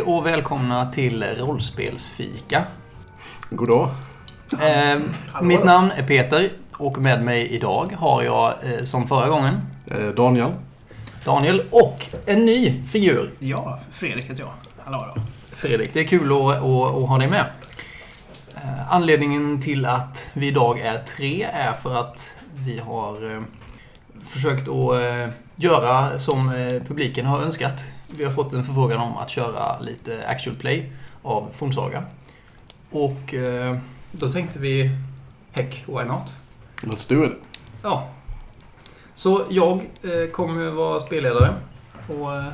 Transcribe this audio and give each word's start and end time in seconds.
Hej 0.00 0.14
och 0.14 0.26
välkomna 0.26 0.92
till 0.92 1.24
Rollspelsfika. 1.38 2.64
God 3.50 3.68
dag. 3.68 3.90
Eh, 4.62 5.00
mitt 5.42 5.64
namn 5.64 5.90
är 5.90 6.02
Peter 6.02 6.52
och 6.78 6.98
med 6.98 7.24
mig 7.24 7.46
idag 7.46 7.96
har 7.98 8.22
jag, 8.22 8.54
eh, 8.62 8.84
som 8.84 9.06
förra 9.06 9.28
gången, 9.28 9.54
Eh, 9.86 10.08
Daniel. 10.08 10.52
Daniel 11.24 11.62
och 11.70 12.06
en 12.26 12.46
ny 12.46 12.82
figur, 12.86 13.32
Ja, 13.38 13.80
Fredrik 13.92 14.24
heter 14.30 14.42
jag. 14.42 14.52
Hallå 14.84 15.12
då. 15.14 15.22
Fredrik. 15.52 15.90
Det 15.94 16.00
är 16.00 16.04
kul 16.04 16.32
att, 16.32 16.56
att, 16.56 16.96
att 16.96 17.08
ha 17.08 17.18
dig 17.18 17.28
med. 17.28 17.44
Eh, 18.54 18.92
anledningen 18.92 19.60
till 19.60 19.86
att 19.86 20.28
vi 20.32 20.46
idag 20.46 20.80
är 20.80 20.98
tre 20.98 21.42
är 21.52 21.72
för 21.72 22.00
att 22.00 22.34
vi 22.54 22.78
har 22.78 23.34
eh, 23.34 23.42
försökt 24.24 24.68
att 24.68 24.94
eh, 24.94 25.28
göra 25.56 26.18
som 26.18 26.52
eh, 26.52 26.82
publiken 26.82 27.26
har 27.26 27.42
önskat. 27.42 27.84
Vi 28.16 28.24
har 28.24 28.30
fått 28.30 28.52
en 28.52 28.64
förfrågan 28.64 29.00
om 29.00 29.16
att 29.16 29.30
köra 29.30 29.80
lite 29.80 30.28
actual 30.28 30.56
play 30.56 30.92
av 31.22 31.48
Fornsaga. 31.52 32.04
Och 32.90 33.34
eh, 33.34 33.76
då 34.12 34.32
tänkte 34.32 34.58
vi, 34.58 34.90
heck, 35.52 35.84
why 35.86 36.04
not? 36.04 36.34
Let's 36.82 37.08
do 37.08 37.26
it. 37.26 37.32
Ja. 37.82 38.08
Så 39.14 39.42
jag 39.50 39.72
eh, 40.02 40.30
kommer 40.32 40.70
vara 40.70 41.00
spelledare 41.00 41.54
och 42.08 42.36
eh, 42.36 42.44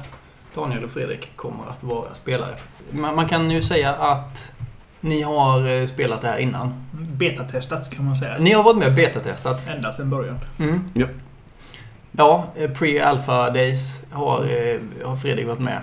Daniel 0.55 0.85
och 0.85 0.91
Fredrik 0.91 1.37
kommer 1.37 1.65
att 1.71 1.85
vara 1.85 2.15
spelare. 2.15 2.55
Man, 2.91 3.17
man 3.17 3.29
kan 3.29 3.51
ju 3.51 3.63
säga 3.63 3.95
att 3.95 4.53
ni 5.01 5.23
har 5.23 5.69
eh, 5.69 5.87
spelat 5.87 6.23
det 6.23 6.29
här 6.29 6.39
innan. 6.39 6.87
Betatestat 6.93 7.91
kan 7.91 8.05
man 8.05 8.17
säga. 8.17 8.37
Ni 8.39 8.53
har 8.53 8.63
varit 8.63 8.77
med 8.77 8.89
och 8.89 8.95
betatestat. 8.95 9.69
Ända 9.69 9.93
sedan 9.93 10.11
början. 10.11 10.39
Mm. 10.59 10.91
Ja. 10.95 11.07
Ja, 12.17 12.45
eh, 12.57 12.71
pre-alpha 12.71 13.51
days 13.51 14.01
har, 14.11 14.45
eh, 14.45 14.81
har 15.09 15.17
Fredrik 15.17 15.47
varit 15.47 15.61
med. 15.61 15.79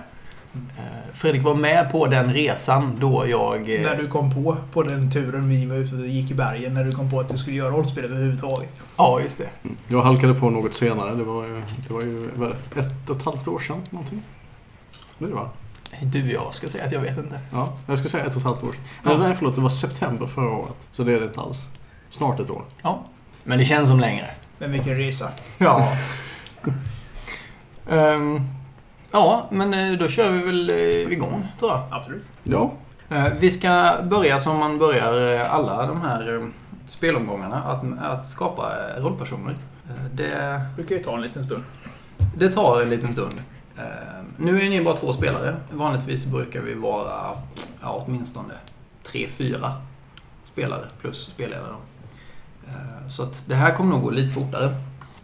Eh, 0.54 0.82
Fredrik 1.12 1.42
var 1.42 1.54
med 1.54 1.90
på 1.92 2.06
den 2.06 2.32
resan 2.32 2.96
då 3.00 3.24
jag... 3.28 3.68
När 3.68 3.96
du 3.96 4.08
kom 4.08 4.34
på, 4.34 4.56
på 4.72 4.82
den 4.82 5.10
turen 5.10 5.48
vi 5.48 5.66
var 5.66 5.76
ute 5.76 5.94
och 5.94 6.06
gick 6.06 6.30
i 6.30 6.34
bergen, 6.34 6.74
när 6.74 6.84
du 6.84 6.92
kom 6.92 7.10
på 7.10 7.20
att 7.20 7.28
du 7.28 7.38
skulle 7.38 7.56
göra 7.56 7.70
rollspel 7.70 8.04
överhuvudtaget. 8.04 8.72
Ja, 8.96 9.20
just 9.20 9.38
det. 9.38 9.70
Jag 9.88 10.02
halkade 10.02 10.34
på 10.34 10.50
något 10.50 10.74
senare. 10.74 11.14
Det 11.14 11.24
var, 11.24 11.44
ju- 11.44 11.62
det 11.88 11.94
var 11.94 12.02
ju 12.02 12.28
vad 12.34 12.50
är 12.50 12.56
det, 12.74 12.80
ett 12.80 13.10
och 13.10 13.16
ett 13.16 13.22
halvt 13.22 13.48
år 13.48 13.58
sedan 13.58 13.82
någonting. 13.90 14.22
Det 15.18 15.24
är 15.24 15.28
det 15.28 15.34
va? 15.34 15.50
Du, 16.02 16.32
jag 16.32 16.54
ska 16.54 16.68
säga 16.68 16.84
att 16.84 16.92
jag 16.92 17.00
vet 17.00 17.18
inte. 17.18 17.40
Ja, 17.52 17.72
jag 17.86 17.98
skulle 17.98 18.10
säga 18.10 18.24
ett 18.24 18.30
och 18.34 18.38
ett 18.38 18.44
halvt 18.44 18.62
år 18.62 18.72
sedan. 18.72 18.80
Ja. 19.04 19.18
Nej, 19.18 19.34
förlåt. 19.38 19.54
Det 19.54 19.60
var 19.60 19.68
september 19.68 20.26
förra 20.26 20.50
året. 20.50 20.86
Så 20.90 21.02
det 21.04 21.12
är 21.12 21.20
det 21.20 21.24
inte 21.26 21.40
alls. 21.40 21.68
Snart 22.10 22.40
ett 22.40 22.50
år. 22.50 22.62
Ja. 22.82 23.04
Men 23.44 23.58
det 23.58 23.64
känns 23.64 23.88
som 23.88 24.00
längre. 24.00 24.26
Men 24.58 24.72
vilken 24.72 24.96
resa. 24.96 25.28
Ja. 25.58 25.92
Ehm, 27.90 28.40
ja, 29.12 29.46
men 29.50 29.74
eh, 29.74 29.98
då 29.98 30.08
kör 30.08 30.30
vi 30.30 30.38
väl 30.42 30.70
eh, 30.70 31.12
igång, 31.12 31.48
tror 31.58 31.70
jag. 31.70 31.82
Absolut. 31.90 32.24
Ja. 32.42 32.72
Eh, 33.08 33.26
Vi 33.38 33.50
ska 33.50 33.94
börja 34.02 34.40
som 34.40 34.58
man 34.58 34.78
börjar 34.78 35.38
alla 35.44 35.86
de 35.86 36.00
här 36.00 36.50
spelomgångarna, 36.86 37.56
att, 37.56 37.84
att 37.98 38.26
skapa 38.26 38.72
rollpersoner. 38.98 39.56
Det, 40.12 40.60
brukar 40.76 40.96
ju 40.96 41.02
ta 41.02 41.14
en 41.14 41.20
liten 41.22 41.44
stund. 41.44 41.64
det 42.36 42.48
tar 42.52 42.82
en 42.82 42.90
liten 42.90 43.12
stund. 43.12 43.42
Eh, 43.76 43.82
Nu 44.36 44.62
är 44.62 44.70
ni 44.70 44.84
bara 44.84 44.96
två 44.96 45.12
spelare. 45.12 45.56
Vanligtvis 45.72 46.26
brukar 46.26 46.60
vi 46.60 46.74
vara 46.74 47.30
ja, 47.82 48.04
åtminstone 48.06 48.54
tre, 49.02 49.28
fyra 49.28 49.72
spelare 50.44 50.84
plus 51.00 51.24
spelledare. 51.26 51.74
Eh, 52.68 53.08
Så 53.08 53.22
att 53.22 53.44
det 53.46 53.54
här 53.54 53.74
kommer 53.74 53.90
nog 53.94 54.02
gå 54.02 54.10
lite 54.10 54.34
fortare 54.34 54.74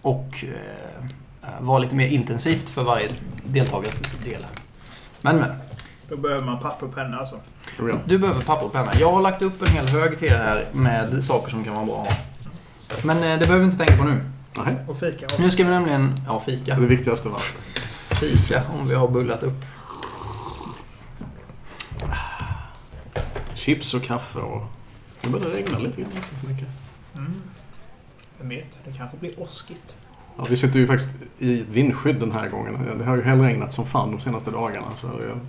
och 0.02 0.44
eh, 0.44 1.48
vara 1.60 1.78
lite 1.78 1.94
mer 1.94 2.06
intensivt 2.06 2.68
för 2.68 2.82
varje 2.84 3.08
deltagares 3.44 4.00
del. 4.24 4.46
Men, 5.22 5.36
men. 5.36 5.50
Då 6.08 6.16
behöver 6.16 6.42
man 6.46 6.58
papper 6.60 6.86
och 6.86 6.94
penna 6.94 7.16
alltså. 7.16 7.40
Du 8.04 8.18
behöver 8.18 8.40
papper 8.44 8.66
och 8.66 8.72
penna. 8.72 8.92
Jag 8.94 9.12
har 9.12 9.20
lagt 9.20 9.42
upp 9.42 9.62
en 9.62 9.68
hel 9.68 9.88
hög 9.88 10.18
till 10.18 10.28
er 10.28 10.36
här 10.38 10.64
med 10.72 11.24
saker 11.24 11.50
som 11.50 11.64
kan 11.64 11.74
vara 11.74 11.84
bra 11.86 12.02
att 12.02 12.08
ha. 12.08 12.16
Men 13.04 13.16
eh, 13.16 13.22
det 13.22 13.38
behöver 13.46 13.58
vi 13.58 13.64
inte 13.64 13.78
tänka 13.78 13.96
på 13.96 14.04
nu. 14.04 14.20
Nej. 14.64 14.76
Och 14.88 14.96
fika. 14.98 15.26
Nu 15.38 15.50
ska 15.50 15.64
vi 15.64 15.70
nämligen... 15.70 16.14
Ja, 16.26 16.42
Det 16.46 16.52
fika. 16.56 16.74
det 16.74 16.86
viktigaste 16.86 17.28
av 17.28 17.34
allt. 17.34 17.54
Fika, 18.20 18.62
om 18.78 18.88
vi 18.88 18.94
har 18.94 19.08
bullat 19.08 19.42
upp. 19.42 19.64
Chips 23.54 23.94
och 23.94 24.02
kaffe 24.02 24.38
och... 24.38 24.62
Det 25.22 25.28
börjar 25.28 25.46
regna 25.46 25.78
lite 25.78 26.00
grann. 26.00 26.10
Mm. 27.16 27.32
Vem 28.38 28.48
vet, 28.48 28.78
det 28.84 28.92
kanske 28.92 29.16
blir 29.16 29.40
åskigt. 29.40 29.94
Ja, 30.36 30.44
vi 30.48 30.56
sitter 30.56 30.78
ju 30.78 30.86
faktiskt 30.86 31.16
i 31.38 31.62
vindskydd 31.62 32.20
den 32.20 32.32
här 32.32 32.48
gången. 32.48 32.98
Det 32.98 33.04
har 33.04 33.16
ju 33.16 33.22
hellregnat 33.22 33.72
som 33.72 33.86
fan 33.86 34.10
de 34.10 34.20
senaste 34.20 34.50
dagarna. 34.50 34.86
Så 34.94 35.06
jag, 35.06 35.40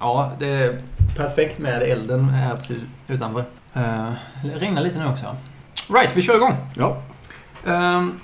Ja, 0.00 0.32
det 0.38 0.46
är 0.46 0.82
perfekt 1.16 1.58
med 1.58 1.82
elden 1.82 2.28
här 2.28 2.56
precis 2.56 2.82
utanför. 3.08 3.40
Uh, 3.40 4.12
det 4.44 4.54
regnar 4.54 4.82
lite 4.82 4.98
nu 4.98 5.06
också. 5.06 5.36
Right, 5.88 6.16
vi 6.16 6.22
kör 6.22 6.36
igång. 6.36 6.56
ja, 6.76 7.02
Ehm, 7.66 8.20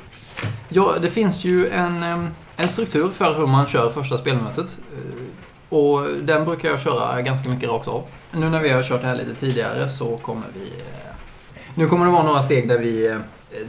ja, 0.69 0.95
det 1.03 1.11
finns 1.11 1.45
ju 1.45 1.69
en, 1.69 2.03
ehm, 2.03 2.29
en 2.57 2.69
struktur 2.69 3.09
för 3.09 3.39
hur 3.39 3.47
man 3.47 3.67
kör 3.67 3.91
första 3.91 4.19
spelmötet. 4.19 4.81
Eh, 4.93 5.77
och 5.77 6.07
den 6.23 6.45
brukar 6.45 6.69
jag 6.69 6.81
köra 6.81 7.23
ganska 7.23 7.51
mycket 7.51 7.69
rakt 7.69 7.89
av. 7.89 8.05
Nu 8.33 8.51
när 8.51 8.61
vi 8.61 8.69
har 8.69 8.83
kört 8.83 9.01
det 9.01 9.07
här 9.07 9.17
lite 9.17 9.35
tidigare 9.35 9.89
så 9.89 10.17
kommer 10.17 10.47
vi... 10.55 10.73
eh, 11.77 11.83
nu 11.83 11.89
kommer 11.89 12.07
det 12.07 12.13
vara 12.13 12.23
några 12.23 12.43
steg 12.43 12.69
där 12.69 12.79
vi... 12.79 13.07
eh, 13.09 13.17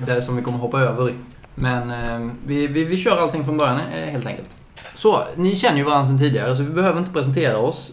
Där 0.06 0.19
som 0.22 0.35
vi 0.35 0.41
kommer 0.41 0.57
hoppa 0.57 0.79
över. 0.79 1.13
Men 1.56 1.90
ehm, 1.91 2.31
vi, 2.45 2.68
vi, 2.68 2.85
vi 2.85 2.97
kör 2.97 3.22
allting 3.22 3.45
från 3.45 3.57
början 3.57 3.79
eh, 3.79 4.09
helt 4.09 4.25
enkelt. 4.25 4.50
Så, 4.94 5.23
ni 5.35 5.56
känner 5.56 5.78
ju 5.78 5.84
varandra 5.84 6.07
sedan 6.07 6.19
tidigare 6.19 6.56
så 6.56 6.63
vi 6.63 6.69
behöver 6.69 7.00
inte 7.00 7.12
presentera 7.12 7.57
oss. 7.57 7.91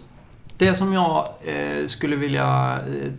Det 0.59 0.75
som 0.75 0.93
jag 0.93 1.29
eh, 1.45 1.87
skulle 1.87 2.17
vilja 2.17 2.79
eh, 2.89 3.11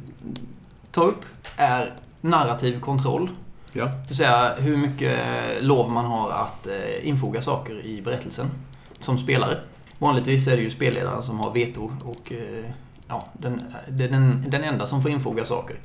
ta 0.91 1.01
upp 1.03 1.25
är 1.57 1.94
narrativ 2.22 2.79
kontroll. 2.79 3.29
ja. 3.73 3.85
Det 3.85 4.07
vill 4.07 4.17
säga 4.17 4.53
hur 4.59 4.77
mycket 4.77 5.19
lov 5.62 5.91
man 5.91 6.06
har 6.06 6.29
att 6.31 6.67
eh, 6.67 7.07
infoga 7.09 7.41
saker 7.41 7.85
i 7.85 8.01
berättelsen 8.01 8.51
som 9.00 9.17
spelare. 9.19 9.57
Vanligtvis 10.00 10.47
är 10.47 10.57
det 10.57 10.63
ju 10.63 10.69
spelledaren 10.69 11.23
som 11.23 11.39
har 11.39 11.51
veto 11.51 11.91
och 12.03 12.31
eh, 12.31 12.66
ja, 13.07 13.27
den, 13.33 13.62
den, 13.89 14.45
den 14.47 14.63
enda 14.63 14.85
som 14.85 15.01
får 15.01 15.12
infoga 15.12 15.45
saker. 15.45 15.75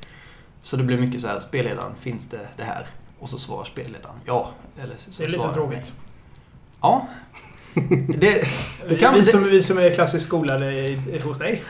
Så 0.63 0.77
det 0.77 0.83
blir 0.83 0.99
mycket 0.99 1.21
så 1.21 1.27
här, 1.27 1.41
spelledaren, 1.41 1.95
finns 1.99 2.29
det 2.29 2.49
det 2.57 2.63
här? 2.63 2.87
Och 3.19 3.29
så 3.29 3.39
svarar 3.39 3.65
spelledaren 3.65 4.17
ja. 4.25 4.51
Eller 4.83 4.95
så, 4.97 5.23
Det 5.23 5.29
är 5.29 5.31
lite 5.33 5.55
tråkigt. 5.55 5.93
Ja. 6.81 7.07
Det, 8.19 8.49
det 8.89 8.97
kan, 8.97 9.15
vi, 9.15 9.25
som, 9.25 9.45
vi 9.45 9.63
som 9.63 9.79
är 9.79 9.95
klassiskt 9.95 10.27
skolade 10.27 10.99
hos 11.25 11.39
dig. 11.39 11.63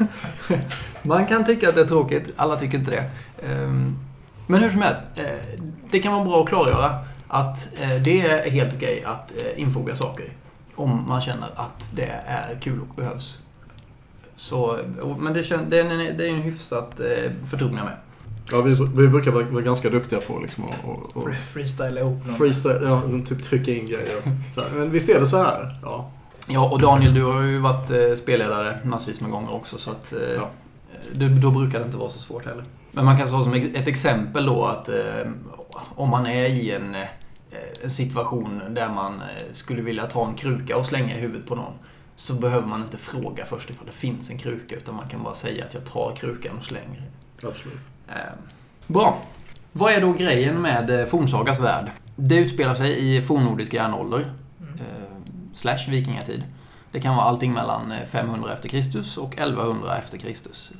Man 1.02 1.26
kan 1.26 1.44
tycka 1.44 1.68
att 1.68 1.74
det 1.74 1.80
är 1.80 1.86
tråkigt, 1.86 2.32
alla 2.36 2.56
tycker 2.56 2.78
inte 2.78 2.90
det. 2.90 3.10
Ehm, 3.46 3.96
Men 4.46 4.62
hur 4.62 4.70
som 4.70 4.82
helst, 4.82 5.04
eh, 5.14 5.24
det 5.90 5.98
kan 5.98 6.12
vara 6.12 6.24
bra 6.24 6.42
att 6.42 6.48
klargöra 6.48 6.90
att 7.28 7.80
eh, 7.80 8.02
det 8.02 8.20
är 8.20 8.50
helt 8.50 8.74
okej 8.74 9.04
att 9.04 9.32
eh, 9.42 9.60
infoga 9.62 9.96
saker. 9.96 10.32
Om 10.74 11.04
man 11.08 11.20
känner 11.20 11.48
att 11.54 11.90
det 11.94 12.22
är 12.26 12.58
kul 12.60 12.80
och 12.80 12.94
behövs. 12.94 13.38
Så, 14.36 14.78
men 15.18 15.32
det, 15.32 15.50
är 15.50 15.74
en, 15.74 16.16
det 16.16 16.28
är 16.28 16.30
en 16.30 16.42
hyfsat 16.42 17.00
förtrogna 17.50 17.84
med. 17.84 17.96
Ja 18.52 18.60
vi, 18.60 18.70
vi 18.96 19.08
brukar 19.08 19.30
vara, 19.30 19.44
vara 19.44 19.62
ganska 19.62 19.90
duktiga 19.90 20.20
på 20.20 20.38
liksom 20.38 20.64
att 20.64 20.84
och, 20.84 21.16
och 21.16 21.28
Fre- 21.28 21.32
Freestyla 21.34 22.00
ihop 22.00 22.26
någon. 22.26 22.36
freestyle, 22.36 22.78
ja, 22.82 23.02
typ 23.28 23.42
trycka 23.42 23.72
in 23.74 23.86
grejer. 23.86 24.20
Så 24.54 24.60
här, 24.60 24.70
men 24.70 24.90
visst 24.90 25.08
är 25.08 25.20
det 25.20 25.26
så 25.26 25.36
här? 25.36 25.76
Ja. 25.82 26.10
Ja, 26.46 26.68
och 26.70 26.80
Daniel, 26.80 27.14
du 27.14 27.22
har 27.24 27.42
ju 27.42 27.58
varit 27.58 27.90
eh, 27.90 28.14
spelledare 28.16 28.78
massvis 28.84 29.20
med 29.20 29.30
gånger 29.30 29.54
också, 29.54 29.78
så 29.78 29.90
att 29.90 30.12
eh, 30.12 30.18
Ja. 30.36 30.50
du, 31.12 31.28
då 31.28 31.50
brukar 31.50 31.78
det 31.78 31.84
inte 31.84 31.96
vara 31.96 32.08
så 32.10 32.18
svårt 32.18 32.44
heller. 32.46 32.64
Men 32.92 33.04
man 33.04 33.18
kan 33.18 33.28
ta 33.28 33.44
som 33.44 33.54
ett 33.54 33.88
exempel 33.88 34.46
då 34.46 34.64
att 34.64 34.88
eh, 34.88 35.30
om 35.94 36.08
man 36.08 36.26
är 36.26 36.46
i 36.46 36.70
en, 36.70 36.96
en 37.82 37.90
situation 37.90 38.60
där 38.70 38.88
man 38.88 39.22
skulle 39.52 39.82
vilja 39.82 40.06
ta 40.06 40.26
en 40.26 40.34
kruka 40.34 40.76
och 40.76 40.86
slänga 40.86 41.16
i 41.16 41.20
huvudet 41.20 41.46
på 41.48 41.54
någon, 41.54 41.72
så 42.16 42.34
behöver 42.34 42.66
man 42.66 42.82
inte 42.82 42.96
fråga 42.96 43.44
först 43.44 43.70
ifall 43.70 43.86
det 43.86 43.92
finns 43.92 44.30
en 44.30 44.38
kruka, 44.38 44.76
utan 44.76 44.94
man 44.94 45.08
kan 45.08 45.22
bara 45.22 45.34
säga 45.34 45.64
att 45.64 45.74
jag 45.74 45.84
tar 45.84 46.16
krukan 46.16 46.58
och 46.58 46.64
slänger. 46.64 47.02
Absolut. 47.44 47.78
Eh, 48.08 48.14
Bra. 48.86 49.18
Vad 49.72 49.92
är 49.92 50.00
då 50.00 50.12
grejen 50.12 50.62
med 50.62 51.00
eh, 51.00 51.06
Fornsagas 51.06 51.60
värld? 51.60 51.90
Det 52.16 52.36
utspelar 52.36 52.74
sig 52.74 53.16
i 53.16 53.22
fornnordisk 53.22 53.74
järnålder, 53.74 54.32
Mm. 54.60 54.74
eh, 54.74 55.32
slash 55.54 55.90
vikingatid. 55.90 56.42
Det 56.92 57.00
kan 57.00 57.16
vara 57.16 57.26
allting 57.26 57.52
mellan 57.52 57.92
eh, 57.92 58.06
500 58.06 58.52
efter 58.52 58.68
Kristus 58.68 59.16
och 59.16 59.32
1100 59.38 59.98
efter 59.98 60.18
Kristus. 60.18 60.72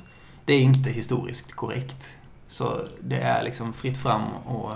Det 0.45 0.53
är 0.53 0.59
inte 0.61 0.89
historiskt 0.89 1.51
korrekt. 1.53 2.09
Så 2.47 2.77
det 3.01 3.17
är 3.19 3.43
liksom 3.43 3.73
fritt 3.73 3.97
fram 3.97 4.21
och 4.45 4.71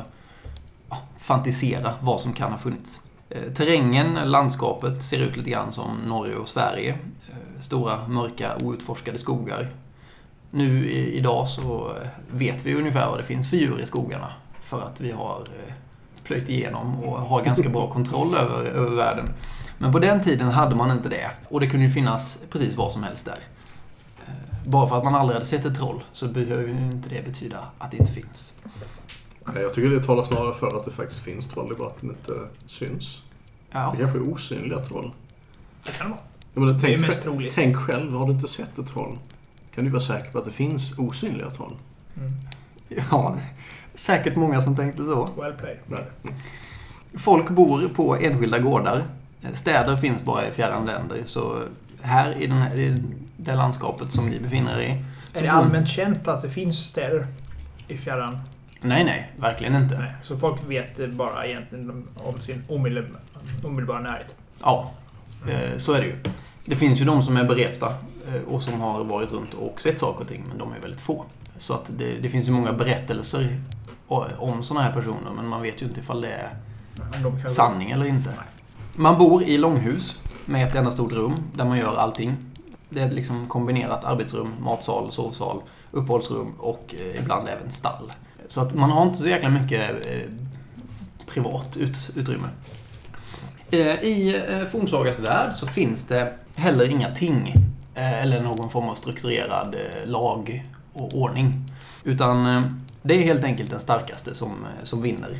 ja, 0.89 0.97
fantisera 1.17 1.93
vad 2.01 2.19
som 2.19 2.33
kan 2.33 2.51
ha 2.51 2.57
funnits. 2.57 3.01
Eh, 3.29 3.53
Terrängen, 3.53 4.13
landskapet, 4.25 5.03
ser 5.03 5.17
ut 5.19 5.37
lite 5.37 5.49
grann 5.49 5.71
som 5.71 5.97
Norge 6.05 6.35
och 6.35 6.47
Sverige. 6.47 6.91
Eh, 7.29 7.61
Stora, 7.61 8.07
mörka, 8.07 8.51
outforskade 8.63 9.17
skogar. 9.17 9.67
Nu 10.55 10.89
i, 10.89 11.17
idag 11.17 11.47
så 11.47 11.91
eh, 12.01 12.07
vet 12.31 12.65
vi 12.65 12.75
ungefär 12.75 13.09
vad 13.09 13.19
det 13.19 13.23
finns 13.23 13.49
för 13.49 13.57
djur 13.57 13.79
i 13.79 13.85
skogarna. 13.85 14.31
För 14.61 14.81
att 14.81 15.01
vi 15.01 15.11
har 15.11 15.39
eh, 15.39 15.73
plöjt 16.23 16.49
igenom 16.49 17.03
och 17.03 17.19
har 17.19 17.41
ganska 17.41 17.69
bra 17.69 17.89
kontroll 17.89 18.35
över, 18.35 18.65
över 18.65 18.95
världen. 18.95 19.25
Men 19.77 19.91
på 19.91 19.99
den 19.99 20.21
tiden 20.23 20.47
hade 20.47 20.75
man 20.75 20.91
inte 20.91 21.09
det. 21.09 21.31
Och 21.49 21.59
det 21.59 21.67
kunde 21.67 21.85
ju 21.85 21.91
finnas 21.91 22.39
precis 22.49 22.75
vad 22.75 22.91
som 22.91 23.03
helst 23.03 23.25
där. 23.25 23.37
Eh, 24.27 24.33
Bara 24.69 24.87
för 24.87 24.97
att 24.97 25.03
man 25.03 25.15
aldrig 25.15 25.33
hade 25.35 25.45
sett 25.45 25.65
ett 25.65 25.75
troll 25.77 26.03
så 26.11 26.27
behöver 26.27 26.63
ju 26.63 26.69
inte 26.69 27.09
det 27.09 27.25
betyda 27.25 27.59
att 27.77 27.91
det 27.91 27.97
inte 27.97 28.11
finns. 28.11 28.53
Nej, 29.53 29.63
Jag 29.63 29.73
tycker 29.73 29.89
det 29.89 30.03
talar 30.03 30.23
snarare 30.23 30.53
för 30.53 30.77
att 30.79 30.85
det 30.85 30.91
faktiskt 30.91 31.21
finns 31.21 31.47
troll, 31.49 31.67
det 31.67 31.73
är 31.73 31.77
bara 31.77 31.87
att 31.87 32.01
de 32.01 32.09
inte 32.09 32.33
syns. 32.67 33.21
Ja, 33.71 33.89
Det 33.91 33.97
kanske 34.03 34.17
är 34.19 34.33
osynliga 34.33 34.79
troll. 34.79 35.11
Det 35.85 35.91
kan 35.97 36.07
det 36.07 36.11
vara. 36.13 36.21
Jag 36.53 36.61
menar, 36.61 36.73
Det 36.73 36.87
är 36.87 36.89
tänk, 36.89 37.01
mest 37.07 37.23
själv, 37.23 37.33
troligt. 37.33 37.53
tänk 37.55 37.77
själv, 37.77 38.13
har 38.13 38.25
du 38.27 38.31
inte 38.33 38.47
sett 38.47 38.77
ett 38.77 38.87
troll? 38.87 39.17
Kan 39.75 39.83
du 39.85 39.89
vara 39.89 40.03
säker 40.03 40.31
på 40.31 40.37
att 40.37 40.45
det 40.45 40.51
finns 40.51 40.97
osynliga 40.97 41.49
troll? 41.49 41.73
Mm. 42.17 42.31
ja, 43.11 43.37
säkert 43.93 44.35
många 44.35 44.61
som 44.61 44.75
tänkte 44.75 45.03
så. 45.03 45.29
Well 45.37 45.53
played. 45.53 46.05
Folk 47.13 47.49
bor 47.49 47.87
på 47.87 48.15
enskilda 48.15 48.59
gårdar. 48.59 49.03
Städer 49.53 49.95
finns 49.95 50.23
bara 50.23 50.47
i 50.47 50.51
fjärran 50.51 50.85
länder. 50.85 51.17
Så 51.25 51.61
här 52.01 52.41
i, 52.41 52.47
den 52.47 52.57
här, 52.57 52.79
i 52.79 53.03
det 53.37 53.55
landskapet 53.55 54.11
som 54.11 54.29
ni 54.29 54.39
befinner 54.39 54.79
er 54.79 54.87
i. 54.87 55.03
Är 55.39 55.43
det 55.43 55.51
allmänt 55.51 55.87
känt 55.87 56.27
att 56.27 56.41
det 56.41 56.49
finns 56.49 56.77
städer 56.77 57.27
i 57.87 57.97
fjärran? 57.97 58.39
Nej, 58.81 59.03
nej. 59.03 59.31
Verkligen 59.37 59.75
inte. 59.75 59.99
Nej. 59.99 60.13
Så 60.21 60.37
folk 60.37 60.61
vet 60.67 61.09
bara 61.09 61.45
egentligen 61.45 62.07
om 62.15 62.39
sin 62.39 62.63
omedelbara, 63.63 63.99
närhet? 63.99 64.35
Ja, 64.61 64.91
eh, 65.47 65.77
så 65.77 65.93
är 65.93 66.01
det 66.01 66.07
ju. 66.07 66.15
Det 66.65 66.75
finns 66.75 67.01
ju 67.01 67.05
de 67.05 67.23
som 67.23 67.37
är 67.37 67.43
beresta 67.43 67.93
och 68.47 68.63
som 68.63 68.81
har 68.81 69.03
varit 69.03 69.31
runt 69.31 69.53
och 69.53 69.81
sett 69.81 69.99
saker 69.99 70.21
och 70.21 70.27
ting, 70.27 70.43
men 70.49 70.57
de 70.57 70.71
är 70.71 70.79
väldigt 70.79 71.01
få. 71.01 71.25
Så 71.57 71.73
att 71.73 71.91
det, 71.97 72.19
det 72.21 72.29
finns 72.29 72.47
ju 72.47 72.51
många 72.51 72.73
berättelser 72.73 73.59
om 74.37 74.63
sådana 74.63 74.85
här 74.85 74.93
personer, 74.93 75.31
men 75.35 75.47
man 75.47 75.61
vet 75.61 75.81
ju 75.81 75.85
inte 75.85 75.99
ifall 75.99 76.21
det 76.21 76.33
är 76.33 76.53
de 77.23 77.49
sanning 77.49 77.91
eller 77.91 78.05
inte. 78.05 78.33
Man 78.95 79.17
bor 79.17 79.43
i 79.43 79.57
långhus 79.57 80.19
med 80.45 80.67
ett 80.67 80.75
enda 80.75 80.91
stort 80.91 81.11
rum 81.11 81.33
där 81.53 81.65
man 81.65 81.77
gör 81.77 81.95
allting. 81.95 82.37
Det 82.89 83.01
är 83.01 83.11
liksom 83.11 83.45
kombinerat 83.47 84.03
arbetsrum, 84.03 84.53
matsal, 84.59 85.11
sovsal, 85.11 85.61
uppehållsrum 85.91 86.53
och 86.59 86.95
eh, 86.99 87.21
ibland 87.21 87.47
även 87.47 87.71
stall. 87.71 88.11
Så 88.47 88.61
att 88.61 88.75
man 88.75 88.91
har 88.91 89.03
inte 89.03 89.17
så 89.17 89.27
jäkla 89.27 89.49
mycket 89.49 90.05
eh, 90.05 90.31
privat 91.27 91.77
ut, 91.77 92.11
utrymme. 92.15 92.47
Eh, 93.71 94.03
I 94.03 94.43
eh, 94.49 94.67
fornsagas 94.67 95.19
värld 95.19 95.53
så 95.53 95.67
finns 95.67 96.05
det 96.05 96.33
heller 96.55 96.89
inga 96.89 97.15
ting 97.15 97.47
eh, 97.47 97.61
Eh, 97.95 98.23
eller 98.23 98.41
någon 98.41 98.69
form 98.69 98.89
av 98.89 98.95
strukturerad 98.95 99.75
eh, 99.75 100.09
lag 100.09 100.63
och 100.93 101.13
ordning. 101.13 101.65
Utan 102.03 102.45
eh, 102.45 102.71
det 103.01 103.13
är 103.13 103.23
helt 103.23 103.43
enkelt 103.43 103.69
den 103.69 103.79
starkaste 103.79 104.35
som, 104.35 104.65
som 104.83 105.01
vinner. 105.01 105.39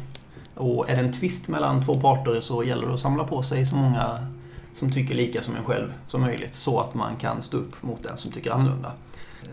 Och 0.56 0.90
är 0.90 0.96
det 0.96 1.02
en 1.02 1.14
tvist 1.14 1.48
mellan 1.48 1.86
två 1.86 1.94
parter 1.94 2.42
så 2.42 2.64
gäller 2.64 2.88
det 2.88 2.94
att 2.94 3.00
samla 3.00 3.24
på 3.24 3.44
sig 3.44 3.66
så 3.66 3.76
många 3.76 4.28
som 4.74 4.92
tycker 4.92 5.16
lika 5.16 5.42
som 5.42 5.56
en 5.56 5.64
själv 5.64 5.94
som 6.08 6.22
möjligt 6.22 6.54
så 6.54 6.80
att 6.80 6.94
man 6.94 7.16
kan 7.16 7.42
stå 7.42 7.58
upp 7.58 7.84
mot 7.84 8.04
den 8.04 8.18
som 8.18 8.32
tycker 8.32 8.52
annorlunda. 8.52 8.92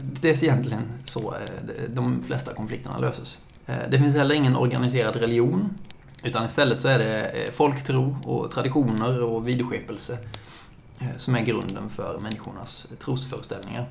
Det 0.01 0.31
är 0.31 0.45
egentligen 0.45 0.83
så 1.05 1.35
de 1.89 2.23
flesta 2.23 2.55
konflikterna 2.55 2.99
löses. 2.99 3.39
Det 3.67 3.99
finns 3.99 4.17
heller 4.17 4.35
ingen 4.35 4.57
organiserad 4.57 5.17
religion 5.17 5.79
utan 6.23 6.47
istället 6.47 6.81
så 6.81 6.89
är 6.89 6.99
det 6.99 7.55
folktro 7.55 8.17
och 8.25 8.51
traditioner 8.51 9.23
och 9.23 9.49
vidskepelse 9.49 10.19
Eh, 11.03 11.17
som 11.17 11.35
är 11.35 11.41
grunden 11.41 11.89
för 11.89 12.19
människornas 12.19 12.87
trosföreställningar. 12.99 13.87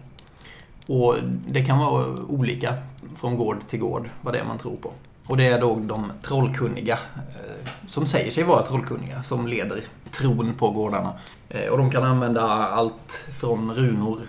Och 0.87 1.15
det 1.47 1.65
kan 1.65 1.77
vara 1.77 2.05
olika 2.27 2.73
från 3.15 3.37
gård 3.37 3.67
till 3.67 3.79
gård 3.79 4.09
vad 4.21 4.33
det 4.33 4.39
är 4.39 4.45
man 4.45 4.57
tror 4.57 4.75
på. 4.75 4.93
Och 5.27 5.37
det 5.37 5.47
är 5.47 5.61
då 5.61 5.75
de 5.75 6.11
trollkunniga, 6.21 6.99
eh, 7.15 7.69
som 7.87 8.05
säger 8.07 8.31
sig 8.31 8.43
vara 8.43 8.65
trollkunniga, 8.65 9.23
som 9.23 9.47
leder 9.47 9.83
tron 10.11 10.53
på 10.53 10.71
gårdarna. 10.71 11.13
Eh, 11.49 11.71
och 11.71 11.77
de 11.77 11.91
kan 11.91 12.03
använda 12.03 12.41
allt 12.51 13.27
från 13.39 13.75
runor, 13.75 14.19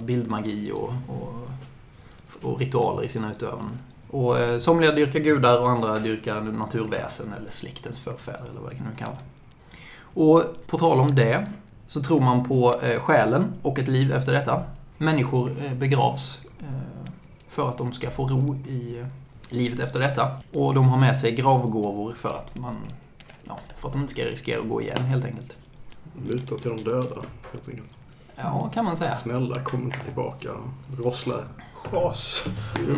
bildmagi 0.00 0.72
och, 0.72 0.92
och, 1.08 1.48
och 2.42 2.58
ritualer 2.58 3.02
i 3.04 3.08
sina 3.08 3.32
utövanden. 3.32 3.78
Och 4.10 4.36
somliga 4.58 4.92
dyrkar 4.92 5.20
gudar 5.20 5.60
och 5.60 5.70
andra 5.70 5.98
dyrkar 5.98 6.40
naturväsen 6.40 7.32
eller 7.32 7.50
släktens 7.50 8.00
förfäder 8.00 8.50
eller 8.50 8.60
vad 8.60 8.70
det 8.70 8.76
nu 8.76 8.96
kan 8.98 9.08
vara. 9.08 9.18
Och 10.16 10.66
på 10.66 10.78
tal 10.78 11.00
om 11.00 11.14
det 11.14 11.46
så 11.86 12.02
tror 12.02 12.20
man 12.20 12.44
på 12.44 12.74
eh, 12.82 13.00
själen 13.00 13.52
och 13.62 13.78
ett 13.78 13.88
liv 13.88 14.12
efter 14.12 14.32
detta. 14.32 14.62
Människor 14.98 15.50
eh, 15.64 15.72
begravs 15.72 16.40
eh, 16.60 17.10
för 17.46 17.68
att 17.68 17.78
de 17.78 17.92
ska 17.92 18.10
få 18.10 18.28
ro 18.28 18.56
i 18.68 18.98
eh, 18.98 19.06
livet 19.48 19.80
efter 19.80 20.00
detta. 20.00 20.36
Och 20.52 20.74
de 20.74 20.88
har 20.88 20.98
med 20.98 21.16
sig 21.16 21.32
gravgåvor 21.34 22.12
för 22.12 22.28
att 22.28 22.58
man 22.58 22.76
ja, 23.44 23.58
för 23.76 23.88
att 23.88 23.92
de 23.92 24.00
inte 24.00 24.12
ska 24.12 24.22
riskera 24.22 24.60
att 24.60 24.68
gå 24.68 24.82
igen 24.82 25.02
helt 25.02 25.24
enkelt. 25.24 25.56
Luta 26.28 26.56
till 26.56 26.70
de 26.76 26.84
döda, 26.84 27.22
helt 27.52 27.68
enkelt. 27.68 27.94
Ja, 28.36 28.70
kan 28.74 28.84
man 28.84 28.96
säga. 28.96 29.16
Snälla, 29.16 29.60
kom 29.60 29.82
inte 29.82 29.98
tillbaka. 29.98 30.48
Rossla. 30.98 31.34
Chas. 31.90 32.44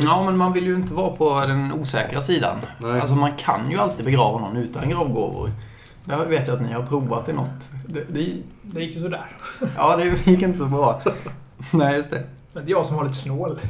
Ja, 0.03 0.25
men 0.25 0.37
man 0.37 0.53
vill 0.53 0.67
ju 0.67 0.75
inte 0.75 0.95
vara 0.95 1.17
på 1.17 1.41
den 1.41 1.73
osäkra 1.73 2.21
sidan. 2.21 2.59
Nej. 2.79 3.01
Alltså 3.01 3.15
man 3.15 3.33
kan 3.37 3.71
ju 3.71 3.79
alltid 3.79 4.05
begrava 4.05 4.39
någon 4.39 4.57
utan 4.57 4.89
gravgåvor. 4.89 5.53
Det 6.09 6.25
vet 6.29 6.47
jag 6.49 6.57
att 6.57 6.63
ni 6.63 6.73
har 6.73 6.83
provat 6.83 7.29
i 7.29 7.33
något. 7.33 7.71
Det, 7.87 8.05
det, 8.13 8.37
Det 8.63 8.81
gick 8.83 8.95
ju 8.97 9.03
sådär. 9.03 9.27
ja, 9.77 9.97
det 9.97 10.27
gick 10.27 10.43
inte 10.43 10.59
så 10.59 10.67
bra. 10.67 11.03
Nej, 11.73 11.97
just 11.97 12.11
det. 12.11 12.23
Men 12.53 12.65
det 12.65 12.71
är 12.71 12.73
jag 12.73 12.87
som 12.87 12.97
var 12.97 13.05
lite 13.05 13.17
snål. 13.17 13.61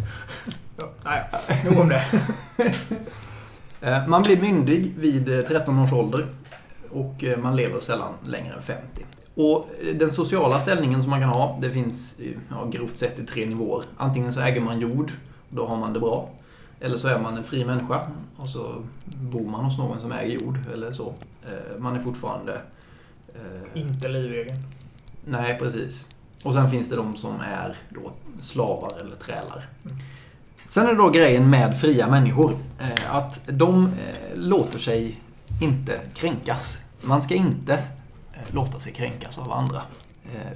Ja, 0.77 0.89
nej, 1.05 1.23
nog 1.71 1.79
om 1.81 1.89
det. 1.89 2.05
Eh, 3.81 4.07
Man 4.09 4.23
blir 4.23 4.41
myndig 4.41 4.95
vid 4.97 5.39
eh, 5.39 5.45
13 5.45 5.79
års 5.79 5.93
ålder 5.93 6.27
och 6.91 7.25
eh, 7.25 7.39
man 7.39 7.57
lever 7.57 7.81
sällan 7.81 8.13
längre 8.27 8.53
än 8.55 8.63
50. 8.63 8.83
Och 9.35 9.67
eh, 9.89 9.95
den 9.97 10.11
sociala 10.13 10.61
ställningen 10.61 11.03
som 11.03 11.11
man 11.11 11.21
kan 11.21 11.29
ha, 11.29 11.59
det 11.61 11.71
finns 11.71 12.19
eh, 12.21 12.27
ja, 12.51 12.65
grovt 12.73 12.97
sett 12.97 13.19
i 13.19 13.27
tre 13.27 13.47
nivåer. 13.47 13.85
Antingen 13.97 14.33
så 14.33 14.41
äger 14.41 14.61
man 14.61 14.81
jord, 14.81 15.13
då 15.49 15.67
har 15.67 15.77
man 15.77 15.93
det 15.93 16.01
bra. 16.01 16.31
Eller 16.81 16.97
så 16.97 17.09
är 17.09 17.19
man 17.19 17.37
en 17.37 17.45
fri 17.45 17.65
människa 17.65 18.07
och 18.37 18.49
så 18.49 18.83
bor 19.07 19.47
man 19.47 19.65
hos 19.65 19.79
någon 19.79 20.01
som 20.01 20.13
äger 20.13 20.41
jord 20.41 20.59
eller 20.73 20.93
så. 20.93 21.15
Eh, 21.47 21.79
Man 21.79 21.97
är 21.97 22.01
fortfarande... 22.01 22.63
eh, 23.35 23.81
Inte 23.81 24.09
livegen. 24.09 24.57
Nej, 25.25 25.59
precis. 25.59 26.07
Och 26.43 26.53
sen 26.55 26.71
finns 26.71 26.89
det 26.89 26.97
de 26.97 27.17
som 27.17 27.41
är 27.41 27.77
då 27.91 28.11
slavar 28.41 29.01
eller 29.01 29.17
trälar. 29.17 29.69
Mm. 29.85 29.97
Sen 30.69 30.87
är 30.87 30.91
det 30.91 30.97
då 30.99 31.11
grejen 31.11 31.51
med 31.51 31.81
fria 31.81 32.09
människor. 32.11 32.53
eh, 32.81 33.15
Att 33.17 33.41
de 33.47 33.91
låter 34.35 34.79
sig 34.79 35.21
inte 35.63 36.01
kränkas. 36.15 36.79
Man 37.03 37.23
ska 37.23 37.35
inte 37.35 37.83
låta 38.51 38.81
sig 38.81 38.93
kränkas 38.93 39.39
av 39.39 39.53
andra. 39.53 39.83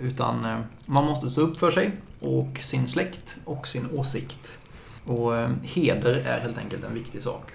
Utan 0.00 0.62
man 0.86 1.04
måste 1.04 1.30
stå 1.30 1.40
upp 1.40 1.58
för 1.58 1.70
sig 1.70 1.92
och 2.20 2.58
sin 2.58 2.88
släkt 2.88 3.36
och 3.44 3.66
sin 3.66 3.88
åsikt. 3.96 4.58
Och 5.06 5.36
eh, 5.36 5.50
heder 5.62 6.14
är 6.14 6.40
helt 6.40 6.58
enkelt 6.58 6.84
en 6.84 6.94
viktig 6.94 7.22
sak. 7.22 7.52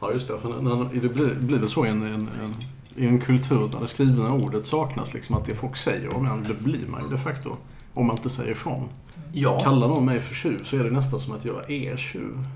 Ja, 0.00 0.12
just 0.12 0.28
det. 0.28 0.38
För 0.38 1.00
det 1.00 1.08
blir, 1.08 1.34
blir 1.34 1.58
det 1.58 1.68
så 1.68 1.86
i 1.86 1.88
en, 1.88 2.02
en, 2.02 2.14
en, 2.14 2.54
i 2.96 3.06
en 3.06 3.20
kultur 3.20 3.68
där 3.72 3.80
det 3.80 3.88
skrivna 3.88 4.34
ordet 4.34 4.66
saknas, 4.66 5.14
liksom 5.14 5.36
att 5.36 5.44
det 5.44 5.54
folk 5.54 5.76
säger 5.76 6.16
om 6.16 6.26
en, 6.26 6.42
det 6.42 6.54
blir 6.54 6.86
man 6.86 7.02
ju 7.02 7.08
de 7.08 7.18
facto. 7.18 7.56
Om 7.94 8.06
man 8.06 8.16
inte 8.16 8.30
säger 8.30 8.50
ifrån. 8.50 8.88
Ja, 9.32 9.60
Kallar 9.60 9.88
någon 9.88 10.04
mig 10.04 10.18
för 10.18 10.34
tjuv 10.34 10.64
så 10.64 10.76
är 10.76 10.84
det 10.84 10.90
nästan 10.90 11.20
som 11.20 11.34
att 11.34 11.44
jag 11.44 11.70
är 11.70 11.96
tjuv. 11.96 12.46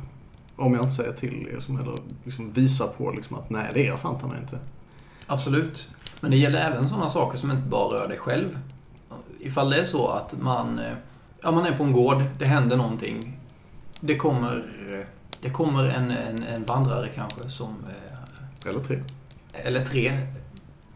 Om 0.57 0.75
jag 0.75 0.83
inte 0.85 0.95
säger 0.95 1.13
till 1.13 1.49
er, 1.55 1.59
som, 1.59 1.81
eller 1.81 1.95
liksom 2.25 2.53
visar 2.53 2.87
på 2.87 3.11
liksom 3.11 3.37
att 3.37 3.51
nej, 3.51 3.71
det 3.75 3.81
är 3.81 3.89
jag 3.89 4.01
fan 4.01 4.29
mig 4.31 4.41
inte. 4.41 4.59
Absolut. 5.27 5.89
Men 6.21 6.31
det 6.31 6.37
gäller 6.37 6.61
även 6.61 6.89
sådana 6.89 7.09
saker 7.09 7.39
som 7.39 7.51
inte 7.51 7.69
bara 7.69 7.95
rör 7.95 8.09
dig 8.09 8.19
själv. 8.19 8.59
Ifall 9.41 9.71
det 9.71 9.81
är 9.81 9.85
så 9.85 10.09
att 10.09 10.43
man, 10.43 10.79
eh, 10.79 10.93
ja, 11.43 11.51
man 11.51 11.67
är 11.67 11.77
på 11.77 11.85
en 11.85 11.93
gård, 11.93 12.23
det 12.39 12.47
händer 12.47 12.77
någonting. 12.77 13.34
Det 14.07 14.17
kommer, 14.17 14.65
det 15.41 15.51
kommer 15.51 15.85
en, 15.85 16.11
en, 16.11 16.43
en 16.43 16.65
vandrare 16.65 17.09
kanske 17.09 17.49
som, 17.49 17.77
eh, 17.89 18.69
Eller 18.69 18.81
tre. 18.81 19.03
eller 19.53 19.81
tre, 19.81 20.07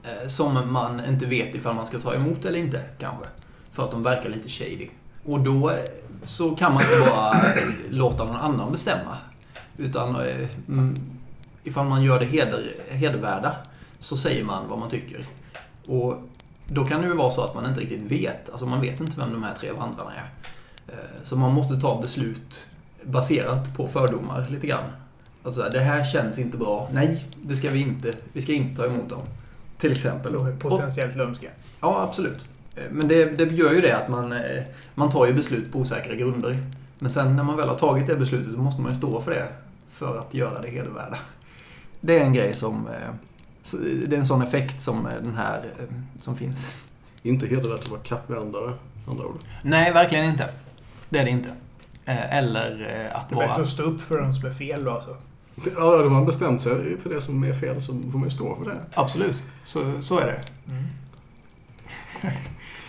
eh, 0.05 0.29
som 0.29 0.73
man 0.73 1.05
inte 1.05 1.27
vet 1.27 1.55
ifall 1.55 1.75
man 1.75 1.87
ska 1.87 1.99
ta 1.99 2.15
emot 2.15 2.45
eller 2.45 2.59
inte 2.59 2.83
kanske. 2.99 3.25
För 3.71 3.85
att 3.85 3.91
de 3.91 4.03
verkar 4.03 4.31
lite 4.31 4.49
shady. 4.49 4.88
Och 5.25 5.41
då 5.41 5.71
eh, 5.71 5.77
så 6.23 6.57
kan 6.57 6.75
man 6.75 6.83
inte 6.83 7.11
bara 7.11 7.45
låta 7.91 8.25
någon 8.25 8.37
annan 8.37 8.73
bestämma. 8.73 9.17
Utan 9.77 10.17
mm, 10.69 10.97
ifall 11.65 11.87
man 11.87 12.03
gör 12.03 12.21
det 12.21 12.27
heder, 12.27 12.73
hedervärda 12.88 13.57
så 13.99 14.17
säger 14.17 14.45
man 14.45 14.69
vad 14.69 14.79
man 14.79 14.88
tycker. 14.91 15.27
Och 15.87 16.15
Då 16.67 16.85
kan 16.85 17.00
det 17.00 17.07
ju 17.07 17.15
vara 17.15 17.31
så 17.31 17.43
att 17.43 17.55
man 17.55 17.67
inte 17.67 17.81
riktigt 17.81 18.12
vet. 18.12 18.50
Alltså 18.50 18.67
man 18.67 18.81
vet 18.81 19.00
inte 19.00 19.21
vem 19.21 19.33
de 19.33 19.43
här 19.43 19.55
tre 19.55 19.73
vandrarna 19.73 20.12
är. 20.15 20.31
Så 21.23 21.37
man 21.37 21.53
måste 21.53 21.81
ta 21.81 22.00
beslut 22.00 22.67
baserat 23.09 23.77
på 23.77 23.87
fördomar 23.88 24.47
lite 24.50 24.67
grann. 24.67 24.85
Alltså 25.43 25.69
det 25.73 25.81
här 25.81 26.05
känns 26.05 26.38
inte 26.38 26.57
bra. 26.57 26.88
Nej, 26.93 27.25
det 27.43 27.57
ska 27.57 27.71
vi 27.71 27.81
inte. 27.81 28.12
Vi 28.33 28.43
ska 28.43 28.53
inte 28.53 28.77
ta 28.83 28.87
emot 28.87 29.09
dem. 29.09 29.21
Till 29.79 29.93
exempel. 29.93 30.57
Potentiellt 30.59 31.17
lömska. 31.17 31.49
Ja, 31.81 32.03
absolut. 32.09 32.45
Eh, 32.77 32.83
Men 32.91 33.09
det, 33.09 33.25
det 33.25 33.45
gör 33.55 33.73
ju 33.73 33.81
det 33.81 33.97
att 33.97 34.09
man, 34.09 34.33
eh, 34.33 34.62
man 34.95 35.11
tar 35.11 35.27
ju 35.27 35.33
beslut 35.35 35.73
på 35.73 35.79
osäkra 35.79 36.15
grunder. 36.15 36.59
Men 36.99 37.11
sen 37.11 37.37
när 37.37 37.43
man 37.43 37.57
väl 37.57 37.69
har 37.69 37.77
tagit 37.77 38.07
det 38.07 38.17
beslutet 38.17 38.53
så 38.53 38.59
måste 38.59 38.83
man 38.83 38.91
ju 38.93 38.99
stå 38.99 39.21
för 39.21 39.31
det 39.31 39.47
för 39.91 40.19
att 40.19 40.35
göra 40.35 40.61
det 40.61 40.69
hedervärda. 40.69 41.19
Det 42.00 42.19
är 42.19 42.25
en 42.25 42.33
grej 42.33 42.55
som... 42.55 42.87
eh, 42.88 43.15
Det 44.07 44.17
är 44.17 44.19
en 44.21 44.27
sån 44.27 44.43
effekt 44.43 44.81
som 44.81 45.09
den 45.23 45.35
här 45.37 45.71
som 46.21 46.37
finns. 46.37 46.73
Inte 47.23 47.47
hedervärt 47.47 47.81
att 47.81 47.88
vara 47.91 48.00
kappvändare, 48.00 48.73
andra 49.09 49.27
ord. 49.27 49.38
Nej, 49.62 49.93
verkligen 49.93 50.25
inte. 50.25 50.49
Det 51.09 51.19
är 51.19 51.25
det 51.25 51.31
inte. 51.31 51.49
Eh, 52.09 52.37
Eller 52.38 52.71
eh, 52.81 53.21
att 53.21 53.29
Det 53.29 53.35
är 53.35 53.49
bättre 53.49 53.62
att 53.62 53.69
stå 53.69 53.83
upp 53.83 54.00
för 54.00 54.19
de 54.19 54.35
som 54.35 54.49
är 54.49 54.53
fel 54.53 54.85
då 54.85 54.91
alltså. 54.91 55.17
Ja, 55.65 55.71
då 55.81 56.03
har 56.03 56.11
man 56.11 56.27
bestämt 56.27 56.62
sig 56.62 57.00
för 57.00 57.11
det 57.11 57.21
som 57.21 57.45
är 57.45 57.53
fel 57.53 57.83
så 57.83 57.93
får 57.93 58.19
man 58.19 58.25
ju 58.25 58.31
stå 58.31 58.57
för 58.57 58.65
det. 58.71 58.81
Absolut, 58.95 59.45
så, 59.65 59.93
så 60.00 60.19
är 60.19 60.27
det. 60.27 60.41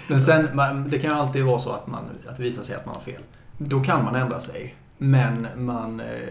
Men 0.07 0.21
sen, 0.21 0.49
man, 0.53 0.89
det 0.89 0.99
kan 0.99 1.11
ju 1.11 1.17
alltid 1.17 1.45
vara 1.45 1.59
så 1.59 1.71
att, 1.71 1.87
man, 1.87 2.03
att 2.27 2.37
det 2.37 2.43
visar 2.43 2.63
sig 2.63 2.75
att 2.75 2.85
man 2.85 2.95
har 2.95 3.01
fel. 3.01 3.21
Då 3.57 3.79
kan 3.79 4.05
man 4.05 4.15
ändra 4.15 4.39
sig. 4.39 4.75
Men 4.97 5.47
man, 5.57 5.99
eh, 5.99 6.29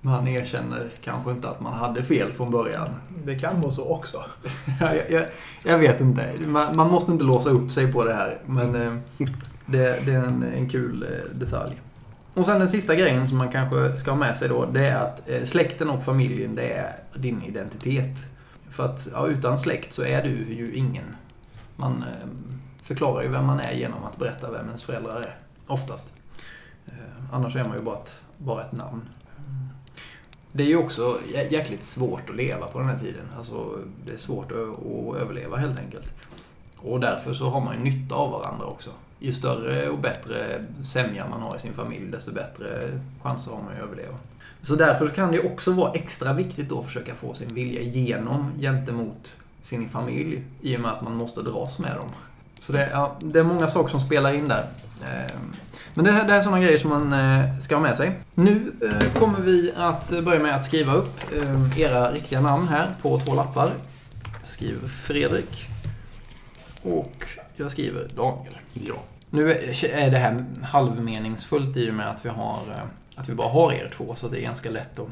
man 0.00 0.28
erkänner 0.28 0.90
kanske 1.04 1.30
inte 1.30 1.48
att 1.48 1.60
man 1.60 1.72
hade 1.72 2.02
fel 2.02 2.32
från 2.32 2.50
början. 2.50 2.88
Det 3.24 3.38
kan 3.38 3.60
vara 3.60 3.72
så 3.72 3.84
också. 3.84 4.24
jag, 4.80 5.10
jag, 5.10 5.24
jag 5.62 5.78
vet 5.78 6.00
inte. 6.00 6.32
Man, 6.46 6.76
man 6.76 6.90
måste 6.90 7.12
inte 7.12 7.24
låsa 7.24 7.50
upp 7.50 7.70
sig 7.70 7.92
på 7.92 8.04
det 8.04 8.14
här. 8.14 8.38
Men 8.46 9.02
det, 9.66 10.06
det 10.06 10.12
är 10.12 10.24
en, 10.24 10.42
en 10.42 10.68
kul 10.68 11.02
eh, 11.02 11.38
detalj. 11.38 11.80
Och 12.34 12.46
sen 12.46 12.58
den 12.58 12.68
sista 12.68 12.94
grejen 12.94 13.28
som 13.28 13.38
man 13.38 13.52
kanske 13.52 13.96
ska 13.96 14.10
ha 14.10 14.18
med 14.18 14.36
sig 14.36 14.48
då. 14.48 14.66
Det 14.66 14.86
är 14.86 14.96
att 14.96 15.28
eh, 15.30 15.42
släkten 15.42 15.90
och 15.90 16.02
familjen, 16.02 16.54
det 16.54 16.72
är 16.72 16.96
din 17.14 17.42
identitet. 17.42 18.26
För 18.68 18.84
att 18.84 19.08
ja, 19.12 19.26
utan 19.26 19.58
släkt 19.58 19.92
så 19.92 20.02
är 20.02 20.22
du 20.22 20.54
ju 20.54 20.74
ingen. 20.74 21.16
Man 21.76 22.02
eh, 22.02 22.28
förklarar 22.82 23.22
ju 23.22 23.28
vem 23.28 23.46
man 23.46 23.60
är 23.60 23.72
genom 23.72 24.04
att 24.04 24.16
berätta 24.16 24.50
vem 24.50 24.66
ens 24.66 24.84
föräldrar 24.84 25.20
är. 25.20 25.36
Oftast. 25.66 26.14
Annars 27.32 27.56
är 27.56 27.64
man 27.64 27.76
ju 27.76 27.82
bara 27.82 27.98
ett, 27.98 28.14
bara 28.38 28.64
ett 28.64 28.72
namn. 28.72 29.08
Det 30.52 30.62
är 30.62 30.66
ju 30.66 30.76
också 30.76 31.18
jäkligt 31.50 31.84
svårt 31.84 32.30
att 32.30 32.36
leva 32.36 32.66
på 32.66 32.78
den 32.78 32.88
här 32.88 32.98
tiden. 32.98 33.24
Alltså, 33.36 33.78
det 34.06 34.12
är 34.12 34.16
svårt 34.16 34.52
att 34.52 35.20
överleva 35.20 35.56
helt 35.56 35.78
enkelt. 35.78 36.12
Och 36.76 37.00
därför 37.00 37.32
så 37.32 37.48
har 37.48 37.60
man 37.60 37.74
ju 37.74 37.80
nytta 37.80 38.14
av 38.14 38.30
varandra 38.30 38.66
också. 38.66 38.90
Ju 39.24 39.32
större 39.32 39.88
och 39.88 39.98
bättre 39.98 40.64
sämja 40.84 41.28
man 41.28 41.42
har 41.42 41.56
i 41.56 41.58
sin 41.58 41.72
familj, 41.72 42.06
desto 42.10 42.32
bättre 42.32 42.66
chanser 43.22 43.52
har 43.52 43.58
man 43.58 43.72
att 43.72 43.78
överleva. 43.78 44.14
Så 44.62 44.76
därför 44.76 45.08
kan 45.08 45.32
det 45.32 45.40
också 45.40 45.72
vara 45.72 45.92
extra 45.92 46.32
viktigt 46.32 46.68
då 46.68 46.78
att 46.78 46.86
försöka 46.86 47.14
få 47.14 47.34
sin 47.34 47.54
vilja 47.54 47.80
igenom 47.80 48.50
gentemot 48.60 49.36
sin 49.60 49.88
familj, 49.88 50.42
i 50.62 50.76
och 50.76 50.80
med 50.80 50.90
att 50.90 51.02
man 51.02 51.16
måste 51.16 51.42
dras 51.42 51.78
med 51.78 51.96
dem. 51.96 52.08
Så 52.58 52.72
det, 52.72 52.90
ja, 52.90 53.16
det 53.20 53.38
är 53.38 53.44
många 53.44 53.66
saker 53.66 53.90
som 53.90 54.00
spelar 54.00 54.34
in 54.34 54.48
där. 54.48 54.66
Ehm, 55.04 55.52
men 55.94 56.04
det 56.04 56.12
här, 56.12 56.24
det 56.24 56.32
här 56.32 56.38
är 56.38 56.42
sådana 56.42 56.62
grejer 56.62 56.78
som 56.78 56.90
man 56.90 57.12
eh, 57.12 57.58
ska 57.58 57.74
ha 57.74 57.82
med 57.82 57.96
sig. 57.96 58.12
Nu 58.34 58.72
eh, 58.82 59.20
kommer 59.20 59.40
vi 59.40 59.72
att 59.76 60.24
börja 60.24 60.42
med 60.42 60.54
att 60.54 60.64
skriva 60.64 60.94
upp 60.94 61.20
ehm, 61.34 61.70
era 61.76 62.12
riktiga 62.12 62.40
namn 62.40 62.68
här 62.68 62.90
på 63.02 63.20
två 63.20 63.34
lappar. 63.34 63.72
Jag 64.40 64.48
skriver 64.48 64.88
Fredrik. 64.88 65.68
Och 66.82 67.24
jag 67.56 67.70
skriver 67.70 68.08
Daniel. 68.16 68.58
Ja. 68.72 68.94
Nu 69.30 69.52
är 69.92 70.10
det 70.10 70.18
här 70.18 70.44
halvmeningsfullt 70.62 71.76
i 71.76 71.90
och 71.90 71.94
med 71.94 72.10
att 72.10 72.24
vi, 72.24 72.28
har, 72.28 72.58
eh, 72.70 72.76
att 73.16 73.28
vi 73.28 73.34
bara 73.34 73.48
har 73.48 73.72
er 73.72 73.90
två, 73.96 74.14
så 74.14 74.28
det 74.28 74.38
är 74.40 74.42
ganska 74.42 74.70
lätt 74.70 74.98
att, 74.98 75.08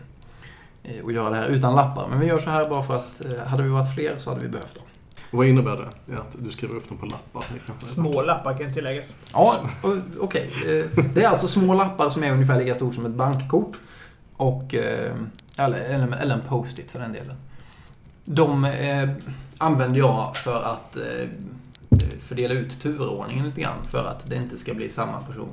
eh, 0.85 1.07
att 1.07 1.13
göra 1.13 1.31
det 1.31 1.37
här 1.37 1.47
utan 1.49 1.75
lappar. 1.75 2.09
Men 2.09 2.21
vi 2.21 2.27
gör 2.27 2.39
så 2.39 2.51
här 2.51 2.69
bara 2.69 2.83
för 2.83 2.97
att 2.97 3.25
eh, 3.25 3.47
hade 3.47 3.63
vi 3.63 3.69
varit 3.69 3.95
fler 3.95 4.17
så 4.19 4.31
hade 4.31 4.43
vi 4.43 4.49
behövt 4.49 4.75
dem. 4.75 4.85
Vad 5.31 5.47
innebär 5.47 5.91
det? 6.07 6.17
Att 6.19 6.37
du 6.39 6.51
skriver 6.51 6.75
upp 6.77 6.89
dem 6.89 6.99
på 6.99 7.07
lappar? 7.07 7.45
Små 7.89 8.23
lappar 8.23 8.59
kan 8.59 8.75
tilläggas. 8.75 9.15
Ja, 9.33 9.55
okej. 10.21 10.51
Eh, 10.67 11.05
Det 11.15 11.23
är 11.25 11.29
alltså 11.29 11.49
små 11.49 11.75
lappar 11.75 12.11
som 12.11 12.25
är 12.25 12.33
ungefär 12.33 12.59
lika 12.59 12.75
stort 12.75 12.95
som 12.95 13.07
ett 13.07 13.13
bankkort. 13.13 13.81
Och, 14.37 14.75
eller, 15.59 15.81
eller 16.21 16.35
en 16.35 16.41
post-it 16.49 16.91
för 16.91 16.99
den 16.99 17.13
delen. 17.13 17.37
De 18.25 18.73
använder 19.59 19.99
jag 19.99 20.37
för 20.37 20.63
att 20.63 20.97
fördela 22.21 22.55
ut 22.55 22.81
turordningen 22.81 23.47
lite 23.47 23.61
grann. 23.61 23.85
För 23.85 24.05
att 24.07 24.27
det 24.31 24.37
inte 24.37 24.59
ska 24.59 24.75
bli 24.75 24.89
samma 24.89 25.23
person 25.23 25.53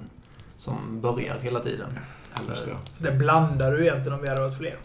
som 0.58 1.01
börjar 1.01 1.36
hela 1.42 1.60
tiden. 1.60 2.00
Eller, 2.44 2.56
Så 2.56 2.70
det 2.98 3.12
blandar 3.12 3.72
du 3.72 3.82
egentligen 3.82 4.13
om 4.13 4.22
vi 4.22 4.30
hade 4.30 4.42
varit 4.42 4.58
fler. 4.58 4.75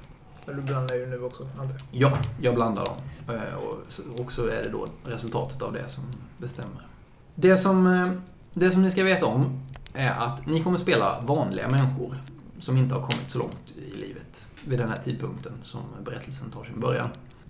Eller 0.46 0.54
du 0.56 0.62
blandar 0.62 0.94
ju 0.94 1.06
nu 1.06 1.22
också, 1.22 1.42
antar 1.42 1.76
jag. 1.90 2.12
ja, 2.12 2.18
jag 2.40 2.54
blandar 2.54 2.84
dem. 2.84 2.96
Eh, 3.28 4.20
Och 4.20 4.32
så- 4.32 4.46
är 4.46 4.62
det 4.62 4.68
då 4.68 4.86
resultatet 5.04 5.62
av 5.62 5.72
det 5.72 5.88
som 5.88 6.04
bestämmer. 6.38 6.86
Det 7.34 7.56
som, 7.56 7.86
eh, 7.86 8.12
det 8.54 8.70
som 8.70 8.82
ni 8.82 8.90
ska 8.90 9.04
veta 9.04 9.26
om 9.26 9.60
är 9.94 10.10
att 10.10 10.46
ni 10.46 10.62
kommer 10.62 10.78
spela 10.78 11.20
vanliga 11.20 11.68
människor 11.68 12.18
som 12.58 12.76
inte 12.76 12.94
har 12.94 13.02
kommit 13.02 13.30
så 13.30 13.38
långt 13.38 13.74
i 13.76 13.96
livet 13.98 14.46
vid 14.64 14.78
den 14.78 14.88
här 14.88 14.96
tidpunkten 14.96 15.52
som 15.62 15.80
berättelsen 16.04 16.50
tar 16.50 16.64
sin 16.64 16.80
början. 16.80 17.08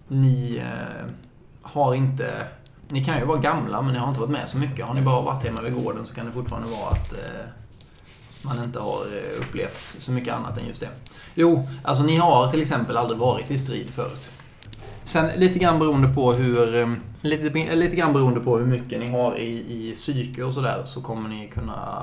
Ni 0.09 0.57
eh, 0.57 1.13
har 1.63 1.95
inte... 1.95 2.47
Ni 2.93 3.05
kan 3.05 3.19
ju 3.19 3.25
vara 3.25 3.39
gamla, 3.39 3.83
men 3.83 3.93
ni 3.93 3.99
har 3.99 4.09
inte 4.09 4.21
varit 4.21 4.31
med 4.31 4.49
så 4.49 4.59
mycket. 4.59 4.87
Har 4.87 4.95
ni 4.95 5.03
bara 5.03 5.23
varit 5.23 5.45
hemma 5.45 5.61
vid 5.61 5.75
gården 5.75 6.07
så 6.07 6.15
kan 6.15 6.27
det 6.27 6.33
fortfarande 6.33 6.69
vara 6.69 6.91
att 6.91 7.13
eh, 7.13 7.19
man 8.43 8.63
inte 8.65 8.81
har 8.81 9.01
eh, 9.01 9.41
upplevt 9.41 9.85
så 9.99 10.13
mycket 10.13 10.35
annat 10.35 10.59
än 10.59 10.67
just 10.67 10.81
det. 10.81 10.89
Jo, 11.35 11.69
alltså 11.85 12.03
ni 12.03 12.17
har 12.17 12.51
till 12.51 12.63
exempel 12.63 12.97
aldrig 12.97 13.19
varit 13.21 13.51
i 13.51 13.59
strid 13.59 13.91
förut. 13.91 14.31
Sen 15.05 15.31
lite 15.37 15.59
grann 15.59 15.79
beroende 15.79 16.09
på 16.09 16.33
hur... 16.33 16.75
eh, 16.81 16.93
Lite, 17.25 17.75
lite 17.77 17.97
grann 17.97 18.13
beroende 18.13 18.41
på 18.41 18.59
hur 18.59 18.67
mycket 18.67 19.01
ni 19.01 19.11
har 19.11 19.37
i, 19.37 19.49
i 19.89 19.93
psyke 19.95 20.43
och 20.43 20.55
sådär 20.55 20.83
så 20.85 21.01
kommer 21.03 21.29
ni 21.29 21.49
kunna 21.55 22.03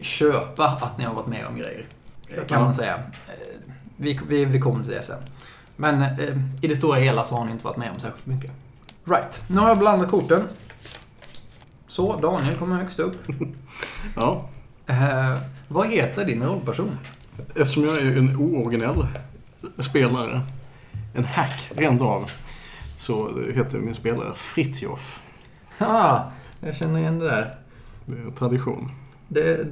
köpa 0.00 0.66
att 0.66 0.98
ni 0.98 1.04
har 1.04 1.14
varit 1.14 1.26
med 1.26 1.46
om 1.46 1.56
grejer. 1.58 1.86
Kan 2.48 2.62
man 2.62 2.74
säga. 2.74 2.94
Eh, 2.94 3.60
Vi, 3.96 4.20
vi, 4.28 4.44
vi 4.44 4.60
kommer 4.60 4.84
till 4.84 4.92
det 4.92 5.02
sen. 5.02 5.18
Men 5.76 6.02
i 6.62 6.68
det 6.68 6.76
stora 6.76 6.98
hela 6.98 7.24
så 7.24 7.34
har 7.34 7.44
ni 7.44 7.50
inte 7.50 7.64
varit 7.64 7.76
med 7.76 7.90
om 7.90 7.98
särskilt 8.00 8.26
mycket. 8.26 8.50
Right, 9.08 9.42
nu 9.48 9.60
har 9.60 9.68
jag 9.68 9.78
blandat 9.78 10.10
korten. 10.10 10.42
Så, 11.86 12.20
Daniel 12.20 12.56
kommer 12.58 12.76
högst 12.76 12.98
upp. 12.98 13.16
Ja. 14.16 14.48
Eh, 14.86 15.38
vad 15.68 15.86
heter 15.88 16.24
din 16.24 16.42
rollperson? 16.42 16.98
Eftersom 17.54 17.84
jag 17.84 17.98
är 17.98 18.16
en 18.16 18.36
ooriginell 18.36 19.06
spelare, 19.78 20.42
en 21.14 21.24
hack 21.24 21.70
rent 21.74 22.02
av, 22.02 22.30
så 22.96 23.40
heter 23.54 23.78
min 23.78 23.94
spelare 23.94 24.34
Fritjof. 24.34 25.20
Ah, 25.78 26.20
jag 26.60 26.76
känner 26.76 26.98
igen 26.98 27.18
det 27.18 27.24
där. 27.24 27.54
Det 28.06 28.18
är 28.18 28.30
tradition. 28.30 28.90
Det, 29.28 29.66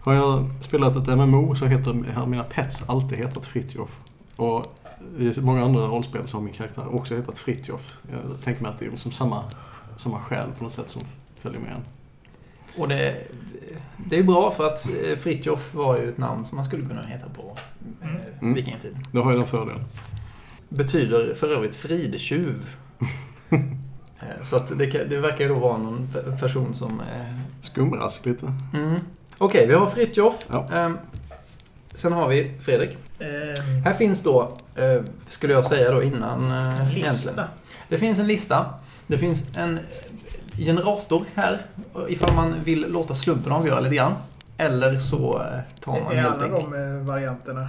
Har 0.00 0.14
jag 0.14 0.50
spelat 0.60 0.96
ett 0.96 1.18
MMO 1.18 1.54
så 1.54 1.66
heter, 1.66 2.26
mina 2.26 2.44
pets 2.44 2.82
alltid 2.86 3.18
hetat 3.18 3.46
Fritjof. 3.46 4.00
Och 4.36 4.78
i 5.18 5.40
många 5.40 5.64
andra 5.64 5.86
rollspel 5.86 6.26
så 6.28 6.36
har 6.36 6.42
min 6.44 6.52
karaktär 6.54 6.94
också 6.94 7.16
hetat 7.16 7.38
Fritjof. 7.38 7.98
Jag 8.12 8.40
tänker 8.44 8.62
mig 8.62 8.70
att 8.72 8.78
det 8.78 8.84
är 8.86 8.90
liksom 8.90 9.12
samma, 9.12 9.44
samma 9.96 10.18
själ 10.20 10.48
på 10.58 10.64
något 10.64 10.72
sätt 10.72 10.88
som 10.90 11.02
följer 11.40 11.60
med 11.60 11.70
en. 11.72 11.82
och 12.82 12.88
det, 12.88 13.16
det 13.96 14.18
är 14.18 14.22
bra 14.22 14.50
för 14.50 14.66
att 14.66 14.86
eh, 14.86 15.18
Fritjof 15.18 15.74
var 15.74 15.98
ju 15.98 16.08
ett 16.08 16.18
namn 16.18 16.44
som 16.44 16.56
man 16.56 16.64
skulle 16.64 16.86
kunna 16.86 17.02
heta 17.02 17.28
på 17.28 17.56
eh, 18.02 18.08
Mm. 18.40 18.54
vikingatiden. 18.54 18.98
Det 19.12 19.18
har 19.20 19.32
ju 19.32 19.38
den 19.38 19.46
fördelen. 19.46 19.84
Betyder 20.68 21.34
för 21.34 21.48
övrigt 21.48 21.74
fridtjuv. 21.74 22.76
Eh, 24.20 24.42
Så 24.42 24.56
att 24.56 24.78
det, 24.78 24.86
det 24.86 25.16
verkar 25.18 25.40
ju 25.44 25.48
då 25.48 25.54
vara 25.60 25.78
någon 25.78 26.08
pe- 26.14 26.38
person 26.40 26.74
som... 26.74 27.00
eh, 27.00 27.36
Skumrask 27.60 28.26
lite. 28.26 28.52
Mm. 28.74 29.00
Okej, 29.38 29.66
vi 29.66 29.74
har 29.74 29.86
Fritjof. 29.86 30.46
Ja. 30.50 30.92
Sen 31.94 32.12
har 32.12 32.28
vi 32.28 32.52
Fredrik. 32.60 32.90
Eh, 33.18 33.62
Här 33.84 33.92
finns 33.92 34.22
då, 34.22 34.42
eh, 34.76 35.02
skulle 35.28 35.52
jag 35.52 35.64
säga 35.64 35.90
då 35.90 36.02
innan 36.02 36.50
eh, 36.50 36.80
egentligen. 36.80 37.12
lista. 37.14 37.44
Det 37.88 37.98
finns 37.98 38.18
en 38.18 38.26
lista. 38.26 38.66
Det 39.06 39.18
finns 39.18 39.44
en 39.56 39.78
generator 40.58 41.24
här, 41.34 41.58
ifall 42.08 42.34
man 42.34 42.54
vill 42.64 42.92
låta 42.92 43.14
slumpen 43.14 43.52
avgöra 43.52 43.80
lite 43.80 43.94
grann. 43.94 44.12
Eller 44.56 44.98
så 44.98 45.42
tar 45.80 45.92
man 45.92 46.12
Är 46.12 46.16
helt 46.16 46.34
alla 46.34 46.44
enkelt... 46.44 46.70
de 46.70 46.98
eh, 46.98 47.06
varianterna. 47.06 47.62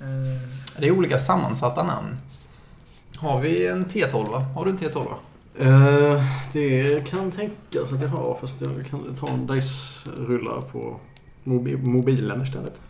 Eh, 0.00 0.40
Det 0.78 0.86
är 0.86 0.90
olika 0.90 1.18
sammansatta 1.18 1.82
namn. 1.82 2.16
Har 3.16 3.40
vi 3.40 3.66
en 3.66 3.84
T12? 3.86 4.40
Har 4.40 4.64
du 4.64 4.70
en 4.70 4.78
T12? 4.78 5.06
Eh, 5.58 6.22
det 6.52 7.08
kan 7.10 7.30
tänkas 7.30 7.92
att 7.92 8.00
jag 8.00 8.08
har, 8.08 8.36
fast 8.40 8.60
jag 8.60 8.86
kan 8.90 9.14
ta 9.14 9.28
en 9.28 9.46
dice-rulla 9.46 10.62
på 10.72 10.96
mobi- 11.44 11.86
mobilen 11.86 12.42
istället. 12.42 12.80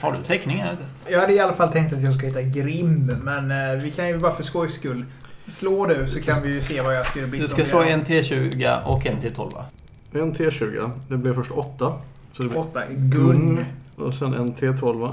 Har 0.00 0.12
du 0.12 0.24
teckning 0.24 0.56
här 0.56 0.72
ute? 0.72 0.82
Jag 1.08 1.20
hade 1.20 1.32
i 1.32 1.40
alla 1.40 1.52
fall 1.52 1.72
tänkt 1.72 1.94
att 1.94 2.02
jag 2.02 2.14
ska 2.14 2.26
heta 2.26 2.42
Grim, 2.42 3.18
men 3.22 3.50
eh, 3.50 3.82
vi 3.82 3.90
kan 3.90 4.08
ju 4.08 4.18
bara 4.18 4.34
för 4.34 4.42
skojs 4.42 4.74
skull 4.74 5.04
Slå 5.50 5.86
du 5.86 6.08
så 6.08 6.20
kan 6.20 6.42
vi 6.42 6.54
ju 6.54 6.60
se 6.60 6.80
vad 6.80 6.96
jag 6.96 7.06
skulle 7.06 7.26
bli. 7.26 7.40
Du 7.40 7.48
ska 7.48 7.64
slå 7.64 7.82
en 7.82 8.04
T20 8.04 8.84
och 8.84 9.06
en 9.06 9.16
T12 9.16 9.52
va? 9.52 9.64
En 10.12 10.34
T20. 10.34 10.90
Det 11.08 11.16
blev 11.16 11.34
först 11.34 11.50
8. 11.50 11.92
Så 12.32 12.42
det 12.42 12.48
blir 12.48 12.58
Åtta. 12.58 12.82
Gun. 12.90 13.64
Och 13.96 14.14
sen 14.14 14.34
en 14.34 14.54
T12. 14.54 15.12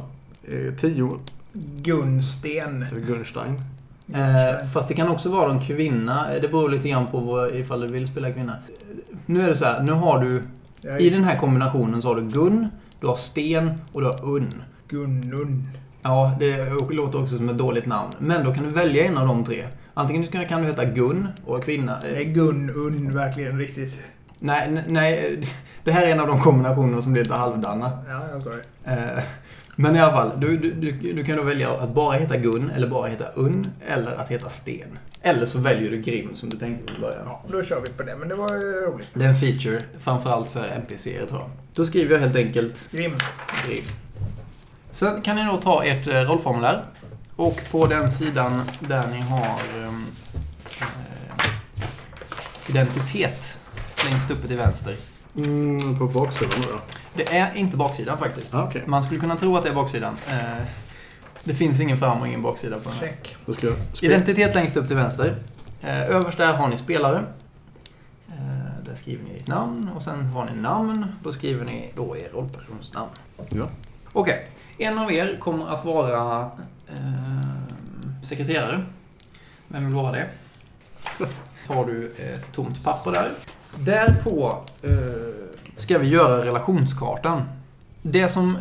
10. 0.80 1.20
Gunsten. 1.54 2.86
Det 2.90 2.96
är 2.96 3.00
Gunstein. 3.00 3.62
Eh, 4.14 4.68
fast 4.74 4.88
det 4.88 4.94
kan 4.94 5.10
också 5.10 5.30
vara 5.30 5.52
en 5.52 5.62
kvinna. 5.62 6.28
Det 6.42 6.48
beror 6.48 6.70
lite 6.70 6.90
grann 6.90 7.08
på 7.08 7.20
vad, 7.20 7.56
ifall 7.56 7.82
du 7.82 7.88
vill 7.88 8.08
spela 8.08 8.32
kvinna. 8.32 8.56
Nu 9.26 9.42
är 9.42 9.48
det 9.48 9.56
så 9.56 9.66
här, 9.66 9.84
nu 9.84 9.92
har 9.92 10.20
du... 10.20 10.44
I 11.00 11.10
den 11.10 11.24
här 11.24 11.40
kombinationen 11.40 12.02
så 12.02 12.08
har 12.08 12.16
du 12.16 12.22
Gun, 12.22 12.68
du 13.01 13.08
har 13.08 13.16
Sten 13.16 13.72
och 13.94 14.01
du 14.01 14.08
har 14.08 14.25
Unn. 14.25 14.63
Gunnun. 14.88 15.70
Ja, 16.01 16.36
det 16.39 16.70
låter 16.89 17.22
också 17.22 17.38
som 17.38 17.50
ett 17.50 17.58
dåligt 17.58 17.86
namn. 17.86 18.12
Men 18.20 18.44
då 18.46 18.54
kan 18.54 18.66
du 18.66 18.70
välja 18.72 19.06
en 19.06 19.18
av 19.18 19.27
de 19.27 19.44
tre. 19.46 19.66
Antingen 19.94 20.27
kan- 20.27 20.62
du 20.62 20.68
heta 20.68 20.86
Gun 20.86 21.27
och 21.46 21.63
kvinna. 21.63 21.98
Är 22.01 22.16
Eh, 22.16 22.22
Gunnun 22.27 23.13
verkligen 23.13 23.60
riktigt? 23.60 23.94
Nej, 24.39 24.84
nej, 24.88 25.39
det 25.84 25.92
här 25.92 26.06
är 26.08 26.12
en 26.12 26.20
av 26.20 26.27
de 26.27 26.39
kombinationer 26.39 27.01
som 27.01 27.13
blir 27.13 27.24
lite 27.24 27.36
halvdana. 27.36 27.92
Ja, 28.10 28.22
jag 28.34 28.44
sa 28.44 28.50
det. 28.50 29.24
Men 29.79 29.96
i 29.96 30.00
alla 30.00 30.12
fall, 30.12 30.31
du, 30.39 30.57
du, 30.57 30.72
du, 30.72 31.13
du 31.13 31.24
kan 31.24 31.38
då 31.38 31.43
välja 31.43 31.69
att 31.72 31.93
bara 31.93 32.17
heta 32.17 32.38
Gun 32.38 32.72
eller 32.75 32.88
bara 32.88 33.07
heta 33.07 33.27
Unn 33.27 33.72
eller 33.88 34.15
att 34.15 34.29
heta 34.29 34.50
Sten. 34.50 35.00
Eller 35.22 35.46
så 35.46 35.60
väljer 35.60 35.91
du 35.91 35.98
Grim 35.98 36.36
som 36.36 36.50
du 36.50 36.57
tänkte 36.57 36.93
från 36.93 37.01
början. 37.01 37.22
Ja, 37.25 37.43
då 37.48 37.63
kör 37.63 37.81
vi 37.81 37.93
på 37.93 38.03
det. 38.03 38.15
Men 38.15 38.27
det 38.27 38.36
var 38.36 38.55
eh, 38.55 38.91
roligt. 38.91 39.07
Det 39.13 39.24
är 39.24 39.29
en 39.29 39.36
feature, 39.36 39.79
framförallt 40.00 40.50
för 40.50 40.67
NPCer 40.67 41.25
tror 41.25 41.39
jag. 41.39 41.50
Då 41.74 41.86
skriver 41.86 42.13
jag 42.13 42.19
helt 42.19 42.36
enkelt 42.36 42.91
Grim. 42.91 43.13
Grim. 43.67 43.84
Sen 44.91 45.22
kan 45.22 45.36
ni 45.36 45.46
då 45.46 45.57
ta 45.57 45.84
ert 45.84 46.07
eh, 46.07 46.13
rollformulär. 46.13 46.84
Och 47.36 47.62
på 47.72 47.88
den 47.88 48.12
sidan 48.12 48.62
där 48.79 49.07
ni 49.07 49.22
har 49.22 49.60
eh, 49.84 49.93
identitet, 52.69 53.57
längst 54.05 54.31
uppe 54.31 54.48
till 54.48 54.57
vänster. 54.57 54.96
Mm, 55.36 56.00
på 56.00 56.05
baksidan 56.07 56.62
då? 56.62 56.79
Det 57.18 57.38
är 57.38 57.56
inte 57.56 57.78
baksidan 57.78 58.18
faktiskt. 58.18 58.54
Ah, 58.56 58.64
Okej. 58.64 58.84
Man 58.88 59.04
skulle 59.04 59.20
kunna 59.20 59.36
tro 59.36 59.58
att 59.58 59.64
det 59.64 59.70
är 59.70 59.76
baksidan. 59.76 60.18
Eh, 60.28 60.36
det 61.44 61.54
finns 61.54 61.80
ingen 61.80 61.98
fram 61.98 62.22
och 62.22 62.28
ingen 62.28 62.42
baksida 62.42 62.80
på 62.80 62.90
den 62.90 62.98
här. 63.00 63.08
Check. 63.08 63.36
Då 63.46 63.54
ska 63.54 63.68
jag 63.68 63.76
spela. 63.94 64.14
Identitet 64.14 64.56
längst 64.56 64.78
upp 64.78 64.88
till 64.88 64.96
vänster. 64.96 65.36
Eh, 65.82 66.02
överst 66.02 66.38
där 66.38 66.54
har 66.54 66.68
ni 66.68 66.78
spelare. 66.78 67.24
Eh, 68.30 68.84
där 68.86 68.96
skriver 68.96 69.24
ni 69.24 69.38
ert 69.40 69.48
namn 69.48 69.90
och 69.96 70.04
sen 70.04 70.26
har 70.26 70.46
ni 70.46 70.62
namn. 70.62 71.06
Då 71.24 71.32
skriver 71.32 71.66
ni 71.66 71.92
då 71.96 72.18
er 72.18 72.30
rollpersons 72.34 72.94
namn. 72.94 73.10
Ja. 73.50 73.68
Okej. 74.14 74.48
En 74.78 74.98
av 74.98 75.12
er 75.14 75.38
kommer 75.40 75.68
att 75.68 75.86
vara 75.86 76.52
eh, 76.88 78.24
sekreterare. 78.24 78.86
Vem 79.68 79.86
vill 79.86 79.94
vara 79.96 80.12
det? 80.12 80.28
Tar 81.68 81.86
du 81.86 82.12
ett 82.12 82.52
tomt 82.54 82.84
papper 82.84 83.12
där. 83.12 83.28
Därpå 83.78 84.64
eh, 84.84 84.92
ska 85.77 85.98
vi 85.98 86.07
göra 86.07 86.46
relationskartan. 86.46 87.43
Det 88.01 88.29
som 88.29 88.57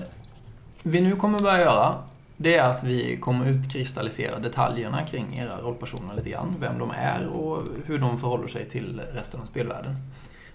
vi 0.83 1.01
nu 1.01 1.17
kommer 1.17 1.39
börja 1.39 1.61
göra, 1.61 1.95
det 2.37 2.57
är 2.57 2.71
att 2.71 2.85
vi 2.85 3.17
kommer 3.17 3.47
utkristallisera 3.47 4.39
detaljerna 4.39 5.05
kring 5.05 5.39
era 5.39 5.61
rollpersoner 5.61 6.15
lite 6.15 6.31
grann. 6.31 6.55
Vem 6.61 6.79
de 6.79 6.91
är 6.91 7.27
och 7.27 7.63
hur 7.85 7.99
de 7.99 8.19
förhåller 8.19 8.49
sig 8.49 8.69
till 8.69 9.01
resten 9.13 9.41
av 9.41 9.47
spelvärlden. 9.47 9.97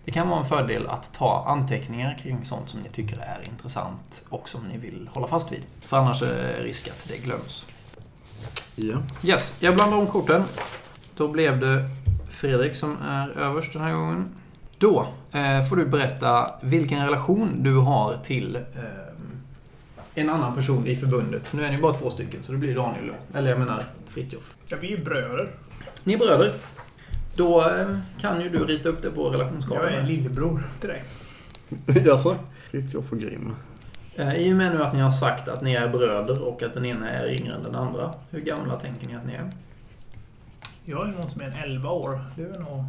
Det 0.06 0.12
kan 0.12 0.30
vara 0.30 0.40
en 0.40 0.46
fördel 0.46 0.88
att 0.88 1.14
ta 1.14 1.46
anteckningar 1.48 2.18
kring 2.24 2.46
sånt 2.46 2.70
som 2.70 2.80
ni 2.80 2.90
tycker 2.90 3.18
är 3.22 3.50
intressant 3.50 4.24
och 4.30 4.50
som 4.50 4.62
ni 4.68 4.78
vill 4.78 5.10
hålla 5.14 5.28
fast 5.28 5.52
vid. 5.52 5.62
För 5.82 5.98
annars 5.98 6.22
är 6.22 6.28
det 6.28 6.64
risk 6.64 6.88
att 6.88 7.08
det 7.08 7.18
glöms. 7.18 7.66
Ja. 8.76 8.98
Yes, 9.24 9.56
jag 9.60 9.76
blandar 9.76 9.98
om 9.98 10.08
korten. 10.08 10.44
Då 11.16 11.28
blev 11.28 11.60
det 11.60 11.90
Fredrik 12.30 12.76
som 12.76 12.98
är 13.08 13.30
överst 13.30 13.74
den 13.74 13.82
här 13.82 13.94
gången. 13.94 14.41
Då 14.82 15.08
eh, 15.32 15.64
får 15.64 15.76
du 15.76 15.86
berätta 15.86 16.52
vilken 16.62 17.06
relation 17.06 17.64
du 17.64 17.78
har 17.78 18.18
till 18.24 18.56
eh, 18.56 18.62
en 20.16 20.30
annan 20.30 20.56
person 20.56 20.88
i 20.88 20.96
förbundet. 20.96 21.54
Nu 21.54 21.64
är 21.64 21.72
ni 21.72 21.78
bara 21.78 21.94
två 21.94 22.10
stycken, 22.10 22.44
så 22.44 22.52
det 22.52 22.58
blir 22.58 22.76
Daniel. 22.76 23.14
Eller 23.34 23.50
jag 23.50 23.60
menar 23.60 23.86
Fritjof. 24.08 24.56
Ja, 24.68 24.78
vi 24.82 24.94
är 24.94 24.98
ju 24.98 25.04
bröder. 25.04 25.50
Ni 26.04 26.14
är 26.14 26.18
bröder. 26.18 26.52
Då 27.36 27.62
eh, 27.70 27.98
kan 28.22 28.42
ju 28.42 28.50
du 28.50 28.66
rita 28.66 28.90
upp 28.90 29.02
det 29.02 29.10
på 29.12 29.22
Jag 29.24 29.34
relationskartan. 29.34 29.86
är 29.88 29.98
en 29.98 30.08
lillebror 30.08 30.64
till 30.80 30.90
dig. 30.90 31.04
Jaså? 32.06 32.36
Fritiof 32.72 33.12
och 33.12 33.20
Grim. 33.20 33.56
Eh, 34.16 34.36
I 34.36 34.54
och 34.54 34.58
med 34.58 34.72
nu 34.76 34.84
att 34.84 34.94
ni 34.94 35.00
har 35.00 35.12
sagt 35.12 35.48
att 35.48 35.62
ni 35.62 35.74
är 35.74 35.90
bröder 35.90 36.42
och 36.48 36.64
att 36.64 36.74
den 36.74 36.86
ena 36.86 37.10
är 37.10 37.32
yngre 37.42 37.56
än 37.56 37.64
den 37.64 37.76
andra. 37.76 38.14
Hur 38.30 38.40
gamla 38.42 38.76
tänker 38.80 39.08
ni 39.08 39.16
att 39.16 39.26
ni 39.26 39.34
är? 39.34 39.50
Jag 40.86 41.08
är 41.08 41.12
någon 41.12 41.30
som 41.30 41.42
är 41.42 41.46
en 41.46 41.54
11 41.72 41.90
år. 41.90 42.22
Du 42.36 42.54
är 42.54 42.60
nog... 42.60 42.86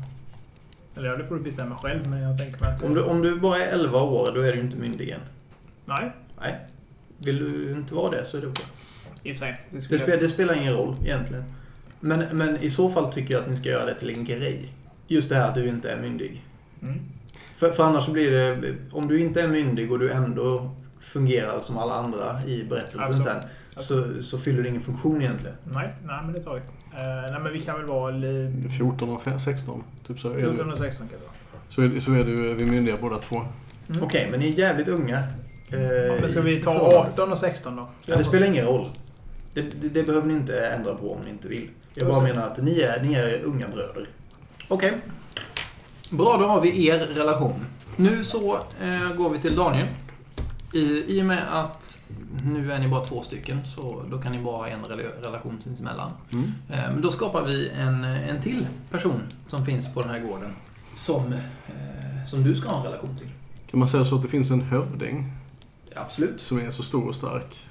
Eller 0.96 1.08
ja, 1.08 1.16
det 1.16 1.24
får 1.24 1.34
du 1.34 1.42
bestämma 1.42 1.78
själv, 1.78 2.10
men 2.10 2.22
jag 2.22 2.38
tänker 2.38 2.64
mig 2.64 2.74
att... 2.74 2.82
Om 2.82 2.94
du, 2.94 3.02
om 3.02 3.22
du 3.22 3.40
bara 3.40 3.58
är 3.58 3.72
11 3.72 4.02
år, 4.02 4.32
då 4.34 4.40
är 4.40 4.52
du 4.52 4.60
inte 4.60 4.76
myndig 4.76 5.10
än. 5.10 5.20
Nej, 5.84 6.12
Nej. 6.40 6.56
Vill 7.18 7.38
du 7.38 7.72
inte 7.72 7.94
vara 7.94 8.10
det 8.10 8.24
så 8.24 8.36
är 8.36 8.40
det 8.40 8.46
okej. 8.46 8.64
i 9.22 9.32
och 9.32 9.36
för 9.36 9.46
sig. 9.46 9.66
Det 9.70 9.80
spelar, 9.80 10.16
det 10.16 10.28
spelar 10.28 10.54
ingen 10.54 10.72
roll 10.72 10.96
egentligen. 11.04 11.44
Men, 12.00 12.24
men 12.32 12.56
i 12.56 12.70
så 12.70 12.88
fall 12.88 13.12
tycker 13.12 13.34
jag 13.34 13.42
att 13.42 13.50
ni 13.50 13.56
ska 13.56 13.68
göra 13.68 13.84
det 13.84 13.94
till 13.94 14.10
en 14.10 14.24
grej. 14.24 14.72
Just 15.06 15.28
det 15.28 15.34
här 15.34 15.48
att 15.48 15.54
du 15.54 15.68
inte 15.68 15.90
är 15.90 16.00
myndig. 16.00 16.44
Mm. 16.82 17.00
För, 17.54 17.70
för 17.70 17.84
annars 17.84 18.08
blir 18.08 18.30
det, 18.30 18.74
om 18.92 19.08
du 19.08 19.20
inte 19.20 19.42
är 19.42 19.48
myndig 19.48 19.92
och 19.92 19.98
du 19.98 20.12
ändå 20.12 20.70
fungerar 21.00 21.60
som 21.60 21.78
alla 21.78 21.94
andra 21.94 22.44
i 22.46 22.64
berättelsen 22.64 23.00
Absolut. 23.00 23.22
sen, 23.22 23.36
så, 23.76 24.22
så 24.22 24.38
fyller 24.38 24.62
det 24.62 24.68
ingen 24.68 24.80
funktion 24.82 25.22
egentligen. 25.22 25.56
Nej, 25.64 25.94
nej, 26.06 26.20
men 26.24 26.32
det 26.32 26.42
tar 26.42 26.54
vi. 26.54 26.60
Uh, 26.60 27.32
nej, 27.32 27.40
men 27.42 27.52
vi 27.52 27.60
kan 27.62 27.76
väl 27.76 27.86
vara... 27.86 28.10
li- 28.10 28.68
14 28.78 29.08
och 29.10 29.22
fe- 29.22 29.38
16. 29.38 29.84
Typ 30.06 30.20
så 30.20 30.30
är 30.30 30.34
14 30.34 30.56
du, 30.66 30.72
och 30.72 30.78
16 30.78 31.08
kan 31.08 31.18
det 31.18 31.24
vara. 31.24 31.62
så 31.68 31.82
är, 31.96 32.00
så 32.00 32.12
är 32.12 32.24
du 32.24 32.54
vi 32.54 32.64
myndiga 32.64 32.96
båda 33.00 33.18
två. 33.18 33.42
Mm. 33.90 34.02
Okej, 34.02 34.28
men 34.30 34.40
ni 34.40 34.48
är 34.48 34.58
jävligt 34.58 34.88
unga. 34.88 35.18
eh, 35.72 35.80
Ja, 35.82 36.14
men 36.20 36.28
ska 36.30 36.38
i 36.40 36.42
vi 36.42 36.62
ta 36.62 36.72
förhållande. 36.72 36.98
18 37.12 37.32
och 37.32 37.38
16 37.38 37.76
då? 37.76 37.88
Ja, 38.06 38.16
det 38.16 38.24
spelar 38.24 38.46
ingen 38.46 38.64
roll. 38.66 38.88
Det, 39.54 39.62
det, 39.62 39.88
det 39.88 40.02
behöver 40.06 40.26
ni 40.28 40.34
inte 40.34 40.66
ändra 40.66 40.94
på 40.94 41.12
om 41.14 41.20
ni 41.24 41.30
inte 41.30 41.48
vill. 41.48 41.68
Jag 41.94 42.08
bara 42.08 42.20
menar 42.22 42.46
att 42.46 42.62
ni 42.62 42.80
är, 42.80 43.02
ni 43.02 43.14
är 43.14 43.42
unga 43.44 43.68
bröder. 43.68 44.08
Okej. 44.68 44.92
Bra, 46.10 46.36
då 46.36 46.44
har 46.44 46.60
vi 46.60 46.86
er 46.86 46.98
relation. 46.98 47.66
Nu 47.96 48.24
så 48.24 48.54
eh, 48.56 49.16
går 49.16 49.30
vi 49.30 49.38
till 49.38 49.56
Daniel. 49.56 49.86
I, 50.72 51.04
I 51.18 51.22
och 51.22 51.26
med 51.26 51.58
att 51.60 52.02
nu 52.44 52.72
är 52.72 52.78
ni 52.78 52.88
bara 52.88 53.04
två 53.04 53.22
stycken 53.22 53.64
så 53.64 54.02
då 54.10 54.18
kan 54.18 54.32
ni 54.32 54.42
bara 54.42 54.56
ha 54.56 54.66
en 54.68 54.84
rela- 54.84 55.22
relation 55.26 55.60
sinsemellan. 55.64 56.10
Mm. 56.32 56.44
Eh, 56.70 56.92
men 56.92 57.00
då 57.02 57.10
skapar 57.10 57.42
vi 57.42 57.68
en, 57.68 58.04
en 58.04 58.42
till 58.42 58.66
person 58.90 59.20
som 59.46 59.64
finns 59.64 59.94
på 59.94 60.02
den 60.02 60.10
här 60.10 60.18
gården. 60.20 60.52
Som, 60.94 61.32
eh, 61.32 62.24
som 62.26 62.44
du 62.44 62.54
ska 62.54 62.68
ha 62.68 62.78
en 62.78 62.84
relation 62.84 63.16
till. 63.18 63.28
Kan 63.70 63.78
man 63.78 63.88
säga 63.88 64.04
så 64.04 64.16
att 64.16 64.22
det 64.22 64.28
finns 64.28 64.50
en 64.50 64.60
hövding 64.60 65.32
Absolut. 65.96 66.42
som 66.42 66.58
är 66.58 66.70
så 66.70 66.82
stor 66.82 67.08
och 67.08 67.14
stark? 67.14 67.66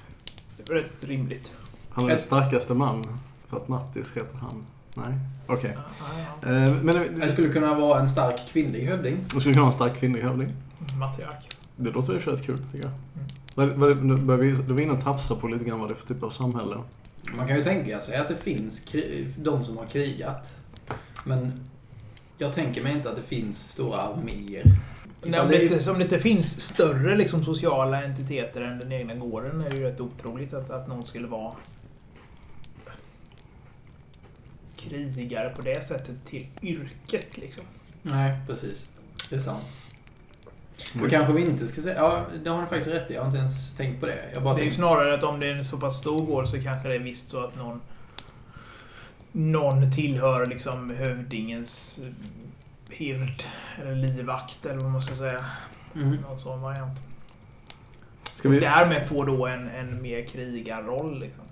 Det 0.56 0.72
är 0.72 0.76
rätt 0.76 1.04
rimligt. 1.04 1.52
Han 1.90 2.04
är 2.04 2.08
den 2.08 2.18
starkaste 2.18 2.74
man. 2.74 3.18
För 3.48 3.56
att 3.56 3.68
Mattis 3.68 4.12
heter 4.16 4.36
han. 4.36 4.66
Nej, 4.94 5.18
okej. 5.46 5.76
Ja, 5.76 6.04
ja, 6.42 6.48
Eh, 6.48 6.74
Men 6.82 6.94
Det 6.96 7.08
det 7.26 7.32
skulle 7.32 7.48
kunna 7.48 7.74
vara 7.74 8.00
en 8.00 8.08
stark 8.08 8.40
kvinnlig 8.52 8.86
hövding. 8.86 9.16
vi 9.34 9.40
skulle 9.40 9.52
kunna 9.54 9.64
ha 9.64 9.70
en 9.70 9.74
stark 9.74 9.96
kvinnlig 10.00 10.22
hövding. 10.22 10.52
Matriark. 10.98 11.56
Det 11.76 11.90
låter 11.90 12.12
ju 12.12 12.18
rätt 12.18 12.46
kul 12.46 12.58
tycker 12.58 12.88
jag. 12.88 12.92
Mm. 13.64 13.80
Vad, 13.80 14.04
nu 14.04 14.16
börjar 14.16 14.40
vi, 14.42 14.50
då 14.50 14.62
var 14.62 14.74
vi 14.74 14.82
inne 14.82 14.92
och 14.92 15.04
tafsade 15.04 15.40
på 15.40 15.48
lite 15.48 15.64
grann 15.64 15.80
vad 15.80 15.88
det 15.88 15.92
är 15.92 15.96
för 15.96 16.14
typ 16.14 16.22
av 16.22 16.30
samhälle. 16.30 16.76
Man 17.36 17.48
kan 17.48 17.56
ju 17.56 17.62
tänka 17.62 18.00
sig 18.00 18.16
att 18.16 18.28
det 18.28 18.36
finns 18.36 18.84
de 19.36 19.64
som 19.64 19.78
har 19.78 19.86
krigat. 19.86 20.56
Men 21.24 21.52
jag 22.38 22.52
tänker 22.52 22.82
mig 22.82 22.92
inte 22.92 23.10
att 23.10 23.16
det 23.16 23.22
finns 23.22 23.70
stora 23.70 24.00
arméer. 24.00 24.62
Nej, 25.24 25.40
om, 25.40 25.48
det 25.48 25.62
inte, 25.62 25.90
om 25.90 25.98
det 25.98 26.04
inte 26.04 26.18
finns 26.18 26.60
större 26.60 27.16
liksom, 27.16 27.44
sociala 27.44 28.04
entiteter 28.04 28.60
än 28.60 28.78
den 28.78 28.92
egna 28.92 29.14
gården 29.14 29.60
är 29.60 29.70
det 29.70 29.76
ju 29.76 29.82
rätt 29.82 30.00
otroligt 30.00 30.54
att, 30.54 30.70
att 30.70 30.88
någon 30.88 31.06
skulle 31.06 31.26
vara 31.26 31.54
krigare 34.76 35.50
på 35.50 35.62
det 35.62 35.86
sättet 35.86 36.24
till 36.24 36.46
yrket. 36.62 37.38
Liksom. 37.38 37.64
Nej, 38.02 38.40
precis. 38.46 38.90
Det 39.30 39.36
är 39.36 39.40
sant. 39.40 39.66
Mm. 40.94 41.10
Kanske 41.10 41.32
vi 41.32 41.40
inte 41.42 41.66
ska 41.66 41.80
säga... 41.82 41.94
Ja, 41.96 42.26
det 42.44 42.50
har 42.50 42.60
ni 42.60 42.66
faktiskt 42.66 42.88
rätt 42.90 43.10
i. 43.10 43.14
Jag 43.14 43.20
har 43.20 43.26
inte 43.26 43.38
ens 43.38 43.72
tänkt 43.76 44.00
på 44.00 44.06
det. 44.06 44.18
Jag 44.34 44.42
bara 44.42 44.54
Det 44.54 44.60
är 44.60 44.64
ju 44.64 44.70
tänkte... 44.70 44.76
snarare 44.82 45.14
att 45.14 45.24
om 45.24 45.40
det 45.40 45.46
är 45.46 45.52
en 45.54 45.64
så 45.64 45.78
pass 45.78 45.98
stor 45.98 46.26
gård 46.26 46.48
så 46.48 46.62
kanske 46.62 46.88
det 46.88 46.94
är 46.94 46.98
visst 46.98 47.30
så 47.30 47.44
att 47.44 47.56
någon 47.56 47.80
någon 49.32 49.92
tillhör 49.92 50.46
liksom 50.46 50.90
hövdingens 50.90 52.00
eh, 52.02 52.94
hird 52.96 53.42
eller 53.80 53.94
livvakt 53.94 54.66
eller 54.66 54.80
vad 54.80 54.90
man 54.90 55.02
ska 55.02 55.14
säga. 55.14 55.44
Mm. 55.94 56.16
Någon 56.28 56.38
sån 56.38 56.62
variant. 56.62 56.98
Ska 58.34 58.48
vi, 58.48 58.60
Därmed 58.60 59.08
får 59.08 59.26
då 59.26 59.46
en, 59.46 59.68
en 59.68 60.02
mer 60.02 60.24
krigarroll. 60.26 61.20
Liksom. 61.20 61.42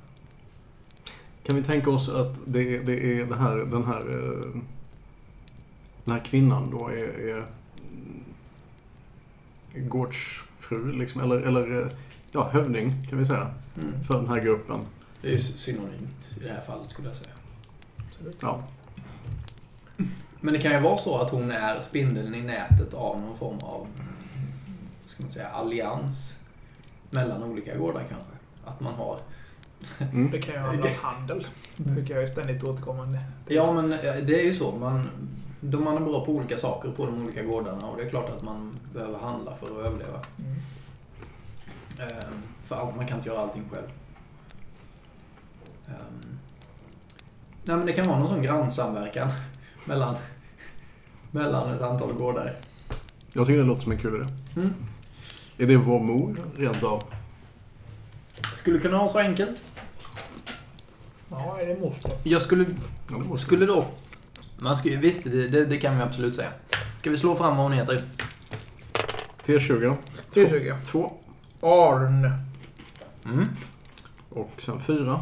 kan 1.46 1.56
vi 1.56 1.62
tänka 1.62 1.90
oss 1.90 2.08
att 2.08 2.34
det, 2.46 2.76
är- 2.76 2.80
det 2.80 3.20
är 3.20 3.24
det 3.24 3.36
här, 3.36 3.56
den 3.56 3.84
här 3.86 4.00
eh, 4.00 4.60
den 6.04 6.14
här 6.14 6.20
kvinnan 6.24 6.70
då 6.70 6.88
är, 6.88 7.28
är 7.28 7.42
gårdsfru 9.74 10.92
liksom, 10.92 11.20
eller, 11.20 11.40
eller 11.40 11.82
eh, 11.82 11.88
ja, 12.32 12.48
hövding 12.52 13.06
kan 13.10 13.18
vi 13.18 13.26
säga, 13.26 13.54
Mm. 13.82 14.04
för 14.04 14.14
den 14.14 14.28
här 14.28 14.40
gruppen. 14.40 14.80
Det 15.22 15.28
är 15.28 15.32
ju 15.32 15.38
synonymt 15.38 16.30
i 16.40 16.44
det 16.44 16.52
här 16.52 16.60
fallet 16.60 16.90
skulle 16.90 17.08
jag 17.08 17.16
säga. 17.16 17.30
Ja. 18.40 18.62
Men 20.40 20.54
det 20.54 20.60
kan 20.60 20.72
ju 20.72 20.80
vara 20.80 20.96
så 20.96 21.18
att 21.18 21.30
hon 21.30 21.50
är 21.50 21.80
spindeln 21.80 22.34
i 22.34 22.42
nätet 22.42 22.94
av 22.94 23.20
någon 23.20 23.36
form 23.36 23.58
av 23.58 23.86
ska 25.06 25.22
man 25.22 25.32
säga, 25.32 25.48
allians 25.48 26.38
mellan 27.10 27.42
olika 27.42 27.76
gårdar 27.76 28.02
kanske. 28.08 28.30
Att 28.64 28.80
man 28.80 28.92
har... 28.94 29.20
Mm. 29.98 30.30
Det 30.30 30.42
kan 30.42 30.54
ju 30.54 30.60
handla 30.60 30.82
om 30.86 30.92
handel. 31.02 31.46
Det 31.76 31.90
brukar 31.90 32.14
jag 32.14 32.22
ju 32.22 32.28
ständigt 32.28 32.64
återkommande. 32.64 33.18
Ja, 33.48 33.72
men 33.72 33.92
eh, 33.92 33.98
det 34.16 34.40
är 34.40 34.44
ju 34.44 34.54
så. 34.54 34.76
Man, 34.76 35.08
då 35.60 35.80
man 35.80 35.96
är 35.96 36.00
bra 36.00 36.24
på 36.24 36.32
olika 36.32 36.56
saker 36.56 36.90
på 36.90 37.06
de 37.06 37.22
olika 37.22 37.42
gårdarna 37.42 37.86
och 37.86 37.96
det 37.96 38.02
är 38.02 38.08
klart 38.08 38.30
att 38.30 38.42
man 38.42 38.78
behöver 38.94 39.18
handla 39.18 39.54
för 39.54 39.66
att 39.66 39.86
överleva. 39.86 40.20
Mm. 40.38 40.54
Ehm, 42.00 42.42
För 42.64 42.76
allt, 42.76 42.96
man 42.96 43.06
kan 43.06 43.16
inte 43.16 43.28
göra 43.28 43.40
allting 43.40 43.64
själv. 43.72 43.86
Ehm, 45.86 46.38
Nej, 47.64 47.76
men 47.76 47.86
det 47.86 47.92
kan 47.92 48.08
vara 48.08 48.18
någon 48.18 48.28
sån 48.28 48.42
grannsamverkan 48.42 49.28
mellan, 49.84 50.16
mellan 51.30 51.70
ett 51.74 51.82
antal 51.82 52.12
gårdar. 52.12 52.56
Jag 53.32 53.46
tycker 53.46 53.58
det 53.58 53.64
låter 53.64 53.82
som 53.82 53.92
en 53.92 53.98
kul 53.98 54.14
idé. 54.14 54.32
Mm. 54.56 54.74
Är 55.58 55.66
det 55.66 55.76
vår 55.76 56.00
mor 56.00 56.36
rent 56.56 56.82
av? 56.82 57.02
Skulle 58.56 58.78
kunna 58.78 58.98
vara 58.98 59.08
så 59.08 59.18
enkelt. 59.18 59.62
Ja, 61.30 61.60
är 61.60 61.66
det 61.66 61.80
moster? 61.80 62.12
Jag 62.22 62.42
skulle, 62.42 62.64
Ja, 63.10 63.18
det 63.18 63.24
måste 63.24 63.46
skulle 63.46 63.66
då... 63.66 63.86
Man 64.62 64.76
ska, 64.76 64.88
visst, 64.98 65.24
det, 65.24 65.48
det, 65.48 65.64
det 65.64 65.76
kan 65.76 65.96
vi 65.96 66.02
absolut 66.02 66.36
säga. 66.36 66.48
Ska 66.96 67.10
vi 67.10 67.16
slå 67.16 67.34
fram 67.34 67.56
vad 67.56 67.64
hon 67.66 67.72
heter? 67.72 68.00
T20. 69.46 69.96
T20. 70.32 70.76
Två. 70.86 71.12
Arn. 71.60 72.32
Mm. 73.24 73.48
Och 74.30 74.50
sen 74.58 74.80
fyra. 74.80 75.20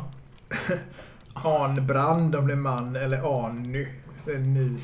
Arnbrand 1.34 2.34
om 2.36 2.46
det 2.46 2.52
är 2.52 2.56
man 2.56 2.96
eller 2.96 3.16
Arny. 3.46 3.86
Det 4.24 4.32
är 4.32 4.38
ny. 4.38 4.76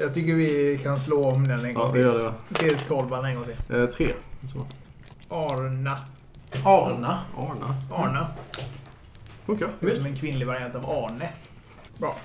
Jag 0.00 0.14
tycker 0.14 0.34
vi 0.34 0.80
kan 0.82 1.00
slå 1.00 1.24
om 1.30 1.44
den 1.44 1.64
en 1.64 1.72
Ja, 1.72 1.78
gång 1.80 1.92
det 1.92 2.00
gör 2.00 2.14
det. 2.18 2.58
till. 2.58 2.68
Till 2.68 2.78
tolvan 2.78 3.24
en 3.24 3.34
gång 3.34 3.44
till. 3.44 3.76
Eh, 3.76 3.86
tre. 3.86 4.12
Så. 4.52 4.66
Arna. 5.34 5.98
Arna. 6.64 7.18
Arna. 7.36 7.76
Arna. 7.92 8.26
Funkar. 9.46 9.70
Det 9.80 9.86
är 9.86 9.96
som 9.96 10.06
en 10.06 10.16
kvinnlig 10.16 10.46
variant 10.46 10.74
av 10.74 10.90
Arne. 10.90 11.28
Bra. 11.98 12.16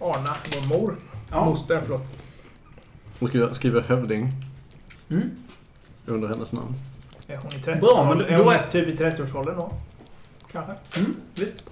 Arna, 0.00 0.36
vår 0.54 0.66
mor. 0.78 0.96
Ja. 1.30 1.44
Moster, 1.44 1.80
förlåt. 1.82 2.02
Hon 3.20 3.28
skriver, 3.28 3.54
skriver 3.54 3.80
hövding 3.82 4.32
Mm. 5.10 5.30
under 6.06 6.28
hennes 6.28 6.52
namn. 6.52 6.74
Är 7.26 7.36
hon 7.36 7.52
i 7.54 7.60
30 7.62 7.80
Bra, 7.80 8.04
men 8.08 8.18
då- 8.18 8.24
är 8.24 8.36
hon 8.36 8.44
då 8.46 8.50
är- 8.50 8.70
typ 8.70 8.88
i 8.88 8.96
30-årsåldern 8.96 9.56
då? 9.56 9.72
Kanske. 10.52 10.72
Mm. 11.00 11.16
Visst. 11.34 11.64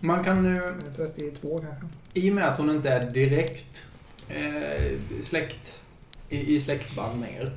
Man 0.00 0.24
kan 0.24 0.44
ju... 0.44 0.56
Eller 0.56 0.92
32 0.96 1.58
kanske. 1.58 1.86
I 2.14 2.30
och 2.30 2.34
med 2.34 2.48
att 2.48 2.58
hon 2.58 2.70
inte 2.70 2.90
är 2.90 3.10
direkt 3.10 3.86
eh, 4.28 4.98
släkt 5.22 5.80
i, 6.28 6.54
i 6.56 6.60
släktband 6.60 7.20
med 7.20 7.30
er. 7.34 7.50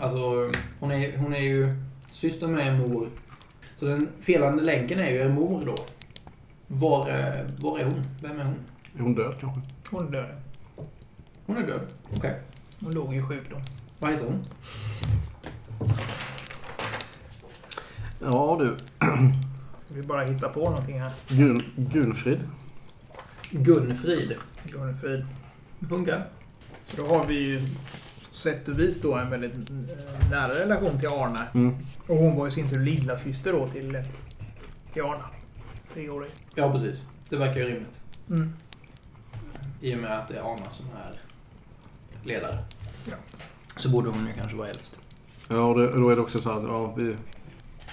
Alltså, 0.00 0.50
hon 0.80 0.90
är, 0.90 1.16
hon 1.18 1.34
är 1.34 1.40
ju 1.40 1.74
syster 2.10 2.46
med 2.46 2.66
er 2.66 2.72
mor. 2.88 3.08
Så 3.76 3.84
den 3.84 4.08
felande 4.20 4.62
länken 4.62 4.98
är 4.98 5.10
ju 5.10 5.16
er 5.16 5.28
mor 5.28 5.62
då. 5.66 5.74
Var, 6.66 7.08
eh, 7.10 7.46
var 7.58 7.78
är 7.78 7.84
hon? 7.84 8.02
Vem 8.22 8.40
är 8.40 8.44
hon? 8.44 8.54
Är 8.96 9.00
hon 9.00 9.14
död 9.14 9.34
kanske? 9.40 9.60
Hon 9.90 10.10
dör. 10.10 10.38
Hon 11.46 11.56
är 11.56 11.66
död. 11.66 11.86
Okej. 12.16 12.40
Hon 12.80 12.94
dog 12.94 13.16
i 13.16 13.22
sjukdom. 13.22 13.60
Vad 13.98 14.10
heter 14.10 14.26
hon? 14.26 14.44
Ja 18.20 18.56
du. 18.60 18.76
Ska 19.84 19.94
vi 19.94 20.02
bara 20.02 20.24
hitta 20.24 20.48
på 20.48 20.60
någonting 20.60 21.00
här? 21.00 21.12
Gun, 21.28 21.62
Gunfrid. 21.76 22.40
Gunfrid. 23.50 24.34
Gunfrid. 24.64 25.26
Funkar. 25.88 26.26
Så 26.86 26.96
då 26.96 27.06
har 27.06 27.26
vi 27.26 27.34
ju 27.34 27.62
sätt 28.30 28.68
och 28.68 28.78
vis 28.78 29.00
då 29.00 29.14
en 29.14 29.30
väldigt 29.30 29.70
eh, 29.70 30.30
nära 30.30 30.54
relation 30.54 30.98
till 30.98 31.08
Arna. 31.08 31.46
Mm. 31.54 31.76
Och 32.06 32.16
hon 32.16 32.36
var 32.36 32.48
i 32.48 32.50
sin 32.50 32.68
tur 32.68 32.80
lilla 32.80 33.18
syster 33.18 33.52
då 33.52 33.68
till, 33.68 34.02
till 34.92 35.02
Arna. 35.02 35.24
Treårig. 35.94 36.30
Ja, 36.54 36.72
precis. 36.72 37.04
Det 37.28 37.36
verkar 37.36 37.60
ju 37.60 37.66
rimligt. 37.66 38.00
Mm. 38.30 38.52
I 39.84 39.94
och 39.94 39.98
med 39.98 40.18
att 40.18 40.28
det 40.28 40.36
är 40.36 40.40
Arna 40.40 40.70
som 40.70 40.86
är 40.86 41.20
ledare. 42.22 42.58
Ja. 43.04 43.14
Så 43.76 43.88
borde 43.88 44.10
hon 44.10 44.26
ju 44.26 44.32
kanske 44.32 44.56
vara 44.56 44.68
äldst. 44.68 45.00
Ja, 45.48 45.60
och 45.60 45.78
det, 45.78 45.92
då 45.92 46.10
är 46.10 46.16
det 46.16 46.22
också 46.22 46.38
så 46.38 46.50
att 46.50 46.62
ja, 46.62 46.94
vi, 46.96 47.16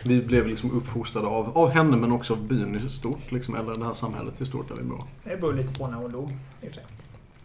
vi 0.03 0.21
blev 0.21 0.47
liksom 0.47 0.71
uppfostrade 0.71 1.27
av, 1.27 1.57
av 1.57 1.69
henne 1.69 1.97
men 1.97 2.11
också 2.11 2.33
av 2.33 2.47
byn 2.47 2.75
i 2.75 2.89
stort. 2.89 3.31
Liksom, 3.31 3.55
eller 3.55 3.75
det 3.75 3.85
här 3.85 3.93
samhället 3.93 4.41
i 4.41 4.45
stort 4.45 4.67
där 4.67 4.75
vi 4.75 4.83
bor. 4.83 5.03
Det 5.23 5.37
beror 5.37 5.53
lite 5.53 5.79
på 5.79 5.87
när 5.87 5.97
hon 5.97 6.11
dog. 6.11 6.37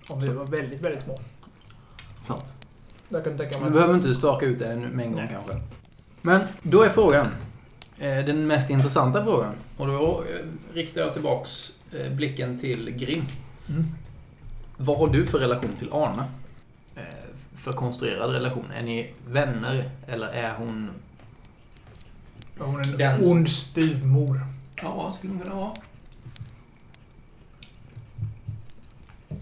Om 0.09 0.21
vi 0.21 0.27
Så. 0.27 0.33
var 0.33 0.45
väldigt, 0.45 0.81
väldigt 0.83 1.03
små. 1.03 1.19
Sant. 2.23 2.53
Jag 3.09 3.25
kan 3.25 3.39
tänka 3.39 3.59
Du 3.59 3.65
mig... 3.65 3.73
behöver 3.73 3.95
inte 3.95 4.15
staka 4.15 4.47
ut 4.47 4.59
det 4.59 4.77
med 4.77 5.07
en 5.07 5.13
gång 5.13 5.21
Nej. 5.21 5.37
kanske. 5.47 5.67
Men 6.23 6.47
då 6.63 6.83
är 6.83 6.89
frågan, 6.89 7.27
eh, 7.99 8.25
den 8.25 8.47
mest 8.47 8.71
intressanta 8.71 9.25
frågan, 9.25 9.55
och 9.77 9.87
då 9.87 10.25
eh, 10.31 10.75
riktar 10.75 11.01
jag 11.01 11.13
tillbaks 11.13 11.73
eh, 11.93 12.13
blicken 12.13 12.59
till 12.59 12.91
Grim. 12.91 13.25
Mm. 13.69 13.85
Vad 14.77 14.99
har 14.99 15.09
du 15.09 15.27
för 15.27 15.39
relation 15.39 15.73
till 15.73 15.93
Arna? 15.93 16.29
Eh, 16.97 17.03
För 17.55 17.73
konstruerad 17.73 18.31
relation? 18.31 18.71
Är 18.71 18.83
ni 18.83 19.11
vänner 19.29 19.91
eller 20.07 20.29
är 20.29 20.55
hon... 20.55 20.91
Hon 22.59 22.81
är 22.81 22.85
en 22.93 22.97
Den- 22.99 23.27
ond 23.27 23.49
styvmor. 23.49 24.41
Ja, 24.83 25.11
skulle 25.13 25.33
hon 25.33 25.43
kunna 25.43 25.55
vara. 25.55 25.73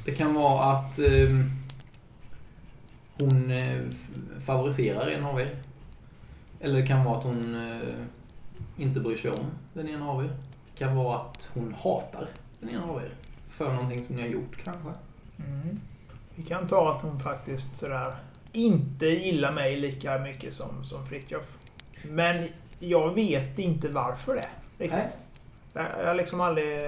Det 0.05 0.14
kan 0.14 0.35
vara 0.35 0.64
att 0.73 0.99
eh, 0.99 1.40
hon 3.18 3.51
eh, 3.51 3.81
f- 3.88 4.09
favoriserar 4.40 5.07
en 5.07 5.25
av 5.25 5.40
er. 5.40 5.57
Eller 6.61 6.81
det 6.81 6.87
kan 6.87 7.05
vara 7.05 7.18
att 7.18 7.25
hon 7.25 7.55
eh, 7.70 7.88
inte 8.77 9.01
bryr 9.01 9.16
sig 9.16 9.31
om 9.31 9.47
den 9.75 9.88
ena 9.88 10.09
av 10.11 10.25
er. 10.25 10.29
Det 10.73 10.79
kan 10.79 10.97
vara 10.97 11.16
att 11.18 11.51
hon 11.55 11.75
hatar 11.79 12.29
den 12.61 12.70
ena 12.70 12.85
av 12.85 13.03
er. 13.03 13.14
För 13.49 13.73
någonting 13.73 14.07
som 14.07 14.16
ni 14.16 14.23
har 14.23 14.29
gjort 14.29 14.57
kanske. 14.64 14.88
Mm. 15.38 15.81
Vi 16.35 16.42
kan 16.42 16.66
ta 16.66 16.92
att 16.92 17.03
hon 17.03 17.20
faktiskt 17.20 17.77
sådär 17.77 18.14
inte 18.53 19.07
gillar 19.07 19.53
mig 19.53 19.77
lika 19.77 20.18
mycket 20.18 20.55
som, 20.55 20.85
som 20.85 21.07
Fritjof. 21.07 21.57
Men 22.03 22.49
jag 22.79 23.14
vet 23.14 23.59
inte 23.59 23.88
varför 23.88 24.35
det. 24.35 24.49
Riktigt. 24.79 24.99
Nej. 24.99 25.11
Jag 25.73 25.87
jag 26.01 26.07
har 26.07 26.14
liksom 26.14 26.40
aldrig 26.40 26.81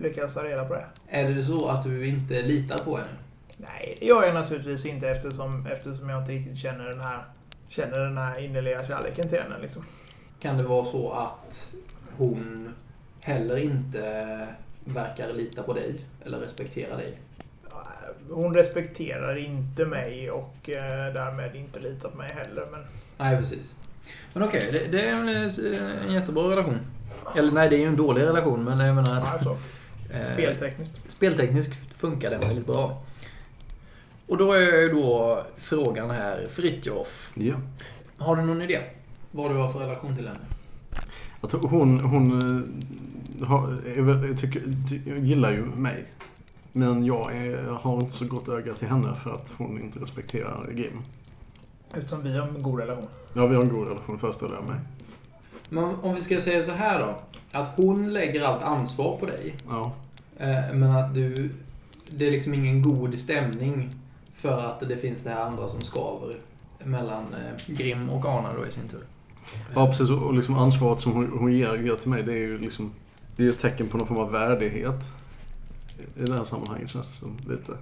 lyckats 0.00 0.34
ta 0.34 0.44
reda 0.44 0.64
på 0.64 0.74
det. 0.74 0.86
Är 1.08 1.30
det 1.30 1.42
så 1.42 1.68
att 1.68 1.82
du 1.82 2.06
inte 2.06 2.42
litar 2.42 2.78
på 2.78 2.96
henne? 2.96 3.08
Nej, 3.56 3.96
det 4.00 4.06
gör 4.06 4.24
jag 4.24 4.34
naturligtvis 4.34 4.86
inte 4.86 5.08
eftersom, 5.08 5.66
eftersom 5.66 6.08
jag 6.08 6.22
inte 6.22 6.32
riktigt 6.32 6.58
känner 6.58 6.84
den 6.84 7.00
här, 7.00 7.24
känner 7.68 7.98
den 7.98 8.18
här 8.18 8.38
innerliga 8.38 8.86
kärleken 8.86 9.28
till 9.28 9.38
henne. 9.38 9.58
Liksom. 9.62 9.84
Kan 10.40 10.58
det 10.58 10.64
vara 10.64 10.84
så 10.84 11.12
att 11.12 11.74
hon 12.16 12.74
heller 13.20 13.56
inte 13.56 14.48
verkar 14.84 15.32
lita 15.32 15.62
på 15.62 15.72
dig 15.72 15.94
eller 16.24 16.38
respektera 16.38 16.96
dig? 16.96 17.18
Hon 18.30 18.54
respekterar 18.54 19.36
inte 19.36 19.84
mig 19.84 20.30
och 20.30 20.70
eh, 20.70 21.14
därmed 21.14 21.56
inte 21.56 21.80
litar 21.80 22.08
på 22.08 22.16
mig 22.16 22.32
heller. 22.34 22.66
Men 22.72 22.80
Nej, 23.18 23.38
precis. 23.38 23.74
Men 24.32 24.42
okej, 24.42 24.68
det, 24.72 24.98
det 24.98 25.08
är 25.08 25.12
en, 25.12 25.28
en 26.08 26.12
jättebra 26.12 26.50
relation. 26.50 26.78
Eller 27.36 27.52
nej, 27.52 27.68
det 27.68 27.76
är 27.76 27.80
ju 27.80 27.86
en 27.86 27.96
dålig 27.96 28.22
relation, 28.22 28.64
men 28.64 28.78
jag 28.78 28.94
menar 28.94 29.22
att... 29.22 29.32
alltså, 29.32 29.58
eh, 30.10 30.32
speltekniskt. 30.32 31.10
Speltekniskt 31.10 31.98
funkar 31.98 32.30
den 32.30 32.40
väldigt 32.40 32.66
bra. 32.66 33.02
Och 34.26 34.36
då 34.36 34.52
är 34.52 34.80
ju 34.80 34.88
då 34.88 35.42
frågan 35.56 36.10
här, 36.10 36.46
Fritjof. 36.50 37.30
Ja. 37.34 37.54
Har 38.18 38.36
du 38.36 38.42
någon 38.42 38.62
idé? 38.62 38.80
Vad 39.30 39.50
du 39.50 39.54
har 39.54 39.68
för 39.68 39.78
relation 39.78 40.16
till 40.16 40.26
henne? 40.26 40.38
Att 41.40 41.52
hon, 41.52 42.00
hon 42.00 42.32
eh, 43.40 43.48
har, 43.48 44.36
tycker, 44.36 44.62
gillar 45.18 45.50
ju 45.50 45.64
mig. 45.64 46.06
Men 46.76 47.04
jag 47.04 47.36
är, 47.36 47.62
har 47.62 48.00
inte 48.00 48.12
så 48.12 48.24
gott 48.24 48.48
öga 48.48 48.74
till 48.74 48.88
henne 48.88 49.14
för 49.14 49.30
att 49.30 49.54
hon 49.58 49.80
inte 49.82 49.98
respekterar 49.98 50.70
Grim. 50.72 51.02
Eftersom 51.94 52.22
vi 52.22 52.38
har 52.38 52.48
en 52.48 52.62
god 52.62 52.80
relation. 52.80 53.06
Ja, 53.32 53.46
vi 53.46 53.54
har 53.54 53.62
en 53.62 53.68
god 53.68 53.88
relation 53.88 54.18
föreställer 54.18 54.54
jag 54.54 54.68
mig. 54.68 54.80
Men 55.68 55.84
om 55.84 56.14
vi 56.14 56.20
ska 56.20 56.40
säga 56.40 56.62
så 56.62 56.70
här 56.70 57.00
då. 57.00 57.14
Att 57.52 57.72
hon 57.76 58.12
lägger 58.12 58.44
allt 58.44 58.62
ansvar 58.62 59.16
på 59.20 59.26
dig. 59.26 59.54
Ja. 59.68 59.92
eh, 60.38 60.74
Men 60.74 60.96
att 60.96 61.14
du... 61.14 61.50
Det 62.10 62.26
är 62.26 62.30
liksom 62.30 62.54
ingen 62.54 62.82
god 62.82 63.18
stämning. 63.18 63.90
För 64.34 64.66
att 64.66 64.80
det 64.80 64.96
finns 64.96 65.24
det 65.24 65.30
här 65.30 65.40
andra 65.40 65.68
som 65.68 65.80
skaver. 65.80 66.36
Mellan 66.84 67.24
eh, 67.34 67.74
Grim 67.76 68.10
och 68.10 68.24
Arna 68.24 68.52
då 68.58 68.66
i 68.66 68.70
sin 68.70 68.88
tur. 68.88 69.04
Ja, 69.74 69.86
precis. 69.86 70.10
Och 70.10 70.34
liksom 70.34 70.58
ansvaret 70.58 71.00
som 71.00 71.12
hon, 71.12 71.32
hon 71.38 71.52
ger, 71.52 71.74
ger 71.74 71.96
till 71.96 72.10
mig, 72.10 72.22
det 72.22 72.32
är 72.32 72.36
ju 72.36 72.58
liksom... 72.58 72.92
Det 73.36 73.44
är 73.44 73.48
ett 73.48 73.58
tecken 73.58 73.88
på 73.88 73.98
någon 73.98 74.06
form 74.06 74.18
av 74.18 74.32
värdighet. 74.32 75.04
I 76.16 76.24
det 76.24 76.32
här 76.32 76.44
sammanhanget 76.44 76.90
känns 76.90 77.08
det 77.08 77.14
som 77.14 77.36
lite. 77.48 77.72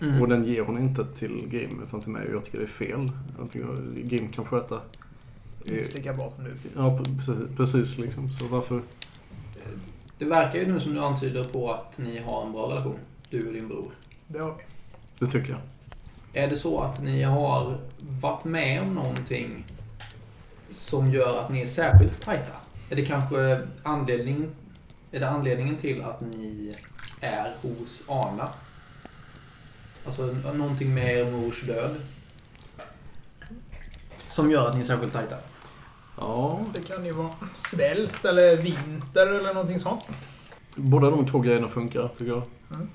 Mm. 0.00 0.22
Och 0.22 0.28
den 0.28 0.44
ger 0.44 0.62
hon 0.62 0.78
inte 0.78 1.04
till 1.04 1.48
Grim, 1.48 1.82
utan 1.86 2.00
till 2.00 2.10
mig. 2.10 2.28
Och 2.28 2.34
jag 2.34 2.44
tycker 2.44 2.58
det 2.58 2.64
är 2.64 2.68
fel. 2.68 3.10
Jag 3.38 3.50
tycker 3.50 4.02
Grim 4.02 4.28
kan 4.28 4.44
sköta... 4.44 4.80
Minst 5.64 5.94
lika 5.94 6.12
bra 6.12 6.32
som 6.36 6.44
du. 6.44 6.54
Ja, 6.76 7.00
precis, 7.16 7.56
precis 7.56 7.98
liksom. 7.98 8.28
Så 8.28 8.46
varför... 8.46 8.82
Det 10.18 10.24
verkar 10.24 10.58
ju 10.58 10.72
nu 10.72 10.80
som 10.80 10.94
du 10.94 11.00
antyder 11.00 11.44
på 11.44 11.72
att 11.72 11.98
ni 11.98 12.18
har 12.18 12.46
en 12.46 12.52
bra 12.52 12.70
relation. 12.70 12.98
du 13.30 13.46
och 13.46 13.52
din 13.52 13.68
bror. 13.68 13.90
Det 14.26 14.38
har 14.38 14.54
vi. 14.54 14.62
Det 15.26 15.32
tycker 15.32 15.50
jag. 15.50 15.60
Är 16.32 16.48
det 16.48 16.56
så 16.56 16.80
att 16.80 17.02
ni 17.02 17.22
har 17.22 17.78
varit 18.00 18.44
med 18.44 18.82
om 18.82 18.94
någonting 18.94 19.64
som 20.70 21.10
gör 21.10 21.38
att 21.38 21.52
ni 21.52 21.60
är 21.60 21.66
särskilt 21.66 22.20
tajta? 22.20 22.52
Är 22.90 22.96
det 22.96 23.06
kanske 23.06 23.60
anledning, 23.82 24.48
är 25.10 25.20
det 25.20 25.28
anledningen 25.28 25.76
till 25.76 26.02
att 26.02 26.20
ni 26.20 26.76
är 27.20 27.54
hos 27.62 28.02
Ana? 28.06 28.48
Alltså 30.06 30.26
någonting 30.54 30.94
med 30.94 31.18
er 31.18 31.30
mors 31.32 31.62
död? 31.62 31.94
Som 34.26 34.50
gör 34.50 34.66
att 34.66 34.74
ni 34.74 34.80
är 34.80 34.84
särskilt 34.84 35.12
tajta? 35.12 35.36
Ja, 36.16 36.60
Det 36.74 36.82
kan 36.82 37.04
ju 37.04 37.12
vara 37.12 37.30
svält 37.56 38.24
eller 38.24 38.56
vinter 38.56 39.26
eller 39.26 39.54
någonting 39.54 39.80
sånt. 39.80 40.04
båda 40.76 41.10
de 41.10 41.26
två 41.26 41.38
grejerna 41.40 41.68
funkar 41.68 42.08
tycker 42.08 42.32
jag. 42.32 42.42
Mm. 42.74 42.88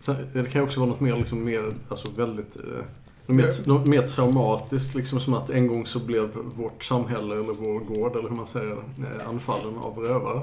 Sen, 0.00 0.16
det 0.32 0.50
kan 0.50 0.60
ju 0.60 0.66
också 0.66 0.80
vara 0.80 0.90
något 0.90 1.00
mer, 1.00 1.16
liksom, 1.16 1.44
mer 1.44 1.72
alltså 1.88 2.10
väldigt... 2.16 2.56
Eh, 2.56 2.84
något 3.26 3.36
mer, 3.36 3.68
något 3.68 3.86
mer 3.86 4.02
traumatiskt, 4.02 4.94
liksom 4.94 5.20
som 5.20 5.34
att 5.34 5.50
en 5.50 5.66
gång 5.66 5.86
så 5.86 5.98
blev 5.98 6.30
vårt 6.34 6.84
samhälle 6.84 7.34
eller 7.34 7.52
vår 7.52 7.80
gård, 7.80 8.16
eller 8.16 8.28
hur 8.28 8.36
man 8.36 8.46
säger, 8.46 8.72
eh, 8.72 9.28
anfallen 9.28 9.78
av 9.78 9.98
rövare. 9.98 10.42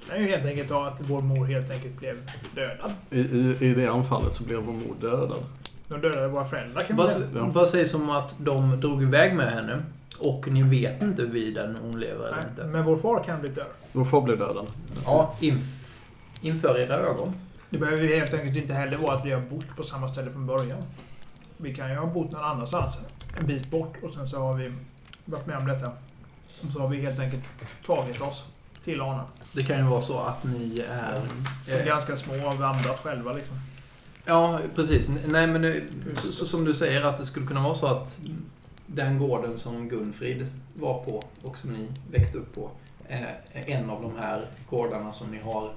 Det 0.00 0.06
kan 0.06 0.20
ju 0.22 0.28
helt 0.28 0.46
enkelt 0.46 0.70
vara 0.70 0.88
att 0.88 1.00
vår 1.00 1.20
mor 1.20 1.46
helt 1.46 1.70
enkelt 1.70 1.98
blev 1.98 2.30
dödad. 2.54 2.92
I, 3.10 3.20
i, 3.20 3.56
I 3.60 3.74
det 3.74 3.86
anfallet 3.86 4.34
så 4.34 4.44
blev 4.44 4.58
vår 4.58 4.72
mor 4.72 4.94
dödad. 5.00 5.42
De 5.88 6.00
dödade 6.00 6.28
våra 6.28 6.48
föräldrar 6.48 6.80
kan 6.80 6.96
man 6.96 7.06
Vad, 7.06 7.10
säga. 7.10 7.44
Vad 7.44 7.68
sägs 7.68 7.94
om 7.94 8.10
att 8.10 8.34
de 8.38 8.80
drog 8.80 9.02
iväg 9.02 9.34
med 9.34 9.52
henne 9.52 9.82
och 10.18 10.48
ni 10.48 10.62
vet 10.62 11.02
inte 11.02 11.22
huruvida 11.22 11.74
hon 11.82 12.00
lever 12.00 12.26
eller 12.26 12.36
Nej, 12.36 12.44
inte? 12.50 12.64
Men 12.64 12.84
vår 12.84 12.96
far 12.96 13.24
kan 13.24 13.40
bli 13.40 13.50
död. 13.50 13.66
Vår 13.92 14.04
far 14.04 14.20
blev 14.20 14.38
dödad. 14.38 14.66
Ja, 15.04 15.34
inf 15.40 15.80
inför 16.40 16.78
era 16.78 16.94
ögon. 16.94 17.34
Det 17.70 17.78
behöver 17.78 18.02
ju 18.02 18.18
helt 18.18 18.34
enkelt 18.34 18.56
inte 18.56 18.74
heller 18.74 18.96
vara 18.96 19.14
att 19.14 19.26
vi 19.26 19.30
har 19.30 19.40
bott 19.40 19.76
på 19.76 19.82
samma 19.82 20.12
ställe 20.12 20.30
från 20.30 20.46
början. 20.46 20.82
Vi 21.56 21.74
kan 21.74 21.90
ju 21.90 21.96
ha 21.96 22.06
bott 22.06 22.32
någon 22.32 22.44
annanstans, 22.44 22.98
en 23.38 23.46
bit 23.46 23.70
bort, 23.70 23.94
och 24.02 24.14
sen 24.14 24.28
så 24.28 24.38
har 24.38 24.54
vi 24.54 24.72
varit 25.24 25.46
med 25.46 25.56
om 25.56 25.66
detta. 25.66 25.90
Och 26.66 26.72
så 26.72 26.80
har 26.80 26.88
vi 26.88 27.00
helt 27.00 27.20
enkelt 27.20 27.42
tagit 27.86 28.20
oss 28.20 28.46
till 28.84 29.00
Arna. 29.00 29.24
Det 29.52 29.62
kan 29.62 29.78
ju 29.78 29.84
vara 29.84 30.00
så 30.00 30.18
att 30.18 30.44
ni 30.44 30.84
är... 30.90 31.22
Så 31.66 31.76
eh, 31.76 31.86
ganska 31.86 32.16
små 32.16 32.48
och 32.48 32.54
vandrat 32.54 33.00
själva 33.00 33.32
liksom. 33.32 33.56
Ja, 34.24 34.60
precis. 34.74 35.08
Nej, 35.08 35.46
men 35.46 35.62
det, 35.62 35.82
så, 36.16 36.32
så, 36.32 36.46
som 36.46 36.64
du 36.64 36.74
säger 36.74 37.02
att 37.02 37.18
det 37.18 37.26
skulle 37.26 37.46
kunna 37.46 37.62
vara 37.62 37.74
så 37.74 37.86
att 37.86 38.20
den 38.86 39.18
gården 39.18 39.58
som 39.58 39.88
Gunfrid 39.88 40.46
var 40.74 41.04
på 41.04 41.22
och 41.42 41.58
som 41.58 41.72
ni 41.72 41.88
växte 42.10 42.38
upp 42.38 42.54
på 42.54 42.70
är 43.08 43.36
en 43.52 43.90
av 43.90 44.02
de 44.02 44.12
här 44.18 44.46
gårdarna 44.70 45.12
som 45.12 45.30
ni 45.30 45.38
har 45.38 45.70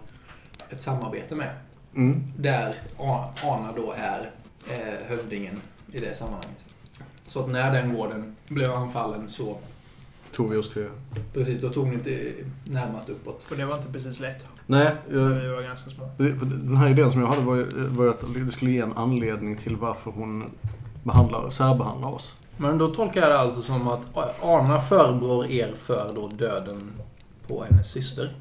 ett 0.69 0.81
samarbete 0.81 1.35
med. 1.35 1.55
Mm. 1.95 2.23
Där 2.37 2.75
Ana 3.43 3.71
då 3.75 3.93
är 3.97 4.31
eh, 4.69 5.07
hövdingen 5.07 5.61
i 5.91 5.99
det 5.99 6.13
sammanhanget. 6.13 6.65
Så 7.27 7.39
att 7.39 7.49
när 7.49 7.73
den 7.73 7.93
gården 7.93 8.35
blev 8.47 8.71
anfallen 8.71 9.29
så 9.29 9.57
Tog 10.33 10.49
vi 10.49 10.57
oss 10.57 10.69
till... 10.69 10.87
precis, 11.33 11.61
då 11.61 11.69
tog 11.69 11.87
ni 11.87 11.93
inte 11.93 12.31
närmast 12.63 13.09
uppåt. 13.09 13.47
Och 13.51 13.57
det 13.57 13.65
var 13.65 13.77
inte 13.77 13.91
precis 13.93 14.19
lätt. 14.19 14.43
Nej, 14.67 14.95
när 15.09 15.31
eh, 15.35 15.41
Vi 15.41 15.47
var 15.47 15.61
ganska 15.61 15.89
små. 15.89 16.09
den 16.17 16.77
här 16.77 16.91
idén 16.91 17.11
som 17.11 17.21
jag 17.21 17.27
hade 17.27 17.41
var, 17.41 17.55
ju- 17.55 17.67
var 17.73 18.07
att 18.07 18.23
det 18.35 18.51
skulle 18.51 18.71
ge 18.71 18.79
en 18.79 18.93
anledning 18.93 19.57
till 19.57 19.75
varför 19.75 20.11
hon 20.11 20.43
behandlar, 21.03 21.49
särbehandlar 21.49 22.09
oss. 22.09 22.35
Men 22.57 22.77
då 22.77 22.87
tolkar 22.87 23.21
jag 23.21 23.29
det 23.29 23.39
alltså 23.39 23.61
som 23.61 23.87
att 23.87 24.17
Ana 24.41 24.79
förebrår 24.79 25.45
er 25.51 25.73
för 25.75 26.11
då 26.15 26.27
döden 26.27 26.91
på 27.47 27.63
hennes 27.69 27.91
syster. 27.91 28.31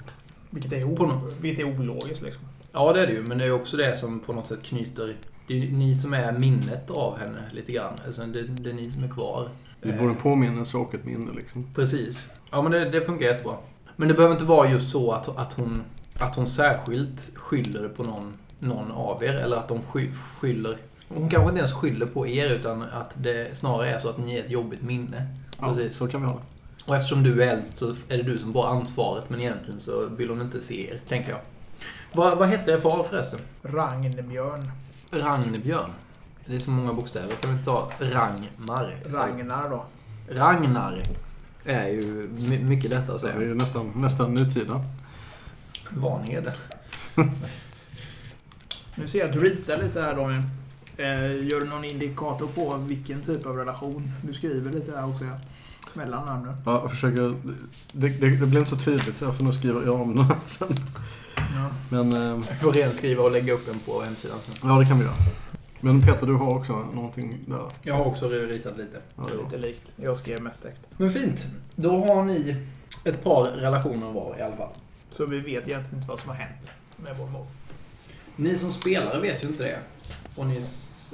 Vilket 0.51 0.73
är, 0.73 0.85
o- 0.85 1.21
vilket 1.41 1.65
är 1.67 1.81
ologiskt 1.81 2.23
liksom. 2.23 2.43
Ja, 2.73 2.93
det 2.93 3.01
är 3.03 3.07
det 3.07 3.13
ju, 3.13 3.23
men 3.23 3.39
det 3.39 3.45
är 3.45 3.53
också 3.53 3.77
det 3.77 3.97
som 3.97 4.21
på 4.21 4.33
något 4.33 4.47
sätt 4.47 4.63
knyter... 4.63 5.15
Det 5.49 5.55
är 5.59 5.73
ni 5.73 5.95
som 5.95 6.15
är 6.15 6.33
minnet 6.33 6.91
av 6.91 7.19
henne 7.19 7.39
lite 7.53 7.73
grann. 7.73 7.93
Alltså, 8.07 8.27
det, 8.27 8.43
det 8.43 8.71
är 8.71 8.75
ni 8.75 8.91
som 8.91 9.05
är 9.05 9.09
kvar. 9.09 9.49
Det 9.83 9.89
Eh, 9.89 9.99
både 9.99 10.11
en 10.11 10.17
påminnelse 10.17 10.77
och 10.77 10.95
ett 10.95 11.05
minne 11.05 11.33
liksom. 11.33 11.67
Precis. 11.75 12.29
Ja, 12.51 12.63
men 12.63 12.73
det, 12.73 12.91
det 12.91 13.01
funkar 13.01 13.27
jättebra. 13.27 13.55
Men 13.97 14.09
det 14.09 14.15
behöver 14.15 14.35
inte 14.35 14.45
vara 14.45 14.71
just 14.71 14.91
så 14.91 15.13
att, 15.13 15.39
att, 15.39 15.53
hon, 15.53 15.83
att 16.19 16.37
hon 16.37 16.47
särskilt 16.47 17.31
skyller 17.37 17.89
på 17.89 18.03
någon, 18.03 18.33
någon 18.59 18.93
av 18.93 19.25
er. 19.25 19.35
Eller 19.35 19.57
att 19.57 19.69
de 19.69 19.83
sky, 19.83 20.13
skyller... 20.13 20.77
Hon 21.09 21.29
kanske 21.29 21.49
inte 21.49 21.59
ens 21.59 21.73
skyller 21.73 22.07
på 22.07 22.27
er, 22.27 22.51
utan 22.51 22.83
att 22.83 23.15
det 23.17 23.57
snarare 23.57 23.91
är 23.91 23.99
så 23.99 24.09
att 24.09 24.19
ni 24.19 24.35
är 24.35 24.41
ett 24.41 24.51
jobbigt 24.51 24.83
minne. 24.83 25.27
Ja, 25.61 25.75
Precis. 25.75 25.97
så 25.97 26.09
kan 26.09 26.21
vi 26.21 26.27
ha 26.27 26.35
det. 26.35 26.43
Och 26.85 26.97
eftersom 26.97 27.23
du 27.23 27.43
är 27.43 27.49
äldst 27.49 27.77
så 27.77 27.91
är 27.91 28.17
det 28.17 28.23
du 28.23 28.39
som 28.39 28.53
får 28.53 28.67
ansvaret, 28.67 29.31
men 29.31 29.41
egentligen 29.41 29.81
så 29.81 30.07
vill 30.07 30.29
hon 30.29 30.41
inte 30.41 30.61
se 30.61 30.89
er, 30.91 31.01
tänker 31.09 31.31
jag. 31.31 31.41
Vad, 32.13 32.39
vad 32.39 32.49
hette 32.49 32.73
er 32.73 32.79
far 32.79 33.03
förresten? 33.03 33.41
Ragnbjörn. 33.63 34.71
Ragnbjörn. 35.11 35.91
Det 36.47 36.55
är 36.55 36.59
så 36.59 36.71
många 36.71 36.93
bokstäver. 36.93 37.35
Kan 37.35 37.51
vi 37.51 37.53
inte 37.53 37.65
ta 37.65 37.91
Rangmar? 38.01 38.95
istället? 38.99 39.17
Ragnar 39.17 39.71
då. 39.71 39.85
Ragnar 40.31 41.03
är 41.65 41.89
ju 41.89 42.31
my- 42.49 42.65
mycket 42.65 42.91
lättare 42.91 43.15
att 43.15 43.21
Så 43.21 43.27
det 43.27 43.33
är 43.33 43.37
säga. 43.37 43.49
ju 43.49 43.55
nästan, 43.55 43.93
nästan 43.95 44.35
nutida. 44.35 44.85
Vanheden. 45.91 46.53
Nu 48.95 49.09
ser 49.09 49.19
jag 49.19 49.27
att 49.29 49.33
du 49.35 49.41
ritar 49.41 49.77
lite 49.83 50.01
här 50.03 50.17
Daniel. 50.17 50.43
Eh, 50.97 51.47
gör 51.51 51.61
du 51.61 51.67
någon 51.67 51.85
indikator 51.85 52.47
på 52.47 52.77
vilken 52.77 53.23
typ 53.23 53.47
av 53.47 53.57
relation? 53.57 54.13
Du 54.23 54.35
skriver 54.35 54.73
lite 54.73 54.97
här 54.97 55.09
också 55.09 55.25
ja. 55.25 55.39
Mellan 55.95 56.27
namnen. 56.27 56.57
Ja, 56.67 56.81
jag 56.81 56.91
försöker... 56.91 57.23
Det, 57.93 58.09
det, 58.09 58.29
det 58.29 58.47
blir 58.47 58.59
inte 58.59 58.71
så 58.71 58.77
tydligt 58.77 59.19
så 59.19 59.25
jag 59.25 59.37
får 59.37 59.45
nog 59.45 59.55
skriva 59.55 59.85
jag 59.85 60.01
om 60.01 60.17
den 60.17 60.25
här 60.25 60.37
sen. 60.47 60.69
Ja. 61.37 61.71
Men 61.89 62.13
eh, 62.13 62.41
Jag 62.49 62.61
får 62.61 62.73
renskriva 62.73 63.23
och 63.23 63.31
lägga 63.31 63.53
upp 63.53 63.69
en 63.69 63.79
på 63.81 64.03
hemsidan 64.03 64.39
sen. 64.43 64.55
ja, 64.71 64.79
det 64.79 64.87
kan 64.87 64.99
vi 64.99 65.05
göra. 65.05 65.15
Men 65.85 66.01
Peter, 66.03 66.27
du 66.27 66.35
har 66.35 66.55
också 66.59 66.73
någonting 66.95 67.39
där. 67.47 67.69
Jag 67.83 67.95
har 67.95 68.05
också 68.05 68.29
ritat 68.29 68.77
lite. 68.79 69.01
Ja, 69.17 69.27
lite 69.45 69.57
likt. 69.57 69.93
Jag 69.97 70.19
skrev 70.19 70.43
mest 70.43 70.63
text. 70.63 70.83
Men 70.97 71.11
fint. 71.11 71.47
Då 71.77 72.05
har 72.05 72.25
ni 72.25 72.57
ett 73.05 73.25
par 73.25 73.45
relationer 73.45 74.13
var 74.13 74.37
i 74.39 74.43
alla 74.43 74.57
fall. 74.57 74.69
Så 75.11 75.27
vi 75.27 75.41
vet 75.41 75.69
egentligen 75.69 75.95
inte 75.97 76.09
vad 76.09 76.21
som 76.21 76.29
har 76.29 76.37
hänt 76.37 76.73
med 76.97 77.17
vår 77.19 77.27
mor. 77.27 77.47
Ni 78.37 78.59
som 78.59 78.71
spelare 78.73 79.21
vet 79.21 79.45
ju 79.45 79.49
inte 79.49 79.63
det. 79.65 79.79
Och 80.37 80.47
ni, 80.47 80.61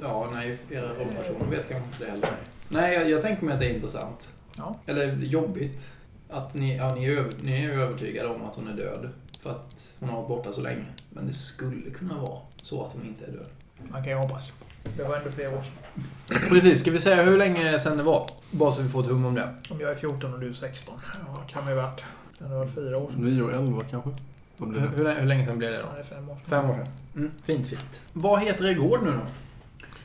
ja, 0.01 0.29
nej, 0.33 0.57
era 0.69 0.89
rollpersoner 0.89 1.45
vet 1.49 1.69
kanske 1.69 1.87
inte 1.87 2.05
det 2.05 2.11
heller. 2.11 2.29
Nej, 2.69 2.93
jag, 2.93 3.09
jag 3.09 3.21
tänker 3.21 3.45
mig 3.45 3.53
att 3.53 3.59
det 3.59 3.65
är 3.69 3.73
intressant. 3.75 4.29
Ja. 4.57 4.75
Eller 4.85 5.15
jobbigt. 5.15 5.91
Att 6.29 6.53
ni, 6.53 6.77
ja, 6.77 6.95
ni, 6.95 7.05
är, 7.05 7.11
över- 7.17 7.33
ni 7.41 7.51
är 7.51 7.61
ju 7.61 7.81
övertygade 7.81 8.29
om 8.29 8.41
att 8.45 8.55
hon 8.55 8.67
är 8.67 8.73
död. 8.73 9.09
För 9.41 9.49
att 9.49 9.93
hon 9.99 10.09
har 10.09 10.15
varit 10.17 10.27
borta 10.27 10.51
så 10.53 10.61
länge. 10.61 10.85
Men 11.09 11.27
det 11.27 11.33
skulle 11.33 11.89
kunna 11.89 12.17
vara 12.21 12.39
så 12.63 12.85
att 12.85 12.93
hon 12.93 13.05
inte 13.05 13.25
är 13.25 13.31
död. 13.31 13.47
Man 13.83 14.03
kan 14.03 14.11
ju 14.11 14.17
hoppas. 14.17 14.51
Det 14.97 15.03
var 15.03 15.15
ändå 15.17 15.31
flera 15.31 15.49
år 15.49 15.63
sedan. 15.63 16.43
Precis, 16.49 16.79
ska 16.79 16.91
vi 16.91 16.99
säga 16.99 17.23
hur 17.23 17.37
länge 17.37 17.79
sedan 17.79 17.97
det 17.97 18.03
var? 18.03 18.29
Bara 18.51 18.71
så 18.71 18.81
vi 18.81 18.89
får 18.89 19.01
ett 19.01 19.07
hum 19.07 19.25
om 19.25 19.35
det. 19.35 19.49
Om 19.69 19.79
jag 19.81 19.91
är 19.91 19.95
14 19.95 20.33
och 20.33 20.39
du 20.39 20.49
är 20.49 20.53
16. 20.53 20.95
Ja, 21.27 21.41
kan 21.47 21.67
vi 21.67 21.73
varit. 21.73 22.03
Kan 22.39 22.47
det 22.49 22.53
ha 22.55 22.59
varit 22.63 22.75
fyra 22.75 22.97
år 22.97 23.11
sedan? 23.11 23.21
9 23.21 23.41
och 23.43 23.51
11 23.51 23.83
kanske? 23.91 24.09
Hur, 24.57 24.65
det? 24.73 24.79
hur, 24.97 25.03
länge- 25.03 25.19
hur 25.19 25.27
länge 25.27 25.45
sedan 25.45 25.57
blev 25.57 25.71
det 25.71 25.77
då? 25.77 25.83
Ja, 25.83 25.93
det 25.93 25.99
är 25.99 26.03
fem 26.03 26.29
år 26.29 26.35
sedan. 26.35 26.45
Fem 26.49 26.69
år 26.69 26.73
sedan. 26.73 26.87
Mm, 27.15 27.31
fint, 27.43 27.67
fint. 27.67 28.01
Vad 28.13 28.41
heter 28.41 28.69
er 28.69 28.73
gård 28.73 28.99
nu 29.03 29.11
då? 29.11 29.17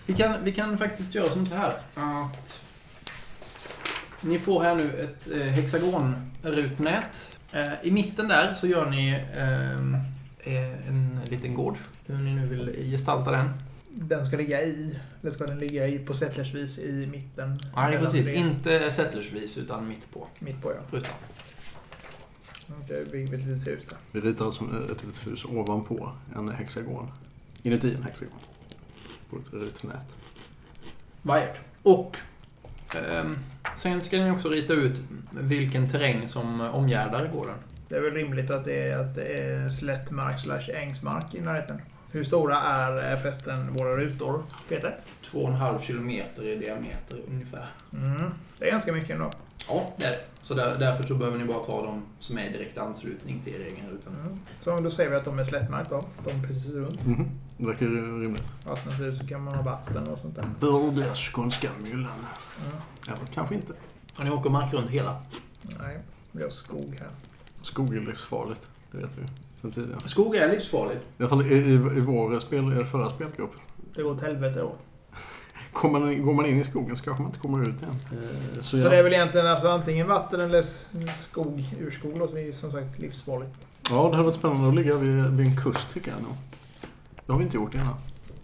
Vi 0.06 0.12
kan, 0.14 0.44
vi 0.44 0.52
kan 0.52 0.78
faktiskt 0.78 1.14
göra 1.14 1.28
sånt 1.28 1.52
här. 1.52 1.72
Att 1.94 2.60
ni 4.20 4.38
får 4.38 4.62
här 4.62 4.74
nu 4.74 4.90
ett 5.00 5.28
eh, 5.34 5.40
hexagonrutnät. 5.46 7.36
Eh, 7.52 7.72
I 7.82 7.90
mitten 7.90 8.28
där 8.28 8.54
så 8.54 8.66
gör 8.66 8.90
ni 8.90 9.20
ehm, 9.36 9.96
eh, 10.40 10.88
en 10.88 11.20
liten 11.24 11.54
gård. 11.54 11.76
Hur 12.06 12.18
ni 12.18 12.34
nu 12.34 12.46
vill 12.46 12.90
gestalta 12.90 13.30
den. 13.30 13.48
Den 13.90 14.24
ska 14.26 14.36
ligga 14.36 14.62
i. 14.62 14.98
Eller 15.22 15.32
ska 15.32 15.46
den 15.46 15.58
ligga 15.58 15.86
i 15.86 15.98
på 15.98 16.14
settlersvis 16.14 16.78
i 16.78 17.06
mitten? 17.06 17.58
Nej, 17.76 17.98
precis. 17.98 18.26
tre- 18.26 18.34
Inte 18.34 18.90
settlersvis, 18.90 19.58
utan 19.58 19.88
mitt 19.88 20.12
på 20.12 20.26
Mitt 20.38 20.62
på 20.62 20.72
ja. 20.72 20.78
rutan. 20.98 21.14
Okej, 22.84 23.04
vi 23.04 23.10
bygger 23.26 23.38
ett 23.38 23.44
litet 23.46 23.68
hus 23.68 23.84
där. 23.88 23.98
Vi 24.12 24.20
ritar 24.20 24.50
som 24.50 24.82
ett 24.82 25.04
litet 25.04 25.26
hus 25.26 25.44
ovanpå 25.44 26.12
en 26.36 26.48
hexagon. 26.48 27.10
Inuti 27.62 27.94
en 27.94 28.02
hexagon. 28.02 28.38
På 29.30 29.36
ett 29.36 29.52
rutnät. 29.52 30.16
Vajert. 31.22 31.60
Och 31.82 32.16
ehm, 33.10 33.38
sen 33.76 34.02
ska 34.02 34.16
ni 34.18 34.30
också 34.30 34.48
rita 34.48 34.72
ut 34.72 35.00
vilken 35.30 35.88
terräng 35.88 36.28
som 36.28 36.60
omgärdar 36.60 37.28
gården. 37.28 37.54
Det 37.88 37.94
är 37.96 38.00
väl 38.00 38.12
rimligt 38.12 38.50
att 38.50 38.64
det 38.64 38.82
är, 38.88 38.98
att 38.98 39.14
det 39.14 39.24
är 39.24 39.68
slättmark 39.68 40.40
slash 40.40 40.70
ängsmark 40.74 41.34
i 41.34 41.40
närheten. 41.40 41.80
Hur 42.14 42.24
stora 42.24 42.60
är 42.60 43.12
eh, 43.12 43.18
förresten 43.18 43.72
våra 43.72 43.96
rutor, 43.96 44.42
Peter? 44.68 45.00
Två 45.22 45.38
och 45.38 45.48
en 45.48 45.54
halv 45.54 45.78
kilometer 45.78 46.42
i 46.42 46.56
diameter 46.56 47.20
ungefär. 47.28 47.66
Mm. 47.92 48.30
Det 48.58 48.64
är 48.64 48.70
ganska 48.70 48.92
mycket 48.92 49.10
ändå. 49.10 49.30
Ja, 49.68 49.92
det 49.96 50.04
är 50.04 50.10
det. 50.10 50.20
Så 50.42 50.54
där, 50.54 50.78
därför 50.78 51.04
så 51.04 51.14
behöver 51.14 51.38
ni 51.38 51.44
bara 51.44 51.64
ta 51.64 51.82
de 51.82 52.02
som 52.18 52.38
är 52.38 52.44
i 52.44 52.52
direkt 52.52 52.78
anslutning 52.78 53.40
till 53.44 53.54
er 53.54 53.60
egen 53.60 53.90
ruta. 53.90 54.10
Mm. 54.10 54.38
Så 54.58 54.80
då 54.80 54.90
säger 54.90 55.10
vi 55.10 55.16
att 55.16 55.24
de 55.24 55.38
är 55.38 55.44
slättmark 55.44 55.90
då. 55.90 56.04
De 56.26 56.30
är 56.30 56.46
precis 56.46 56.66
runt. 56.66 57.06
Mhm. 57.06 57.30
Det 57.56 57.66
verkar 57.66 57.86
rimligt. 58.20 58.66
Alternativt 58.66 59.18
så 59.18 59.26
kan 59.26 59.44
man 59.44 59.54
ha 59.54 59.62
vatten 59.62 60.08
och 60.08 60.18
sånt 60.18 60.36
där. 60.36 60.50
Bördiga 60.60 61.14
skånska 61.14 61.70
myllan. 61.82 62.26
Mm. 62.66 62.76
Eller 63.06 63.26
kanske 63.34 63.54
inte. 63.54 63.72
Och 64.18 64.24
ni 64.24 64.30
åker 64.30 64.50
mark 64.50 64.72
runt 64.72 64.90
hela. 64.90 65.22
Nej, 65.62 65.98
vi 66.32 66.42
har 66.42 66.50
skog 66.50 66.96
här. 67.00 67.10
Skog 67.62 67.96
är 67.96 68.00
livsfarligt. 68.00 68.68
Det 68.90 68.98
vet 68.98 69.18
vi. 69.18 69.22
Sen 69.72 69.72
tidigare. 69.72 70.00
Skog 70.04 70.36
är 70.36 70.48
livsfarligt. 70.48 71.00
I 71.18 71.22
alla 71.22 71.28
fall 71.28 71.46
i, 71.46 71.54
i, 71.54 71.72
i 71.74 72.00
vår 72.00 72.40
spel, 72.40 72.80
i 72.80 72.84
förra 72.84 73.10
spelgrupp. 73.10 73.52
Det 73.94 74.02
går 74.02 74.10
åt 74.10 74.20
helvete 74.20 74.58
då. 74.60 74.72
Kommer 75.72 76.00
man, 76.00 76.22
går 76.26 76.34
man 76.34 76.46
in 76.46 76.60
i 76.60 76.64
skogen 76.64 76.96
så 76.96 77.04
kanske 77.04 77.22
man 77.22 77.30
inte 77.30 77.40
kommer 77.40 77.62
ut 77.68 77.82
igen. 77.82 77.94
Eh, 78.12 78.56
Så, 78.56 78.62
Så 78.62 78.76
ja. 78.76 78.88
det 78.88 78.96
är 78.96 79.02
väl 79.02 79.12
egentligen 79.12 79.46
alltså 79.46 79.68
antingen 79.68 80.08
vatten 80.08 80.40
eller 80.40 80.62
skog, 81.22 81.64
urskog 81.80 82.16
låter 82.18 82.38
ju 82.38 82.52
som 82.52 82.72
sagt 82.72 82.98
livsfarligt. 82.98 83.50
ja, 83.90 83.96
det 83.96 84.10
hade 84.10 84.22
varit 84.22 84.34
spännande 84.34 84.68
att 84.68 84.74
ligga 84.74 84.94
vid, 84.94 85.24
vid 85.26 85.46
en 85.46 85.56
kust 85.56 85.94
tycker 85.94 86.10
jag 86.10 86.22
nog. 86.22 86.32
Det 87.26 87.32
har 87.32 87.38
vi 87.38 87.44
inte 87.44 87.56
gjort 87.56 87.74
innan. 87.74 87.94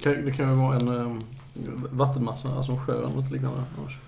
Det 0.03 0.37
kan 0.37 0.49
ju 0.49 0.55
vara 0.55 0.77
en 0.77 0.89
um, 0.89 1.21
vattenmassa, 1.91 2.49
alltså 2.49 2.73
en 2.73 2.79
sjö 2.81 2.93
eller 2.99 3.09
något 3.09 3.31
liknande. 3.31 3.63
annars. 3.79 3.99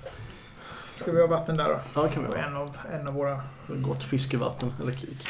Ska 1.02 1.12
vi 1.12 1.20
ha 1.20 1.26
vatten 1.26 1.56
där 1.56 1.68
då? 1.68 1.80
Ja, 1.94 2.02
det 2.02 2.08
kan 2.08 2.22
vi 2.22 2.28
ha. 2.28 2.46
en 2.46 2.56
av, 2.56 2.76
en 2.92 3.08
av 3.08 3.14
våra... 3.14 3.40
Gott 3.66 4.04
fiskevatten 4.04 4.72
eller 4.82 4.92
kik. 4.92 5.28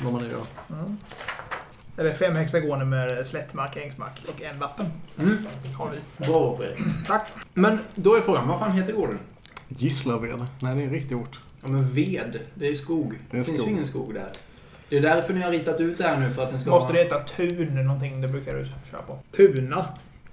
Vad 0.00 0.12
man 0.12 0.22
nu 0.22 0.30
gör. 0.30 0.42
Mm. 0.70 0.96
Eller 1.96 2.12
fem 2.12 2.36
hexagoner 2.36 2.84
med 2.84 3.26
slättmark, 3.26 3.76
ängsmark 3.76 4.24
och 4.28 4.42
en 4.42 4.58
vatten. 4.58 4.86
Mm. 5.18 5.38
Har 5.78 5.90
vi. 5.90 6.24
Bra 6.26 6.56
Fredrik. 6.56 6.84
Tack. 7.06 7.28
Men 7.54 7.78
då 7.94 8.16
är 8.16 8.20
frågan, 8.20 8.48
vad 8.48 8.58
fan 8.58 8.72
heter 8.72 8.92
gården? 8.92 9.18
Gislaved. 9.68 10.38
Nej, 10.38 10.74
det 10.74 10.80
är 10.80 10.84
en 10.84 10.90
riktig 10.90 11.16
ort. 11.16 11.40
Ja 11.62 11.68
men 11.68 11.88
ved, 11.88 12.40
det 12.54 12.66
är 12.66 12.70
ju 12.70 12.76
skog. 12.76 13.18
Det 13.30 13.38
är 13.38 13.44
finns 13.44 13.58
skog. 13.58 13.68
ju 13.68 13.74
ingen 13.74 13.86
skog 13.86 14.14
där. 14.14 14.28
Det 14.88 14.96
är 14.96 15.02
därför 15.02 15.34
ni 15.34 15.42
har 15.42 15.50
ritat 15.50 15.80
ut 15.80 15.98
det 15.98 16.04
här 16.04 16.20
nu 16.20 16.30
för 16.30 16.42
att 16.42 16.52
ni 16.52 16.58
ska 16.58 16.70
Måste 16.70 16.86
ha... 16.86 16.92
det 16.92 17.04
heta 17.04 17.18
Tun 17.18 17.84
någonting? 17.86 18.20
Det 18.20 18.28
brukar 18.28 18.56
du 18.56 18.68
köra 18.90 19.02
på. 19.02 19.18
Tuna. 19.36 19.86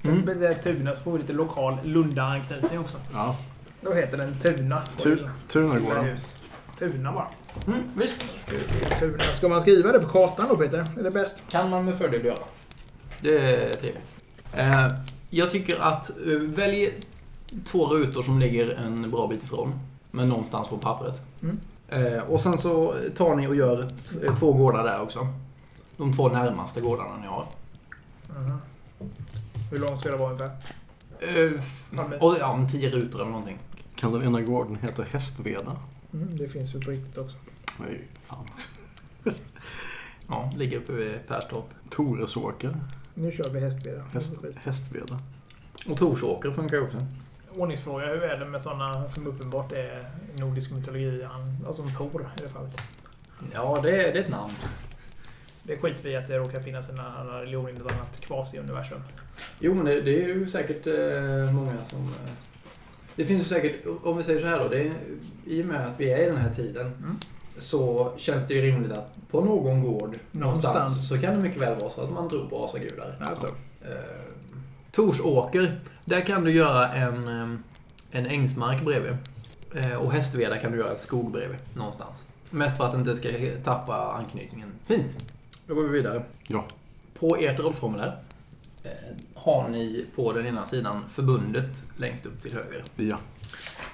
Mm. 0.04 0.26
Det 0.40 0.48
är 0.48 0.54
Tuna 0.54 0.96
så 0.96 1.02
får 1.02 1.12
vi 1.12 1.20
lite 1.20 1.34
lokal 1.34 1.78
Lunda-anknytning 1.84 2.80
också. 2.80 2.98
Ja. 3.14 3.36
Då 3.82 3.94
heter 3.94 4.18
den 4.18 4.40
Tuna. 4.40 4.82
Tu- 4.98 5.16
Lilla 5.16 5.32
Tunagården. 5.48 6.06
hus. 6.06 6.36
Tuna 6.80 7.12
bara. 7.14 7.28
Mm, 7.68 7.80
visst. 7.96 8.26
Tuna. 9.00 9.18
Ska 9.20 9.48
man 9.48 9.62
skriva 9.62 9.92
det 9.92 10.00
på 10.00 10.08
kartan 10.10 10.46
då 10.50 10.58
Peter? 10.58 10.78
Är 11.00 11.04
det 11.04 11.12
bäst? 11.12 11.42
Kan 11.50 11.70
man 11.70 11.86
med 11.86 11.98
fördel 11.98 12.26
göra. 12.26 12.38
Det 13.22 13.38
är 13.38 13.74
trevligt. 13.74 14.04
Eh, 14.54 14.88
jag 15.30 15.50
tycker 15.52 15.80
att 15.82 16.10
eh, 16.10 16.16
välj 16.40 16.94
två 17.66 17.86
rutor 17.88 18.22
som 18.24 18.40
ligger 18.40 18.70
en 18.70 19.10
bra 19.12 19.28
bit 19.28 19.44
ifrån. 19.44 19.74
Men 20.12 20.30
någonstans 20.30 20.68
på 20.68 20.78
pappret. 20.78 21.22
Mm. 21.42 21.60
Eh, 21.90 22.24
och 22.24 22.42
sen 22.42 22.58
så 22.58 22.94
tar 23.18 23.36
ni 23.36 23.48
och 23.48 23.56
gör 23.56 23.86
två 24.40 24.54
gårdar 24.54 24.84
där 24.84 25.02
också. 25.02 25.28
De 25.98 26.14
två 26.14 26.30
närmaste 26.30 26.82
gårdarna 26.82 27.18
ni 27.22 27.28
har. 27.28 27.46
Mhm. 28.40 28.58
Hur 29.72 29.80
långt 29.80 30.00
ska 30.00 30.12
det 30.12 30.18
vara 30.18 30.34
ungefär? 30.34 30.52
Eh, 31.20 32.20
och, 32.24 32.38
ja, 32.40 32.68
tio 32.72 32.90
rutor 32.90 33.22
eller 33.22 33.32
någonting. 33.32 33.58
Kan 34.02 34.14
den 34.14 34.24
ena 34.24 34.42
gården 34.42 34.78
heta 34.82 35.04
Hästveda? 35.04 35.78
Mm, 36.14 36.38
det 36.38 36.50
finns 36.50 36.76
ju 36.76 36.82
på 36.82 36.92
riktigt 36.92 37.18
också. 37.18 37.38
Nej, 37.80 38.08
fan. 38.26 38.46
Ja, 40.28 40.52
ligger 40.56 40.78
uppe 40.78 40.94
vid 40.94 41.28
Perstorp. 41.28 41.66
Toresåker. 41.90 42.76
Nu 43.14 43.32
kör 43.32 43.50
vi 43.50 43.60
hästveda. 43.60 44.04
Häst, 44.14 44.40
hästveda. 44.56 45.20
Och 45.88 45.98
Torsåker 45.98 46.52
funkar 46.52 46.82
också. 46.82 46.98
Ordningsfråga, 47.56 48.06
hur 48.06 48.24
är 48.24 48.40
det 48.40 48.46
med 48.46 48.62
sådana 48.62 49.10
som 49.12 49.28
uppenbart 49.28 49.72
är 49.72 50.10
nordisk 50.38 50.72
mytologi? 50.72 51.28
Alltså 51.68 51.88
som 51.88 51.96
Tor 51.96 52.22
i 52.22 52.42
det 52.42 52.50
fallet. 52.50 52.82
Ja, 53.54 53.80
det 53.84 53.90
är, 53.90 54.14
det 54.14 54.20
är 54.20 54.24
ett 54.24 54.30
namn. 54.30 54.54
Det 55.64 55.78
skiter 55.78 56.04
vi 56.04 56.10
i 56.10 56.16
att 56.16 56.28
det 56.28 56.38
råkar 56.38 56.62
finnas 56.62 56.90
en 56.90 57.00
annan 57.00 57.28
religion 57.28 57.70
i 57.70 57.74
något 57.74 57.92
annat 57.92 58.22
kvasi-universum. 58.22 59.02
Jo, 59.60 59.74
men 59.74 59.86
det, 59.86 60.02
det 60.02 60.24
är 60.24 60.28
ju 60.28 60.48
säkert 60.48 60.88
eh, 60.88 61.54
många 61.54 61.86
som... 61.86 62.00
Eh, 62.00 62.32
det 63.22 63.26
finns 63.28 63.42
ju 63.42 63.46
säkert, 63.46 63.86
om 64.04 64.18
vi 64.18 64.24
säger 64.24 64.42
så 64.42 64.48
här 64.48 64.60
då, 64.60 64.68
det 64.68 64.80
är, 64.82 64.94
i 65.46 65.62
och 65.62 65.66
med 65.66 65.86
att 65.88 66.00
vi 66.00 66.12
är 66.12 66.24
i 66.24 66.26
den 66.26 66.38
här 66.38 66.54
tiden 66.54 66.86
Mm. 66.86 67.18
så 67.58 68.12
känns 68.18 68.48
det 68.48 68.54
ju 68.54 68.62
rimligt 68.62 68.92
att 68.92 69.18
på 69.32 69.42
någon 69.46 69.84
gård 69.84 70.16
någonstans, 70.32 70.74
Någonstans. 70.76 71.10
så 71.10 71.18
kan 71.20 71.36
det 71.36 71.42
mycket 71.42 71.62
väl 71.62 71.80
vara 71.80 71.90
så 71.90 72.02
att 72.02 72.12
man 72.12 72.30
tror 72.30 72.48
på 72.50 72.66
asagudar. 72.66 73.16
Ja. 73.20 73.48
Eh, 73.82 73.92
Torsåker, 74.92 75.80
där 76.06 76.22
kan 76.22 76.44
du 76.44 76.52
göra 76.52 76.94
en, 76.94 77.28
eh, 77.28 77.58
en 78.12 78.26
ängsmark 78.26 78.84
bredvid. 78.84 79.18
Eh, 79.76 79.94
och 79.96 80.12
Hästveda 80.12 80.58
kan 80.58 80.72
du 80.72 80.78
göra 80.78 80.90
en 80.92 80.98
skog 80.98 81.32
bredvid 81.32 81.58
någonstans. 81.74 82.24
Mest 82.50 82.78
för 82.78 82.86
att 82.86 82.94
inte 82.94 83.16
ska 83.16 83.30
tappa 83.64 83.96
anknytningen. 84.14 84.72
Fint. 84.86 85.26
Då 85.68 85.76
går 85.76 85.84
vi 85.84 85.90
vidare. 85.90 86.24
Ja. 86.48 86.66
På 87.20 87.36
ert 87.36 87.60
rollformulär 87.60 88.16
eh, 88.84 88.92
har 89.44 89.70
ni 89.70 90.06
på 90.16 90.34
den 90.34 90.46
ena 90.46 90.66
sidan 90.66 91.10
förbundet 91.10 91.84
längst 91.98 92.26
upp 92.26 92.42
till 92.42 92.54
höger. 92.54 92.84
Ja. 92.96 93.18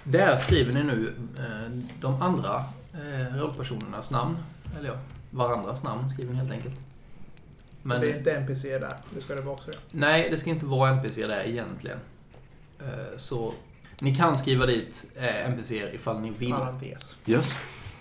Där 0.03 0.35
skriver 0.37 0.73
ni 0.73 0.83
nu 0.83 1.13
eh, 1.37 1.71
de 2.01 2.21
andra 2.21 2.63
eh, 2.93 3.35
rollpersonernas 3.37 4.11
namn. 4.11 4.37
Eller 4.79 4.89
ja, 4.89 4.95
varandras 5.31 5.83
namn 5.83 6.09
skriver 6.09 6.31
ni 6.33 6.39
helt 6.39 6.51
enkelt. 6.51 6.79
Men 7.83 8.01
det 8.01 8.11
är 8.11 8.17
inte 8.17 8.31
NPC 8.31 8.63
där. 8.79 8.93
Det 9.15 9.21
ska 9.21 9.35
det 9.35 9.41
vara 9.41 9.53
också. 9.55 9.71
Nej, 9.91 10.27
det 10.31 10.37
ska 10.37 10.49
inte 10.49 10.65
vara 10.65 10.89
NPC 10.89 11.27
där 11.27 11.43
egentligen. 11.47 11.99
Eh, 12.79 13.17
Så 13.17 13.53
ni 13.99 14.15
kan 14.15 14.37
skriva 14.37 14.65
dit 14.65 15.05
eh, 15.15 15.45
NPC 15.49 15.71
ifall 15.93 16.19
ni 16.19 16.29
vill. 16.29 16.55
Yes. 17.25 17.51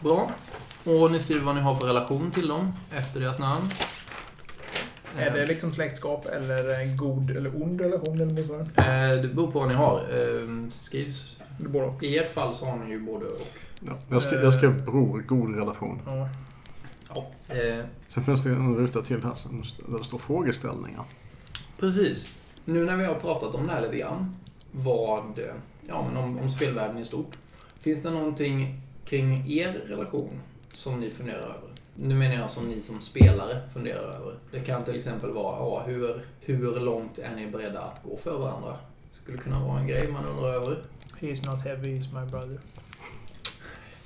Bra. 0.00 0.30
Och 0.84 1.10
ni 1.10 1.20
skriver 1.20 1.44
vad 1.44 1.54
ni 1.54 1.60
har 1.60 1.74
för 1.74 1.86
relation 1.86 2.30
till 2.30 2.48
dem 2.48 2.72
efter 2.90 3.20
deras 3.20 3.38
namn. 3.38 3.70
Är 5.18 5.30
det 5.34 5.46
liksom 5.46 5.72
släktskap 5.72 6.26
eller 6.26 6.96
god 6.96 7.30
eller 7.30 7.62
ond 7.62 7.80
relation 7.80 8.14
eller 8.14 8.26
motsvarande? 8.34 8.70
Eh, 8.76 9.22
Det 9.22 9.28
beror 9.28 9.50
på 9.50 9.58
vad 9.58 9.68
ni 9.68 9.74
har. 9.74 9.98
Eh, 9.98 10.68
Skrivs... 10.70 11.36
Det 11.58 11.68
både 11.68 11.86
och. 11.86 12.02
I 12.02 12.18
ert 12.18 12.30
fall 12.32 12.54
så 12.54 12.64
har 12.64 12.76
ni 12.76 12.90
ju 12.90 13.00
både 13.00 13.26
och. 13.26 13.48
Ja. 13.80 13.92
Jag, 14.10 14.22
skrev, 14.22 14.42
jag 14.42 14.54
skrev 14.54 14.84
bror, 14.84 15.18
god 15.26 15.56
relation. 15.56 16.00
Ja. 16.06 16.28
Ja. 17.14 17.54
Eh, 17.54 17.84
Sen 18.08 18.24
finns 18.24 18.42
det 18.42 18.50
en 18.50 18.76
ruta 18.76 19.02
till 19.02 19.22
här 19.22 19.34
där 19.90 19.98
det 19.98 20.04
står 20.04 20.18
frågeställningar. 20.18 21.04
Precis. 21.80 22.26
Nu 22.64 22.84
när 22.84 22.96
vi 22.96 23.04
har 23.04 23.14
pratat 23.14 23.54
om 23.54 23.66
det 23.66 23.72
här 23.72 23.80
lite 23.82 23.96
grann. 23.96 24.36
Vad, 24.72 25.38
ja 25.88 26.06
men 26.08 26.16
om, 26.24 26.38
om 26.38 26.50
spelvärlden 26.50 26.98
i 26.98 27.04
stort. 27.04 27.38
Finns 27.80 28.02
det 28.02 28.10
någonting 28.10 28.80
kring 29.04 29.44
er 29.52 29.72
relation 29.72 30.40
som 30.74 31.00
ni 31.00 31.10
funderar 31.10 31.38
över? 31.42 31.70
Nu 31.98 32.14
menar 32.14 32.34
jag 32.34 32.50
som 32.50 32.68
ni 32.68 32.80
som 32.80 33.00
spelare 33.00 33.68
funderar 33.74 34.00
över. 34.02 34.34
Det 34.50 34.60
kan 34.60 34.84
till 34.84 34.96
exempel 34.96 35.30
vara, 35.30 35.58
ja, 35.58 35.82
hur, 35.86 36.24
hur 36.40 36.80
långt 36.80 37.18
är 37.18 37.34
ni 37.36 37.46
beredda 37.46 37.80
att 37.80 38.02
gå 38.04 38.16
för 38.16 38.38
varandra? 38.38 38.76
Skulle 39.10 39.38
kunna 39.38 39.60
vara 39.60 39.80
en 39.80 39.86
grej 39.86 40.12
man 40.12 40.24
undrar 40.24 40.48
över. 40.48 40.82
He 41.20 41.26
is 41.26 41.44
not 41.44 41.60
heavy, 41.64 41.90
he 41.90 41.96
is 42.00 42.12
my 42.12 42.30
brother. 42.30 42.58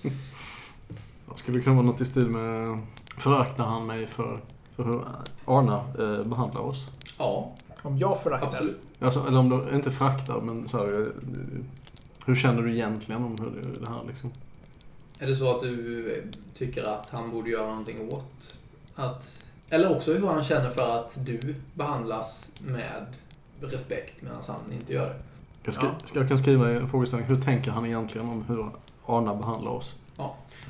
Det 0.03 1.39
skulle 1.39 1.61
kunna 1.61 1.77
vara 1.77 1.87
något 1.87 2.01
i 2.01 2.05
stil 2.05 2.29
med 2.29 2.79
Föraktar 3.19 3.65
han 3.65 3.87
mig 3.87 4.07
för, 4.07 4.41
för 4.77 4.85
hur 4.85 5.03
Arna 5.45 5.85
eh, 5.99 6.25
behandlar 6.25 6.61
oss? 6.61 6.87
Ja, 7.19 7.53
Om 7.83 7.99
jag 7.99 8.23
föraktar... 8.23 8.49
absolut. 8.49 8.81
Alltså, 9.01 9.27
eller 9.29 9.39
om 9.39 9.49
du 9.49 9.77
inte 9.77 9.91
föraktar, 9.91 10.41
men 10.41 10.69
så 10.69 10.79
här, 10.79 11.01
eh, 11.03 11.07
Hur 12.27 12.37
känner 12.37 12.63
du 12.63 12.73
egentligen 12.73 13.25
om 13.25 13.37
hur 13.41 13.51
det, 13.51 13.81
det 13.81 13.89
här 13.89 14.01
liksom? 14.07 14.31
Är 15.23 15.27
det 15.27 15.37
så 15.37 15.57
att 15.57 15.63
du 15.63 16.25
tycker 16.55 16.85
att 16.85 17.11
han 17.11 17.31
borde 17.31 17.51
göra 17.51 17.67
någonting 17.67 18.09
åt 18.13 18.59
att... 18.95 19.45
Eller 19.71 19.97
också 19.97 20.13
hur 20.13 20.27
han 20.27 20.45
känner 20.45 20.71
för 20.71 20.99
att 21.01 21.19
du 21.27 21.55
behandlas 21.75 22.51
med 22.63 23.07
respekt 23.61 24.23
medan 24.23 24.39
han 24.47 24.73
inte 24.73 24.93
gör 24.93 25.07
det. 25.09 25.17
Jag, 25.65 25.75
skri- 25.75 25.89
Ja. 26.01 26.07
ska, 26.07 26.19
jag 26.19 26.29
kan 26.29 26.39
skriva 26.39 26.71
en 26.71 26.89
frågeställning. 26.91 27.29
Hur 27.29 27.41
tänker 27.43 27.71
han 27.71 27.87
egentligen 27.87 28.29
om 28.29 28.45
hur 28.49 28.71
Arna 29.07 29.35
behandlar 29.35 29.71
oss? 29.73 29.95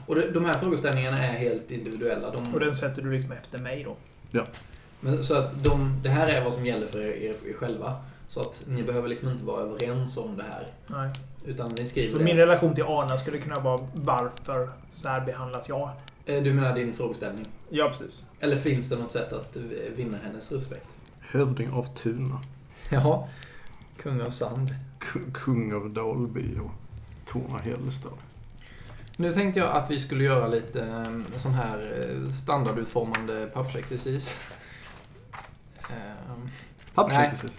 Och 0.07 0.15
det, 0.15 0.31
de 0.31 0.45
här 0.45 0.55
frågeställningarna 0.55 1.17
är 1.17 1.39
helt 1.39 1.71
individuella. 1.71 2.31
De, 2.31 2.55
Och 2.55 2.61
den 2.61 2.77
sätter 2.77 3.03
du 3.03 3.13
liksom 3.13 3.33
efter 3.33 3.59
mig 3.59 3.85
då. 3.85 3.97
men, 5.01 5.25
så 5.25 5.35
att 5.35 5.65
de, 5.65 6.01
det 6.03 6.09
här 6.09 6.29
är 6.29 6.45
vad 6.45 6.55
som 6.55 6.67
gäller 6.67 6.87
för 6.87 7.01
er, 7.01 7.35
er 7.49 7.53
själva. 7.55 7.97
Så 8.29 8.41
att 8.41 8.65
ni 8.67 8.83
behöver 8.83 9.09
liksom 9.09 9.29
inte 9.29 9.45
vara 9.45 9.61
överens 9.61 10.17
om 10.17 10.37
det 10.37 10.43
här. 10.45 10.67
Nej. 10.87 11.11
Utan 11.45 11.71
ni 11.71 11.87
skriver 11.87 12.13
Så 12.13 12.19
det. 12.19 12.25
min 12.25 12.37
relation 12.37 12.75
till 12.75 12.85
Arna 12.85 13.19
skulle 13.19 13.39
kunna 13.39 13.59
vara 13.61 13.81
varför 13.95 14.71
särbehandlas 14.91 15.69
jag? 15.69 15.91
Eh, 16.27 16.43
Du 16.43 16.53
menar 16.55 16.75
din 16.75 16.95
frågeställning? 16.95 17.47
Ja, 17.69 17.89
precis. 17.89 18.23
Eller 18.41 18.57
finns 18.57 18.89
det 18.89 18.97
något 18.97 19.13
sätt 19.13 19.33
att 19.33 19.57
vinna 19.97 20.19
hennes 20.25 20.53
respekt? 20.53 20.87
Hövding 21.21 21.71
av 21.71 21.95
Tuna. 21.95 22.41
Ja. 22.91 23.29
Kung 23.97 24.21
av 24.21 24.31
sand. 24.31 24.75
Ku- 25.01 25.33
Kung 25.35 25.73
av 25.75 25.91
Dalby 25.93 26.59
och 26.59 26.71
Torna 27.27 27.59
Hällestad. 27.59 28.13
Nu 29.17 29.33
tänkte 29.35 29.61
jag 29.61 29.69
att 29.77 29.91
vi 29.91 29.99
skulle 29.99 30.25
göra 30.25 30.47
lite 30.49 30.83
eh, 30.83 31.37
sån 31.39 31.53
här 31.55 32.05
eh, 32.27 32.31
standardutformande 32.33 33.51
pappersexercis. 33.55 34.39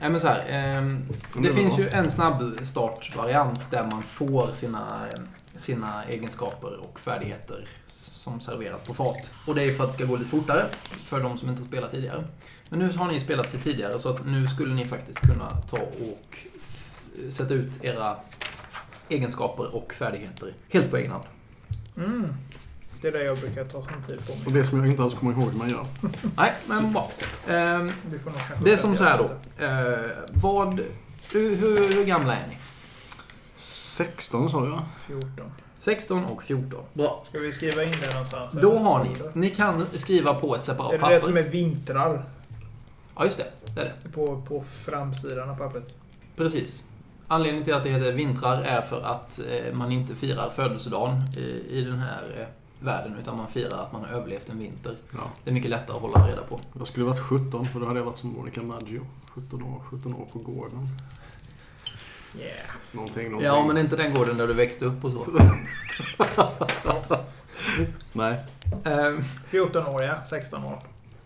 Nej, 0.02 0.10
men 0.10 0.20
så 0.20 0.28
här. 0.28 0.82
Men 0.82 1.08
det 1.34 1.42
det 1.42 1.54
finns 1.54 1.80
ju 1.80 1.90
en 1.90 2.10
snabbstartsvariant 2.10 3.72
där 3.72 3.88
man 3.92 4.04
får 4.04 4.48
sina, 4.48 5.08
eh, 5.14 5.22
sina 5.56 6.04
egenskaper 6.06 6.78
och 6.78 7.00
färdigheter 7.00 7.68
som 7.88 8.42
serverat 8.42 8.88
på 8.88 8.94
fat. 8.94 9.34
Och 9.46 9.56
det 9.56 9.64
är 9.64 9.74
för 9.74 9.84
att 9.84 9.90
det 9.90 9.94
ska 9.94 10.06
gå 10.06 10.16
lite 10.16 10.30
fortare 10.30 10.66
för 11.04 11.24
de 11.24 11.38
som 11.38 11.50
inte 11.50 11.62
har 11.62 11.68
spelat 11.68 11.92
tidigare. 11.92 12.24
Men 12.70 12.80
nu 12.80 12.92
har 12.92 13.08
ni 13.08 13.20
spelat 13.20 13.50
till 13.50 13.60
tidigare 13.60 14.00
så 14.00 14.10
att 14.10 14.26
nu 14.26 14.48
skulle 14.48 14.74
ni 14.74 14.86
faktiskt 14.86 15.20
kunna 15.20 15.50
ta 15.50 15.78
och 15.78 16.38
sätta 17.30 17.54
ut 17.54 17.84
era 17.84 18.18
egenskaper 19.10 19.76
och 19.76 19.94
färdigheter 19.94 20.54
helt 20.70 20.92
på 20.92 20.98
egen 20.98 21.12
hand. 21.12 21.26
Mm. 21.98 22.34
Det 23.02 23.08
är 23.08 23.12
det 23.12 23.24
jag 23.24 23.38
brukar 23.38 23.64
ta 23.66 23.82
sån 23.82 24.04
tid 24.08 24.28
på. 24.28 24.34
Och 24.46 24.52
det 24.52 24.66
som 24.66 24.80
jag 24.80 24.88
inte 24.88 25.04
alls 25.04 25.14
kommer 25.14 25.32
ihåg 25.34 25.52
hur 25.52 25.58
man 25.58 25.70
gör. 25.70 25.86
Nej, 26.38 26.54
men 26.68 26.94
bra. 26.94 27.12
Ehm, 27.48 27.92
Vi 28.10 28.20
får 28.20 28.32
nog 28.32 28.40
kanske 28.40 28.66
det 28.66 28.74
är 28.74 28.78
som 28.78 28.96
så 28.96 29.04
här 29.04 29.18
då. 29.18 29.30
Eh, 29.66 30.12
vad... 30.34 30.80
Hur, 31.34 31.56
hur, 31.56 31.94
hur 31.96 32.06
gamla 32.06 32.36
är 32.36 32.48
ni? 32.48 32.58
16 33.56 34.50
sa 34.50 34.66
jag. 34.66 34.82
14. 35.08 35.52
16 35.74 36.26
och 36.26 36.44
14. 36.44 36.84
Bra. 36.94 37.24
Ska 37.30 37.40
vi 37.40 37.52
skriva 37.52 37.84
in 37.84 37.96
det 38.02 38.14
någonstans? 38.14 38.52
Då 38.52 38.72
eller? 38.72 38.80
har 38.80 39.04
ni... 39.04 39.10
Ni 39.34 39.50
kan 39.50 39.86
skriva 39.98 40.34
på 40.34 40.56
ett 40.56 40.64
separat 40.64 40.92
Är 40.92 40.96
det 40.96 41.00
papper. 41.02 41.16
det 41.16 41.22
som 41.22 41.38
är 41.38 41.44
vintrar? 41.44 42.24
Ja, 43.16 43.26
just 43.26 43.38
det. 43.38 43.48
Det 43.76 43.82
är 43.82 43.94
det. 44.04 44.10
På, 44.10 44.42
på 44.42 44.64
framsidan 44.72 45.50
av 45.50 45.56
pappret? 45.56 45.98
Precis. 46.36 46.84
Anledningen 47.28 47.66
till 47.66 47.74
att 47.74 47.84
det 47.84 47.90
heter 47.90 48.12
vintrar 48.12 48.62
är 48.62 48.82
för 48.82 49.02
att 49.02 49.40
eh, 49.50 49.74
man 49.74 49.92
inte 49.92 50.16
firar 50.16 50.50
födelsedagen 50.50 51.24
i, 51.38 51.78
i 51.78 51.82
den 51.84 52.00
här 52.00 52.24
eh, 52.40 52.46
världen, 52.82 53.18
utan 53.22 53.38
man 53.38 53.48
firar 53.48 53.84
att 53.84 53.92
man 53.94 54.02
har 54.02 54.10
överlevt 54.10 54.50
en 54.50 54.60
vinter. 54.60 54.98
Ja. 55.14 55.32
Det 55.44 55.50
är 55.50 55.54
mycket 55.54 55.70
lättare 55.70 55.96
att 55.96 56.02
hålla 56.02 56.28
reda 56.28 56.42
på. 56.42 56.60
Jag 56.78 56.88
skulle 56.88 57.06
varit 57.06 57.20
17 57.20 57.66
för 57.66 57.80
då 57.80 57.86
hade 57.86 58.00
jag 58.00 58.06
varit 58.06 58.18
som 58.18 58.30
Monica 58.30 58.62
Maggio. 58.62 59.06
17 59.32 59.64
år, 59.64 59.82
17 59.90 60.14
år 60.14 60.28
på 60.34 60.40
gården. 60.40 60.88
Yeah. 62.40 62.52
Någonting, 62.92 63.24
någonting. 63.24 63.48
Ja, 63.48 63.66
men 63.68 63.78
inte 63.78 63.96
den 63.96 64.14
gården 64.14 64.38
där 64.38 64.48
du 64.48 64.54
växte 64.54 64.86
upp 64.86 65.06
och 65.06 65.12
så. 65.12 65.26
Nej. 68.14 68.40
Eh, 68.86 69.20
14-åriga, 69.52 70.22
16 70.30 70.64
år. 70.64 70.80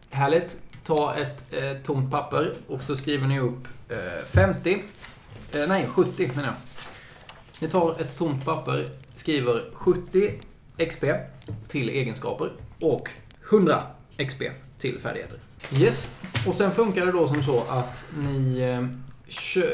härligt. 0.09 0.57
Ta 0.83 1.15
ett 1.15 1.53
eh, 1.53 1.71
tomt 1.83 2.11
papper 2.11 2.53
och 2.67 2.83
så 2.83 2.95
skriver 2.95 3.27
ni 3.27 3.39
upp 3.39 3.67
eh, 3.89 4.25
50. 4.25 4.83
Eh, 5.51 5.67
nej, 5.67 5.87
70 5.93 6.27
menar 6.35 6.43
jag. 6.43 6.55
Ni 7.61 7.67
tar 7.67 8.01
ett 8.01 8.17
tomt 8.17 8.45
papper, 8.45 8.89
skriver 9.15 9.63
70 9.73 10.39
XP 10.77 11.03
till 11.67 11.89
egenskaper 11.89 12.51
och 12.81 13.09
100 13.49 13.81
XP 14.17 14.41
till 14.77 14.99
färdigheter. 14.99 15.39
Yes. 15.79 16.15
Och 16.47 16.53
sen 16.53 16.71
funkar 16.71 17.05
det 17.05 17.11
då 17.11 17.27
som 17.27 17.43
så 17.43 17.63
att 17.69 18.05
ni, 18.17 18.59
eh, 18.61 18.85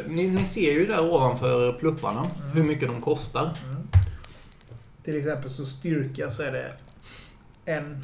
ni, 0.08 0.28
ni 0.28 0.46
ser 0.46 0.72
ju 0.72 0.86
där 0.86 1.00
ovanför 1.14 1.74
plupparna 1.74 2.20
Mm. 2.20 2.52
hur 2.54 2.64
mycket 2.64 2.88
de 2.90 3.02
kostar. 3.02 3.44
Mm. 3.66 3.88
Till 5.04 5.16
exempel 5.18 5.52
så 5.52 5.66
styrka 5.66 6.32
så 6.32 6.44
är 6.44 6.52
det 6.52 6.74
en 7.66 8.04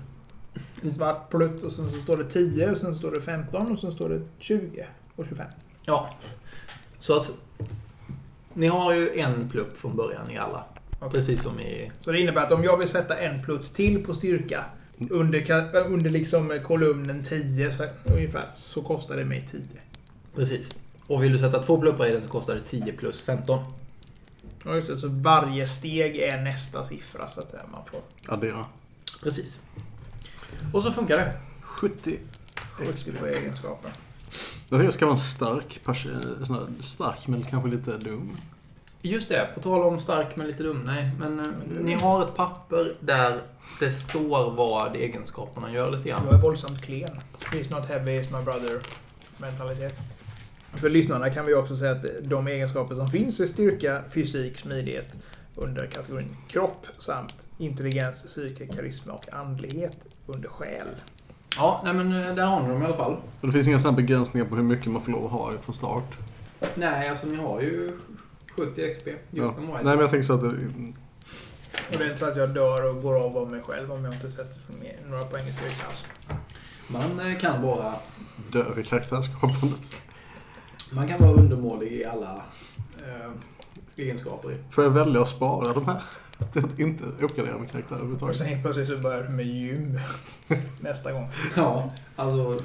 svart 0.91 1.30
plutt 1.30 1.64
och 1.64 1.72
sen 1.72 1.91
så 1.91 1.98
står 1.98 2.18
det 2.18 2.24
10 2.30 2.72
och 2.72 2.78
sen 2.78 2.95
står 2.95 3.12
det 3.12 3.22
15 3.22 3.72
och 3.72 3.80
sen 3.80 3.91
står 3.91 4.10
det 4.10 4.22
20 4.39 4.88
och 5.16 5.26
25. 5.28 5.48
Ja. 5.86 6.10
Så 7.00 7.18
att 7.18 7.32
ni 8.54 8.68
har 8.68 8.93
ju 8.93 9.20
en 9.20 9.50
plupp 9.50 9.78
från 9.78 9.95
början 9.95 10.32
i 10.32 10.38
alla. 10.38 10.64
Okej. 11.00 11.12
Precis 11.12 11.41
som 11.41 11.60
i... 11.60 11.91
Så 12.02 12.12
det 12.12 12.20
innebär 12.20 12.45
att 12.45 12.52
om 12.52 12.64
jag 12.64 12.78
vill 12.78 12.88
sätta 12.88 13.18
en 13.20 13.43
plutt 13.43 13.76
till 13.76 14.04
på 14.04 14.14
styrka 14.14 14.66
under, 15.10 15.52
äh, 15.52 15.93
under 15.93 16.10
liksom 16.10 16.60
kolumnen 16.64 17.24
10 17.24 17.72
så, 17.72 17.86
ungefär 18.04 18.43
så 18.56 18.82
kostar 18.82 19.18
det 19.18 19.26
mig 19.26 19.45
10. 19.52 19.62
Precis. 20.36 20.70
Och 21.08 21.24
vill 21.24 21.32
du 21.32 21.39
sätta 21.39 21.64
två 21.64 21.82
pluppar 21.82 22.08
i 22.08 22.12
den 22.12 22.22
så 22.22 22.28
kostar 22.28 22.56
det 22.56 22.62
10 22.62 22.93
plus 22.93 23.22
15. 23.22 23.60
Ja, 24.66 24.76
just 24.76 24.88
det, 24.88 24.98
så 24.98 25.08
varje 25.08 25.68
steg 25.68 26.18
är 26.18 26.41
nästa 26.41 26.84
siffra 26.84 27.28
så 27.28 27.39
att 27.39 27.52
säga. 27.52 27.64
Man 27.72 27.82
får 27.86 28.34
Addera. 28.34 28.66
Precis. 29.24 29.60
Och 30.74 30.84
så 30.84 30.91
funkar 30.91 31.18
det. 31.18 31.34
70. 31.62 32.18
70 32.56 33.12
på 33.12 33.26
egenskaper. 33.26 33.91
Det 34.70 34.91
ska 34.91 35.06
vara 35.06 35.14
en 35.14 35.22
stark, 35.22 35.80
här 35.86 36.82
stark 36.82 37.28
men 37.28 37.43
kanske 37.43 37.70
lite 37.70 37.98
dum. 37.98 38.38
Just 39.08 39.30
det, 39.30 39.47
på 39.55 39.60
tal 39.62 39.84
om 39.84 39.99
stark 39.99 40.36
men 40.36 40.47
lite 40.47 40.64
dum. 40.64 40.84
Nej, 40.86 41.10
men 41.20 41.39
eh, 41.39 41.45
ni 41.82 41.93
har 41.93 42.24
ett 42.24 42.36
papper 42.36 42.93
där 42.99 43.41
det 43.80 43.91
står 43.91 44.51
vad 44.51 44.95
egenskaperna 44.95 45.72
gör 45.74 45.91
lite 45.91 46.10
Jag 46.10 46.20
grann. 46.24 46.34
är 46.36 46.38
våldsamt 46.41 46.82
klen. 46.82 47.10
He's 47.51 47.72
not 47.80 47.86
heavy, 47.86 48.12
he's 48.22 48.38
my 48.38 48.43
brother. 48.43 48.80
Mentalitet. 49.38 49.93
För 50.74 50.89
lyssnarna 50.89 51.30
kan 51.30 51.45
vi 51.45 51.53
också 51.53 51.76
säga 51.76 51.91
att 51.91 52.05
de 52.24 52.47
egenskaper 52.47 52.95
som 52.95 53.08
finns 53.08 53.39
är 53.39 53.45
styrka, 53.47 54.01
fysik, 54.14 54.58
smidighet 54.58 55.08
under 55.55 55.88
kategorin 55.88 56.36
kropp 56.47 56.88
samt 56.97 57.47
intelligens, 57.58 58.22
psyke, 58.24 58.66
karisma 58.66 59.14
och 59.14 59.34
andlighet 59.34 59.97
under 60.26 60.49
själ. 60.49 60.88
Ja, 61.58 61.82
nej 61.84 61.93
men 61.93 62.24
eh, 62.24 62.36
där 62.36 62.45
har 62.45 62.62
ni 62.64 62.70
dem 62.70 62.82
i 62.82 62.86
alla 62.86 62.95
fall. 62.97 63.16
Och 63.41 63.47
det 63.47 63.53
finns 63.53 63.68
inga 63.68 63.80
sådana 63.80 63.95
begränsningar 63.97 64.45
på 64.47 64.55
hur 64.55 64.64
mycket 64.64 64.91
man 64.91 65.01
får 65.01 65.12
lov 65.12 65.26
att 65.26 65.32
ha 65.32 65.51
från 65.62 65.76
start. 65.76 66.03
Nej, 66.76 67.10
alltså 67.10 67.28
ni 67.28 67.36
har 67.36 67.62
ju 67.62 67.91
70 68.58 68.93
XP. 68.95 69.08
Just 69.08 69.18
Ja. 69.32 69.53
Nej, 69.74 69.84
men 69.84 69.99
jag 69.99 70.10
tänker 70.10 70.24
så 70.24 70.34
att 70.34 70.41
det, 70.41 70.47
Och 70.47 71.97
det 71.97 72.03
är 72.03 72.05
inte 72.05 72.18
så 72.18 72.26
att 72.26 72.38
jag 72.38 72.49
dör 72.49 72.86
och 72.89 73.01
går 73.01 73.16
av 73.24 73.38
av 73.38 73.51
mig 73.51 73.62
själv 73.62 73.91
om 73.91 74.05
jag 74.05 74.14
inte 74.14 74.32
sätter 74.32 74.60
för 74.60 74.74
mer- 74.74 74.99
några 75.08 75.24
poäng 75.24 75.47
i 75.47 75.51
styrka 75.51 75.88
alls. 75.88 76.05
Man 76.88 77.28
eh, 77.32 77.38
kan 77.39 77.62
bara... 77.62 77.93
dör 78.51 78.80
i 78.80 78.84
karaktärsskapandet. 78.84 79.80
Man 80.91 81.08
kan 81.08 81.20
vara 81.20 81.32
undermålig 81.32 81.91
i 81.91 82.05
alla 82.05 82.43
eh, 83.08 83.32
egenskaper. 83.95 84.64
Får 84.72 84.84
jag 84.84 84.91
välja 84.91 85.22
att 85.22 85.30
spara 85.30 85.74
de 85.74 85.86
här? 85.86 86.01
Att 86.40 86.80
inte 86.80 87.04
uppgradera 87.22 87.58
min 87.58 87.68
karaktär 87.70 87.92
Och 87.96 87.98
överhuvudtaget. 87.98 88.38
sen 88.38 88.48
helt 88.48 88.62
plötsligt 88.64 88.90
så 88.90 88.98
börjar 88.98 89.24
du 89.24 89.30
med 89.30 89.46
gym 89.46 90.00
nästa 90.82 91.12
gång. 91.12 91.30
Ja, 91.56 91.92
alltså... 92.16 92.60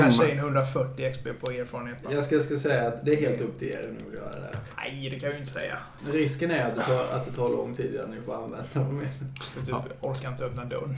Kanske 0.00 0.30
in 0.30 0.38
140 0.38 1.12
XP 1.12 1.24
på 1.40 1.50
erfarenhet. 1.50 1.98
Jag 2.10 2.24
ska, 2.24 2.40
ska 2.40 2.56
säga 2.56 2.88
att 2.88 3.04
det 3.04 3.12
är 3.12 3.30
helt 3.30 3.40
upp 3.42 3.58
till 3.58 3.68
er 3.68 3.94
nu 4.00 4.08
att 4.08 4.14
göra 4.14 4.30
det 4.30 4.40
där. 4.40 4.56
Nej, 4.76 5.10
det 5.12 5.20
kan 5.20 5.26
jag 5.28 5.34
ju 5.34 5.40
inte 5.40 5.52
säga. 5.52 5.76
Risken 6.12 6.50
är 6.50 6.68
att 6.68 6.74
det 6.76 6.82
tar, 6.82 7.16
att 7.16 7.24
det 7.24 7.30
tar 7.32 7.48
lång 7.48 7.74
tid 7.74 7.94
innan 7.94 8.10
ni 8.10 8.20
får 8.22 8.34
använda 8.34 8.64
dem. 8.74 9.00
Du 9.66 9.72
Ja. 9.72 9.84
orkar 10.00 10.28
inte 10.30 10.44
öppna 10.44 10.64
dörren. 10.64 10.96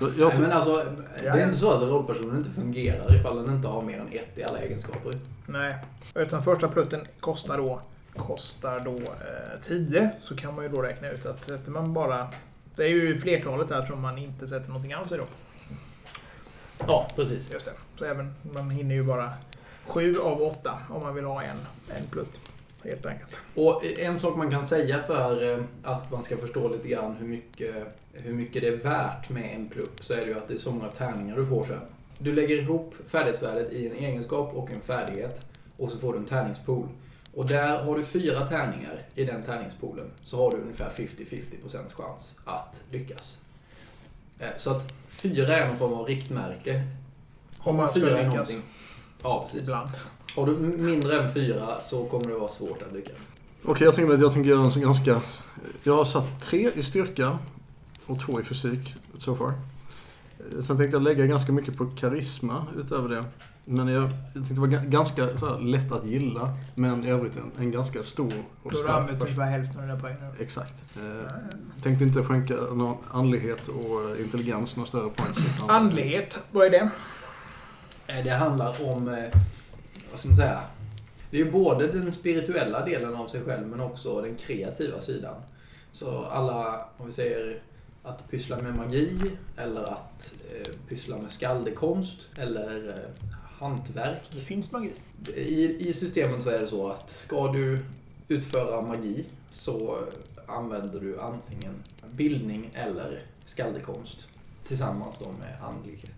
Nej, 0.00 0.32
men 0.40 0.52
alltså, 0.52 0.84
det 1.22 1.28
är 1.28 1.44
inte 1.44 1.56
så 1.56 1.70
att 1.72 1.82
rollpersonen 1.82 2.36
inte 2.36 2.50
fungerar 2.50 3.16
ifall 3.16 3.36
den 3.46 3.54
inte 3.56 3.68
har 3.68 3.82
mer 3.82 3.98
än 4.00 4.08
ett 4.12 4.38
i 4.38 4.44
alla 4.44 4.58
egenskaper. 4.58 5.12
Nej. 5.46 5.74
Utan 6.14 6.42
första 6.42 6.68
plutten 6.68 7.00
kostar 7.20 7.58
då, 7.58 7.80
kostar 8.16 8.80
då 8.80 8.96
eh, 8.96 9.60
10. 9.62 10.10
Så 10.20 10.36
kan 10.36 10.54
man 10.54 10.64
ju 10.64 10.70
då 10.70 10.82
räkna 10.82 11.10
ut 11.10 11.26
att 11.26 11.44
sätter 11.44 11.70
man 11.70 11.92
bara... 11.92 12.28
Det 12.74 12.82
är 12.82 12.88
ju 12.88 13.18
flertalet 13.18 13.70
här 13.70 13.82
som 13.82 14.00
man 14.00 14.18
inte 14.18 14.48
sätter 14.48 14.68
någonting 14.68 14.92
alls 14.92 15.12
i 15.12 15.16
då. 15.16 15.26
Ja, 16.86 17.08
precis. 17.16 17.52
Just 17.52 17.64
det. 17.64 17.72
Så 17.96 18.04
även, 18.04 18.34
man 18.42 18.70
hinner 18.70 18.94
ju 18.94 19.02
bara 19.02 19.34
7 19.86 20.14
av 20.20 20.42
8 20.42 20.78
om 20.90 21.02
man 21.02 21.14
vill 21.14 21.24
ha 21.24 21.42
en, 21.42 21.58
en 21.96 22.06
plutt. 22.10 22.40
Helt 22.84 23.06
enkelt. 23.06 23.38
Och 23.54 23.84
en 23.84 24.18
sak 24.18 24.36
man 24.36 24.50
kan 24.50 24.64
säga 24.64 25.02
för 25.02 25.52
eh, 25.52 25.64
att 25.82 26.10
man 26.10 26.24
ska 26.24 26.36
förstå 26.36 26.68
lite 26.68 26.88
grann 26.88 27.16
hur 27.16 27.28
mycket, 27.28 27.74
hur 28.12 28.34
mycket 28.34 28.62
det 28.62 28.68
är 28.68 28.76
värt 28.76 29.28
med 29.28 29.54
en 29.54 29.68
plupp 29.68 30.04
så 30.04 30.12
är 30.12 30.16
det 30.16 30.26
ju 30.26 30.36
att 30.36 30.48
det 30.48 30.54
är 30.54 30.58
så 30.58 30.70
många 30.70 30.88
tärningar 30.88 31.36
du 31.36 31.46
får 31.46 31.64
sen. 31.64 31.80
Du 32.18 32.32
lägger 32.32 32.58
ihop 32.58 32.94
färdighetsvärdet 33.06 33.72
i 33.72 33.88
en 33.88 33.96
egenskap 33.96 34.54
och 34.54 34.70
en 34.70 34.80
färdighet 34.80 35.44
och 35.76 35.90
så 35.90 35.98
får 35.98 36.12
du 36.12 36.18
en 36.18 36.24
tärningspool. 36.24 36.88
Och 37.34 37.46
där 37.46 37.82
har 37.84 37.96
du 37.96 38.02
fyra 38.04 38.46
tärningar 38.46 39.02
i 39.14 39.24
den 39.24 39.42
tärningspoolen 39.42 40.10
så 40.22 40.36
har 40.44 40.50
du 40.50 40.56
ungefär 40.56 40.90
50-50% 40.90 41.94
chans 41.94 42.36
att 42.44 42.82
lyckas. 42.90 43.38
Eh, 44.38 44.48
Så 44.56 44.70
att 44.70 44.92
fyra 45.08 45.56
är 45.56 45.68
någon 45.68 45.76
form 45.76 45.92
av 45.92 46.06
riktmärke. 46.06 46.82
Om 47.58 47.76
man 47.76 47.88
ska 47.90 48.00
fyra 48.00 48.10
är 48.10 48.16
lyckas. 48.16 48.28
någonting- 48.34 48.62
Ja, 49.22 49.42
precis. 49.46 49.60
Ibland. 49.60 49.90
Har 50.36 50.46
du 50.46 50.52
mindre 50.58 51.22
än 51.22 51.32
fyra 51.34 51.82
så 51.82 52.04
kommer 52.04 52.26
det 52.26 52.34
vara 52.34 52.48
svårt 52.48 52.82
att 52.82 52.92
lyckas. 52.92 53.16
Okej, 53.64 53.84
jag 53.84 53.94
tänker 53.94 54.14
att 54.14 54.20
jag 54.20 54.32
tänker 54.32 54.50
göra 54.50 54.72
en 54.74 54.80
ganska... 54.80 55.20
Jag 55.82 55.96
har 55.96 56.04
satt 56.04 56.40
tre 56.40 56.70
i 56.74 56.82
styrka 56.82 57.38
och 58.06 58.20
två 58.20 58.40
i 58.40 58.44
fysik 58.44 58.94
so 59.18 59.36
far. 59.36 59.54
Sen 60.62 60.76
tänkte 60.76 60.96
jag 60.96 61.02
lägga 61.02 61.26
ganska 61.26 61.52
mycket 61.52 61.76
på 61.78 61.86
karisma 61.86 62.66
utöver 62.76 63.08
det. 63.08 63.24
Men 63.64 63.88
jag, 63.88 64.02
jag 64.02 64.12
tänkte 64.34 64.54
det 64.54 64.60
var 64.60 64.66
ga- 64.68 64.88
ganska 64.88 65.38
så 65.38 65.48
här, 65.54 65.60
lätt 65.60 65.92
att 65.92 66.06
gilla, 66.06 66.54
men 66.74 67.04
i 67.04 67.10
övrigt 67.10 67.36
en, 67.36 67.50
en 67.58 67.70
ganska 67.70 68.02
stor 68.02 68.28
Då 68.28 68.34
och 68.62 68.64
har 68.64 68.70
du 68.70 68.76
stark 68.76 68.96
använt 69.00 69.22
ungefär 69.22 69.42
hälften 69.44 69.80
av 69.80 69.86
dina 69.86 69.98
poäng 70.00 70.16
nu. 70.20 70.44
Exakt. 70.44 70.74
Eh, 70.96 71.32
tänkte 71.82 72.04
inte 72.04 72.22
skänka 72.22 72.54
någon 72.54 72.96
andlighet 73.12 73.68
och 73.68 74.20
intelligens 74.20 74.76
några 74.76 74.86
större 74.88 75.10
poäng. 75.10 75.32
Andlighet, 75.68 76.42
vad 76.50 76.66
är 76.66 76.70
det? 76.70 76.90
Eh, 78.06 78.24
Det 78.24 78.30
handlar 78.30 78.76
om, 78.94 79.08
eh, 79.08 79.24
vad 80.10 80.20
ska 80.20 80.28
man 80.28 80.36
säga, 80.36 80.60
det 81.30 81.40
är 81.40 81.44
ju 81.44 81.50
både 81.50 81.86
den 81.86 82.12
spirituella 82.12 82.84
delen 82.84 83.14
av 83.14 83.26
sig 83.26 83.42
själv 83.44 83.66
men 83.68 83.80
också 83.80 84.20
den 84.22 84.34
kreativa 84.36 85.00
sidan. 85.00 85.34
Så 85.92 86.24
alla, 86.24 86.84
om 86.96 87.06
vi 87.06 87.12
säger 87.12 87.62
att 88.02 88.30
pyssla 88.30 88.62
med 88.62 88.76
magi 88.76 89.18
eller 89.56 89.82
att 89.82 90.34
eh, 90.50 90.72
pyssla 90.88 91.18
med 91.18 91.30
skaldekonst 91.30 92.38
eller 92.38 92.88
eh, 92.88 93.34
hantverk. 93.58 94.22
Det 94.30 94.40
finns 94.40 94.72
magi. 94.72 94.92
I, 95.34 95.88
I 95.88 95.92
systemet 95.92 96.42
så 96.42 96.50
är 96.50 96.60
det 96.60 96.66
så 96.66 96.88
att 96.88 97.10
ska 97.10 97.52
du 97.52 97.78
utföra 98.28 98.82
magi 98.82 99.24
så 99.50 99.98
använder 100.46 101.00
du 101.00 101.20
antingen 101.20 101.74
bildning 102.10 102.70
eller 102.74 103.22
skaldekonst 103.44 104.28
tillsammans 104.64 105.18
då 105.18 105.28
med 105.32 105.56
andlighet. 105.62 106.10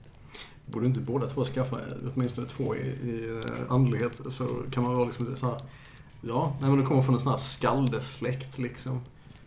Borde 0.66 0.87
inte 0.87 1.01
båda 1.01 1.26
två 1.26 1.45
skaffa 1.45 1.80
åtminstone 2.14 2.49
två 2.49 2.76
i, 2.76 2.80
i 2.80 3.41
eh, 3.45 3.72
andlighet 3.72 4.20
så 4.28 4.47
kan 4.70 4.82
man 4.82 4.95
vara 4.95 5.05
liksom 5.05 5.37
så 5.37 5.47
här. 5.47 5.59
Ja, 6.20 6.57
nej, 6.61 6.70
men 6.70 6.78
du 6.78 6.87
kommer 6.87 7.03
från 7.03 7.14
en 7.14 7.20
sån 7.20 7.30
här 7.30 7.39
skaldesläkt 7.39 8.59
liksom. 8.59 9.01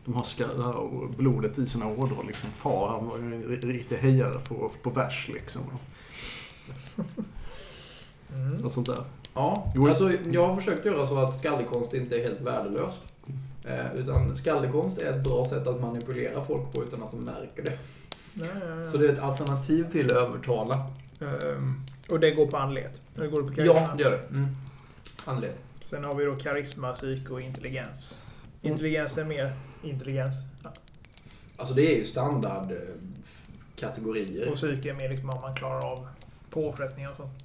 De 0.08 0.16
har 0.16 0.24
ska, 0.24 0.48
det 0.48 0.64
här 0.64 1.08
blodet 1.18 1.58
i 1.58 1.70
sina 1.70 1.88
ådror. 1.88 2.24
Liksom. 2.28 2.50
Far 2.50 2.88
han 2.90 3.08
var 3.08 3.18
ju 3.18 3.24
en 3.24 3.44
ri- 3.44 3.68
riktig 3.68 3.98
hejare 3.98 4.40
på, 4.40 4.72
på 4.84 4.90
vers 4.90 5.30
liksom. 5.34 5.62
Mm. 8.36 8.58
Något 8.58 8.74
sånt 8.74 8.88
där. 8.88 9.04
Ja, 9.34 9.74
alltså 9.90 10.12
jag 10.32 10.48
har 10.48 10.56
försökt 10.56 10.86
göra 10.86 11.08
så 11.08 11.18
att 11.18 11.38
skaldekonst 11.40 11.94
inte 11.94 12.16
är 12.20 12.24
helt 12.24 12.42
värdelöst. 12.42 13.02
Eh, 13.66 13.96
utan 13.96 14.38
skaldekonst 14.38 14.98
är 14.98 15.14
ett 15.14 15.24
bra 15.24 15.46
sätt 15.46 15.68
att 15.68 15.82
manipulera 15.82 16.44
folk 16.44 16.72
på 16.74 16.84
utan 16.84 17.04
att 17.04 17.12
de 17.12 17.18
märker 17.24 17.64
det. 17.64 17.78
Nej, 18.34 18.50
nej, 18.60 18.76
nej. 18.76 18.86
Så 18.86 18.98
det 18.98 19.06
är 19.10 19.14
ett 19.14 19.20
alternativ 19.20 19.92
till 19.92 20.06
att 20.06 20.24
övertala. 20.24 20.86
Ehm, 21.22 21.82
Och 22.10 22.20
det 22.20 22.32
går 22.32 22.48
på 22.48 22.58
andlighet? 22.58 23.02
Eller 23.16 23.28
går 23.28 23.42
det 23.42 23.48
på 23.56 23.62
ja, 23.62 23.74
karisma? 23.74 23.96
det 23.96 24.04
gör 24.04 24.12
det. 24.12 24.28
Mm. 24.38 24.48
Anledning. 25.26 25.60
Sen 25.82 26.04
har 26.04 26.16
vi 26.16 26.26
då 26.26 26.36
karisma, 26.36 26.92
psyke 26.92 27.34
och 27.34 27.42
intelligens. 27.42 28.22
Intelligens 28.62 29.18
är 29.18 29.26
mer 29.26 29.54
intelligens. 29.84 30.36
Ja. 30.64 30.74
Alltså 31.58 31.74
det 31.74 31.94
är 31.94 31.98
ju 31.98 32.06
standard 32.06 32.72
eh. 32.72 32.78
Och 34.50 34.56
psyke 34.56 34.90
är 34.90 34.94
mer 34.94 35.10
liksom 35.10 35.30
om 35.30 35.42
man 35.42 35.56
klarar 35.56 35.92
av 35.92 36.08
påfrestningar 36.50 37.10
och 37.12 37.18
sånt. 37.18 37.44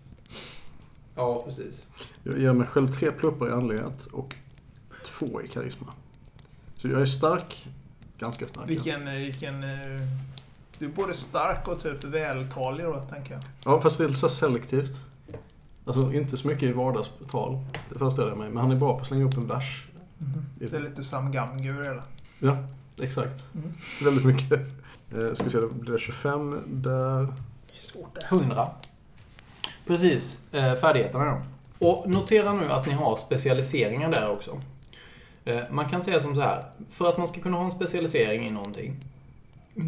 Ja, 1.14 1.42
precis. 1.46 1.86
Jag 2.22 2.38
ger 2.38 2.52
mig 2.52 2.66
själv 2.66 2.88
tre 2.92 3.12
pluppar 3.12 3.48
i 3.48 3.52
andlighet 3.52 4.06
och 4.06 4.34
två 5.06 5.42
i 5.42 5.48
karisma. 5.48 5.86
Så 6.76 6.88
jag 6.88 7.00
är 7.00 7.06
stark. 7.06 7.68
Ganska 8.18 8.46
stark. 8.46 8.70
Vilken, 8.70 9.08
eh, 9.08 9.14
vilken... 9.14 9.64
eh, 9.64 10.00
Du 10.78 10.84
är 10.86 10.90
både 10.90 11.14
stark 11.14 11.68
och 11.68 11.82
typ 11.82 12.04
vältalig 12.04 12.86
då, 12.86 13.00
tänker 13.10 13.32
jag. 13.32 13.42
Ja, 13.64 13.80
fast 13.80 14.00
väl 14.00 14.16
så 14.16 14.28
selektivt. 14.28 15.00
Alltså 15.84 16.12
inte 16.12 16.36
så 16.36 16.48
mycket 16.48 16.62
i 16.62 16.72
vardagstal. 16.72 17.58
Det 17.88 17.98
föreställer 17.98 18.28
jag 18.28 18.38
mig. 18.38 18.48
Men 18.48 18.56
han 18.56 18.70
är 18.70 18.76
bra 18.76 18.94
på 18.94 19.00
att 19.00 19.06
slänga 19.06 19.24
upp 19.24 19.36
en 19.36 19.46
vers. 19.46 19.84
Det 20.58 20.72
är 20.72 20.80
lite 20.80 21.04
Sam 21.04 21.32
Gamgur 21.32 21.84
hela. 21.84 22.02
Ja, 22.42 22.56
exakt. 23.02 23.44
Mm. 23.54 23.72
Väldigt 24.04 24.24
mycket. 24.24 24.60
Eh, 25.12 25.34
ska 25.34 25.44
vi 25.44 25.50
se, 25.50 25.60
då 25.60 25.68
blir 25.68 25.92
det 25.92 25.98
25 25.98 26.62
där. 26.66 27.26
Svårt 27.84 28.14
det 28.14 28.26
här. 28.26 28.36
100. 28.38 28.68
Precis, 29.86 30.40
eh, 30.52 30.74
färdigheterna 30.74 31.24
då. 31.24 31.42
Och 31.86 32.10
notera 32.10 32.52
nu 32.52 32.72
att 32.72 32.86
ni 32.86 32.92
har 32.92 33.16
specialiseringar 33.16 34.10
där 34.10 34.30
också. 34.30 34.60
Eh, 35.44 35.60
man 35.70 35.88
kan 35.90 36.04
säga 36.04 36.20
som 36.20 36.34
så 36.34 36.40
här, 36.40 36.64
för 36.90 37.08
att 37.08 37.18
man 37.18 37.26
ska 37.26 37.40
kunna 37.40 37.56
ha 37.56 37.64
en 37.64 37.70
specialisering 37.70 38.46
i 38.46 38.50
någonting 38.50 38.96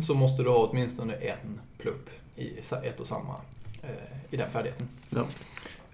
så 0.06 0.14
måste 0.14 0.42
du 0.42 0.48
ha 0.48 0.56
åtminstone 0.56 1.14
en 1.14 1.60
plupp 1.78 2.10
i 2.36 2.52
ett 2.82 3.00
och 3.00 3.06
samma, 3.06 3.34
eh, 3.82 3.88
i 4.30 4.36
den 4.36 4.50
färdigheten. 4.50 4.88
Ja. 5.10 5.24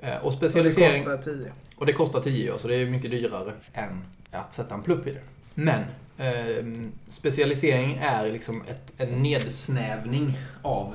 Eh, 0.00 0.16
och 0.16 0.24
Och 0.24 0.30
det 0.30 0.36
specialisering... 0.36 1.04
kostar 1.04 1.32
10. 1.32 1.52
Och 1.76 1.86
det 1.86 1.92
kostar 1.92 2.20
10 2.20 2.46
ja, 2.46 2.58
så 2.58 2.68
det 2.68 2.76
är 2.76 2.86
mycket 2.86 3.10
dyrare 3.10 3.52
än 3.72 4.04
att 4.30 4.52
sätta 4.52 4.74
en 4.74 4.82
plupp 4.82 5.06
i 5.06 5.10
det. 5.10 5.22
Men 5.54 5.84
eh, 6.20 6.64
specialisering 7.08 7.98
är 8.02 8.32
liksom 8.32 8.62
ett, 8.68 8.92
en 8.96 9.22
nedsnävning 9.22 10.38
av 10.62 10.94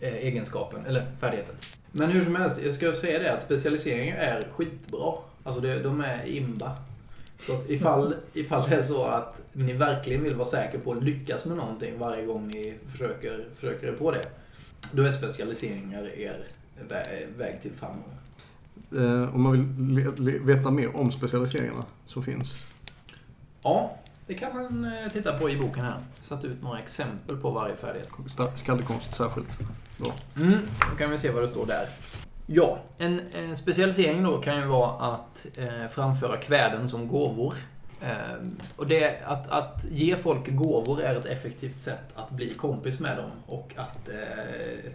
eh, 0.00 0.14
egenskapen, 0.14 0.86
eller 0.86 1.06
färdigheten. 1.20 1.54
Men 1.92 2.10
hur 2.10 2.24
som 2.24 2.36
helst, 2.36 2.60
jag 2.64 2.74
ska 2.74 2.92
säga 2.92 3.18
det 3.18 3.32
att 3.32 3.42
specialisering 3.42 4.08
är 4.10 4.42
skitbra. 4.52 5.12
Alltså 5.44 5.60
det, 5.60 5.82
de 5.82 6.00
är 6.00 6.26
imba. 6.26 6.76
Så 7.46 7.52
att 7.54 7.70
ifall, 7.70 8.14
ifall 8.34 8.70
det 8.70 8.76
är 8.76 8.82
så 8.82 9.04
att 9.04 9.42
ni 9.52 9.72
verkligen 9.72 10.22
vill 10.22 10.34
vara 10.36 10.48
säker 10.48 10.78
på 10.78 10.92
att 10.92 11.02
lyckas 11.04 11.44
med 11.44 11.56
någonting 11.56 11.98
varje 11.98 12.26
gång 12.26 12.48
ni 12.48 12.74
försöker, 12.88 13.44
försöker 13.54 13.86
er 13.88 13.92
på 13.92 14.10
det. 14.10 14.24
Då 14.92 15.02
är 15.02 15.12
specialiseringar 15.12 16.18
er 16.18 16.44
vä- 16.88 17.38
väg 17.38 17.62
till 17.62 17.72
framgång. 17.72 18.12
Eh, 18.96 19.34
om 19.34 19.42
man 19.42 19.52
vill 20.16 20.38
veta 20.40 20.70
mer 20.70 20.96
om 20.96 21.12
specialiseringarna 21.12 21.84
som 22.06 22.24
finns. 22.24 22.54
Ja, 23.62 23.96
det 24.30 24.36
kan 24.36 24.56
man 24.56 24.84
eh, 24.84 25.12
titta 25.12 25.38
på 25.38 25.50
i 25.50 25.56
boken 25.56 25.84
här. 25.84 26.00
Satt 26.22 26.44
ut 26.44 26.62
några 26.62 26.78
exempel 26.78 27.36
på 27.36 27.50
varje 27.50 27.76
färdighet. 27.76 28.08
Skaldekonst 28.54 29.14
särskilt. 29.14 29.48
Mm, 30.36 30.58
då 30.90 30.96
kan 30.96 31.10
vi 31.10 31.18
se 31.18 31.30
vad 31.30 31.42
det 31.42 31.48
står 31.48 31.66
där. 31.66 31.88
Ja, 32.46 32.78
en, 32.98 33.20
en 33.32 33.56
specialisering 33.56 34.22
då 34.24 34.38
kan 34.38 34.56
ju 34.56 34.66
vara 34.66 35.12
att 35.12 35.46
eh, 35.56 35.88
framföra 35.90 36.36
kväden 36.36 36.88
som 36.88 37.08
gåvor. 37.08 37.54
Eh, 38.00 38.46
och 38.76 38.86
det, 38.86 39.22
att, 39.24 39.48
att 39.48 39.84
ge 39.90 40.16
folk 40.16 40.54
gåvor 40.54 41.02
är 41.02 41.16
ett 41.16 41.26
effektivt 41.26 41.78
sätt 41.78 42.04
att 42.14 42.30
bli 42.30 42.54
kompis 42.54 43.00
med 43.00 43.16
dem 43.16 43.30
och 43.46 43.74
att, 43.76 44.08
eh, 44.08 44.90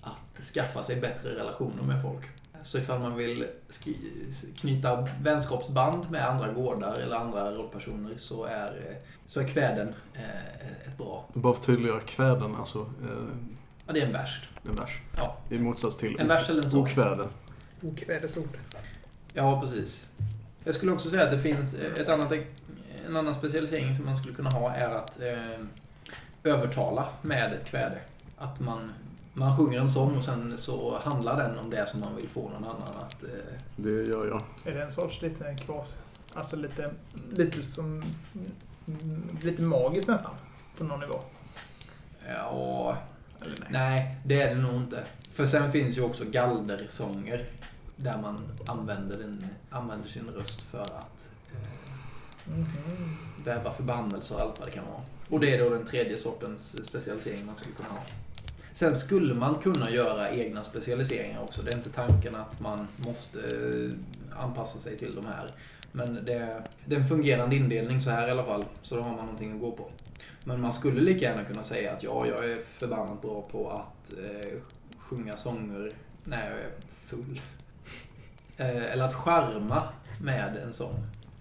att 0.00 0.44
skaffa 0.44 0.82
sig 0.82 1.00
bättre 1.00 1.34
relationer 1.34 1.82
med 1.82 2.02
folk. 2.02 2.24
Så 2.62 2.78
ifall 2.78 3.00
man 3.00 3.16
vill 3.16 3.46
knyta 4.56 5.08
vänskapsband 5.22 6.10
med 6.10 6.28
andra 6.28 6.52
gårdar 6.52 6.94
eller 6.94 7.16
andra 7.16 7.50
rollpersoner 7.50 8.14
så 8.16 8.44
är, 8.44 8.96
så 9.26 9.40
är 9.40 9.48
kväden 9.48 9.94
eh, 10.14 10.88
ett 10.88 10.98
bra... 10.98 11.24
Bara 11.34 11.54
för 11.54 11.60
att 11.60 11.66
tydliggöra 11.66 12.00
kväden, 12.00 12.54
alltså 12.56 12.78
eh, 12.78 13.34
Ja, 13.86 13.92
det 13.92 14.00
är 14.00 14.06
en 14.06 14.12
vers. 14.12 14.48
en 14.68 14.74
vers. 14.74 15.00
Ja, 15.16 15.36
I 15.50 15.58
motsats 15.58 15.96
till 15.96 16.16
en 16.20 16.28
vers 16.28 16.50
eller 16.50 16.62
en 16.62 16.70
sång. 16.70 16.82
okväde. 16.82 17.28
Okvädesord. 17.82 18.58
Ja, 19.32 19.60
precis. 19.60 20.10
Jag 20.64 20.74
skulle 20.74 20.92
också 20.92 21.10
säga 21.10 21.24
att 21.24 21.30
det 21.30 21.38
finns 21.38 21.74
eh, 21.74 22.00
ett 22.00 22.08
annat, 22.08 22.32
en 23.06 23.16
annan 23.16 23.34
specialisering 23.34 23.94
som 23.94 24.04
man 24.04 24.16
skulle 24.16 24.34
kunna 24.34 24.50
ha 24.50 24.74
är 24.74 24.90
att 24.90 25.20
eh, 25.20 25.64
övertala 26.44 27.08
med 27.22 27.52
ett 27.52 27.64
kväde. 27.64 27.98
Att 28.38 28.60
man, 28.60 28.92
man 29.34 29.56
sjunger 29.56 29.80
en 29.80 29.88
sång 29.90 30.16
och 30.16 30.24
sen 30.24 30.58
så 30.58 30.98
handlar 30.98 31.36
den 31.48 31.58
om 31.58 31.70
det 31.70 31.88
som 31.88 32.00
man 32.00 32.16
vill 32.16 32.28
få 32.28 32.48
någon 32.48 32.64
annan 32.64 32.94
att... 33.00 33.22
Eh, 33.24 33.28
Det 33.76 33.90
gör 33.90 34.26
jag. 34.26 34.42
Är 34.72 34.78
det 34.78 34.82
en 34.84 34.92
sorts 34.92 35.22
lite 35.22 35.56
kvas? 35.60 35.94
Alltså 36.34 36.56
lite, 36.56 36.90
lite 37.30 37.62
som... 37.62 38.02
mm, 38.86 39.38
Lite 39.42 39.62
magiskt 39.62 40.08
nästan. 40.08 40.34
På 40.78 40.84
någon 40.84 41.00
nivå. 41.00 41.20
ja, 42.28 42.96
Eller 43.40 43.56
nej? 43.60 43.68
nej, 43.70 44.16
det 44.24 44.42
är 44.42 44.54
det 44.54 44.62
nog 44.62 44.74
inte. 44.74 45.04
För 45.30 45.46
sen 45.46 45.72
finns 45.72 45.98
ju 45.98 46.02
också 46.02 46.24
galdersånger 46.24 47.46
där 47.96 48.18
man 48.22 48.38
använder, 48.66 49.18
den, 49.18 49.46
använder 49.70 50.08
sin 50.08 50.28
röst 50.30 50.60
för 50.60 50.82
att 50.82 51.28
eh, 51.52 51.58
Mhm. 52.46 53.16
väva 53.44 53.70
förbannelser 53.70 54.34
och 54.34 54.40
allt 54.40 54.58
vad 54.60 54.68
det 54.68 54.72
kan 54.72 54.84
vara. 54.86 55.00
Och 55.30 55.40
det 55.40 55.54
är 55.54 55.64
då 55.64 55.70
den 55.70 55.86
tredje 55.86 56.18
sortens 56.18 56.86
specialisering 56.86 57.46
man 57.46 57.56
skulle 57.56 57.74
kunna 57.74 57.88
ha. 57.88 57.98
Sen 58.72 58.96
skulle 58.96 59.34
man 59.34 59.54
kunna 59.54 59.90
göra 59.90 60.30
egna 60.30 60.64
specialiseringar 60.64 61.42
också. 61.42 61.62
Det 61.62 61.70
är 61.70 61.76
inte 61.76 61.90
tanken 61.90 62.34
att 62.34 62.60
man 62.60 62.86
måste 62.96 63.38
eh, 63.38 64.42
anpassa 64.42 64.78
sig 64.78 64.96
till 64.96 65.14
de 65.14 65.26
här. 65.26 65.50
Men 65.92 66.14
det, 66.14 66.62
det 66.84 66.94
är 66.94 67.00
en 67.00 67.06
fungerande 67.06 67.56
indelning 67.56 68.00
så 68.00 68.10
här 68.10 68.28
i 68.28 68.30
alla 68.30 68.44
fall. 68.44 68.64
Så 68.82 68.96
då 68.96 69.02
har 69.02 69.10
man 69.10 69.24
någonting 69.24 69.52
att 69.52 69.60
gå 69.60 69.72
på. 69.72 69.90
Men 70.44 70.60
man 70.60 70.72
skulle 70.72 71.00
lika 71.00 71.24
gärna 71.24 71.44
kunna 71.44 71.62
säga 71.62 71.92
att 71.92 72.02
ja, 72.02 72.26
jag 72.26 72.50
är 72.50 72.56
förbannat 72.56 73.22
bra 73.22 73.48
på 73.50 73.70
att 73.70 74.12
eh, 74.18 74.58
sjunga 74.98 75.36
sånger 75.36 75.92
när 76.24 76.50
jag 76.50 76.58
är 76.58 76.70
full. 76.86 77.40
Eh, 78.56 78.92
eller 78.92 79.04
att 79.04 79.14
charma 79.14 79.82
med 80.20 80.56
en 80.56 80.72
sång. 80.72 80.94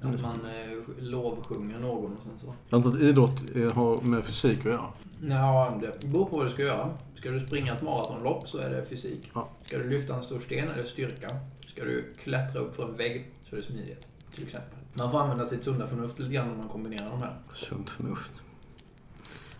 Mm. 0.04 0.16
Att 0.16 0.22
man 0.22 0.40
eh, 0.46 1.04
lovsjunger 1.04 1.80
någon 1.80 2.18
och 2.18 2.24
sen 2.24 2.40
så. 2.40 2.54
Jag 2.70 2.78
antar 2.78 2.90
att 2.90 3.00
idrott 3.00 3.56
eh, 3.56 3.72
har 3.72 4.02
med 4.02 4.26
fysik 4.26 4.60
att 4.60 4.66
göra. 4.66 4.86
Ja, 5.22 5.80
det 5.82 6.08
beror 6.08 6.26
på 6.26 6.38
vad 6.38 6.46
du 6.46 6.50
ska 6.50 6.62
göra. 6.62 6.90
Ska 7.22 7.32
du 7.32 7.40
springa 7.40 7.74
ett 7.74 7.82
maratonlopp 7.82 8.48
så 8.48 8.58
är 8.58 8.70
det 8.70 8.86
fysik. 8.86 9.32
Ja. 9.34 9.50
Ska 9.58 9.78
du 9.78 9.90
lyfta 9.90 10.16
en 10.16 10.24
stor 10.24 10.40
sten 10.40 10.70
är 10.70 10.78
det 10.78 10.86
styrka. 10.86 11.30
Ska 11.68 11.84
du 11.84 12.14
klättra 12.24 12.60
upp 12.60 12.76
för 12.76 12.90
en 12.90 12.98
vägg 12.98 13.32
så 13.44 13.56
är 13.56 13.58
det 13.58 13.66
smidighet. 13.66 14.08
Till 14.36 14.44
exempel. 14.44 14.80
Man 14.94 15.12
får 15.12 15.20
använda 15.20 15.46
sitt 15.46 15.64
sunda 15.64 15.88
förnuft 15.88 16.20
lite 16.20 16.34
grann 16.34 16.52
om 16.52 16.58
man 16.58 16.68
kombinerar 16.70 17.10
de 17.10 17.22
här. 17.22 17.36
Sunt 17.54 17.90
förnuft. 17.90 18.42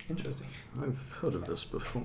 Interesting. 0.08 0.48
Before. 1.72 2.04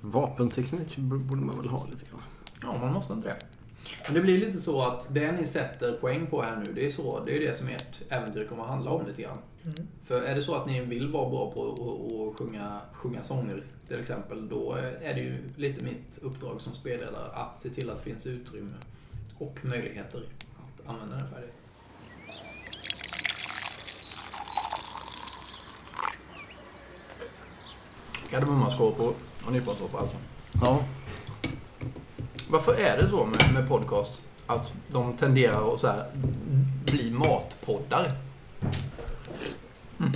Vapenteknik 0.00 0.96
borde 0.96 1.42
man 1.42 1.58
väl 1.58 1.68
ha 1.68 1.86
lite 1.86 2.04
grann. 2.10 2.22
Ja, 2.62 2.78
man 2.78 2.92
måste 2.92 3.12
inte 3.12 3.28
det. 3.28 3.38
Men 4.04 4.14
det 4.14 4.20
blir 4.20 4.38
lite 4.38 4.58
så 4.58 4.82
att 4.82 5.14
det 5.14 5.32
ni 5.32 5.44
sätter 5.46 5.92
poäng 5.92 6.26
på 6.26 6.42
här 6.42 6.56
nu, 6.56 6.72
det 6.72 6.86
är 6.86 6.90
så. 6.90 7.24
Det 7.24 7.36
är 7.36 7.40
det 7.40 7.54
som 7.56 7.68
ert 7.68 8.00
äventyr 8.08 8.44
kommer 8.46 8.62
att 8.62 8.68
handla 8.68 8.90
om 8.90 9.06
lite 9.06 9.22
grann. 9.22 9.38
Mm. 9.64 9.74
För 10.04 10.22
är 10.22 10.34
det 10.34 10.42
så 10.42 10.54
att 10.54 10.66
ni 10.66 10.80
vill 10.80 11.08
vara 11.12 11.30
bra 11.30 11.50
på 11.50 11.62
att- 11.68 12.38
sjunga, 12.38 12.80
sjunga 12.92 13.22
sånger 13.22 13.62
till 13.88 14.00
exempel, 14.00 14.48
då 14.48 14.72
är 15.02 15.14
det 15.14 15.20
ju 15.20 15.38
lite 15.56 15.84
mitt 15.84 16.18
uppdrag 16.22 16.60
som 16.60 16.74
spelledare 16.74 17.26
att 17.32 17.60
se 17.60 17.68
till 17.68 17.90
att 17.90 17.96
det 17.98 18.04
finns 18.04 18.26
utrymme 18.26 18.74
och 19.38 19.58
möjligheter 19.62 20.22
att 20.58 20.88
använda 20.88 21.16
den 21.16 21.28
färdigheten. 21.30 21.54
Kardemummaskorpor 28.30 29.14
och 29.46 29.52
nyponsoppa 29.52 29.98
alltså. 29.98 30.16
Ja. 30.62 30.84
Varför 32.50 32.74
är 32.74 32.96
det 33.02 33.08
så 33.08 33.26
med, 33.26 33.54
med 33.54 33.68
podcast 33.68 34.22
att 34.46 34.74
de 34.88 35.16
tenderar 35.16 35.74
att 35.74 35.80
så 35.80 35.86
här 35.86 36.06
bli 36.84 37.10
matpoddar? 37.10 38.12
Mm. 40.00 40.12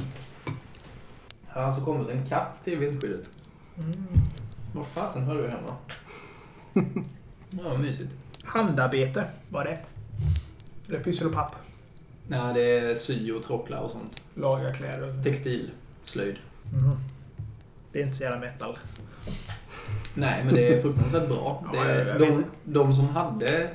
Här 1.47 1.61
har 1.61 1.63
alltså 1.63 1.85
kommit 1.85 2.09
en 2.09 2.27
katt 2.29 2.65
till 2.65 2.79
vindskyddet. 2.79 3.31
Mm. 3.79 4.07
Vad 4.75 4.87
fasen 4.87 5.23
hör 5.23 5.43
du 5.43 5.49
hemma? 5.49 5.77
Ja, 7.55 7.69
vad 7.69 7.81
mysigt. 7.81 8.15
Handarbete 8.45 9.25
var 9.49 9.65
det. 9.65 9.79
Eller 10.89 11.05
pyssel 11.05 11.27
och 11.27 11.33
papp. 11.33 11.55
Nej, 12.29 12.55
det 12.55 12.79
är 12.79 12.95
sy 12.95 13.33
och 13.33 13.45
trockla 13.45 13.81
och 13.81 13.91
sånt. 13.91 14.23
Laga 14.35 14.75
kläder. 14.75 15.23
Textil, 15.23 15.71
slöjd. 16.05 16.37
Mhm. 16.73 16.97
Det 17.93 18.01
är 18.01 18.05
inte 18.05 18.17
så 18.17 18.23
jävla 18.23 18.41
metal. 18.41 18.79
Nej, 20.15 20.45
men 20.45 20.55
det 20.55 20.75
är 20.75 20.83
fruktansvärt 20.83 21.29
bra. 21.29 21.65
Ja, 21.73 21.85
Det, 21.85 22.09
jag 22.09 22.19
vet 22.19 22.37
de, 22.37 22.45
de 22.65 22.95
som 22.95 23.09
hade... 23.09 23.71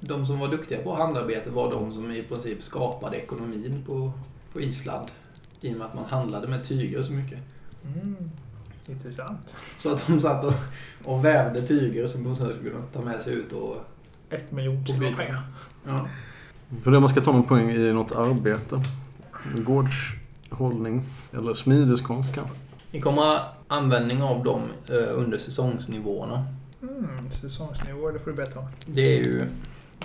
De 0.00 0.26
som 0.26 0.38
var 0.38 0.48
duktiga 0.48 0.82
på 0.82 0.94
handarbete 0.94 1.50
var 1.50 1.70
de 1.70 1.92
som 1.92 2.10
i 2.10 2.22
princip 2.22 2.62
skapade 2.62 3.16
ekonomin 3.16 3.84
på, 3.86 4.12
på 4.52 4.60
Island. 4.60 5.10
I 5.60 5.74
och 5.74 5.78
med 5.78 5.86
att 5.86 5.94
man 5.94 6.04
handlade 6.04 6.48
med 6.48 6.64
tyger 6.64 7.02
så 7.02 7.12
mycket. 7.12 7.38
Mm. 7.84 8.30
Intressant. 8.86 9.56
Så 9.76 9.92
att 9.92 10.06
de 10.06 10.20
satt 10.20 10.44
och, 10.44 10.52
och 11.04 11.24
vävde 11.24 11.66
tyger 11.66 12.06
som 12.06 12.24
de 12.24 12.36
sen 12.36 12.48
skulle 12.48 12.70
kunna 12.70 12.82
ta 12.92 13.00
med 13.00 13.20
sig 13.20 13.34
ut 13.34 13.52
och... 13.52 13.76
Ett 14.30 14.52
miljon 14.52 14.84
På 14.84 14.92
kilo 14.92 15.16
pengar. 15.16 15.42
Ja. 15.86 16.08
För 16.82 16.90
det 16.90 17.00
man 17.00 17.08
ska 17.08 17.20
ta 17.20 17.32
någon 17.32 17.44
poäng 17.44 17.70
i 17.70 17.92
något 17.92 18.12
arbete. 18.12 18.82
Gårdshållning. 19.56 21.02
Eller 21.32 21.54
smideskonst 21.54 22.34
kanske. 22.34 22.56
Ni 22.90 23.00
kommer 23.00 23.40
användning 23.68 24.22
av 24.22 24.44
dem 24.44 24.62
eh, 24.90 25.18
under 25.18 25.38
säsongsnivåerna. 25.38 26.46
Mm, 26.82 27.30
säsongsnivå, 27.30 28.10
det 28.10 28.18
får 28.18 28.30
du 28.30 28.36
berätta 28.36 28.58
om. 28.58 28.66
Det 28.86 29.02
är 29.02 29.24
ju 29.24 29.46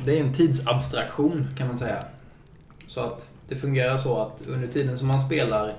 det 0.05 0.19
är 0.19 0.23
en 0.23 0.33
tidsabstraktion 0.33 1.47
kan 1.57 1.67
man 1.67 1.77
säga. 1.77 2.05
Så 2.87 3.01
att 3.01 3.31
det 3.47 3.55
fungerar 3.55 3.97
så 3.97 4.17
att 4.21 4.43
under 4.47 4.67
tiden 4.67 4.97
som 4.97 5.07
man 5.07 5.21
spelar 5.21 5.69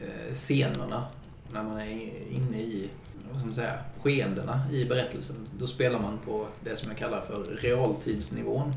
eh, 0.00 0.34
scenerna, 0.34 1.04
när 1.52 1.62
man 1.62 1.80
är 1.80 2.22
inne 2.30 2.60
i 2.60 2.90
vad 3.30 3.38
ska 3.38 3.46
man 3.46 3.54
säga, 3.54 3.78
skeendena 4.02 4.60
i 4.72 4.84
berättelsen, 4.84 5.36
då 5.58 5.66
spelar 5.66 6.00
man 6.00 6.18
på 6.24 6.46
det 6.64 6.76
som 6.76 6.88
jag 6.88 6.98
kallar 6.98 7.20
för 7.20 7.44
realtidsnivån. 7.44 8.72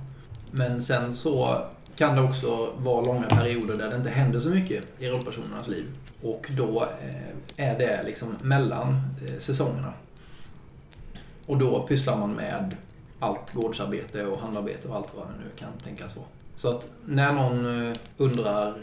Men 0.51 0.81
sen 0.81 1.15
så 1.15 1.61
kan 2.01 2.15
det 2.15 2.21
också 2.21 2.73
vara 2.77 3.05
långa 3.05 3.27
perioder 3.27 3.75
där 3.75 3.89
det 3.89 3.95
inte 3.95 4.09
händer 4.09 4.39
så 4.39 4.49
mycket 4.49 4.85
i 4.99 5.09
rollpersonernas 5.09 5.67
liv. 5.67 5.85
Och 6.21 6.47
då 6.57 6.83
eh, 6.83 7.69
är 7.69 7.79
det 7.79 8.03
liksom 8.03 8.35
mellan 8.41 9.01
eh, 9.27 9.37
säsongerna. 9.37 9.93
Och 11.45 11.57
då 11.57 11.87
pysslar 11.87 12.17
man 12.17 12.33
med 12.33 12.75
allt 13.19 13.53
gårdsarbete 13.53 14.25
och 14.25 14.39
handarbete 14.39 14.87
och 14.87 14.95
allt 14.95 15.13
vad 15.15 15.27
det 15.27 15.33
nu 15.43 15.49
kan 15.55 15.69
tänkas 15.83 16.15
vara. 16.15 16.25
Så 16.55 16.69
att 16.69 16.91
när 17.05 17.33
någon 17.33 17.85
eh, 17.87 17.93
undrar 18.17 18.73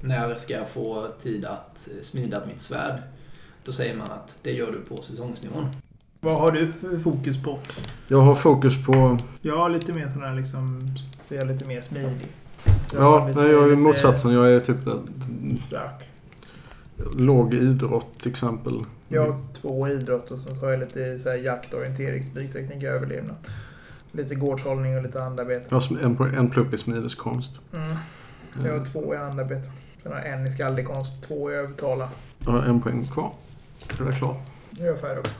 när 0.00 0.36
ska 0.36 0.54
jag 0.54 0.68
få 0.68 1.06
tid 1.18 1.44
att 1.44 1.88
smida 2.00 2.42
mitt 2.46 2.60
svärd? 2.60 3.02
Då 3.64 3.72
säger 3.72 3.96
man 3.96 4.10
att 4.10 4.38
det 4.42 4.52
gör 4.52 4.72
du 4.72 4.80
på 4.80 5.02
säsongsnivån. 5.02 5.66
Vad 6.20 6.40
har 6.40 6.50
du 6.50 6.72
för 6.72 6.98
fokus 6.98 7.42
på? 7.42 7.58
Jag 8.08 8.20
har 8.20 8.34
fokus 8.34 8.86
på... 8.86 9.18
Jag 9.42 9.56
har 9.56 9.70
lite 9.70 9.92
mer 9.92 10.08
sån 10.08 10.22
här 10.22 10.34
liksom, 10.34 10.88
så 11.28 11.34
jag 11.34 11.42
är 11.42 11.52
lite 11.52 11.64
mer 11.64 11.80
smidig. 11.80 12.28
Ja, 12.96 13.30
nej, 13.34 13.50
jag 13.50 13.64
är 13.64 13.68
lite 13.68 13.80
motsatsen. 13.80 14.32
Jag 14.32 14.52
är 14.52 14.60
typ 14.60 14.76
stark. 15.68 16.04
låg 17.16 17.54
idrott 17.54 18.18
till 18.18 18.30
exempel. 18.30 18.84
Jag 19.08 19.22
har 19.22 19.40
två 19.60 19.88
idrotter 19.88 20.34
och 20.34 20.40
sen 20.40 20.58
så 20.60 20.66
har 20.66 20.70
jag 20.70 20.80
lite 20.80 21.18
så 21.18 21.28
här 21.28 21.36
jakt, 21.36 21.74
orientering, 21.74 22.24
spikteknik, 22.24 22.82
överlevnad. 22.82 23.36
Lite 24.12 24.34
gårdshållning 24.34 24.96
och 24.96 25.02
lite 25.02 25.20
handarbete. 25.20 25.66
Jag 25.68 25.80
har 25.80 25.98
en, 25.98 26.34
en 26.34 26.50
plupp 26.50 26.74
i 26.74 26.78
smideskonst. 26.78 27.60
Mm. 27.72 27.96
Jag 28.64 28.78
har 28.78 28.84
två 28.84 29.14
i 29.14 29.16
handarbete. 29.16 29.70
Sen 30.02 30.12
har 30.12 30.18
jag 30.18 30.32
en 30.32 30.46
i 30.46 30.50
skaldekonst, 30.50 31.22
två 31.22 31.50
i 31.50 31.54
övertala. 31.54 32.08
Jag 32.44 32.52
har 32.52 32.62
en 32.62 32.80
poäng 32.80 33.04
kvar. 33.04 33.32
Är 34.00 34.04
jag 34.04 34.14
klar? 34.14 34.36
Nu 34.70 34.84
är 34.84 34.88
jag 34.88 35.00
färdig 35.00 35.18
också. 35.18 35.34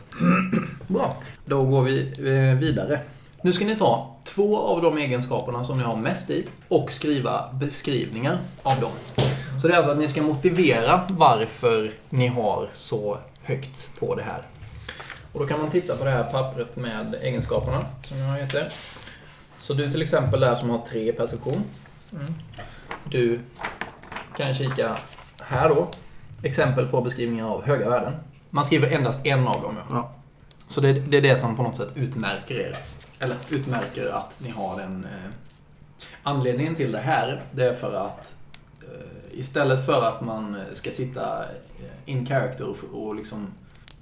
Bra. 0.95 1.17
Då 1.45 1.63
går 1.65 1.83
vi 1.83 2.13
eh, 2.19 2.59
vidare. 2.59 3.01
Nu 3.43 3.53
ska 3.53 3.65
ni 3.65 3.77
ta 3.77 4.14
två 4.25 4.59
av 4.59 4.83
de 4.83 4.99
egenskaperna 4.99 5.65
som 5.65 5.79
ni 5.79 5.85
har 5.85 5.97
mest 5.97 6.31
i 6.31 6.49
och 6.69 6.91
skriva 6.91 7.53
beskrivningar 7.53 8.39
av 8.63 8.81
dem. 8.81 8.93
Så 9.61 9.69
det 9.69 9.75
är 9.75 9.77
alltså 9.77 9.93
att 9.93 9.99
ni 9.99 10.09
ska 10.09 10.23
motivera 10.23 11.01
varför 11.11 11.93
ni 12.11 12.27
har 12.27 12.69
så 12.73 13.19
högt 13.43 14.01
på 14.01 14.15
det 14.15 14.23
här. 14.23 14.43
Och 15.33 15.41
då 15.41 15.47
kan 15.47 15.61
man 15.61 15.71
titta 15.71 15.97
på 15.97 16.05
det 16.05 16.11
här 16.11 16.25
pappret 16.25 16.77
med 16.77 17.15
egenskaperna 17.23 17.85
som 18.05 18.19
jag 18.19 18.27
har 18.27 18.39
gett 18.39 18.55
er. 18.55 18.73
Så 19.59 19.75
du 19.75 19.93
till 19.93 20.03
exempel 20.03 20.41
där 20.41 20.57
som 20.57 20.71
har 20.71 20.79
tre 20.79 21.13
perception. 21.13 21.65
Mm. 22.13 22.35
Du 23.05 23.41
kan 24.37 24.55
kika 24.55 24.97
här 25.41 25.69
då. 25.69 25.89
Exempel 26.43 26.87
på 26.87 27.01
beskrivningar 27.01 27.49
av 27.49 27.65
höga 27.65 27.91
värden. 27.91 28.13
Man 28.51 28.65
skriver 28.65 28.93
endast 28.93 29.27
en 29.27 29.49
av 29.49 29.63
dem. 29.63 29.77
Ja. 29.91 30.13
Så 30.69 30.81
det, 30.81 30.93
det 30.93 31.17
är 31.17 31.23
det 31.23 31.37
som 31.37 31.57
på 31.57 31.63
något 31.63 31.77
sätt 31.77 31.89
utmärker 31.95 32.55
er. 32.55 32.79
Eller 33.19 33.37
utmärker 33.51 34.07
att 34.07 34.41
ni 34.41 34.51
har 34.51 34.81
den... 34.81 35.05
Eh, 35.05 35.35
anledningen 36.23 36.75
till 36.75 36.93
det 36.93 36.99
här, 36.99 37.43
det 37.53 37.65
är 37.65 37.73
för 37.73 38.07
att 38.07 38.35
eh, 38.83 39.39
istället 39.39 39.87
för 39.87 40.03
att 40.03 40.21
man 40.21 40.57
ska 40.73 40.91
sitta 40.91 41.45
eh, 41.45 42.13
in 42.13 42.27
character 42.27 42.65
och, 42.69 42.77
och 42.93 43.15
liksom... 43.15 43.47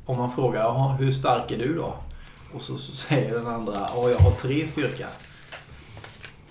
Om 0.05 0.19
man 0.19 0.31
frågar 0.31 0.97
hur 0.97 1.13
stark 1.13 1.51
är 1.51 1.59
du 1.59 1.75
då? 1.75 1.95
Och 2.55 2.63
så, 2.63 2.77
så 2.77 2.93
säger 2.93 3.35
den 3.35 3.47
andra 3.47 3.89
jag 4.11 4.19
har 4.19 4.31
tre 4.31 4.67
styrka. 4.67 5.07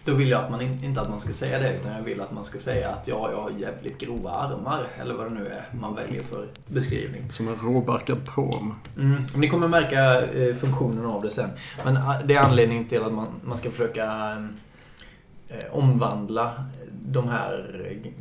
Då 0.03 0.13
vill 0.13 0.29
jag 0.29 0.43
att 0.43 0.51
man 0.51 0.61
in, 0.61 0.83
inte 0.83 1.01
att 1.01 1.09
man 1.09 1.19
ska 1.19 1.33
säga 1.33 1.59
det, 1.59 1.73
utan 1.73 1.91
jag 1.91 2.01
vill 2.01 2.21
att 2.21 2.31
man 2.31 2.45
ska 2.45 2.59
säga 2.59 2.89
att 2.89 3.07
ja, 3.07 3.31
jag 3.31 3.41
har 3.41 3.51
jävligt 3.51 3.97
grova 3.97 4.31
armar, 4.31 4.83
eller 5.01 5.13
vad 5.13 5.25
det 5.25 5.33
nu 5.33 5.47
är 5.47 5.65
man 5.79 5.95
väljer 5.95 6.23
för 6.23 6.47
beskrivning. 6.67 7.31
Som 7.31 7.47
en 7.47 7.55
råbarkad 7.55 8.25
pråm. 8.25 8.75
Mm. 8.97 9.23
Ni 9.35 9.49
kommer 9.49 9.67
märka 9.67 10.21
eh, 10.21 10.55
funktionen 10.55 11.05
av 11.05 11.21
det 11.21 11.29
sen. 11.29 11.49
Men 11.85 11.97
eh, 11.97 12.15
det 12.25 12.35
är 12.35 12.39
anledningen 12.39 12.85
till 12.85 13.03
att 13.03 13.13
man, 13.13 13.27
man 13.43 13.57
ska 13.57 13.71
försöka 13.71 14.37
eh, 15.47 15.57
omvandla 15.71 16.51
de 16.91 17.27
här 17.29 17.81
eh, 17.91 18.11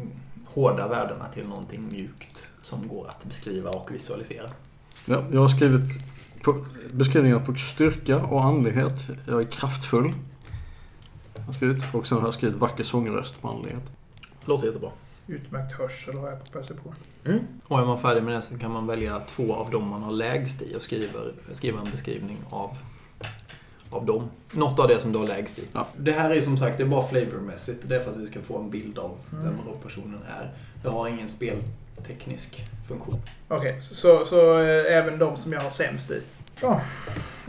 hårda 0.55 0.89
värdena 0.89 1.25
till 1.35 1.49
någonting 1.49 1.89
mjukt 1.93 2.49
som 2.63 2.89
går 2.89 3.09
att 3.09 3.25
beskriva 3.25 3.71
och 3.71 3.95
visualisera. 3.95 4.51
Ja, 5.05 5.23
jag 5.33 5.41
har 5.41 5.49
skrivit 5.49 6.03
beskrivningar 6.91 7.39
på 7.39 7.55
styrka 7.55 8.17
och 8.17 8.45
andlighet. 8.45 9.07
Jag 9.27 9.41
är 9.41 9.47
kraftfull. 9.47 10.15
Jag 11.41 11.47
har 11.47 11.53
skrivit. 11.53 11.95
Och 11.95 12.07
sen 12.07 12.19
har 12.19 12.25
jag 12.27 12.35
skrivit 12.35 12.57
vacker 12.57 12.85
sångröst 12.85 13.43
på 13.43 13.49
andlighet. 13.49 13.83
Låter 14.45 14.67
jättebra. 14.67 14.91
Utmärkt 15.27 15.73
hörsel 15.79 16.19
har 16.19 16.29
jag 16.31 16.45
på 16.45 16.59
perception. 16.59 16.95
Och 17.67 17.79
är 17.81 17.85
man 17.85 17.99
färdig 18.01 18.23
med 18.23 18.35
det 18.35 18.43
så 18.43 18.59
kan 18.59 18.71
man 18.71 18.87
välja 18.87 19.21
två 19.21 19.55
av 19.55 19.71
dem 19.71 19.89
man 19.89 20.03
har 20.03 20.13
lägst 20.13 20.63
i 20.63 20.77
och 20.77 20.83
skriver, 20.83 21.33
skriva 21.53 21.81
en 21.81 21.91
beskrivning 21.91 22.37
av, 22.51 22.77
av 23.91 24.07
dem. 24.07 24.31
Något 24.53 24.79
av 24.79 24.89
det 24.89 25.01
som 25.01 25.13
du 25.13 25.19
har 25.19 25.27
lägst 25.27 25.59
i. 25.59 25.63
Ja. 25.73 25.87
Det 25.97 26.13
här 26.13 26.31
är 26.31 26.41
som 26.41 26.59
sagt 26.59 26.77
det 26.77 26.83
är 26.83 26.87
bara 26.89 27.03
flavormässigt. 27.09 27.89
Det 27.89 27.97
är 27.97 28.01
för 28.01 28.11
att 28.11 28.17
vi 28.17 28.27
ska 28.27 28.41
få 28.41 28.59
en 28.59 28.71
bild 28.71 28.99
av 28.99 29.19
Mm. 29.33 29.45
vem 29.45 29.55
rollpersonen 29.69 30.21
är. 30.41 30.51
Det 30.83 30.89
har 30.89 31.09
ingen 31.09 31.29
spelteknisk 31.29 32.65
funktion. 32.89 33.21
Okej, 33.49 33.81
så, 33.81 33.95
så, 33.95 34.27
så 34.27 34.61
eh, 34.63 34.97
även 34.97 35.19
de 35.19 35.37
som 35.37 35.53
jag 35.53 35.61
har 35.61 35.71
sämst 35.71 36.11
i. 36.11 36.23
Ja. 36.63 36.81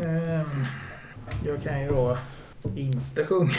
Ehm, 0.03 0.65
jag 1.45 1.63
kan 1.63 1.81
ju 1.81 1.87
då 1.89 2.17
inte 2.75 3.23
kan 3.23 3.51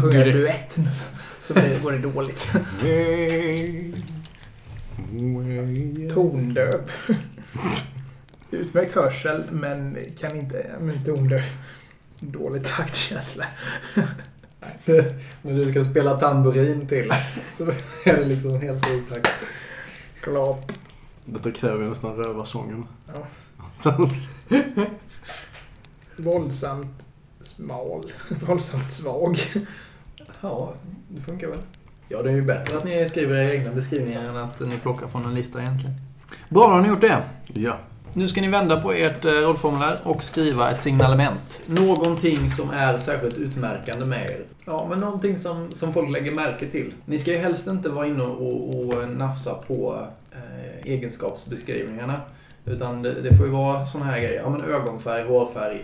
sjunga 0.00 0.24
duett 0.24 0.76
nu. 0.76 0.88
Så 1.40 1.54
det 1.54 1.82
går 1.82 1.92
det 1.92 1.98
dåligt. 1.98 2.52
Tondöv. 6.14 6.90
Utmärkt 8.50 8.94
hörsel 8.94 9.44
men 9.50 9.96
kan 10.18 10.36
inte... 10.36 10.76
Men 10.80 11.04
tondöv. 11.04 11.42
Dålig 12.20 12.64
taktkänsla. 12.64 13.44
När 15.42 15.54
du 15.54 15.70
ska 15.70 15.84
spela 15.84 16.18
tamburin 16.18 16.86
till 16.86 17.12
så 17.56 17.64
är 18.04 18.16
det 18.16 18.24
liksom 18.24 18.60
helt 18.60 18.86
otakt. 18.90 19.28
Klap. 20.20 20.72
Detta 21.24 21.50
kräver 21.50 21.82
ju 21.82 21.88
nästan 21.88 22.16
rövarsången. 22.16 22.86
Ja. 23.82 23.96
Våldsamt 26.18 27.06
smal. 27.40 28.12
Våldsamt 28.46 28.92
svag. 28.92 29.38
Ja, 30.40 30.72
det 31.08 31.20
funkar 31.20 31.48
väl. 31.48 31.58
Ja, 32.08 32.22
det 32.22 32.30
är 32.30 32.34
ju 32.34 32.42
bättre 32.42 32.76
att 32.76 32.84
ni 32.84 33.08
skriver 33.08 33.36
era 33.36 33.54
egna 33.54 33.72
beskrivningar 33.72 34.24
än 34.24 34.36
att 34.36 34.60
ni 34.60 34.78
plockar 34.78 35.06
från 35.06 35.24
en 35.24 35.34
lista 35.34 35.60
egentligen. 35.60 35.94
Bra, 36.48 36.62
då 36.66 36.72
har 36.72 36.80
ni 36.80 36.88
gjort 36.88 37.00
det. 37.00 37.22
Ja. 37.46 37.78
Nu 38.12 38.28
ska 38.28 38.40
ni 38.40 38.48
vända 38.48 38.80
på 38.80 38.92
ert 38.92 39.24
eh, 39.24 39.30
rollformulär 39.30 40.00
och 40.02 40.22
skriva 40.22 40.70
ett 40.70 40.82
signalement. 40.82 41.62
Någonting 41.66 42.50
som 42.50 42.70
är 42.70 42.98
särskilt 42.98 43.38
utmärkande 43.38 44.06
med 44.06 44.30
er. 44.30 44.44
Ja, 44.64 44.86
men 44.90 44.98
någonting 44.98 45.38
som, 45.38 45.70
som 45.72 45.92
folk 45.92 46.10
lägger 46.10 46.32
märke 46.32 46.66
till. 46.66 46.94
Ni 47.04 47.18
ska 47.18 47.32
ju 47.32 47.38
helst 47.38 47.66
inte 47.66 47.88
vara 47.88 48.06
inne 48.06 48.22
och, 48.22 48.78
och 48.80 49.08
nafsa 49.08 49.54
på 49.54 50.06
eh, 50.32 50.92
egenskapsbeskrivningarna. 50.92 52.20
Utan 52.70 53.02
det, 53.02 53.22
det 53.22 53.34
får 53.34 53.46
ju 53.46 53.52
vara 53.52 53.86
såna 53.86 54.04
här 54.04 54.20
grejer. 54.20 54.40
Ja, 54.42 54.50
men 54.50 54.62
ögonfärg, 54.62 55.28
hårfärg. 55.28 55.82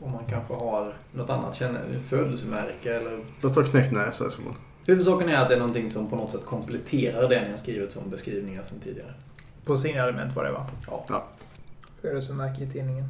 Om 0.00 0.12
man 0.12 0.24
kanske 0.28 0.54
har 0.54 0.92
något 1.12 1.30
annat 1.30 1.54
känne, 1.54 1.78
födelsemärke 2.08 2.94
eller... 2.96 3.24
Jag 3.40 3.54
tar 3.54 3.62
knäckt 3.62 3.92
näsa 3.92 4.26
i 4.26 4.30
så 4.30 4.42
fall. 4.42 4.54
Huvudsaken 4.86 5.28
är 5.28 5.36
att 5.36 5.48
det 5.48 5.54
är 5.54 5.58
någonting 5.58 5.90
som 5.90 6.10
på 6.10 6.16
något 6.16 6.32
sätt 6.32 6.44
kompletterar 6.44 7.28
det 7.28 7.42
ni 7.42 7.50
har 7.50 7.56
skrivit 7.56 7.92
som 7.92 8.10
beskrivningar 8.10 8.62
sedan 8.62 8.80
tidigare. 8.80 9.12
På 9.64 9.76
signalement 9.76 10.36
var 10.36 10.44
det 10.44 10.52
va? 10.52 10.66
Ja. 11.08 11.24
Födelsemärke 12.02 12.64
i 12.64 12.70
tidningen. 12.70 13.04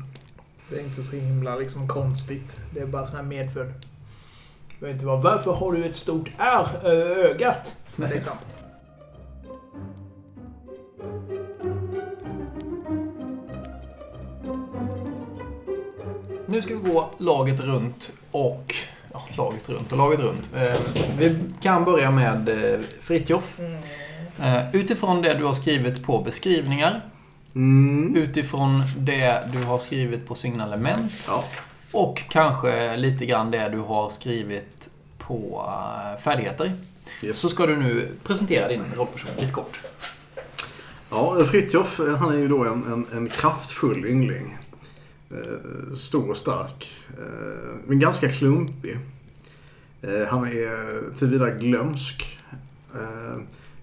Det 0.70 0.76
är 0.76 0.80
inte 0.80 1.04
så 1.04 1.16
himla 1.16 1.56
liksom 1.56 1.88
konstigt. 1.88 2.60
Det 2.74 2.80
är 2.80 2.86
bara 2.86 3.06
sån 3.06 3.16
här 3.16 3.22
medfödd. 3.22 3.72
Jag 4.78 4.86
vet 4.86 4.94
inte 4.94 5.06
vad, 5.06 5.22
varför 5.22 5.52
har 5.52 5.72
du 5.72 5.84
ett 5.84 5.96
stort 5.96 6.30
R 6.38 6.66
över 6.82 7.16
ögat? 7.16 7.76
Men 7.96 8.10
det 8.10 8.16
är 8.16 8.20
klart. 8.20 8.38
Nu 16.50 16.62
ska 16.62 16.74
vi 16.76 16.90
gå 16.90 17.10
laget 17.18 17.60
runt 17.60 18.12
och... 18.30 18.74
Ja, 19.12 19.24
laget 19.36 19.68
runt 19.68 19.92
och 19.92 19.98
laget 19.98 20.20
runt. 20.20 20.50
Eh, 20.56 20.80
vi 21.18 21.38
kan 21.62 21.84
börja 21.84 22.10
med 22.10 22.48
eh, 22.48 22.80
Fritjof. 23.00 23.60
Eh, 24.40 24.74
utifrån 24.76 25.22
det 25.22 25.34
du 25.34 25.44
har 25.44 25.54
skrivit 25.54 26.04
på 26.04 26.18
beskrivningar, 26.18 27.00
Mm. 27.54 28.16
utifrån 28.16 28.82
det 28.98 29.42
du 29.52 29.62
har 29.64 29.78
skrivit 29.78 30.26
på 30.26 30.34
signalement 30.34 31.12
Ja. 31.28 31.44
och 31.92 32.22
kanske 32.28 32.96
lite 32.96 33.26
grann 33.26 33.50
det 33.50 33.68
du 33.68 33.78
har 33.78 34.08
skrivit 34.08 34.90
på 35.18 35.66
eh, 35.68 36.20
färdigheter. 36.22 36.72
Yes. 37.22 37.38
Så 37.38 37.48
ska 37.48 37.66
du 37.66 37.76
nu 37.76 38.08
presentera 38.24 38.68
din 38.68 38.82
rollperson 38.96 39.30
lite 39.38 39.52
kort. 39.52 39.80
Ja, 41.10 41.44
Fritjof, 41.44 42.00
han 42.18 42.34
är 42.34 42.38
ju 42.38 42.48
då 42.48 42.64
en, 42.64 42.92
en, 42.92 43.06
en 43.16 43.28
kraftfull 43.28 44.06
yngling. 44.06 44.58
Eh, 45.30 45.94
stor 45.96 46.30
och 46.30 46.36
stark. 46.36 46.88
Eh, 47.18 47.74
men 47.86 47.98
ganska 47.98 48.28
klumpig. 48.30 48.98
Eh, 50.02 50.26
han 50.28 50.46
är 50.46 51.14
till 51.14 51.28
vida 51.28 51.50
glömsk. 51.50 52.38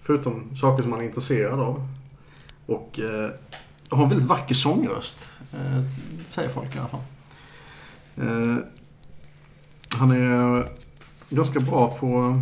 Förutom 0.02 0.56
saker 0.56 0.82
som 0.82 0.92
han 0.92 1.00
är 1.00 1.04
intresserad 1.04 1.60
av. 1.60 1.88
Och 2.66 3.00
har 3.88 4.02
en 4.02 4.08
väldigt 4.08 4.28
vacker 4.28 4.54
sångröst. 4.54 5.30
Säger 6.30 6.48
folk 6.48 6.76
i 6.76 6.78
alla 6.78 6.88
fall. 6.88 7.00
Han 9.94 10.10
är 10.10 10.68
ganska 11.30 11.60
bra 11.60 11.96
på 12.00 12.40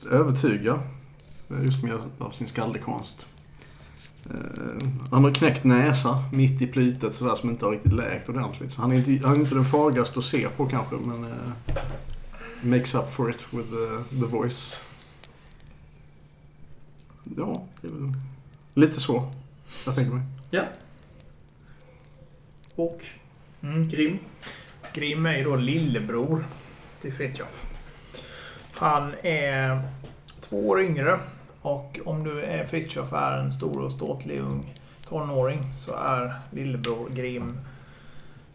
att 0.00 0.06
övertyga. 0.06 0.80
Just 1.62 1.82
med 1.82 1.90
hjälp 1.90 2.20
av 2.20 2.30
sin 2.30 2.46
skaldekonst. 2.46 3.26
Eh, 4.30 4.88
han 5.10 5.24
har 5.24 5.34
knäckt 5.34 5.64
näsa 5.64 6.24
mitt 6.32 6.62
i 6.62 6.66
plytet 6.66 7.14
sådär 7.14 7.34
som 7.34 7.50
inte 7.50 7.64
har 7.64 7.72
riktigt 7.72 7.92
läkt 7.92 8.28
ordentligt. 8.28 8.72
Så 8.72 8.80
han 8.80 8.92
är 8.92 8.96
inte, 8.96 9.26
han 9.26 9.36
är 9.36 9.40
inte 9.40 9.54
den 9.54 9.64
farligaste 9.64 10.18
att 10.18 10.24
se 10.24 10.48
på 10.48 10.66
kanske 10.66 10.94
men 10.96 11.24
eh, 11.24 11.30
makes 12.62 12.94
up 12.94 13.10
for 13.10 13.30
it 13.30 13.44
with 13.50 13.68
the, 13.70 14.16
the 14.20 14.26
voice. 14.26 14.82
Ja, 17.36 17.62
det 17.80 17.88
är 17.88 17.92
väl 17.92 18.12
lite 18.74 19.00
så 19.00 19.32
jag 19.84 19.96
tänker 19.96 20.12
mig. 20.12 20.22
Och 22.74 23.02
Mm. 23.62 23.88
Grim. 23.88 24.18
Grim 24.94 25.26
är 25.26 25.36
ju 25.36 25.44
då 25.44 25.56
lillebror 25.56 26.44
till 27.00 27.12
Fritjof. 27.12 27.66
Han 28.74 29.14
är 29.22 29.82
två 30.40 30.68
år 30.68 30.82
yngre 30.82 31.20
och 31.62 32.00
om 32.04 32.24
du 32.24 32.42
är 32.42 32.66
Fritiof 32.66 33.12
är 33.12 33.38
en 33.38 33.52
stor 33.52 33.80
och 33.80 33.92
ståtlig 33.92 34.40
ung 34.40 34.74
tonåring 35.08 35.74
så 35.74 35.94
är 35.94 36.40
lillebror 36.50 37.08
Grim 37.08 37.58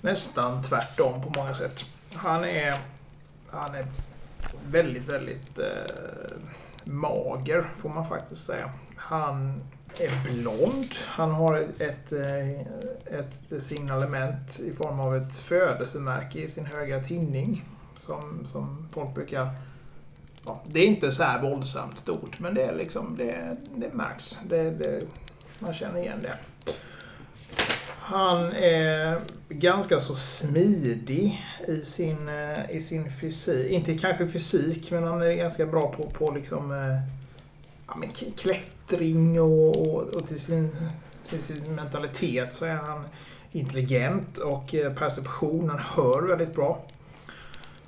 nästan 0.01 0.61
tvärtom 0.61 1.21
på 1.21 1.39
många 1.39 1.53
sätt. 1.53 1.85
Han 2.13 2.43
är, 2.43 2.77
han 3.49 3.75
är 3.75 3.87
väldigt, 4.67 5.09
väldigt 5.09 5.59
eh, 5.59 6.37
mager 6.83 7.65
får 7.77 7.89
man 7.89 8.07
faktiskt 8.07 8.43
säga. 8.43 8.69
Han 8.95 9.61
är 9.99 10.33
blond. 10.33 10.95
Han 11.05 11.31
har 11.31 11.55
ett, 11.55 11.81
ett, 11.81 12.11
ett 13.05 13.63
signalement 13.63 14.59
i 14.59 14.73
form 14.73 14.99
av 14.99 15.15
ett 15.15 15.35
födelsemärke 15.35 16.39
i 16.39 16.49
sin 16.49 16.65
högra 16.65 17.03
tinning. 17.03 17.63
Som, 17.97 18.45
som 18.45 18.87
folk 18.91 19.13
brukar... 19.13 19.49
Ja, 20.45 20.61
det 20.67 20.79
är 20.79 20.87
inte 20.87 21.11
så 21.11 21.23
här 21.23 21.41
våldsamt 21.41 21.99
stort, 21.99 22.39
men 22.39 22.53
det, 22.53 22.63
är 22.63 22.75
liksom, 22.75 23.15
det, 23.17 23.57
det 23.75 23.93
märks. 23.93 24.39
Det, 24.49 24.71
det, 24.71 25.01
man 25.59 25.73
känner 25.73 25.99
igen 25.99 26.19
det. 26.21 26.37
Han 28.07 28.51
är 28.51 29.19
ganska 29.49 29.99
så 29.99 30.15
smidig 30.15 31.45
i 31.67 31.85
sin, 31.85 32.29
eh, 32.29 32.71
i 32.71 32.81
sin 32.81 33.11
fysik. 33.11 33.71
Inte 33.71 33.97
kanske 33.97 34.27
fysik, 34.27 34.91
men 34.91 35.03
han 35.03 35.21
är 35.21 35.33
ganska 35.33 35.65
bra 35.65 35.93
på, 35.97 36.03
på 36.09 36.31
liksom, 36.31 36.71
eh, 36.71 36.99
ja, 37.87 37.95
men 37.95 38.09
klättring 38.37 39.41
och, 39.41 39.87
och, 39.87 40.01
och 40.01 40.27
till 40.27 40.39
sin, 40.39 40.75
till 41.29 41.41
sin 41.41 41.75
mentalitet 41.75 42.53
så 42.53 42.65
är 42.65 42.75
han 42.75 43.03
intelligent 43.51 44.37
och 44.37 44.75
eh, 44.75 44.93
perception. 44.93 45.69
Han 45.69 45.79
hör 45.79 46.27
väldigt 46.27 46.55
bra. 46.55 46.85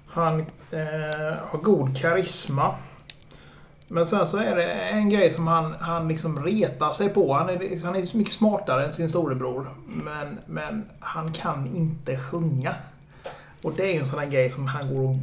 Han 0.07 0.39
eh, 0.71 1.37
har 1.41 1.59
god 1.59 1.97
karisma. 1.97 2.75
Men 3.87 4.05
sen 4.05 4.27
så 4.27 4.37
är 4.37 4.55
det 4.55 4.73
en 4.73 5.09
grej 5.09 5.29
som 5.29 5.47
han, 5.47 5.75
han 5.79 6.07
liksom 6.07 6.43
retar 6.43 6.91
sig 6.91 7.09
på. 7.09 7.33
Han 7.33 7.49
är, 7.49 7.85
han 7.85 7.95
är 7.95 8.05
så 8.05 8.17
mycket 8.17 8.33
smartare 8.33 8.85
än 8.85 8.93
sin 8.93 9.09
storebror. 9.09 9.69
Men, 9.85 10.39
men 10.45 10.89
han 10.99 11.33
kan 11.33 11.75
inte 11.75 12.17
sjunga. 12.17 12.75
Och 13.63 13.73
det 13.73 13.83
är 13.83 13.93
ju 13.93 13.99
en 13.99 14.05
sån 14.05 14.19
här 14.19 14.27
grej 14.27 14.49
som 14.49 14.67
han 14.67 14.95
går 14.95 15.19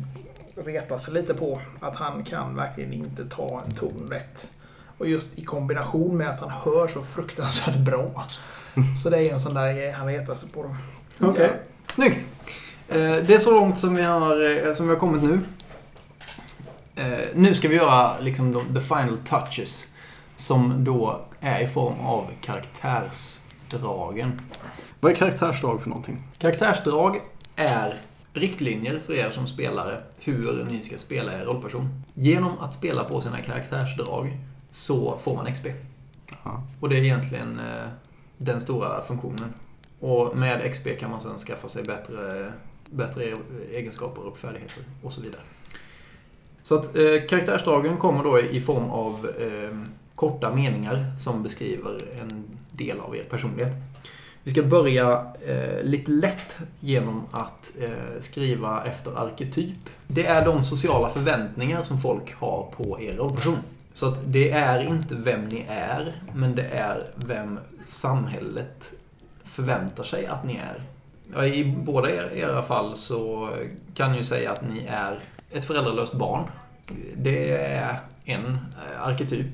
och 0.56 0.66
retar 0.66 0.98
sig 0.98 1.14
lite 1.14 1.34
på. 1.34 1.60
Att 1.80 1.96
han 1.96 2.24
kan 2.24 2.56
verkligen 2.56 2.92
inte 2.92 3.24
ta 3.24 3.62
en 3.66 3.70
ton 3.70 4.08
rätt. 4.10 4.50
Och 4.98 5.08
just 5.08 5.38
i 5.38 5.44
kombination 5.44 6.16
med 6.16 6.30
att 6.30 6.40
han 6.40 6.50
hör 6.50 6.86
så 6.86 7.02
fruktansvärt 7.02 7.78
bra. 7.78 8.26
Så 9.02 9.10
det 9.10 9.16
är 9.16 9.20
ju 9.20 9.30
en 9.30 9.40
sån 9.40 9.54
där 9.54 9.72
grej 9.72 9.90
han 9.90 10.06
retar 10.06 10.34
sig 10.34 10.48
på. 10.50 10.76
Okej. 11.20 11.52
Snyggt. 11.88 12.26
Eh, 12.88 12.96
Det 13.26 13.34
är 13.34 13.38
så 13.38 13.50
långt 13.50 13.78
som 13.78 13.94
vi 13.94 14.02
har, 14.02 14.66
eh, 14.66 14.72
som 14.74 14.86
vi 14.88 14.92
har 14.94 15.00
kommit 15.00 15.22
nu. 15.22 15.40
Eh, 16.96 17.26
Nu 17.34 17.54
ska 17.54 17.68
vi 17.68 17.76
göra 17.76 18.18
liksom 18.20 18.74
the 18.74 18.80
final 18.80 19.18
touches. 19.28 19.88
Som 20.36 20.84
då 20.84 21.20
är 21.40 21.62
i 21.62 21.66
form 21.66 22.00
av 22.00 22.30
karaktärsdragen. 22.40 24.40
Vad 25.00 25.12
är 25.12 25.16
karaktärsdrag 25.16 25.82
för 25.82 25.88
någonting? 25.88 26.22
Karaktärsdrag 26.38 27.20
är 27.56 27.94
riktlinjer 28.32 29.00
för 29.06 29.12
er 29.12 29.30
som 29.30 29.46
spelare 29.46 30.02
hur 30.18 30.64
ni 30.70 30.82
ska 30.82 30.98
spela 30.98 31.32
er 31.32 31.44
rollperson. 31.44 32.02
Genom 32.14 32.58
att 32.58 32.74
spela 32.74 33.04
på 33.04 33.20
sina 33.20 33.40
karaktärsdrag 33.40 34.38
så 34.70 35.18
får 35.18 35.36
man 35.36 35.54
XP. 35.54 35.66
Ja. 36.44 36.62
Och 36.80 36.88
det 36.88 36.96
är 36.98 37.02
egentligen 37.02 37.60
den 38.38 38.60
stora 38.60 39.02
funktionen. 39.02 39.54
Och 40.00 40.36
med 40.36 40.72
XP 40.72 40.86
kan 41.00 41.10
man 41.10 41.20
sedan 41.20 41.38
skaffa 41.38 41.68
sig 41.68 41.82
bättre, 41.84 42.52
bättre 42.94 43.24
e- 43.24 43.34
egenskaper 43.72 44.22
och 44.22 44.38
färdigheter 44.38 44.82
och 45.02 45.12
så 45.12 45.20
vidare. 45.20 45.40
Så 46.62 46.74
att 46.74 46.96
eh, 46.96 47.26
karaktärsdragen 47.28 47.96
kommer 47.96 48.24
då 48.24 48.40
i 48.40 48.60
form 48.60 48.90
av 48.90 49.30
eh, 49.38 49.78
korta 50.14 50.54
meningar 50.54 51.12
som 51.20 51.42
beskriver 51.42 52.00
en 52.20 52.44
del 52.70 53.00
av 53.00 53.16
er 53.16 53.24
personlighet. 53.24 53.76
Vi 54.42 54.50
ska 54.50 54.62
börja 54.62 55.26
eh, 55.46 55.82
lite 55.82 56.10
lätt 56.10 56.58
genom 56.80 57.22
att 57.30 57.72
eh, 57.80 58.20
skriva 58.20 58.84
efter 58.84 59.18
arketyp. 59.18 59.78
Det 60.06 60.26
är 60.26 60.44
de 60.44 60.64
sociala 60.64 61.08
förväntningar 61.08 61.82
som 61.82 62.00
folk 62.00 62.34
har 62.34 62.72
på 62.76 63.00
er 63.00 63.16
rollperson. 63.16 63.58
Så 63.94 64.08
att 64.08 64.20
det 64.32 64.50
är 64.50 64.88
inte 64.88 65.14
vem 65.14 65.48
ni 65.48 65.64
är, 65.68 66.22
men 66.34 66.54
det 66.54 66.64
är 66.64 67.06
vem 67.16 67.58
samhället 67.84 68.92
förväntar 69.44 70.02
sig 70.02 70.26
att 70.26 70.44
ni 70.44 70.54
är. 70.54 70.82
I 71.54 71.64
båda 71.64 72.10
er, 72.10 72.30
era 72.34 72.62
fall 72.62 72.96
så 72.96 73.50
kan 73.94 74.12
ni 74.12 74.18
ju 74.18 74.24
säga 74.24 74.52
att 74.52 74.68
ni 74.68 74.86
är 74.88 75.18
ett 75.50 75.64
föräldralöst 75.64 76.14
barn. 76.14 76.44
Det 77.16 77.50
är 77.50 77.98
en 78.24 78.46
eh, 78.46 79.06
arketyp. 79.06 79.46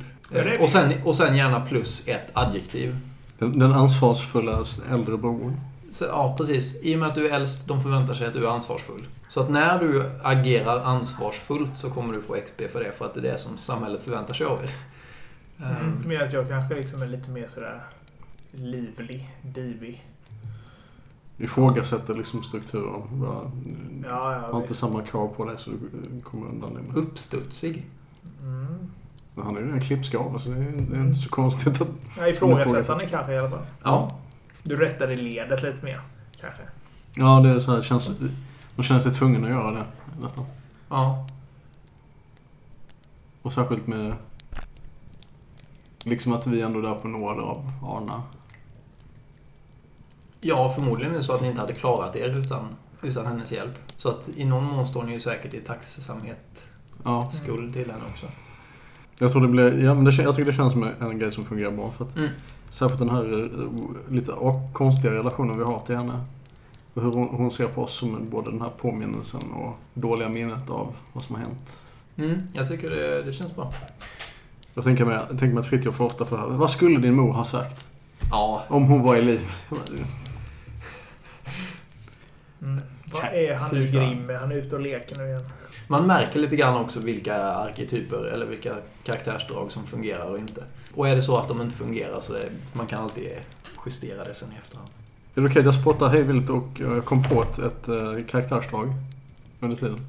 Och, 0.60 0.70
sen, 0.70 0.92
och 1.04 1.16
sen 1.16 1.36
gärna 1.36 1.60
plus 1.60 2.08
ett 2.08 2.30
adjektiv. 2.32 2.98
Den, 3.38 3.58
den 3.58 3.72
ansvarsfulla 3.72 4.64
äldre 4.90 5.16
brodern. 5.16 5.60
Så, 5.90 6.04
ja, 6.04 6.34
precis. 6.38 6.82
I 6.82 6.94
och 6.94 6.98
med 6.98 7.08
att 7.08 7.14
du 7.14 7.28
är 7.28 7.34
äldst, 7.34 7.68
de 7.68 7.82
förväntar 7.82 8.14
sig 8.14 8.26
att 8.26 8.32
du 8.32 8.46
är 8.46 8.50
ansvarsfull. 8.50 9.06
Så 9.28 9.40
att 9.40 9.50
när 9.50 9.78
du 9.78 10.10
agerar 10.22 10.80
ansvarsfullt 10.80 11.78
så 11.78 11.90
kommer 11.90 12.14
du 12.14 12.22
få 12.22 12.36
XP 12.36 12.60
för 12.72 12.84
det, 12.84 12.92
för 12.92 13.04
att 13.04 13.14
det 13.14 13.20
är 13.20 13.32
det 13.32 13.38
som 13.38 13.58
samhället 13.58 14.02
förväntar 14.02 14.34
sig 14.34 14.46
av 14.46 14.64
er. 14.64 14.70
Mm. 15.58 15.76
Ehm, 15.76 16.08
Mer 16.08 16.20
att 16.20 16.32
jag 16.32 16.48
kanske 16.48 16.74
liksom 16.74 17.02
är 17.02 17.06
lite 17.06 17.30
mer 17.30 17.48
sådär 17.54 17.80
livlig, 18.52 19.30
divig. 19.42 20.04
Ifrågasätter 21.40 22.14
liksom 22.14 22.42
strukturen. 22.42 23.02
Bara, 23.12 23.50
Ja, 24.04 24.48
har 24.52 24.60
inte 24.60 24.74
samma 24.74 25.02
krav 25.02 25.28
på 25.28 25.44
dig 25.44 25.54
så 25.58 25.70
du 25.70 26.20
kommer 26.20 26.46
undan 26.46 26.74
det 26.74 26.80
med. 26.80 26.96
Uppstudsig. 26.96 27.86
Mm. 28.42 28.90
Men 29.34 29.44
han 29.44 29.56
är 29.56 29.60
ju 29.60 29.72
en 29.72 29.80
klippskava 29.80 30.38
så 30.38 30.48
det 30.48 30.56
är, 30.56 30.72
det 30.90 30.96
är 30.96 31.00
inte 31.00 31.18
så 31.18 31.28
konstigt 31.28 31.80
att... 31.80 31.88
Ja, 32.18 32.28
ifrågasättande 32.28 33.08
kanske 33.08 33.32
i 33.32 33.38
alla 33.38 33.50
fall. 33.50 33.66
Ja. 33.82 34.16
Du 34.62 34.76
rättar 34.76 35.10
i 35.10 35.14
ledet 35.14 35.62
lite 35.62 35.84
mer, 35.84 36.00
kanske. 36.40 36.62
Ja, 37.14 37.40
det 37.40 37.50
är 37.50 37.58
så 37.58 37.74
här, 37.74 37.82
känns, 37.82 38.10
man 38.76 38.84
känner 38.84 39.00
sig 39.00 39.14
tvungen 39.14 39.44
att 39.44 39.50
göra 39.50 39.70
det 39.70 39.84
nästan. 40.20 40.44
Ja. 40.88 41.28
Och 43.42 43.52
särskilt 43.52 43.86
med... 43.86 44.14
Liksom 46.04 46.32
att 46.32 46.46
vi 46.46 46.60
ändå 46.60 46.78
är 46.78 46.82
där 46.82 46.94
på 46.94 47.08
nåd 47.08 47.38
av 47.38 47.72
Arna. 47.82 48.22
Ja, 50.40 50.68
förmodligen 50.74 51.12
är 51.12 51.16
det 51.18 51.24
så 51.24 51.32
att 51.32 51.40
ni 51.42 51.48
inte 51.48 51.60
hade 51.60 51.72
klarat 51.72 52.16
er 52.16 52.28
utan 52.38 52.66
utan 53.02 53.26
hennes 53.26 53.52
hjälp. 53.52 53.78
Så 53.96 54.08
att 54.08 54.28
i 54.36 54.44
någon 54.44 54.64
mån 54.64 54.86
står 54.86 55.02
ni 55.04 55.12
ju 55.12 55.20
säkert 55.20 55.54
i 55.54 55.60
tacksamhet, 55.60 56.68
Ja. 57.04 57.30
skuld 57.30 57.72
till 57.72 57.90
henne 57.90 58.04
också. 58.10 58.26
Jag 59.18 59.32
tror 59.32 59.42
det 59.42 59.48
blir, 59.48 59.84
ja 59.84 59.94
men 59.94 60.04
det, 60.04 60.10
jag 60.22 60.36
tycker 60.36 60.50
det 60.50 60.56
känns 60.56 60.72
som 60.72 60.88
en 61.00 61.18
grej 61.18 61.32
som 61.32 61.44
fungerar 61.44 61.70
bra. 61.70 61.90
För 61.90 62.04
att, 62.04 62.16
Mm. 62.16 62.28
Särskilt 62.70 62.98
den 62.98 63.10
här 63.10 63.40
eh, 63.42 64.12
lite 64.14 64.32
konstiga 64.72 65.12
relationen 65.14 65.58
vi 65.58 65.64
har 65.64 65.78
till 65.78 65.96
henne. 65.96 66.20
Och 66.94 67.02
hur 67.02 67.12
hon, 67.12 67.28
hon 67.28 67.50
ser 67.50 67.66
på 67.66 67.82
oss 67.82 67.94
som 67.96 68.30
både 68.30 68.50
den 68.50 68.60
här 68.60 68.68
påminnelsen 68.68 69.40
och 69.52 69.78
dåliga 69.94 70.28
minnet 70.28 70.70
av 70.70 70.94
vad 71.12 71.22
som 71.22 71.34
har 71.34 71.42
hänt. 71.42 71.82
Mm, 72.16 72.42
jag 72.52 72.68
tycker 72.68 72.90
det, 72.90 73.22
det 73.22 73.32
känns 73.32 73.54
bra. 73.56 73.72
Jag 74.74 74.84
tänker 74.84 75.04
mig, 75.04 75.14
jag 75.14 75.28
tänker 75.28 75.46
mig 75.54 75.58
att 75.60 75.66
Fritiof 75.66 75.94
får 75.94 76.04
ofta 76.04 76.24
för 76.24 76.48
Vad 76.50 76.70
skulle 76.70 76.98
din 76.98 77.14
mor 77.14 77.32
ha 77.32 77.44
sagt? 77.44 77.86
Ja, 78.30 78.62
Om 78.68 78.84
hon 78.84 79.02
var 79.02 79.16
i 79.16 79.22
livet? 79.22 79.64
Mm. 82.62 82.80
Vad 83.12 83.24
är 83.24 83.54
han 83.54 83.70
nu 83.72 83.86
Fy 83.86 83.92
fan. 83.92 84.08
Grim 84.08 84.26
med? 84.26 84.40
Han 84.40 84.52
är 84.52 84.56
ute 84.56 84.74
och 84.74 84.80
leker 84.80 85.16
nu 85.16 85.26
igen. 85.26 85.42
man 85.86 86.06
märker 86.06 86.40
lite 86.40 86.56
grann 86.56 86.76
också 86.76 87.00
vilka 87.00 87.34
arketyper 87.44 88.24
eller 88.24 88.46
vilka 88.46 88.76
karaktärsdrag 89.04 89.72
som 89.72 89.86
fungerar 89.86 90.30
och 90.30 90.38
inte. 90.38 90.64
Och 90.94 91.08
är 91.08 91.16
det 91.16 91.22
så 91.22 91.36
att 91.36 91.48
de 91.48 91.62
inte 91.62 91.76
fungerar 91.76 92.20
så 92.20 92.32
det, 92.32 92.48
man 92.72 92.86
kan 92.86 93.02
alltid 93.02 93.32
justera 93.86 94.24
det 94.24 94.34
sen 94.34 94.52
i 94.52 94.58
efterhand. 94.58 94.90
Är 95.34 95.40
det 95.40 95.46
okej 95.48 95.60
att 95.60 95.64
jag 95.64 95.74
spottar 95.74 96.08
hejvilt 96.08 96.50
och 96.50 96.80
eh, 96.80 97.02
kom 97.02 97.22
på 97.22 97.42
ett, 97.42 97.58
ett 97.58 97.88
eh, 97.88 98.24
karaktärsdrag 98.28 98.92
under 99.60 99.76
tiden? 99.76 100.06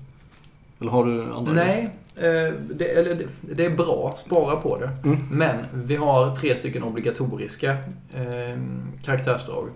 Eller 0.80 0.92
har 0.92 1.06
du 1.06 1.34
andra? 1.34 1.54
Nej, 1.54 1.90
det, 2.16 2.86
eller 2.86 3.28
det, 3.42 3.66
är 3.66 3.70
bra. 3.70 4.14
Spara 4.18 4.56
på 4.56 4.78
det. 4.78 4.90
Mm. 5.04 5.18
Men 5.32 5.66
vi 5.74 5.96
har 5.96 6.36
tre 6.36 6.56
stycken 6.56 6.84
obligatoriska 6.84 7.72
eh, 8.14 8.58
karaktärsdrag. 9.04 9.70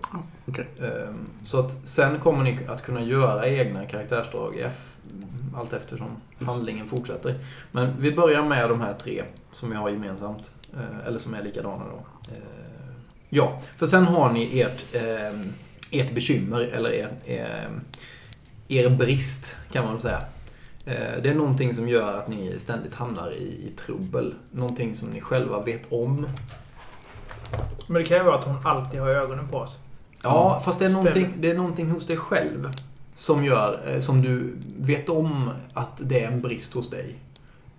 okej. 0.46 0.66
Eh, 0.80 1.14
så 1.42 1.60
att 1.60 1.72
sen 1.72 2.18
kommer 2.18 2.44
ni 2.44 2.58
att 2.68 2.82
kunna 2.82 3.00
göra 3.02 3.46
egna 3.48 3.84
karaktärsdrag 3.86 4.56
eff, 4.56 4.96
allt 5.56 5.72
eftersom 5.72 6.08
Yes. 6.40 6.48
handlingen 6.48 6.86
fortsätter. 6.86 7.34
Men 7.72 7.92
vi 8.00 8.12
börjar 8.12 8.44
med 8.44 8.68
de 8.68 8.80
här 8.80 8.92
tre 8.94 9.22
som 9.50 9.70
vi 9.70 9.76
har 9.76 9.88
gemensamt. 9.90 10.52
Eh, 10.74 11.06
eller 11.08 11.18
som 11.18 11.34
är 11.34 11.42
likadana 11.42 11.84
då. 11.84 12.30
Eh, 12.34 12.94
ja, 13.28 13.60
för 13.76 13.86
sen 13.86 14.04
har 14.04 14.32
ni 14.32 14.60
ert, 14.60 14.84
eh, 14.92 15.40
ert 15.90 16.14
bekymmer, 16.14 16.60
eller 16.60 16.90
er, 16.90 17.08
eh, 17.24 17.70
er 18.68 18.90
brist 18.90 19.56
kan 19.72 19.84
man 19.84 19.92
väl 19.92 20.02
säga. 20.02 20.20
Eh, 20.86 21.22
Det 21.22 21.30
är 21.30 21.34
någonting 21.34 21.74
som 21.74 21.88
gör 21.88 22.14
att 22.14 22.28
ni 22.28 22.58
ständigt 22.58 22.94
hamnar 22.94 23.30
i, 23.30 23.42
i 23.44 23.72
trubbel. 23.76 24.34
Någonting 24.50 24.94
som 24.94 25.08
ni 25.08 25.20
själva 25.20 25.62
vet 25.62 25.92
om. 25.92 26.26
Men 27.86 28.02
det 28.02 28.08
kan 28.08 28.16
ju 28.16 28.22
vara 28.24 28.38
att 28.38 28.44
hon 28.44 28.56
alltid 28.64 29.00
har 29.00 29.08
ögonen 29.08 29.48
på 29.48 29.56
oss. 29.56 29.78
Ja, 30.22 30.62
fast 30.64 30.78
det 30.78 30.84
är, 30.84 30.90
någonting, 30.90 31.32
det 31.36 31.50
är 31.50 31.54
någonting 31.56 31.90
hos 31.90 32.06
dig 32.06 32.16
själv 32.16 32.70
som 33.14 33.44
gör, 33.44 33.80
eh, 33.86 33.98
som 33.98 34.22
du 34.22 34.56
vet 34.78 35.08
om 35.08 35.50
att 35.74 36.00
det 36.04 36.24
är 36.24 36.28
en 36.28 36.40
brist 36.40 36.74
hos 36.74 36.90
dig. 36.90 37.14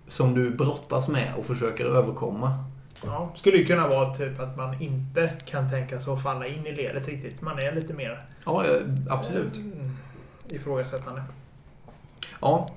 Som 0.08 0.34
du 0.34 0.50
brottas 0.50 1.08
med 1.08 1.32
och 1.38 1.44
försöker 1.44 1.84
överkomma. 1.84 2.64
Ja, 3.04 3.30
skulle 3.34 3.56
ju 3.56 3.64
kunna 3.66 3.86
vara 3.88 4.14
typ 4.14 4.40
att 4.40 4.56
man 4.56 4.82
inte 4.82 5.32
kan 5.44 5.70
tänka 5.70 6.00
sig 6.00 6.12
att 6.12 6.22
falla 6.22 6.46
in 6.46 6.66
i 6.66 6.72
ledet 6.72 7.06
riktigt. 7.08 7.42
Man 7.42 7.58
är 7.58 7.72
lite 7.74 7.94
mer 7.94 8.26
Ja, 8.44 8.64
eh, 8.64 8.70
absolut. 9.10 9.60
ifrågasättande. 10.48 11.22
Ja, 12.40 12.70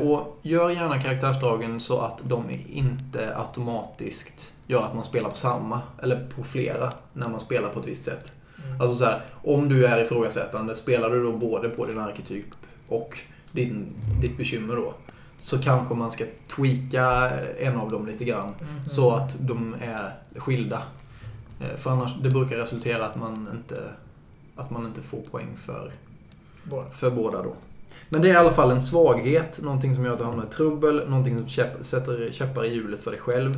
och 0.00 0.38
gör 0.42 0.70
gärna 0.70 1.02
karaktärsdragen 1.02 1.80
så 1.80 2.00
att 2.00 2.20
de 2.24 2.44
inte 2.68 3.36
automatiskt 3.36 4.52
gör 4.66 4.82
att 4.82 4.94
man 4.94 5.04
spelar 5.04 5.30
på 5.30 5.36
samma, 5.36 5.80
eller 6.02 6.26
på 6.36 6.42
flera, 6.44 6.92
när 7.12 7.28
man 7.28 7.40
spelar 7.40 7.68
på 7.68 7.80
ett 7.80 7.86
visst 7.86 8.04
sätt. 8.04 8.32
Mm. 8.66 8.80
Alltså 8.80 8.96
så 8.96 9.04
här, 9.04 9.20
om 9.44 9.68
du 9.68 9.86
är 9.86 10.00
ifrågasättande, 10.02 10.74
spelar 10.74 11.10
du 11.10 11.22
då 11.22 11.32
både 11.32 11.68
på 11.68 11.84
din 11.86 11.98
arketyp 11.98 12.46
och 12.88 13.18
din, 13.52 13.86
ditt 14.20 14.36
bekymmer 14.36 14.76
då, 14.76 14.94
så 15.38 15.58
kanske 15.58 15.94
man 15.94 16.10
ska 16.10 16.24
tweaka 16.56 17.30
en 17.58 17.76
av 17.76 17.90
dem 17.90 18.06
lite 18.06 18.24
grann, 18.24 18.54
Mhm. 18.60 18.88
så 18.88 19.10
att 19.10 19.36
de 19.40 19.74
är 19.80 20.12
skilda. 20.36 20.82
Eh, 21.60 21.76
För 21.76 21.90
annars, 21.90 22.14
det 22.22 22.30
brukar 22.30 22.56
resultera 22.56 23.06
att 23.06 23.16
man 23.16 23.48
inte, 23.54 23.82
att 24.56 24.70
man 24.70 24.86
inte 24.86 25.02
får 25.02 25.20
poäng 25.20 25.56
för 25.56 25.92
Båda. 26.64 26.90
för 26.90 27.10
båda 27.10 27.42
då. 27.42 27.54
Men 28.08 28.22
det 28.22 28.28
är 28.28 28.32
i 28.32 28.36
alla 28.36 28.50
fall 28.50 28.70
en 28.70 28.80
svaghet, 28.80 29.60
någonting 29.62 29.94
som 29.94 30.04
gör 30.04 30.12
att 30.12 30.18
du 30.18 30.24
hamnar 30.24 30.44
i 30.44 30.48
trubbel, 30.48 31.08
någonting 31.08 31.38
som 31.38 31.48
käpp, 31.48 31.84
sätter 31.84 32.30
käppar 32.30 32.64
i 32.64 32.74
hjulet 32.74 33.00
för 33.02 33.10
dig 33.10 33.20
själv. 33.20 33.52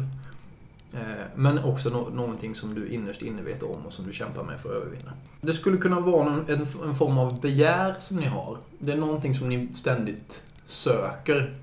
Eh, 0.95 1.01
Men 1.35 1.59
också 1.65 1.89
no 1.91 2.09
någonting 2.15 2.55
som 2.55 2.75
du 2.75 2.89
innerst 2.89 3.23
inne 3.23 3.43
vet 3.43 3.63
om 3.63 3.87
och 3.87 3.93
som 3.93 4.07
du 4.07 4.13
kämpar 4.13 4.43
med 4.43 4.61
för 4.61 4.69
att 4.69 4.75
övervinna. 4.77 5.13
Det 5.41 5.53
skulle 5.53 5.77
kunna 5.77 6.01
vara 6.01 6.25
någon, 6.25 6.45
en, 6.49 6.67
en 6.89 6.95
form 6.95 7.19
av 7.19 7.41
begär 7.41 7.95
som 7.99 8.17
ni 8.17 8.27
har. 8.27 8.57
Det 8.79 8.93
är 8.93 8.97
någonting 8.97 9.35
som 9.35 9.49
ni 9.49 9.69
ständigt 9.75 10.43
söker. 10.67 11.55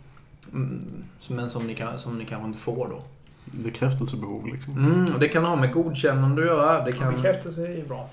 mm, 0.53 0.83
Men 1.29 1.49
som 1.49 1.67
ni, 1.67 1.75
kan, 1.75 1.99
som 1.99 2.17
ni 2.17 2.25
kanske 2.25 2.47
inte 2.47 2.59
får 2.59 2.87
då. 2.87 3.01
Bekräftelsebehov 3.45 4.45
liksom. 4.47 4.77
Mm, 4.77 5.13
och 5.13 5.19
det 5.19 5.27
kan 5.27 5.45
ha 5.45 5.55
med 5.55 5.71
godkännande 5.73 6.41
att 6.41 6.47
göra. 6.47 6.85
Det 6.85 6.91
kan, 6.91 7.13
Bekräftelse 7.13 7.67
är 7.67 7.85
bra. 7.87 8.09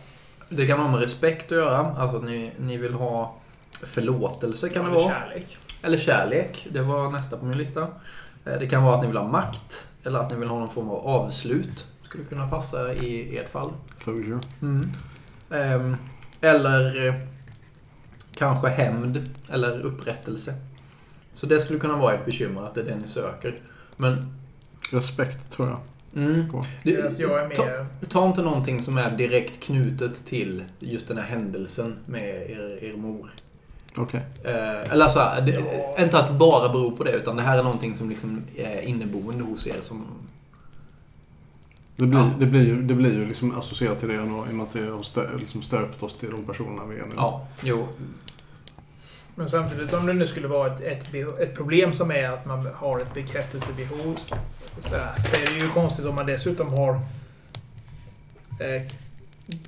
det 0.48 0.66
kan 0.66 0.78
ha 0.80 0.88
med 0.90 1.00
respekt 1.00 1.52
att 1.52 1.58
göra. 1.58 1.76
Alltså 1.96 2.16
att 2.16 2.24
ni, 2.24 2.52
ni 2.60 2.76
vill 2.76 2.94
ha 2.94 3.34
förlåtelse 3.82 4.68
kan 4.68 4.84
det 4.84 4.90
Eller 4.90 5.00
vara. 5.00 5.14
Kärlek. 5.14 5.58
Eller 5.82 5.98
kärlek, 5.98 6.66
det 6.72 6.82
var 6.82 7.10
nästa 7.10 7.36
på 7.36 7.44
min 7.44 7.58
lista. 7.58 7.80
Eh, 8.44 8.58
Det 8.58 8.66
kan 8.68 8.82
vara 8.82 8.94
att 8.94 9.00
ni 9.00 9.06
vill 9.06 9.16
ha 9.16 9.28
makt, 9.28 9.86
eller 10.04 10.18
att 10.18 10.30
ni 10.30 10.36
vill 10.36 10.48
ha 10.48 10.58
någon 10.58 10.68
form 10.70 10.88
av 10.90 11.06
avslut. 11.06 11.86
Skulle 12.02 12.24
kunna 12.24 12.48
passa 12.48 12.94
i 12.94 13.38
ert 13.38 13.48
fall. 13.48 13.72
Closure. 13.98 14.40
Ehm, 15.50 15.96
Eller 16.40 17.06
eh, 17.06 17.14
kanske 18.34 18.68
hämnd, 18.68 19.30
eller 19.50 19.80
upprättelse. 19.80 20.54
Så 21.34 21.46
det 21.46 21.58
skulle 21.60 21.78
kunna 21.78 21.96
vara 21.96 22.14
ett 22.14 22.24
bekymmer, 22.24 22.62
att 22.62 22.74
det 22.74 22.80
är 22.80 22.84
det 22.84 22.96
ni 22.96 23.08
söker. 23.08 23.54
Men... 23.96 24.34
Respekt 24.90 25.50
tror 25.50 25.68
jag. 25.68 25.80
Mm, 26.24 26.46
det, 26.82 27.18
jag 27.18 27.42
är 27.42 27.54
ta, 27.54 27.86
ta 28.08 28.26
inte 28.26 28.42
någonting 28.42 28.80
som 28.82 28.98
är 28.98 29.10
direkt 29.10 29.60
knutet 29.62 30.26
till 30.26 30.64
just 30.78 31.08
den 31.08 31.18
här 31.18 31.24
händelsen 31.24 31.96
med 32.06 32.50
er, 32.50 32.78
er 32.84 32.96
mor. 32.96 33.30
Okej. 33.96 34.20
Eh, 34.44 34.92
eller 34.92 35.08
så 35.08 35.18
här, 35.20 35.40
det, 35.40 35.52
Ja. 35.96 36.02
inte 36.02 36.18
att 36.18 36.26
det 36.26 36.32
bara 36.32 36.68
beror 36.68 36.90
på 36.96 37.04
det, 37.04 37.10
utan 37.12 37.36
det 37.36 37.42
här 37.42 37.58
är 37.58 37.62
någonting 37.62 37.96
som 37.96 38.10
liksom 38.10 38.42
är 38.56 38.80
inneboende 38.80 39.44
hos 39.44 39.66
er 39.66 39.80
som... 39.80 40.06
Det 41.96 42.06
blir, 42.06 42.18
Ja. 42.20 42.30
det 42.38 42.46
blir 42.46 42.64
ju, 42.64 42.82
det 42.82 42.94
blir 42.94 43.12
ju 43.12 43.26
liksom 43.26 43.58
associerat 43.58 43.98
till 44.00 44.08
det 44.08 44.14
ändå, 44.14 44.46
i 44.46 44.50
och 44.50 44.54
med 44.54 44.62
att 44.62 44.72
det 44.72 44.90
har 44.90 45.02
stö, 45.02 45.36
liksom 45.38 45.62
stöpt 45.62 46.02
oss 46.02 46.16
till 46.16 46.30
de 46.30 46.44
personerna 46.44 46.84
vi 46.84 46.96
är 46.98 47.02
nu. 47.04 47.12
Ja, 47.16 47.46
jo. 47.62 47.88
Men 49.34 49.48
samtidigt 49.48 49.92
om 49.92 50.06
det 50.06 50.12
nu 50.12 50.26
skulle 50.26 50.48
vara 50.48 50.66
ett, 50.74 50.80
ett, 50.80 51.14
ett 51.40 51.54
problem 51.54 51.92
som 51.92 52.10
är 52.10 52.30
att 52.30 52.46
man 52.46 52.68
har 52.74 52.98
ett 53.00 53.14
bekräftelsebehov 53.14 54.18
så, 54.80 54.96
här, 54.96 55.14
så 55.18 55.36
är 55.36 55.54
det 55.58 55.64
ju 55.64 55.68
konstigt 55.70 56.06
om 56.06 56.14
man 56.14 56.26
dessutom 56.26 56.68
har 56.72 56.94
eh, 58.60 58.82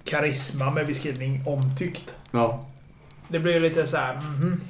karisma 0.05 0.70
med 0.70 0.87
beskrivning 0.87 1.43
omtyckt. 1.47 2.14
Ja. 2.31 2.64
Det 3.29 3.39
blir 3.39 3.53
ju 3.53 3.61
lite 3.61 3.87
så 3.87 3.97
här, 3.97 4.14
mhm. 4.20 4.61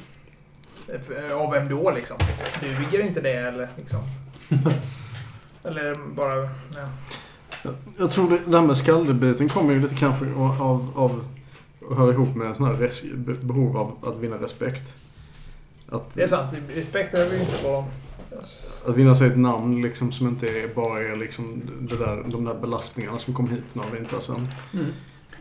Eh, 0.88 1.36
Av 1.36 1.50
vem 1.52 1.68
då 1.68 1.90
liksom? 1.90 2.16
Duger 2.60 3.00
inte 3.06 3.20
det 3.20 3.32
eller 3.32 3.68
liksom? 3.76 4.00
eller 5.64 5.94
bara... 6.14 6.48
Ja. 6.76 6.88
Jag, 7.98 8.10
tror 8.10 8.30
det, 8.30 8.38
det 8.46 8.58
här 8.60 8.66
med 8.66 8.78
skaldebiten 8.78 9.48
kommer 9.48 9.74
ju 9.74 9.80
lite 9.80 9.94
kanske 9.94 10.32
av, 10.34 10.92
av, 10.94 11.24
höra 11.96 12.12
ihop 12.12 12.34
med 12.36 12.56
sån 12.56 12.66
här 12.66 12.74
res, 12.74 13.02
be- 13.14 13.34
behov 13.34 13.76
av 13.76 13.96
att 14.08 14.18
vinna 14.20 14.36
respekt. 14.36 14.94
Att, 15.88 16.14
Det 16.14 16.22
är 16.22 16.28
sant, 16.28 16.54
respekt 16.74 17.12
behöver 17.12 17.34
ju 17.34 17.40
inte 17.40 17.64
vara... 17.64 17.84
att 18.86 18.96
vinna 18.96 19.14
sig 19.14 19.28
ett 19.28 19.38
namn 19.38 19.82
liksom 19.82 20.12
som 20.12 20.28
inte 20.28 20.46
är, 20.46 20.74
bara 20.74 20.98
är 20.98 21.16
liksom 21.16 21.62
det 21.80 21.96
där, 21.96 22.24
de 22.26 22.44
där 22.44 22.54
belastningarna 22.54 23.18
som 23.18 23.34
kom 23.34 23.48
hit 23.48 23.74
några 23.74 23.90
vintrar 23.90 24.20
sedan. 24.20 24.48
Mm. 24.74 24.86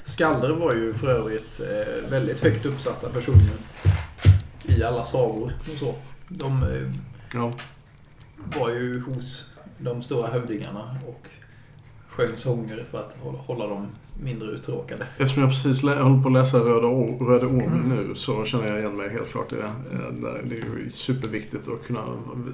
Skalder 0.05 0.49
var 0.49 0.73
ju 0.73 0.93
för 0.93 1.07
övrigt 1.07 1.59
eh, 1.59 2.09
väldigt 2.09 2.39
högt 2.39 2.65
uppsatta 2.65 3.09
personer 3.09 3.49
i 4.63 4.83
alla 4.83 5.03
sagor 5.03 5.51
och 5.73 5.77
så. 5.79 5.95
De 6.27 6.63
eh, 6.63 6.91
Ja. 7.33 7.53
var 8.59 8.69
ju 8.69 8.99
hos 9.01 9.49
de 9.77 10.01
stora 10.01 10.27
hövdingarna 10.27 10.97
och 11.07 11.27
sjöng 12.09 12.37
sånger 12.37 12.85
för 12.91 12.97
att 12.99 13.15
hålla, 13.45 13.67
dem 13.67 13.87
mindre 14.23 14.47
uttråkade. 14.51 15.07
Eftersom 15.17 15.41
jag 15.43 15.51
precis 15.51 15.81
håller 15.83 16.21
på 16.21 16.27
att 16.27 16.33
läsa 16.33 16.57
Röda, 16.59 16.87
Or- 16.87 17.25
Röda 17.27 17.45
Orm 17.45 17.59
Mm. 17.59 17.89
nu 17.89 18.15
så 18.15 18.45
känner 18.45 18.67
jag 18.69 18.79
igen 18.79 18.95
mig 18.97 19.09
helt 19.09 19.31
klart 19.31 19.53
i 19.53 19.55
det. 19.55 19.63
Eh, 19.65 20.13
Det 20.43 20.55
är 20.55 20.59
ju 20.83 20.89
superviktigt 20.91 21.67
att 21.67 21.87
kunna 21.87 22.03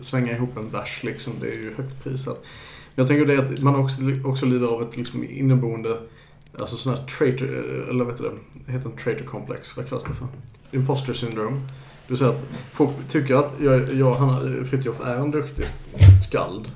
svänga 0.01 0.35
ihop 0.35 0.57
en 0.57 0.69
vers 0.69 1.03
liksom. 1.03 1.33
Det 1.41 1.47
är 1.47 1.53
ju 1.55 1.73
högt 1.77 2.03
prisat. 2.03 2.43
Jag 2.95 3.07
tänker 3.07 3.25
det 3.25 3.37
att 3.39 3.61
man 3.61 3.75
också, 3.75 4.01
också 4.25 4.45
lider 4.45 4.67
av 4.67 4.81
ett 4.81 4.97
liksom 4.97 5.23
inneboende, 5.23 5.97
alltså 6.59 6.75
sån 6.75 6.95
här 6.95 7.05
traitor, 7.05 7.47
eller 7.89 8.03
vad 8.03 8.13
heter 8.13 8.23
det? 8.23 8.37
Det 8.65 8.71
heter 8.71 8.89
en 8.89 8.97
traitor 8.97 9.25
complex, 9.25 9.77
vad 9.77 9.89
kallas 9.89 10.03
det 10.03 10.13
för? 10.13 10.27
Imposter 10.71 11.13
syndrome. 11.13 11.61
Du 12.07 12.17
säger 12.17 12.31
att 12.31 12.45
folk 12.71 12.91
tycker 13.09 13.35
att 13.35 13.51
jag, 13.61 13.93
jag 13.93 14.13
han, 14.13 14.65
Fritiof 14.65 15.01
är 15.01 15.15
en 15.15 15.31
duktig 15.31 15.65
skald. 16.23 16.71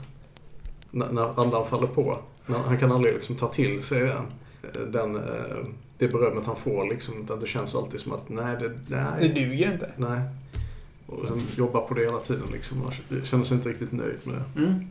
När, 0.91 1.11
när 1.11 1.39
andan 1.41 1.67
faller 1.67 1.87
på. 1.87 2.17
Men 2.45 2.61
han 2.61 2.77
kan 2.77 2.91
aldrig 2.91 3.13
liksom 3.13 3.35
ta 3.35 3.47
till 3.47 3.83
sig 3.83 3.99
den, 4.01 4.25
den, 4.91 5.15
eh, 5.15 5.67
det 5.97 6.07
berömmet 6.07 6.45
han 6.45 6.55
får 6.55 6.89
liksom. 6.89 7.27
Att 7.29 7.41
det 7.41 7.47
känns 7.47 7.75
alltid 7.75 7.99
som 7.99 8.11
att 8.11 8.29
nej, 8.29 8.55
det, 8.59 8.67
Det 8.67 9.15
nej, 9.19 9.29
duger 9.29 9.71
inte. 9.71 9.91
nej. 9.97 10.21
Och 11.07 11.27
sen 11.27 11.41
jobba 11.57 11.79
på 11.81 11.93
det 11.93 12.01
hela 12.01 12.19
tiden 12.19 12.47
liksom. 12.51 12.91
Jag 13.09 13.25
känner 13.25 13.43
sig 13.43 13.57
inte 13.57 13.69
riktigt 13.69 13.91
nöjd 13.91 14.17
med 14.23 14.35
det. 14.35 14.61
Mm. 14.61 14.87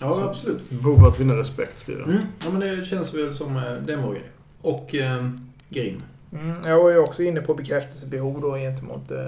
Ja, 0.00 0.12
Så- 0.12 0.24
absolut. 0.24 0.70
Behov 0.70 1.04
att 1.06 1.20
vinna 1.20 1.36
respekt, 1.36 1.80
skriver. 1.80 2.02
Mm. 2.02 2.18
Ja, 2.44 2.50
men 2.50 2.60
det 2.60 2.84
känns 2.84 3.14
väl 3.14 3.34
som 3.34 3.56
eh, 3.56 3.62
det 3.62 3.92
är 3.92 3.96
en 3.96 4.02
bra 4.02 4.12
grej. 4.12 4.30
Och 4.60 4.94
eh, 4.94 5.28
Grim. 5.68 6.02
Mm, 6.32 6.56
jag 6.64 6.82
var 6.82 6.90
ju 6.90 6.98
också 6.98 7.22
inne 7.22 7.40
på 7.40 7.54
bekräftelsebehov 7.54 8.40
då 8.40 8.54
gentemot 8.56 9.10
eh, 9.10 9.18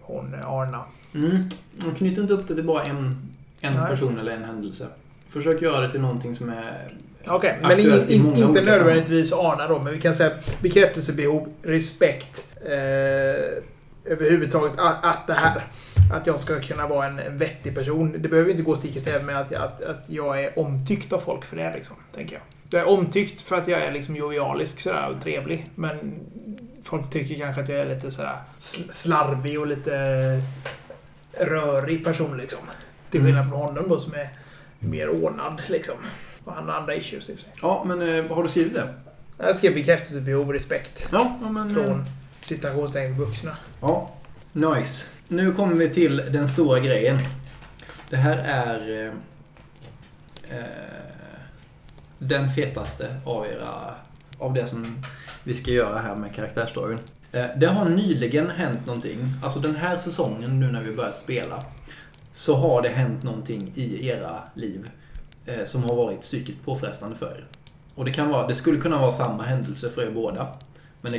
hon 0.00 0.34
Arna. 0.44 0.84
Mm. 1.14 1.48
Knyt 1.96 2.18
inte 2.18 2.32
upp 2.32 2.48
det 2.48 2.54
till 2.54 2.64
bara 2.64 2.82
en, 2.82 3.16
en 3.60 3.72
Nej. 3.72 3.86
person 3.88 4.18
eller 4.18 4.32
en 4.32 4.44
händelse. 4.44 4.86
Försök 5.28 5.62
göra 5.62 5.80
det 5.80 5.90
till 5.90 6.00
någonting 6.00 6.34
som 6.34 6.48
är... 6.48 6.94
Okej, 7.26 7.58
men 7.62 7.70
Aktuellt 7.70 8.10
in, 8.10 8.26
in, 8.26 8.36
inte 8.36 8.60
nödvändigtvis 8.60 9.32
Arna 9.32 9.68
då, 9.68 9.78
men 9.78 9.92
vi 9.92 10.00
kan 10.00 10.14
säga 10.14 10.34
bekräftelsebehov, 10.62 11.48
respekt. 11.62 12.46
Eh, 12.64 13.62
överhuvudtaget 14.04 14.78
att, 14.78 15.04
att 15.04 15.26
det 15.26 15.34
här. 15.34 15.64
Att 16.12 16.26
jag 16.26 16.38
ska 16.40 16.60
kunna 16.60 16.86
vara 16.86 17.06
en, 17.06 17.18
en 17.18 17.38
vettig 17.38 17.74
person. 17.74 18.14
Det 18.18 18.28
behöver 18.28 18.50
inte 18.50 18.62
gå 18.62 18.76
stick 18.76 18.96
i 18.96 19.00
stäv 19.00 19.24
med 19.24 19.40
att, 19.40 19.52
att, 19.54 19.82
att 19.82 20.04
jag 20.06 20.44
är 20.44 20.58
omtyckt 20.58 21.12
av 21.12 21.18
folk 21.18 21.44
för 21.44 21.56
det, 21.56 21.72
liksom, 21.74 21.96
tänker 22.14 22.34
jag. 22.34 22.42
Jag 22.70 22.82
är 22.82 22.88
omtyckt 22.98 23.40
för 23.40 23.56
att 23.56 23.68
jag 23.68 23.80
är 23.82 23.92
liksom 23.92 24.16
jovialisk 24.16 24.80
sådär, 24.80 25.08
och 25.16 25.22
trevlig. 25.22 25.66
Men 25.74 26.14
folk 26.84 27.10
tycker 27.10 27.34
kanske 27.38 27.62
att 27.62 27.68
jag 27.68 27.78
är 27.78 27.94
lite 27.94 28.10
sådär 28.10 28.36
sl- 28.60 28.90
slarvig 28.92 29.60
och 29.60 29.66
lite 29.66 29.92
rörig 31.32 32.04
person 32.04 32.36
liksom. 32.36 32.58
Till 33.10 33.20
Mm. 33.20 33.28
skillnad 33.32 33.48
från 33.50 33.60
honom 33.60 33.88
då 33.88 34.00
som 34.00 34.14
är 34.14 34.30
mer 34.78 35.08
ordnad 35.08 35.62
liksom. 35.68 35.94
Och 36.44 36.52
han 36.52 36.68
har 36.68 36.74
andra 36.74 36.94
issues 36.94 37.30
i 37.30 37.32
och 37.32 37.36
för 37.36 37.42
sig. 37.44 37.52
Ja, 37.62 37.84
men 37.86 38.02
eh, 38.02 38.24
har 38.36 38.42
du 38.42 38.48
skrivit 38.48 38.74
det? 38.74 38.94
Jag 39.38 39.56
skrev 39.56 39.74
bekräftelsebehov 39.74 40.46
och 40.46 40.52
respekt. 40.54 41.08
Ja, 41.12 41.38
ja 41.42 41.48
men... 41.50 41.78
eh, 41.78 41.84
Från 41.84 42.04
citationstecken 42.42 43.14
vuxna. 43.14 43.56
Ja, 43.80 44.10
nice. 44.52 45.08
Nu 45.28 45.52
kommer 45.52 45.74
vi 45.74 45.88
till 45.88 46.16
den 46.16 46.48
stora 46.48 46.80
grejen. 46.80 47.18
Det 48.10 48.16
här 48.16 48.38
är 48.38 49.06
eh, 49.06 50.56
eh 50.58 50.92
den 52.18 52.48
fetaste 52.48 53.16
av 53.24 53.46
era, 53.46 53.94
av 54.38 54.54
det 54.54 54.66
som 54.66 55.02
vi 55.44 55.54
ska 55.54 55.70
göra 55.70 55.98
här 55.98 56.16
med 56.16 56.34
karaktärsdagen. 56.34 56.98
Eh, 57.32 57.46
det 57.56 57.66
har 57.66 57.88
nyligen 57.88 58.50
hänt 58.50 58.86
någonting, 58.86 59.34
alltså 59.42 59.60
den 59.60 59.76
här 59.76 59.98
säsongen 59.98 60.60
nu 60.60 60.72
när 60.72 60.82
vi 60.82 60.92
börjat 60.92 61.16
spela, 61.16 61.64
så 62.32 62.54
har 62.54 62.82
det 62.82 62.88
hänt 62.88 63.22
någonting 63.22 63.72
i 63.74 64.08
era 64.08 64.38
liv 64.54 64.90
eh, 65.46 65.64
som 65.64 65.82
har 65.82 65.94
varit 65.94 66.20
psykiskt 66.20 66.64
påfrestande 66.64 67.16
för 67.16 67.26
er. 67.26 67.46
Och 67.94 68.04
det, 68.04 68.12
kan 68.12 68.28
vara, 68.28 68.46
det 68.46 68.54
skulle 68.54 68.80
kunna 68.80 68.98
vara 68.98 69.10
samma 69.10 69.42
händelse 69.42 69.90
för 69.90 70.02
er 70.02 70.10
båda. 70.10 70.48
Men 71.02 71.12
det, 71.12 71.18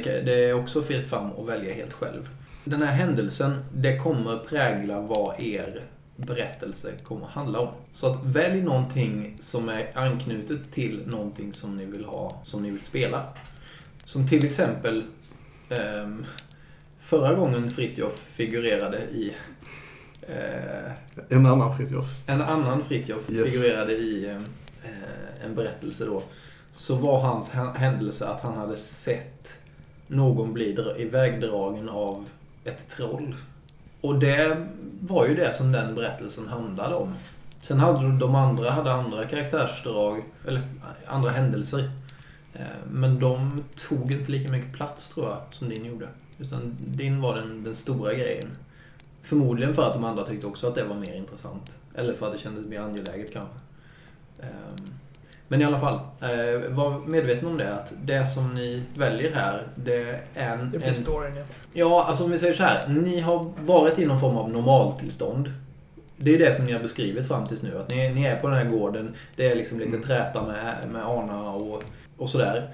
är 0.50 0.54
också 0.54 0.82
fritt 0.82 1.08
fram 1.08 1.32
att 1.32 1.46
välja 1.48 1.74
helt 1.74 1.94
själv. 1.94 2.30
Den 2.64 2.82
här 2.82 2.94
händelsen, 2.94 3.66
det 3.74 3.98
kommer 3.98 4.38
prägla 4.38 5.02
vad 5.02 5.40
er 5.42 5.82
berättelse 6.16 6.92
kommer 7.04 7.26
handla 7.26 7.60
om. 7.60 7.68
Så 7.92 8.08
att 8.12 8.26
välj 8.26 8.62
någonting 8.62 9.38
som 9.40 9.70
är 9.70 9.90
anknutet 9.94 10.72
till 10.72 11.08
någonting 11.08 11.54
som 11.54 11.78
ni 11.78 11.86
vill 11.86 12.06
ha, 12.06 12.42
som 12.44 12.64
ni 12.64 12.70
vill 12.72 12.82
spela. 12.82 13.24
Som 14.06 14.28
till 14.28 14.46
exempel 14.46 15.04
ehm, 15.70 16.26
förra 17.00 17.34
gången 17.34 17.70
Fritjof 17.72 18.14
figurerade 18.20 18.98
i 19.02 19.34
eh, 20.22 20.92
En 21.30 21.46
annan 21.46 21.78
Fritiof. 21.78 22.06
en 22.28 22.42
annan 22.42 22.84
Fritjof 22.84 23.30
Yes. 23.30 23.54
figurerade 23.54 23.94
i 23.94 24.26
eh, 24.30 25.46
en 25.46 25.56
berättelse 25.56 26.06
då. 26.06 26.24
Så 26.72 26.96
var 26.96 27.20
hans 27.20 27.52
hä- 27.52 27.74
händelse 27.78 28.28
att 28.28 28.42
han 28.42 28.58
hade 28.58 28.76
sett 28.78 29.58
någon 30.08 30.54
blir 30.54 31.02
ivägdragen 31.02 31.90
av 31.90 32.26
ett 32.64 32.90
troll. 32.90 33.36
Och 34.02 34.20
det 34.20 34.68
var 35.00 35.28
ju 35.28 35.36
det 35.36 35.54
som 35.54 35.72
den 35.72 35.96
berättelsen 35.96 36.48
handlade 36.48 36.96
om. 36.96 37.14
Sen 37.62 37.80
hade 37.80 38.18
de 38.18 38.36
andra 38.36 38.72
hade 38.72 38.94
andra 38.94 39.26
karaktärsdrag, 39.26 40.24
eller 40.48 40.62
andra 41.08 41.30
händelser. 41.30 41.92
Eh, 42.54 42.62
men 42.92 43.20
de 43.20 43.64
tog 43.90 44.12
inte 44.12 44.32
lika 44.32 44.52
mycket 44.52 44.74
plats 44.74 45.10
tror 45.10 45.30
jag, 45.30 45.38
som 45.50 45.70
din 45.70 45.86
gjorde. 45.86 46.08
Utan 46.38 46.78
din 46.80 47.22
var 47.22 47.36
den, 47.36 47.64
den 47.64 47.76
stora 47.76 48.14
grejen. 48.14 48.58
Förmodligen 49.22 49.74
för 49.74 49.88
att 49.88 49.94
de 49.94 50.04
andra 50.04 50.24
tyckte 50.24 50.48
också 50.48 50.68
att 50.68 50.76
det 50.76 50.84
var 50.84 50.96
mer 50.96 51.14
intressant. 51.14 51.78
Eller 51.96 52.14
för 52.14 52.26
att 52.26 52.34
det 52.34 52.40
kändes 52.40 52.66
mer 52.66 52.80
angeläget 52.80 53.34
kanske. 53.34 53.56
Ehm, 54.40 54.94
men 55.48 55.62
i 55.62 55.66
alla 55.66 55.80
fall, 55.80 55.94
eh, 56.22 56.70
var 56.70 57.00
medveten 57.08 57.48
om 57.48 57.58
det 57.58 57.74
att 57.74 57.94
det 58.04 58.26
som 58.26 58.56
ni 58.56 58.84
väljer 58.96 59.36
här, 59.36 59.64
det 59.76 60.20
är 60.36 60.58
en... 60.58 60.72
Det 60.72 60.78
blir 60.78 60.88
en 60.88 60.96
storyn 60.96 61.36
ja. 61.36 61.44
Ja, 61.74 62.06
alltså 62.08 62.24
om 62.24 62.32
vi 62.32 62.40
säger 62.40 62.54
så 62.54 62.64
här. 62.64 62.88
Ni 62.88 63.20
har 63.20 63.52
varit 63.60 64.00
i 64.00 64.06
någon 64.06 64.20
form 64.20 64.38
av 64.38 64.50
normaltillstånd. 64.50 65.54
Det 66.18 66.36
är 66.36 66.40
det 66.40 66.54
som 66.56 66.66
ni 66.66 66.72
har 66.74 66.80
beskrivit 66.80 67.28
fram 67.28 67.48
tills 67.48 67.64
nu. 67.64 67.78
Att 67.80 67.90
ni, 67.90 68.10
ni 68.14 68.24
är 68.24 68.36
på 68.36 68.48
den 68.48 68.58
här 68.58 68.66
gården. 68.78 69.16
Det 69.36 69.52
är 69.52 69.56
liksom 69.56 69.80
lite 69.80 69.90
Mm. 69.90 70.02
träta 70.02 70.42
med, 70.42 70.76
med 70.92 71.06
Arna 71.06 71.52
och, 71.52 71.84
och 72.18 72.30
sådär. 72.30 72.68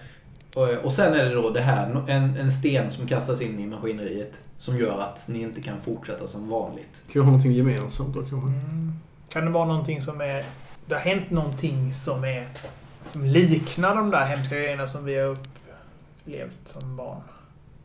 Och, 0.55 0.69
och 0.69 0.93
sen 0.93 1.13
är 1.13 1.25
det 1.25 1.33
då 1.35 1.49
det 1.49 1.61
här, 1.61 2.03
en, 2.07 2.37
en 2.37 2.51
sten 2.51 2.91
som 2.91 3.07
kastas 3.07 3.41
in 3.41 3.59
i 3.59 3.67
maskineriet. 3.67 4.41
Som 4.57 4.77
gör 4.77 4.99
att 4.99 5.25
ni 5.29 5.41
inte 5.41 5.61
kan 5.61 5.81
fortsätta 5.81 6.27
som 6.27 6.49
vanligt. 6.49 7.03
Kan 7.11 7.13
vi 7.13 7.19
ha 7.19 7.25
någonting 7.25 7.51
gemensamt 7.53 8.13
då 8.13 8.19
kanske? 8.19 8.49
Mm. 8.49 8.93
Kan 9.29 9.45
det 9.45 9.51
vara 9.51 9.65
någonting 9.65 10.01
som 10.01 10.21
är... 10.21 10.43
Det 10.89 10.95
har 10.95 11.01
hänt 11.01 11.31
någonting 11.31 11.93
som 11.93 12.23
är... 12.23 12.47
Som 13.11 13.25
liknar 13.25 13.95
de 13.95 14.11
där 14.11 14.25
hemska 14.25 14.55
grejerna 14.55 14.87
som 14.87 15.05
vi 15.05 15.15
har 15.17 15.27
upplevt 15.27 16.57
som 16.67 16.95
barn. 16.95 17.21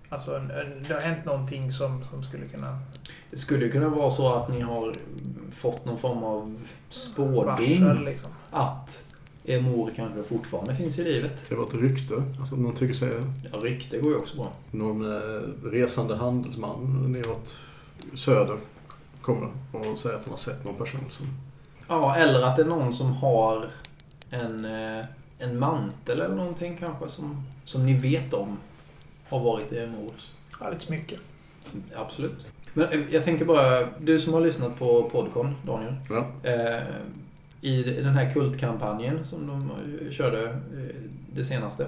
Alltså, 0.09 0.37
en, 0.37 0.51
en, 0.51 0.83
det 0.89 0.95
har 0.95 1.01
hänt 1.01 1.25
någonting 1.25 1.73
som, 1.73 2.05
som 2.05 2.23
skulle 2.23 2.47
kunna... 2.47 2.79
Det 3.31 3.37
skulle 3.37 3.69
kunna 3.69 3.89
vara 3.89 4.11
så 4.11 4.35
att 4.35 4.49
ni 4.49 4.61
har 4.61 4.95
fått 5.53 5.85
någon 5.85 5.99
form 5.99 6.25
av 6.25 6.61
spårdom. 6.89 7.47
Varsel 7.47 8.05
liksom. 8.05 8.31
Att 8.51 9.05
er 9.45 9.61
mor 9.61 9.91
kanske 9.97 10.23
fortfarande 10.23 10.75
finns 10.75 10.99
i 10.99 11.05
livet. 11.05 11.47
Det 11.49 11.55
var 11.55 11.65
ett 11.67 11.75
rykte. 11.75 12.23
Alltså 12.39 12.57
någon 12.57 12.75
tycker 12.75 12.95
sig 12.95 13.11
Ja, 13.53 13.59
rykte 13.61 13.99
går 13.99 14.11
ju 14.11 14.17
också 14.17 14.37
bra. 14.37 14.53
någon 14.71 15.17
eh, 15.17 15.43
resande 15.65 16.17
handelsman 16.17 17.13
neråt 17.13 17.59
söder 18.15 18.59
kommer 19.23 19.49
och 19.73 19.99
säger 19.99 20.17
att 20.17 20.25
han 20.25 20.31
har 20.31 20.39
sett 20.39 20.65
någon 20.65 20.75
person 20.75 21.01
som... 21.11 21.27
Ja, 21.89 22.17
eller 22.17 22.43
att 22.43 22.57
det 22.57 22.63
är 22.63 22.67
någon 22.67 22.93
som 22.93 23.13
har 23.13 23.65
en, 24.31 24.65
eh, 24.65 25.07
en 25.39 25.59
mantel 25.59 26.21
eller 26.21 26.35
någonting 26.35 26.77
kanske 26.77 27.09
som, 27.09 27.47
som 27.65 27.87
ni 27.87 27.95
vet 27.95 28.35
om 28.35 28.59
har 29.29 29.41
varit 29.41 29.73
er 29.73 29.87
mors. 29.87 30.33
Alldeles 30.59 30.89
mycket. 30.89 31.21
Absolut. 31.95 32.47
Men 32.73 32.89
eh, 32.89 33.01
jag 33.11 33.23
tänker 33.23 33.45
bara, 33.45 33.89
du 33.99 34.19
som 34.19 34.33
har 34.33 34.41
lyssnat 34.41 34.79
på 34.79 35.11
Podcon, 35.11 35.55
Daniel. 35.63 35.95
Ja. 36.11 36.27
Eh, 36.43 36.83
I 37.61 37.83
den 37.83 38.15
här 38.15 38.31
kultkampanjen 38.31 39.27
som 39.27 39.47
de 39.47 39.73
körde 40.13 40.61
det 41.33 41.45
senaste. 41.45 41.87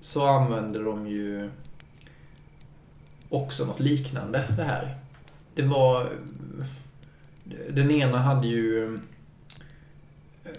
Så 0.00 0.26
använder 0.26 0.84
de 0.84 1.06
ju 1.06 1.50
också 3.28 3.64
något 3.64 3.80
liknande 3.80 4.44
det 4.56 4.64
här. 4.64 4.96
Det 5.54 5.62
var... 5.62 6.06
Den 7.70 7.90
ena 7.90 8.18
hade 8.18 8.46
ju 8.46 8.84
eh, 10.44 10.50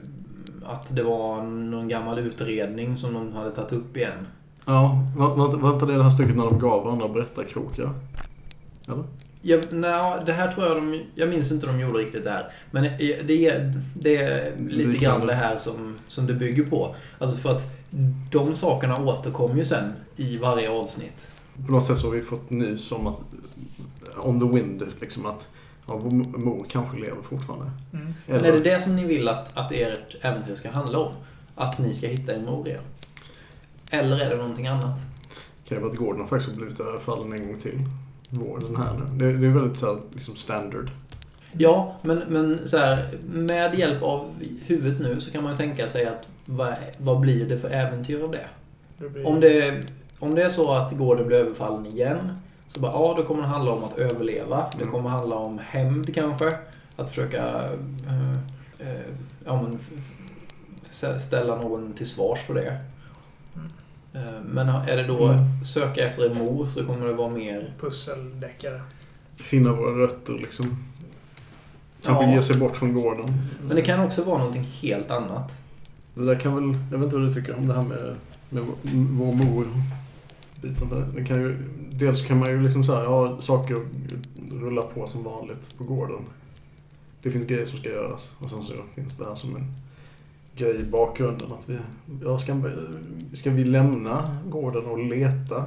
att 0.64 0.96
det 0.96 1.04
var 1.04 1.44
någon 1.44 1.88
gammal 1.88 2.20
utredning 2.20 2.98
som 2.98 3.14
de 3.14 3.34
hade 3.34 3.52
tagit 3.52 3.72
upp 3.72 3.98
igen. 3.98 4.28
Ja, 4.66 5.08
var, 5.18 5.36
var, 5.36 5.46
inte- 5.46 5.58
var 5.58 5.74
inte 5.74 5.86
det 5.86 5.98
det 5.98 6.04
här 6.04 6.10
stycket 6.10 6.36
när 6.38 6.44
de 6.46 6.60
gav 6.60 6.84
varandra 6.84 7.08
berättarkrokar? 7.08 7.94
Eller? 8.88 9.04
Ja, 9.42 9.58
nej, 9.72 10.22
det 10.26 10.34
här 10.34 10.52
tror 10.52 10.68
jag 10.68 10.78
de... 10.78 11.02
Jag 11.16 11.30
minns 11.30 11.52
inte 11.52 11.68
de 11.68 11.80
gjorde 11.80 12.00
riktigt 12.00 12.24
det 12.24 12.30
här. 12.32 12.52
Men 12.72 12.84
det 12.84 13.04
är, 13.48 13.74
det 13.94 14.18
är 14.18 14.52
lite 14.58 14.74
Liknande. 14.76 14.98
grann 15.00 15.28
det 15.28 15.34
här 15.34 15.58
som, 15.58 15.96
som 16.08 16.28
det 16.28 16.34
bygger 16.34 16.64
på. 16.64 16.96
Alltså 17.20 17.38
för 17.38 17.50
att 17.50 17.72
de 18.32 18.56
sakerna 18.56 19.02
återkommer 19.06 19.56
ju 19.56 19.66
sen 19.66 19.94
i 20.16 20.38
varje 20.38 20.70
avsnitt. 20.72 21.32
På 21.66 21.72
något 21.72 21.86
sätt 21.86 21.98
så 21.98 22.08
har 22.08 22.16
vi 22.16 22.22
fått 22.22 22.50
nys 22.50 22.92
om 22.92 23.08
att 23.08 23.22
on 24.24 24.40
the 24.40 24.58
wind, 24.58 24.84
liksom 25.00 25.26
att 25.26 25.50
ja, 25.90 25.98
vår 26.04 26.38
mor 26.40 26.66
kanske 26.70 26.98
lever 26.98 27.22
fortfarande. 27.22 27.72
Mm. 27.94 28.14
Men 28.26 28.46
är 28.46 28.52
det 28.52 28.60
det 28.60 28.82
som 28.82 28.96
ni 28.96 29.06
vill 29.06 29.28
att, 29.28 29.58
att 29.58 29.72
ert 29.72 30.16
äventyr 30.22 30.56
ska 30.56 30.72
handla 30.72 31.00
om? 31.00 31.14
Att 31.56 31.80
ni 31.80 31.94
ska 31.94 32.08
hitta 32.08 32.34
er 32.36 32.40
mor 32.40 32.68
igen? 32.68 32.84
Eller 33.92 34.20
är 34.26 34.30
det 34.30 34.38
någonting 34.38 34.68
annat? 34.68 35.00
kan 35.68 35.78
ju 35.78 35.84
vara 35.84 35.92
att 35.92 35.98
Gordon 35.98 36.28
faktiskt 36.28 36.52
har 36.52 36.58
blivit 36.62 36.80
överfallen 36.80 37.34
en 37.34 37.48
gång 37.48 37.60
till. 37.60 37.80
Vår, 38.30 38.60
den 38.60 38.76
här 38.76 38.94
nu. 38.94 39.26
Det, 39.26 39.38
det 39.38 39.48
är 39.48 39.52
väldigt 39.52 39.82
här, 39.82 39.98
liksom 40.14 40.36
standard. 40.36 40.90
Ja, 41.52 41.96
men, 42.02 42.18
men 42.28 42.68
så 42.68 42.78
här, 42.78 43.10
med 43.30 43.80
hjälp 43.80 44.04
av 44.04 44.34
huvudet 44.66 45.00
nu 45.00 45.22
så 45.22 45.32
kan 45.32 45.44
man 45.44 45.52
ju 45.52 45.58
tänka 45.58 45.88
sig 45.88 46.06
att 46.06 46.28
vad, 46.46 46.74
vad 46.98 47.20
blir 47.20 47.50
det 47.50 47.58
för 47.58 47.70
äventyr 47.70 48.24
av 48.24 48.32
det? 48.32 48.48
Det 48.98 49.10
blir- 49.10 49.28
Om 49.28 49.40
det, 49.40 49.84
om 50.20 50.36
det 50.36 50.44
är 50.44 50.50
så 50.50 50.72
att 50.72 50.92
Gordon 50.92 51.28
blir 51.28 51.38
överfallen 51.38 51.86
igen, 51.86 52.32
så 52.74 52.80
bara, 52.80 52.92
ja, 52.92 53.14
då 53.18 53.24
kommer 53.24 53.42
det 53.42 53.48
handla 53.48 53.72
om 53.72 53.84
att 53.84 53.98
överleva. 53.98 54.66
Det 54.78 54.82
Mm. 54.82 54.92
kommer 54.94 55.10
handla 55.10 55.36
om 55.36 55.60
hämnd 55.68 56.16
kanske. 56.16 56.58
Att 56.96 57.10
försöka 57.10 57.64
eh, 58.08 58.32
eh, 58.80 59.02
ja, 59.46 59.62
men, 59.62 59.80
ställa 61.20 61.56
någon 61.56 61.94
till 61.94 62.10
svars 62.10 62.40
för 62.40 62.54
det. 62.54 62.78
Eh, 64.14 64.22
Men 64.46 64.70
är 64.70 64.96
det 64.98 65.04
då 65.08 65.28
Mm. 65.28 65.66
söka 65.66 66.06
efter 66.06 66.30
en 66.30 66.38
mor 66.38 66.66
så 66.66 66.86
kommer 66.86 67.08
det 67.08 67.14
vara 67.14 67.30
mer... 67.30 67.74
Pusseldeckare. 67.80 68.82
Finna 69.36 69.74
våra 69.74 69.92
rötter 70.04 70.34
liksom. 70.34 70.84
Kanske 72.04 72.24
Ja. 72.26 72.32
ge 72.34 72.42
sig 72.42 72.58
bort 72.58 72.78
från 72.78 72.94
gården. 72.94 73.26
Men 73.62 73.76
det 73.76 73.82
kan 73.82 74.00
också 74.00 74.24
vara 74.24 74.38
någonting 74.38 74.64
helt 74.82 75.12
annat. 75.12 75.56
Det 76.14 76.26
där 76.26 76.36
kan 76.36 76.56
väl, 76.56 76.80
jag 76.92 76.98
vet 76.98 77.06
inte 77.06 77.16
vad 77.18 77.28
du 77.28 77.34
tycker 77.34 77.58
om 77.58 77.68
det 77.68 77.74
här 77.74 77.82
med, 77.84 78.16
med 78.50 78.64
vår- 78.64 78.76
vår 79.26 79.34
mor. 79.34 79.66
Biten. 80.62 81.14
Det 81.16 81.26
kan 81.26 81.42
ju, 81.42 81.58
dels 81.92 82.26
kan 82.26 82.40
man 82.40 82.50
ju 82.50 82.62
liksom 82.62 82.84
så 82.84 82.96
här, 82.96 83.06
ha 83.06 83.42
saker 83.42 83.86
rulla 84.52 84.82
på 84.82 85.08
som 85.08 85.24
vanligt 85.24 85.78
på 85.78 85.84
gården. 85.84 86.20
Det 87.22 87.32
finns 87.32 87.46
grejer 87.46 87.66
som 87.66 87.80
ska 87.80 87.90
göras. 87.90 88.32
Och 88.40 88.50
sen 88.50 88.64
så 88.64 88.74
finns 88.96 89.18
det 89.18 89.26
här 89.26 89.36
som 89.36 89.56
en 89.56 89.74
grej 90.56 90.82
i 90.82 90.86
bakgrunden. 90.86 91.52
Att 91.52 91.70
vi, 91.70 91.78
ja, 92.24 92.40
ska, 92.40 92.62
ska 93.34 93.50
vi 93.50 93.64
lämna 93.64 94.38
gården 94.50 94.86
och 94.86 95.00
leta 95.00 95.66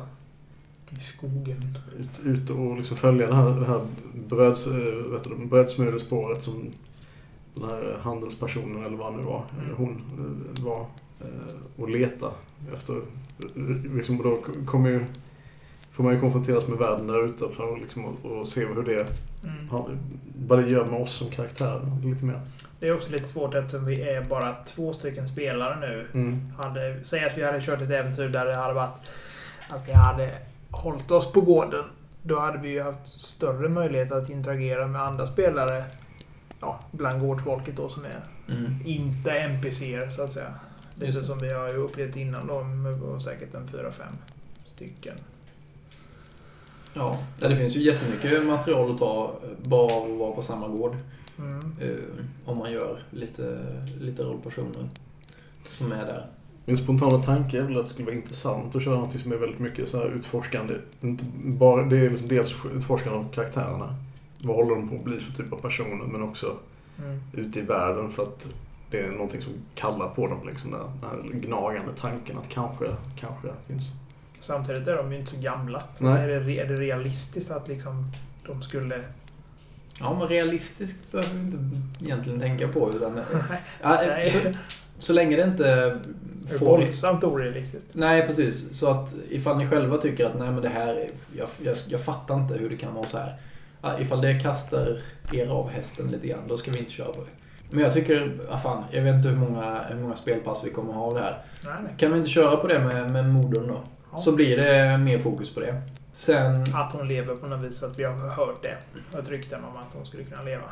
I 0.91 1.01
skogen. 1.01 1.79
ut, 1.99 2.21
ut 2.25 2.51
och 2.51 2.77
liksom 2.77 2.97
följa 2.97 3.27
det 3.27 3.35
här, 3.35 3.61
det 3.61 3.67
här 3.67 3.87
bröds, 4.29 4.67
eh, 4.67 4.73
du, 5.25 5.47
brödsmulespåret 5.47 6.43
som 6.43 6.71
den 7.55 7.69
här 7.69 7.99
handelspersonen 8.03 8.85
eller 8.85 8.97
vad 8.97 9.13
han 9.13 9.21
nu 9.21 9.27
var, 9.27 9.45
eller 9.63 9.75
hon 9.75 10.03
eh, 10.19 10.65
var 10.65 10.81
eh, 11.21 11.55
och 11.77 11.91
leta 11.91 12.31
efter. 12.73 13.01
Liksom, 13.97 14.19
och 14.21 14.25
då 14.25 14.39
kommer 14.67 14.91
ju, 14.91 15.05
får 15.93 16.05
man 16.05 16.15
ju 16.15 16.21
konfronteras 16.21 16.67
med 16.69 16.79
världen 16.79 17.07
där 17.07 17.25
ute 17.27 17.49
för 17.57 17.73
att 17.75 17.81
liksom, 17.81 18.05
och, 18.05 18.25
och 18.39 18.49
se 18.49 18.67
hur 18.67 18.83
det, 18.83 19.07
Mm. 19.45 19.69
har- 19.69 19.99
vad 20.47 20.59
det 20.59 20.71
gör 20.71 20.87
med 20.87 21.01
oss 21.01 21.13
som 21.15 21.31
karaktärer. 21.31 21.81
Lite 22.05 22.25
mer. 22.25 22.41
Det 22.81 22.87
är 22.87 22.95
också 22.95 23.11
lite 23.11 23.25
svårt 23.25 23.55
eftersom 23.55 23.87
vi 23.87 24.03
är 24.03 24.23
bara 24.25 24.55
två 24.65 24.93
stycken 24.93 25.29
spelare 25.29 25.81
nu. 25.81 26.09
Hade, 26.59 27.01
säg 27.05 27.25
att 27.25 27.39
vi 27.39 27.45
hade 27.45 27.61
kört 27.61 27.81
ett 27.81 27.91
äventyr 27.91 28.29
där 28.29 28.45
det 28.47 28.57
hade 28.57 28.75
varit 28.75 28.95
att 29.71 29.89
vi 29.89 29.93
hade 29.93 30.39
hållit 30.71 31.11
oss 31.11 31.33
på 31.33 31.41
gården. 31.41 31.85
Då 32.23 32.39
hade 32.41 32.59
vi 32.59 32.69
ju 32.69 32.83
haft 32.83 33.21
större 33.21 33.69
möjlighet 33.69 34.13
att 34.13 34.31
interagera 34.31 34.87
med 34.87 35.03
andra 35.03 35.27
spelare. 35.27 35.85
Ja, 36.61 36.81
bland 36.91 37.21
gårdsfolket 37.21 37.77
då 37.77 37.89
som 37.89 38.05
är 38.05 38.21
Mm. 38.55 38.75
inte 38.85 39.31
NPCer 39.31 40.11
så 40.11 40.23
att 40.23 40.33
säga. 40.33 40.55
Lite 41.01 41.13
som 41.13 41.39
vi 41.39 41.53
har 41.53 41.69
ju 41.69 41.77
upplevt 41.77 42.17
innan 42.17 42.47
då 42.47 42.63
med 42.63 42.99
var 42.99 43.19
säkert 43.19 43.55
en 43.55 43.69
fyra, 43.69 43.93
fem 43.93 44.13
stycken. 44.65 45.15
Ja, 46.95 47.19
det 47.39 47.57
finns 47.57 47.77
ju 47.77 47.81
jättemycket 47.83 48.47
material 48.47 48.91
att 48.91 48.99
ta 48.99 49.35
bara 49.63 49.93
av 49.95 50.13
att 50.13 50.19
vara 50.19 50.33
på 50.33 50.43
samma 50.43 50.69
gård. 50.69 50.97
Mm. 51.39 51.73
eh, 51.81 51.97
Om 52.45 52.59
man 52.59 52.73
gör 52.73 53.03
lite, 53.11 53.59
lite 54.01 54.23
rollpersoner 54.23 54.89
som 55.69 55.93
är 55.93 55.97
där. 56.07 56.27
Min 56.65 56.77
spontana 56.77 57.23
tanke 57.23 57.59
är 57.59 57.63
väl 57.63 57.77
att 57.77 57.85
det 57.85 57.91
skulle 57.91 58.07
vara 58.07 58.17
intressant 58.17 58.77
att 58.77 58.83
köra 58.83 58.99
något 58.99 59.21
som 59.21 59.33
är 59.33 59.37
väldigt 59.37 59.59
mycket 59.59 59.89
så 59.89 59.97
här 59.99 60.09
utforskande. 60.09 60.75
Inte 61.01 61.25
bara, 61.45 61.83
det 61.85 61.99
är 61.99 62.11
liksom 62.11 62.29
dels 62.29 62.55
utforskande 62.77 63.19
av 63.19 63.33
karaktärerna. 63.33 63.97
Vad 64.43 64.57
håller 64.57 64.75
de 64.75 64.89
på 64.89 64.95
att 64.95 65.05
bli 65.05 65.21
för 65.21 65.43
typ 65.43 65.53
av 65.53 65.57
personer 65.57 66.07
men 66.07 66.23
också 66.23 66.57
Mm. 66.99 67.21
ute 67.33 67.59
i 67.59 67.63
världen 67.63 68.11
för 68.11 68.23
att 68.23 68.47
det 68.93 69.01
är 69.01 69.11
någonting 69.11 69.43
som 69.43 69.53
kallar 69.75 70.09
på 70.09 70.27
dem. 70.27 70.41
Liksom 70.49 70.71
där, 70.71 70.79
den 71.01 71.33
här 71.33 71.41
gnagande 71.41 71.93
tanken 72.01 72.39
att 72.39 72.49
kanske, 72.49 72.85
kanske 73.21 73.49
finns. 73.67 73.91
Samtidigt 74.41 74.89
är 74.89 74.97
de 74.97 75.13
ju 75.13 75.19
inte 75.19 75.31
så 75.31 75.41
gamla. 75.41 75.83
Så 75.95 76.05
Nej. 76.05 76.23
är, 76.33 76.41
det, 76.41 76.59
är 76.61 76.67
det 76.67 76.75
realistiskt 76.77 77.51
att 77.51 77.69
liksom 77.69 78.11
de 78.47 78.63
skulle... 78.63 79.01
Ja, 80.01 80.17
men 80.19 80.29
realistiskt 80.29 81.13
behöver 81.13 81.31
vi 81.35 81.41
inte 81.41 81.59
egentligen 82.05 82.41
tänka 82.41 82.69
på. 82.69 82.91
Utan, 82.97 83.21
ja, 83.83 84.01
Nej. 84.07 84.27
så, 84.27 84.39
så 84.99 85.13
länge 85.13 85.37
det 85.37 85.43
inte 85.43 85.63
Det 85.65 86.55
är 86.55 86.59
får... 86.59 86.67
våldsamt 86.67 87.25
orealistiskt. 87.25 87.89
Nej, 87.95 88.27
precis. 88.27 88.79
Så 88.79 88.91
att 88.91 89.15
ifall 89.31 89.59
ni 89.59 89.67
själva 89.67 89.97
tycker 89.99 90.27
att 90.27 90.39
nej 90.39 90.51
men 90.51 90.63
det 90.63 90.69
här, 90.69 90.95
är- 90.95 91.11
jag, 91.37 91.49
jag, 91.63 91.77
jag 91.89 92.01
fattar 92.01 92.35
inte 92.37 92.55
hur 92.55 92.71
det 92.71 92.77
kan 92.77 92.95
vara 92.95 93.07
så 93.07 93.19
här. 93.19 93.37
Ifall 94.01 94.21
det 94.21 94.41
kastar 94.41 94.99
er 95.33 95.47
av 95.49 95.71
hästen 95.71 96.11
lite 96.11 96.27
grann, 96.27 96.41
då 96.49 96.57
ska 96.57 96.71
vi 96.71 96.79
inte 96.79 96.93
köra 96.93 97.13
på 97.13 97.21
det. 97.21 97.31
Men 97.73 97.85
jag 97.85 97.93
tycker, 97.93 98.33
ah, 98.51 98.57
fan, 98.59 98.85
jag 98.91 99.03
vet 99.03 99.15
inte 99.15 99.29
hur 99.29 99.37
många, 99.37 99.81
hur 99.89 99.97
många 99.97 100.17
spelpass 100.17 100.65
vi 100.65 100.71
kommer 100.71 100.93
ha 100.93 101.03
av 101.03 101.15
det 101.15 101.21
här. 101.21 101.39
Nej, 101.65 101.75
nej. 101.85 101.95
Kan 101.99 102.13
vi 102.13 102.19
inte 102.19 102.31
köra 102.31 102.57
på 102.57 102.67
det 102.67 102.79
med, 102.79 103.11
med 103.11 103.25
modern 103.29 103.69
då? 103.69 103.81
Ja. 104.13 104.19
Så 104.19 104.33
blir 104.33 104.57
det 104.57 104.99
mer 104.99 105.19
fokus 105.19 105.55
på 105.55 105.61
det. 105.61 105.83
Sen... 106.13 106.61
Att 106.63 106.93
hon 106.93 107.09
lever 107.09 107.37
på 107.37 107.47
något 107.47 107.63
vis 107.63 107.81
för 107.81 107.87
att 107.87 107.99
vi 107.99 108.05
har 108.05 108.15
hört 108.29 108.63
det. 108.63 108.77
Hört 109.17 109.29
rykten 109.29 109.65
om 109.65 109.77
att 109.77 109.95
hon 109.95 110.07
skulle 110.07 110.25
kunna 110.25 110.43
leva. 110.43 110.63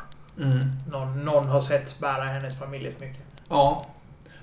Mm, 0.41 0.59
Någon, 0.91 1.25
någon 1.25 1.45
har 1.47 1.61
sett 1.61 1.99
bära 1.99 2.23
hennes 2.23 2.59
familj 2.59 2.87
ett 2.87 2.99
mycket. 2.99 3.21
ja. 3.49 3.85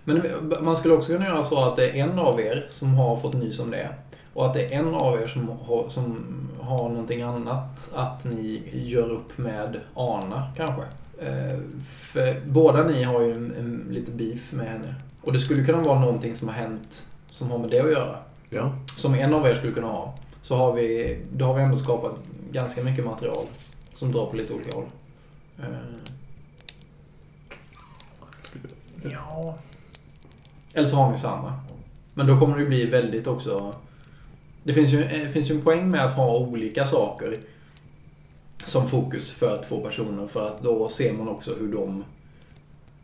Men 0.04 0.22
man 0.60 0.76
skulle 0.76 0.94
också 0.94 1.12
kunna 1.12 1.26
göra 1.26 1.42
så 1.42 1.64
att 1.64 1.76
det 1.76 1.90
är 1.90 1.94
en 2.04 2.18
av 2.18 2.40
er 2.40 2.66
som 2.68 2.94
har 2.94 3.16
fått 3.16 3.34
nys 3.34 3.60
om 3.60 3.70
det. 3.70 3.88
Och 4.34 4.46
att 4.46 4.54
det 4.54 4.74
är 4.74 4.78
en 4.78 4.94
av 4.94 5.20
er 5.22 5.26
som 5.26 5.48
har, 5.48 5.88
som 5.88 6.26
har 6.60 6.88
någonting 6.88 7.22
annat 7.22 7.90
att 7.94 8.24
ni 8.24 8.62
gör 8.72 9.08
upp 9.10 9.38
med 9.38 9.80
Ana, 9.94 10.52
kanske. 10.56 10.82
Eh, 11.20 11.58
för 11.88 12.40
båda 12.46 12.84
ni 12.84 13.02
har 13.02 13.22
ju 13.22 13.32
en, 13.32 13.54
en 13.58 13.86
lite 13.90 14.10
beef 14.10 14.52
med 14.52 14.66
henne. 14.66 14.94
Och 15.20 15.32
det 15.32 15.38
skulle 15.38 15.64
kunna 15.64 15.82
vara 15.82 16.00
någonting 16.00 16.36
som 16.36 16.48
har 16.48 16.54
hänt 16.54 17.06
som 17.30 17.50
har 17.50 17.58
med 17.58 17.70
det 17.70 17.80
att 17.80 17.90
göra. 17.90 18.18
Ja. 18.50 18.72
Som 18.96 19.14
en 19.14 19.34
av 19.34 19.46
er 19.46 19.54
skulle 19.54 19.72
kunna 19.72 19.86
ha. 19.86 20.14
Så 20.42 20.56
har 20.56 20.72
vi, 20.72 21.18
då 21.32 21.44
har 21.44 21.54
vi 21.54 21.62
ändå 21.62 21.76
skapat 21.76 22.18
ganska 22.52 22.82
mycket 22.82 23.04
material 23.04 23.46
som 23.92 24.12
drar 24.12 24.26
på 24.26 24.36
lite 24.36 24.52
olika 24.52 24.76
håll. 24.76 24.86
Eh, 25.58 25.64
Ja. 29.02 29.58
Eller 30.72 30.86
så 30.86 30.96
har 30.96 31.10
ni 31.10 31.16
samma. 31.16 31.52
Men 32.14 32.26
då 32.26 32.38
kommer 32.38 32.58
det 32.58 32.64
bli 32.64 32.86
väldigt 32.86 33.26
också... 33.26 33.74
Det 34.62 34.72
finns 34.72 34.92
ju, 34.92 35.02
eh, 35.02 35.28
finns 35.28 35.50
ju 35.50 35.54
en 35.54 35.62
poäng 35.62 35.90
med 35.90 36.04
att 36.06 36.12
ha 36.12 36.36
olika 36.36 36.86
saker 36.86 37.38
som 38.64 38.88
fokus 38.88 39.32
för 39.32 39.62
två 39.62 39.80
personer 39.80 40.26
för 40.26 40.46
att 40.46 40.62
då 40.62 40.88
ser 40.88 41.12
man 41.12 41.28
också 41.28 41.54
hur 41.54 41.72
de 41.72 42.04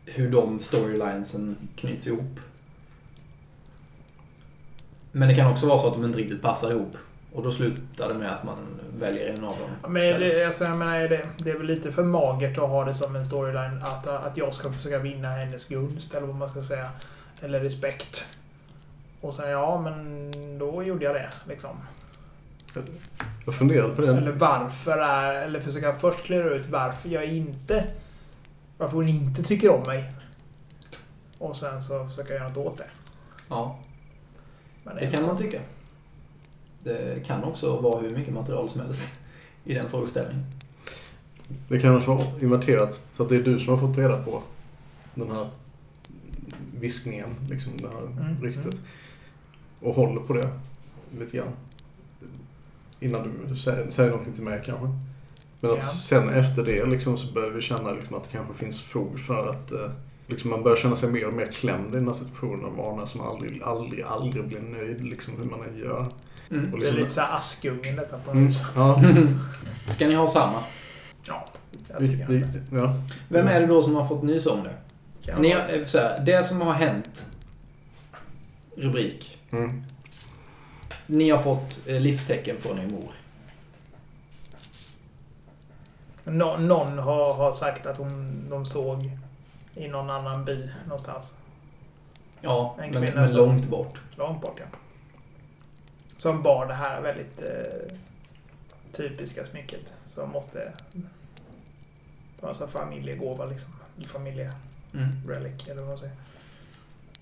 hur 0.05 0.31
de 0.31 0.59
storylinesen 0.59 1.57
knyts 1.75 2.07
ihop. 2.07 2.39
Men 5.11 5.27
det 5.27 5.35
kan 5.35 5.51
också 5.51 5.67
vara 5.67 5.77
så 5.77 5.87
att 5.87 5.93
de 5.93 6.05
inte 6.05 6.19
riktigt 6.19 6.41
passar 6.41 6.71
ihop. 6.71 6.97
Och 7.33 7.43
då 7.43 7.51
slutar 7.51 8.07
det 8.07 8.13
med 8.13 8.31
att 8.31 8.43
man 8.43 8.57
väljer 8.97 9.29
en 9.29 9.43
av 9.43 9.57
dem. 9.59 9.91
Men 9.93 10.01
istället. 10.01 10.33
det, 10.33 10.45
alltså, 10.45 10.63
jag 10.63 10.77
menar, 10.77 10.99
det, 10.99 11.27
det 11.37 11.51
är 11.51 11.57
väl 11.57 11.67
lite 11.67 11.91
för 11.91 12.03
magert 12.03 12.57
att 12.57 12.69
ha 12.69 12.85
det 12.85 12.93
som 12.93 13.15
en 13.15 13.25
storyline 13.25 13.81
att, 13.81 14.07
att 14.07 14.37
jag 14.37 14.53
ska 14.53 14.71
försöka 14.71 14.99
vinna 14.99 15.27
hennes 15.27 15.67
gunst 15.67 16.15
eller 16.15 16.27
vad 16.27 16.35
man 16.35 16.49
ska 16.49 16.63
säga. 16.63 16.89
Eller 17.41 17.59
respekt. 17.59 18.27
Och 19.21 19.35
sen, 19.35 19.49
ja 19.49 19.81
men 19.81 20.31
då 20.59 20.83
gjorde 20.83 21.05
jag 21.05 21.15
det 21.15 21.29
liksom. 21.47 21.77
Jag 23.45 23.55
funderade 23.55 23.95
på 23.95 24.01
det. 24.01 24.17
Eller 24.17 24.31
varför 24.31 24.97
är... 24.97 25.33
Eller 25.45 25.59
försöka 25.59 25.93
först 25.93 26.23
klura 26.23 26.55
ut 26.55 26.69
varför 26.69 27.09
jag 27.09 27.25
inte... 27.25 27.85
Varför 28.77 28.95
hon 28.95 29.07
inte 29.07 29.43
tycker 29.43 29.69
om 29.69 29.81
mig. 29.83 30.11
Och 31.37 31.57
sen 31.57 31.81
så 31.81 32.07
försöka 32.07 32.33
göra 32.33 32.47
något 32.47 32.57
åt 32.57 32.77
det. 32.77 32.85
Ja, 33.49 33.79
Men 34.83 34.95
det 34.95 35.01
kan 35.01 35.09
liksom- 35.11 35.27
man 35.27 35.37
tycka. 35.37 35.59
Det 36.83 37.25
kan 37.27 37.43
också 37.43 37.81
vara 37.81 38.01
hur 38.01 38.09
mycket 38.09 38.33
material 38.33 38.69
som 38.69 38.81
helst 38.81 39.19
i 39.63 39.73
den 39.73 39.89
frågeställningen. 39.89 40.45
Det 41.67 41.79
kan 41.79 41.95
också 41.97 42.13
vara 42.15 42.27
inverterat. 42.41 43.01
Så 43.17 43.23
att 43.23 43.29
det 43.29 43.35
är 43.35 43.43
du 43.43 43.59
som 43.59 43.69
har 43.79 43.87
fått 43.87 43.97
reda 43.97 44.23
på 44.23 44.41
den 45.15 45.31
här 45.31 45.49
viskningen, 46.79 47.29
liksom 47.49 47.77
det 47.77 47.87
här 47.87 48.01
Mm, 48.01 48.43
ryktet. 48.43 48.65
mm. 48.65 48.77
Och 49.81 49.95
håller 49.95 50.21
på 50.21 50.33
det 50.33 50.49
lite 51.19 51.37
grann. 51.37 51.47
Innan 53.05 53.47
du 53.49 53.55
säger, 53.55 53.91
säger 53.91 54.09
någonting 54.09 54.33
till 54.33 54.43
mig 54.43 54.61
kanske. 54.65 54.85
Men 55.59 55.71
att 55.71 55.77
Ja. 55.77 55.81
sen 55.83 56.29
efter 56.29 56.63
det 56.63 56.85
liksom, 56.85 57.17
så 57.17 57.33
börjar 57.33 57.49
vi 57.51 57.61
känna 57.61 57.91
liksom, 57.91 58.15
att 58.17 58.23
det 58.23 58.29
kanske 58.31 58.53
finns 58.53 58.81
fog 58.81 59.19
för 59.19 59.49
att 59.49 59.71
eh, 59.71 59.89
liksom, 60.27 60.49
man 60.49 60.63
börjar 60.63 60.77
känna 60.77 60.95
sig 60.95 61.11
mer 61.11 61.27
och 61.27 61.33
mer 61.33 61.51
klämd 61.51 61.87
i 61.93 61.95
den 61.97 62.07
här 62.07 62.13
situationen. 62.13 62.65
av 62.65 62.79
Arne 62.81 63.07
som 63.07 63.21
aldrig, 63.21 63.61
aldrig, 63.63 64.03
aldrig 64.03 64.47
blir 64.47 64.59
nöjd 64.59 65.01
liksom, 65.05 65.33
hur 65.37 65.49
man 65.49 65.59
än 65.69 65.77
gör. 65.77 66.05
Mm. 66.51 66.73
Och 66.73 66.79
Det 66.79 66.85
är 66.85 66.91
liksom- 66.91 66.97
lite 66.97 67.09
såhär 67.09 67.37
Askungen 67.37 67.95
detta 67.95 68.17
på 68.17 68.33
något 68.33 68.35
Mm, 68.37 68.51
ja, 68.75 69.01
Ska 69.91 70.07
ni 70.07 70.15
ha 70.15 70.27
samma? 70.27 70.63
Ja, 71.27 71.45
jag 71.87 71.99
vi, 71.99 72.07
tycker 72.07 72.27
vi, 72.27 72.37
det 72.39 72.61
ja. 72.77 73.01
Vem 73.29 73.47
är 73.47 73.59
det 73.61 73.67
då 73.67 73.83
som 73.83 73.95
har 73.95 74.05
fått 74.07 74.23
nys 74.23 74.45
om 74.45 74.59
det? 74.63 74.75
Ni, 75.39 75.51
har- 75.51 75.73
eh, 75.79 75.85
så 75.85 75.97
här, 75.97 76.19
det 76.25 76.43
som 76.43 76.61
har 76.61 76.73
hänt. 76.73 77.27
Rubrik. 78.77 79.37
Mm. 79.51 79.83
Ni 81.07 81.29
har 81.29 81.39
fått 81.39 81.87
eh, 81.87 81.99
livstecken 82.01 82.57
från 82.59 82.79
er 82.79 82.87
mor. 82.87 83.11
Nå, 86.23 86.57
någon 86.57 86.97
har, 86.99 87.33
har 87.33 87.53
sagt 87.53 87.85
att 87.85 87.97
hon, 87.97 88.45
de 88.49 88.65
såg 88.65 89.11
i 89.75 89.87
någon 89.87 90.09
annan 90.09 90.45
by 90.45 90.69
någonstans. 90.85 91.33
Ja, 92.41 92.75
En 92.81 92.91
men, 92.91 93.13
men 93.13 93.27
som- 93.27 93.37
långt 93.37 93.69
bort. 93.69 94.01
Långt 94.15 94.41
bort 94.41 94.55
ja. 94.59 94.65
Som 96.17 96.41
bar 96.41 96.65
det 96.65 96.73
här 96.73 97.01
väldigt 97.01 97.41
eh, 97.41 97.97
typiska 98.91 99.45
smycket. 99.45 99.93
Som 100.05 100.29
måste 100.29 100.71
vara 102.39 102.51
en 102.51 102.57
sån 102.57 102.69
familjegåva 102.69 103.45
liksom. 103.45 103.73
Eller 103.97 104.07
Familjerelic 104.07 104.53
Mm. 104.93 105.11
eller 105.67 105.75
vad 105.81 105.87
man 105.87 105.97
säger. 105.97 106.15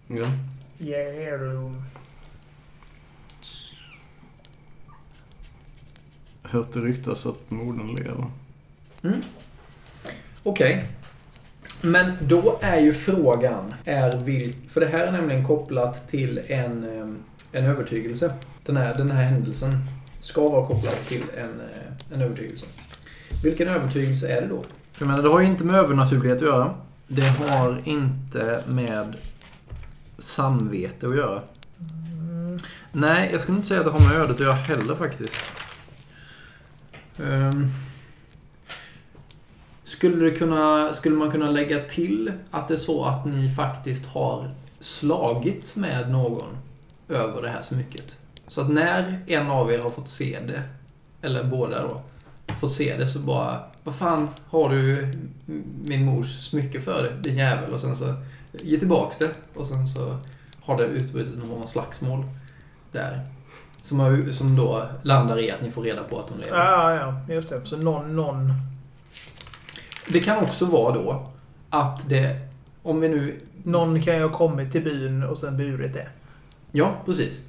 Ja. 0.08 0.26
Heirloom. 0.86 1.86
Hört 6.44 6.74
det 6.74 6.80
ryktas 6.80 7.26
att 7.26 7.52
modern 7.52 7.96
lever. 7.96 8.26
Okej. 10.44 10.86
Men 11.82 12.12
då 12.22 12.60
är 12.62 12.80
ju 12.80 12.94
frågan, 12.94 13.74
är 13.86 14.20
vil, 14.20 14.56
för 14.70 14.82
det 14.82 14.88
här 14.88 15.08
är 15.08 15.12
nämligen 15.12 15.48
kopplat 15.48 16.08
till 16.08 16.42
en, 16.48 16.84
eh, 16.84 17.60
en 17.60 17.66
övertygelse. 17.66 18.34
Den 18.66 18.78
här, 18.78 18.96
den 18.96 19.12
här 19.12 19.24
händelsen 19.24 19.72
ska 20.20 20.50
vara 20.50 20.66
kopplad 20.66 20.96
till 21.08 21.24
en, 21.38 21.60
eh, 21.60 22.14
en 22.14 22.22
övertygelse. 22.22 22.66
Vilken 23.44 23.68
övertygelse 23.68 24.28
är 24.28 24.42
det 24.42 24.48
då? 24.48 24.64
För 24.92 25.06
jag 25.06 25.08
menar, 25.08 25.24
det 25.24 25.30
har 25.30 25.40
ju 25.40 25.48
inte 25.48 25.64
med 25.64 25.76
övernaturlighet 25.76 26.38
att 26.38 26.48
göra. 26.48 26.74
Det 27.08 27.28
har 27.28 27.82
inte 27.84 28.64
med 28.68 29.16
samvete 30.18 31.08
att 31.08 31.16
göra. 31.16 31.42
Nej, 32.92 33.30
jag 33.32 33.42
skulle 33.42 33.56
inte 33.56 33.68
säga 33.68 33.80
att 33.80 33.86
det 33.86 33.92
har 33.92 34.10
med 34.10 34.20
ödet 34.20 34.36
att 34.36 34.40
göra 34.40 34.54
heller 34.54 34.96
faktiskt. 34.96 35.36
Um, 37.18 37.72
Skulle, 39.84 40.26
det 40.26 40.32
kunna, 40.32 40.94
skulle 40.94 41.16
man 41.16 41.32
kunna 41.32 41.50
lägga 41.50 41.80
till 41.80 42.32
att 42.52 42.68
det 42.68 42.74
är 42.74 42.78
så 42.78 43.06
att 43.06 43.26
ni 43.26 43.50
faktiskt 43.50 44.06
har 44.06 44.52
slagits 44.80 45.78
med 45.78 46.12
någon 46.12 46.58
över 47.10 47.42
det 47.42 47.50
här 47.50 47.62
smycket? 47.62 48.18
Så 48.48 48.62
att 48.62 48.70
när 48.70 49.24
en 49.28 49.48
av 49.48 49.72
er 49.72 49.80
har 49.80 49.90
fått 49.90 50.08
se 50.10 50.40
det, 50.48 50.64
eller 51.22 51.44
båda 51.44 51.82
då, 51.82 52.02
fått 52.56 52.72
se 52.72 52.98
det 52.98 53.08
så 53.08 53.20
bara 53.20 53.64
Vad 53.84 53.96
fan 53.96 54.28
har 54.48 54.70
du 54.70 55.14
min 55.84 56.06
mors 56.06 56.48
smycke 56.50 56.82
för 56.82 57.20
din 57.22 57.38
jävel? 57.38 57.74
Och 57.74 57.80
sen 57.80 57.96
så 57.96 58.14
ge 58.52 58.80
tillbaks 58.80 59.18
det. 59.18 59.32
Och 59.54 59.68
sen 59.68 59.88
så 59.88 60.18
har 60.62 60.78
det 60.78 60.84
utbrutit 60.84 61.38
någon 61.38 61.50
form 61.50 61.62
av 61.62 61.68
slagsmål 61.68 62.26
där. 62.92 63.28
Som, 63.84 64.00
har, 64.00 64.32
som 64.32 64.56
då 64.56 64.84
landar 65.02 65.40
i 65.40 65.52
att 65.52 65.62
ni 65.62 65.72
får 65.72 65.84
reda 65.84 66.04
på 66.04 66.20
att 66.20 66.30
hon 66.30 66.40
lever. 66.40 66.58
Ja, 66.58 66.96
ja, 66.96 67.34
just 67.34 67.50
det. 67.50 67.66
Så 67.66 67.78
någon, 67.78 68.16
någon... 68.16 68.54
Det 70.08 70.20
kan 70.20 70.44
också 70.44 70.66
vara 70.66 70.94
då 70.94 71.28
att 71.70 72.10
det, 72.10 72.40
om 72.84 73.00
vi 73.00 73.10
nu... 73.10 73.40
Någon 73.64 74.02
kan 74.02 74.16
ju 74.16 74.22
ha 74.22 74.30
kommit 74.30 74.72
till 74.72 74.84
byn 74.84 75.24
och 75.24 75.38
sen 75.38 75.58
burit 75.58 75.94
det. 75.94 76.08
Ja, 76.72 76.96
precis. 77.06 77.48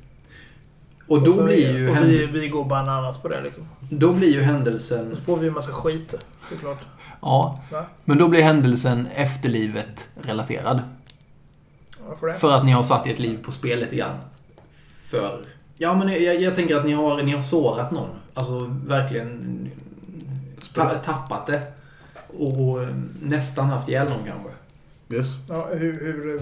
Och 1.06 1.22
då 1.22 1.32
så 1.32 1.44
blir 1.44 1.72
ju, 1.72 1.90
Och 1.90 1.96
vi, 1.96 2.26
vi 2.26 2.48
går 2.48 2.64
bananas 2.64 3.18
på 3.18 3.28
det 3.28 3.40
liksom. 3.42 3.68
då 3.80 4.12
blir 4.12 4.32
ju 4.32 4.42
händelsen... 4.42 5.16
Så 5.16 5.22
får 5.22 5.36
vi 5.36 5.46
en 5.46 5.54
massa 5.54 5.72
skit 5.72 6.14
såklart. 6.50 6.78
Ja, 7.22 7.62
Va? 7.72 7.84
men 8.04 8.18
då 8.18 8.28
blir 8.28 8.42
händelsen 8.42 9.08
efterlivet 9.14 10.08
relaterad. 10.22 10.82
Varför 12.08 12.26
det? 12.26 12.34
För 12.34 12.52
att 12.52 12.64
ni 12.64 12.72
har 12.72 12.82
satt 12.82 13.06
ert 13.06 13.18
liv 13.18 13.38
på 13.44 13.52
spel 13.52 13.80
lite 13.80 13.96
grann. 13.96 14.16
För... 15.04 15.44
Ja, 15.78 15.94
men 15.94 16.08
jag, 16.08 16.40
jag 16.40 16.54
tänker 16.54 16.76
att 16.76 16.84
ni 16.84 16.92
har, 16.92 17.22
ni 17.22 17.32
har 17.32 17.40
sårat 17.40 17.90
någon. 17.90 18.08
Alltså 18.34 18.76
verkligen 18.86 19.70
ta, 20.74 20.88
tappat 20.88 21.46
det. 21.46 21.62
Och 22.38 22.82
eh, 22.82 22.88
nästan 23.22 23.66
haft 23.66 23.88
ihjäl 23.88 24.08
någon 24.08 24.24
kanske. 24.26 24.50
Yes. 25.16 25.26
Ja, 25.48 25.68
hur, 25.72 26.00
hur... 26.00 26.34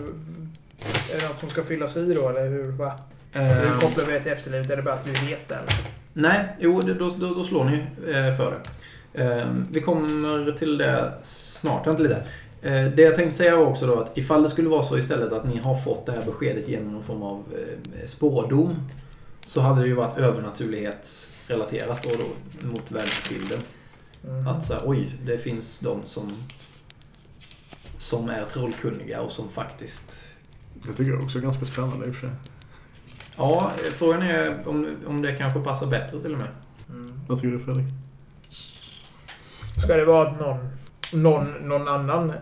Är 1.15 1.21
det 1.21 1.29
något 1.29 1.41
som 1.41 1.49
ska 1.49 1.63
fyllas 1.63 1.97
i 1.97 2.13
då, 2.13 2.29
eller 2.29 2.49
hur? 2.49 2.71
Va? 2.73 2.93
Hur 3.33 3.43
Eh, 3.43 3.79
kopplar 3.81 4.05
vi 4.05 4.13
det 4.13 4.23
till 4.23 4.33
efterlivet? 4.33 4.71
Är 4.71 4.77
det 4.77 4.83
bara 4.83 4.95
att 4.95 5.07
vi 5.07 5.27
vet 5.27 5.49
det? 5.49 5.55
eller? 5.55 5.75
Nej, 6.13 6.49
jo, 6.61 6.81
då, 6.81 7.11
då, 7.19 7.35
då 7.35 7.45
slår 7.45 7.65
ni 7.65 7.77
eh, 8.13 8.37
för 8.37 8.55
det. 9.13 9.23
Eh, 9.25 9.47
vi 9.71 9.81
kommer 9.81 10.53
till 10.53 10.79
det 10.79 11.13
snart. 11.23 11.87
Vänta 11.87 12.03
lite. 12.03 12.23
Eh, 12.63 12.85
det 12.85 13.03
jag 13.03 13.15
tänkte 13.15 13.37
säga 13.37 13.57
var 13.57 13.67
också 13.67 13.87
då 13.87 14.01
att 14.01 14.19
ifall 14.19 14.43
det 14.43 14.49
skulle 14.49 14.69
vara 14.69 14.83
så 14.83 14.99
istället 14.99 15.33
att 15.33 15.49
ni 15.49 15.59
har 15.59 15.75
fått 15.75 16.07
det 16.07 16.13
här 16.13 16.23
beskedet 16.27 16.69
genom 16.69 16.93
någon 16.93 17.03
form 17.03 17.23
av 17.23 17.43
eh, 17.53 18.07
spårdom 18.07 18.77
så 19.47 19.61
hade 19.61 19.81
det 19.81 19.87
ju 19.87 19.95
varit 19.95 20.19
övernaturlighetsrelaterat 20.19 22.03
då, 22.03 22.11
då 22.11 22.25
mot 22.67 22.91
världsbilden. 22.91 23.61
Mhm. 24.23 24.49
Att 24.49 24.65
så 24.65 24.75
här, 24.75 24.83
oj, 24.85 25.19
det 25.25 25.39
finns 25.39 25.81
de 25.81 26.03
som 26.03 26.33
som 28.03 28.29
är 28.29 28.45
trollkunniga 28.45 29.21
och 29.21 29.31
som 29.31 29.49
faktiskt... 29.49 30.29
Jag 30.87 30.97
tycker 30.97 31.13
det 31.13 31.19
också 31.19 31.39
är 31.39 31.43
ganska 31.43 31.65
spännande 31.65 32.07
i 32.07 32.11
och 32.11 32.15
för 32.15 32.27
sig. 32.27 32.37
Ja, 33.37 33.73
frågan 33.93 34.23
är 34.23 34.69
om, 34.69 34.97
om 35.07 35.23
det 35.23 35.33
kanske 35.33 35.61
passar 35.61 35.87
bättre 35.87 36.21
till 36.21 36.33
och 36.33 36.39
med. 36.39 36.49
Mm. 36.89 37.21
Vad 37.29 37.41
tycker 37.41 37.57
du 37.57 37.65
Fredrik? 37.65 37.87
Ska 39.85 39.97
det 39.97 40.05
vara 40.05 40.31
att 40.31 40.41
någon, 40.41 40.69
någon, 41.13 41.69
någon 41.69 41.89
annan 41.89 42.33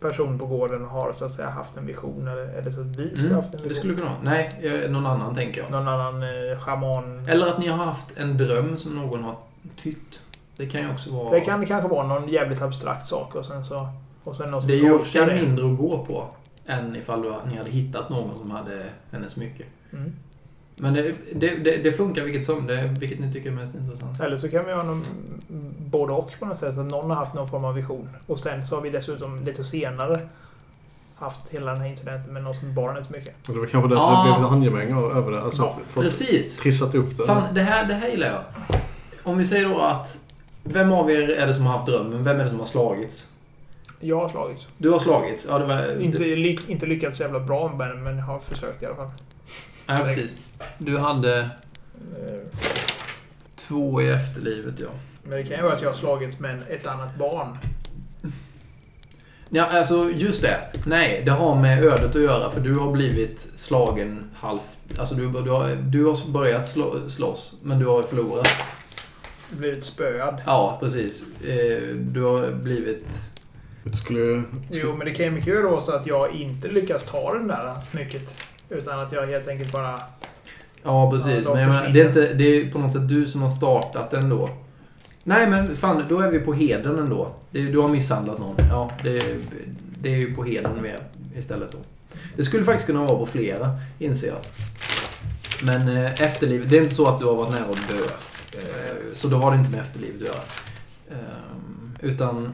person 0.00 0.38
på 0.38 0.46
gården 0.46 0.84
har 0.84 1.12
så 1.12 1.24
att 1.24 1.32
säga 1.32 1.50
haft 1.50 1.76
en 1.76 1.86
vision? 1.86 2.28
Eller 2.28 2.42
är 2.42 2.62
det 2.62 2.72
så 2.72 2.80
att 2.80 2.86
vi 2.96 3.16
ska 3.16 3.24
Mm, 3.26 3.36
haft 3.36 3.46
en 3.46 3.52
vision? 3.52 3.68
det 3.68 3.74
skulle 3.74 3.94
kunna 3.94 4.06
vara. 4.06 4.18
Nej, 4.22 4.50
eh, 4.84 4.90
någon 4.90 5.06
annan 5.06 5.34
tänker 5.34 5.60
jag. 5.60 5.70
Någon 5.70 5.88
annan 5.88 6.22
eh, 6.22 6.58
schaman? 6.60 7.28
Eller 7.28 7.46
att 7.46 7.58
ni 7.58 7.68
har 7.68 7.84
haft 7.84 8.16
en 8.18 8.36
dröm 8.36 8.76
som 8.76 8.94
någon 8.94 9.22
har 9.22 9.36
tytt. 9.76 10.22
Det 10.56 10.66
kan 10.66 10.80
ju 10.80 10.90
också 10.90 11.12
vara... 11.12 11.30
Det 11.30 11.40
kan 11.40 11.66
kanske 11.66 11.88
vara 11.88 12.06
någon 12.06 12.28
jävligt 12.28 12.62
abstrakt 12.62 13.06
sak 13.08 13.34
och 13.34 13.46
sen 13.46 13.64
så... 13.64 13.88
Och 14.24 14.36
sen 14.36 14.50
någon 14.50 14.60
som 14.60 14.68
det 14.68 14.74
är 14.74 15.26
ju 15.36 15.44
mindre 15.46 15.66
att 15.72 15.78
gå 15.78 16.04
på 16.04 16.26
än 16.66 16.96
ifall 16.96 17.22
ni 17.46 17.56
hade 17.56 17.70
hittat 17.70 18.10
någon 18.10 18.38
som 18.38 18.50
hade 18.50 18.82
hennes 19.12 19.32
smycke. 19.32 19.64
Mm. 19.92 20.12
Men 20.82 20.94
det, 20.94 21.12
det, 21.34 21.56
det, 21.56 21.76
det 21.76 21.92
funkar 21.92 22.22
vilket 22.24 22.44
som. 22.44 22.66
Det, 22.66 22.94
vilket 23.00 23.20
ni 23.20 23.32
tycker 23.32 23.50
är 23.50 23.54
mest 23.54 23.74
intressant. 23.74 24.20
Eller 24.20 24.36
så 24.36 24.48
kan 24.48 24.66
vi 24.66 24.72
ha 24.72 24.82
någon, 24.82 25.04
både 25.78 26.12
och 26.12 26.30
på 26.40 26.46
något 26.46 26.58
sätt. 26.58 26.78
Att 26.78 26.90
någon 26.90 27.10
har 27.10 27.16
haft 27.16 27.34
någon 27.34 27.48
form 27.48 27.64
av 27.64 27.74
vision. 27.74 28.08
Och 28.26 28.38
sen 28.38 28.66
så 28.66 28.74
har 28.74 28.82
vi 28.82 28.90
dessutom 28.90 29.44
lite 29.44 29.64
senare 29.64 30.20
haft 31.16 31.40
hela 31.50 31.72
den 31.72 31.80
här 31.80 31.88
incidenten 31.88 32.32
med 32.32 32.42
någon 32.42 32.54
som 32.54 32.74
barnet 32.74 33.10
mycket. 33.10 33.48
Och 33.48 33.54
det 33.54 33.60
var 33.60 33.66
kanske 33.66 33.88
därför 33.88 34.02
Ja. 34.02 34.18
det 34.18 34.32
blev 34.32 34.42
lite 34.42 34.78
angemäng 34.80 35.10
över 35.16 35.32
det. 35.32 35.42
Alltså 35.42 35.62
Ja, 35.62 35.78
Precis! 36.02 36.56
trissat 36.56 36.94
upp 36.94 37.16
det. 37.16 37.24
Fan, 37.26 37.54
det 37.54 37.60
här, 37.62 37.86
det 37.86 37.94
här 37.94 38.08
gillar 38.08 38.26
jag. 38.26 38.40
Om 39.22 39.38
vi 39.38 39.44
säger 39.44 39.68
då 39.68 39.78
att... 39.80 40.18
Vem 40.64 40.92
av 40.92 41.10
er 41.10 41.28
är 41.28 41.46
det 41.46 41.54
som 41.54 41.66
har 41.66 41.72
haft 41.72 41.86
drömmen? 41.86 42.22
Vem 42.24 42.40
är 42.40 42.44
det 42.44 42.48
som 42.50 42.58
har 42.58 42.66
slagits? 42.66 43.28
Jag 44.00 44.20
har 44.20 44.28
slagits. 44.28 44.68
Du 44.78 44.90
har 44.90 44.98
slagits? 44.98 45.46
Ja, 45.50 45.58
det 45.58 45.64
var... 45.66 46.00
Inte, 46.00 46.18
ly, 46.18 46.58
inte 46.66 46.86
lyckats 46.86 47.16
så 47.16 47.22
jävla 47.22 47.40
bra 47.40 47.72
med 47.78 47.88
den, 47.88 48.02
men 48.02 48.16
jag 48.18 48.24
har 48.24 48.38
försökt 48.38 48.82
i 48.82 48.86
alla 48.86 48.96
fall. 48.96 49.10
Ja, 49.98 50.04
precis. 50.04 50.34
Du 50.78 50.98
hade 50.98 51.50
två 53.56 54.02
i 54.02 54.10
efterlivet, 54.10 54.80
ja. 54.80 54.88
Men 55.22 55.30
det 55.38 55.44
kan 55.44 55.56
ju 55.56 55.62
vara 55.62 55.74
att 55.74 55.82
jag 55.82 55.90
har 55.90 55.96
slagits 55.96 56.38
med 56.38 56.62
ett 56.70 56.86
annat 56.86 57.16
barn. 57.16 57.58
Ja, 59.48 59.64
alltså 59.64 60.10
just 60.10 60.42
det. 60.42 60.58
Nej, 60.86 61.22
det 61.24 61.30
har 61.30 61.54
med 61.54 61.84
ödet 61.84 62.16
att 62.16 62.22
göra 62.22 62.50
för 62.50 62.60
du 62.60 62.74
har 62.74 62.92
blivit 62.92 63.48
slagen 63.54 64.30
halvt... 64.34 64.62
Alltså 64.98 65.14
du, 65.14 65.28
du, 65.32 65.50
har, 65.50 65.76
du 65.76 66.04
har 66.04 66.30
börjat 66.30 66.68
slå, 66.68 67.08
slåss, 67.08 67.54
men 67.62 67.78
du 67.78 67.86
har 67.86 68.02
förlorat. 68.02 68.48
Blivit 69.50 69.84
spöad. 69.84 70.42
Ja, 70.46 70.76
precis. 70.80 71.24
Eh, 71.44 71.82
Du 71.96 72.22
har 72.22 72.52
blivit... 72.52 73.22
Det 73.84 73.96
skulle... 73.96 74.42
Jo, 74.70 74.96
men 74.96 75.06
det 75.06 75.14
kan 75.14 75.24
ju 75.24 75.30
mycket 75.30 75.54
väl 75.54 75.62
vara 75.62 75.82
så 75.82 75.92
att 75.92 76.06
jag 76.06 76.34
inte 76.34 76.68
lyckas 76.68 77.04
ta 77.04 77.34
den 77.34 77.48
där 77.48 77.76
smycket. 77.90 78.34
Utan 78.70 79.00
att 79.00 79.12
jag 79.12 79.26
helt 79.26 79.48
enkelt 79.48 79.72
bara... 79.72 80.00
Ja, 80.82 81.10
precis. 81.10 81.44
Ja, 81.44 81.54
men 81.54 81.62
jag 81.62 81.72
menar, 81.72 81.88
det, 81.88 82.00
är 82.00 82.06
inte, 82.06 82.34
det 82.34 82.44
är 82.44 82.70
på 82.70 82.78
något 82.78 82.92
sätt 82.92 83.08
du 83.08 83.26
som 83.26 83.42
har 83.42 83.50
startat 83.50 84.10
den 84.10 84.28
då. 84.28 84.50
Nej, 85.24 85.48
men 85.48 85.76
fan, 85.76 86.04
då 86.08 86.20
är 86.20 86.30
vi 86.30 86.38
på 86.38 86.52
heden 86.52 86.98
ändå. 86.98 87.34
Det, 87.50 87.62
du 87.62 87.78
har 87.78 87.88
misshandlat 87.88 88.38
någon. 88.38 88.56
Ja, 88.70 88.90
det, 89.02 89.22
det 90.00 90.14
är 90.14 90.16
ju 90.16 90.34
på 90.34 90.44
heden 90.44 90.82
vi 90.82 90.88
är 90.88 91.00
istället 91.36 91.72
då. 91.72 91.78
Det 92.36 92.42
skulle 92.42 92.64
faktiskt 92.64 92.86
kunna 92.86 93.00
vara 93.00 93.18
på 93.18 93.26
flera, 93.26 93.70
inser 93.98 94.28
jag. 94.28 94.38
Men 95.62 95.88
eh, 95.88 96.22
efterlivet, 96.22 96.70
det 96.70 96.78
är 96.78 96.82
inte 96.82 96.94
så 96.94 97.06
att 97.06 97.18
du 97.18 97.24
har 97.24 97.36
varit 97.36 97.50
nära 97.50 97.62
att 97.62 97.88
dö. 97.88 98.04
Eh, 98.60 99.12
så 99.12 99.28
då 99.28 99.36
har 99.36 99.50
det 99.50 99.56
inte 99.56 99.70
med 99.70 99.80
efterlivet 99.80 100.22
att 100.22 100.28
göra. 100.28 100.42
Eh, 101.10 101.16
utan... 102.00 102.52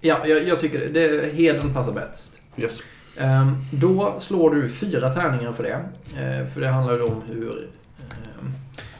Ja, 0.00 0.26
jag, 0.26 0.48
jag 0.48 0.58
tycker 0.58 0.78
det, 0.78 1.08
det. 1.08 1.32
Heden 1.32 1.74
passar 1.74 1.92
bäst. 1.92 2.40
Yes. 2.56 2.80
Ehm, 3.18 3.56
Då 3.70 4.16
slår 4.20 4.50
du 4.54 4.68
fyra 4.68 5.12
tärningar 5.12 5.52
för 5.52 5.62
det. 5.62 5.80
Eh, 6.22 6.46
För 6.46 6.60
det 6.60 6.68
handlar 6.68 6.94
ju 6.94 7.02
om 7.02 7.22
hur, 7.28 7.68
ehm, 8.00 8.52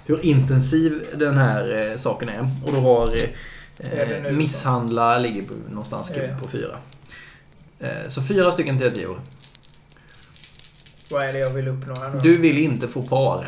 hur 0.07 0.25
intensiv 0.27 1.03
den 1.15 1.39
här 1.39 1.91
eh, 1.91 1.97
saken 1.97 2.29
är. 2.29 2.51
Och 2.65 2.73
då 2.73 2.81
har 2.81 3.07
det 3.11 4.27
eh, 4.27 4.33
misshandla 4.33 5.19
ligger 5.19 5.43
på, 5.43 5.55
någonstans 5.71 6.13
på 6.41 6.49
fyra. 6.49 6.77
Så 8.09 8.23
fyra 8.23 8.53
stycken 8.53 8.79
till 8.79 8.93
tio. 8.95 9.17
Vad 11.11 11.23
är 11.25 11.33
det 11.33 11.39
jag 11.39 11.51
vill 11.51 11.69
uppnå 11.69 11.95
här 11.95 12.11
nu? 12.11 12.19
Du 12.23 12.37
vill 12.37 12.59
inte 12.59 12.89
få 12.89 13.03
par. 13.03 13.47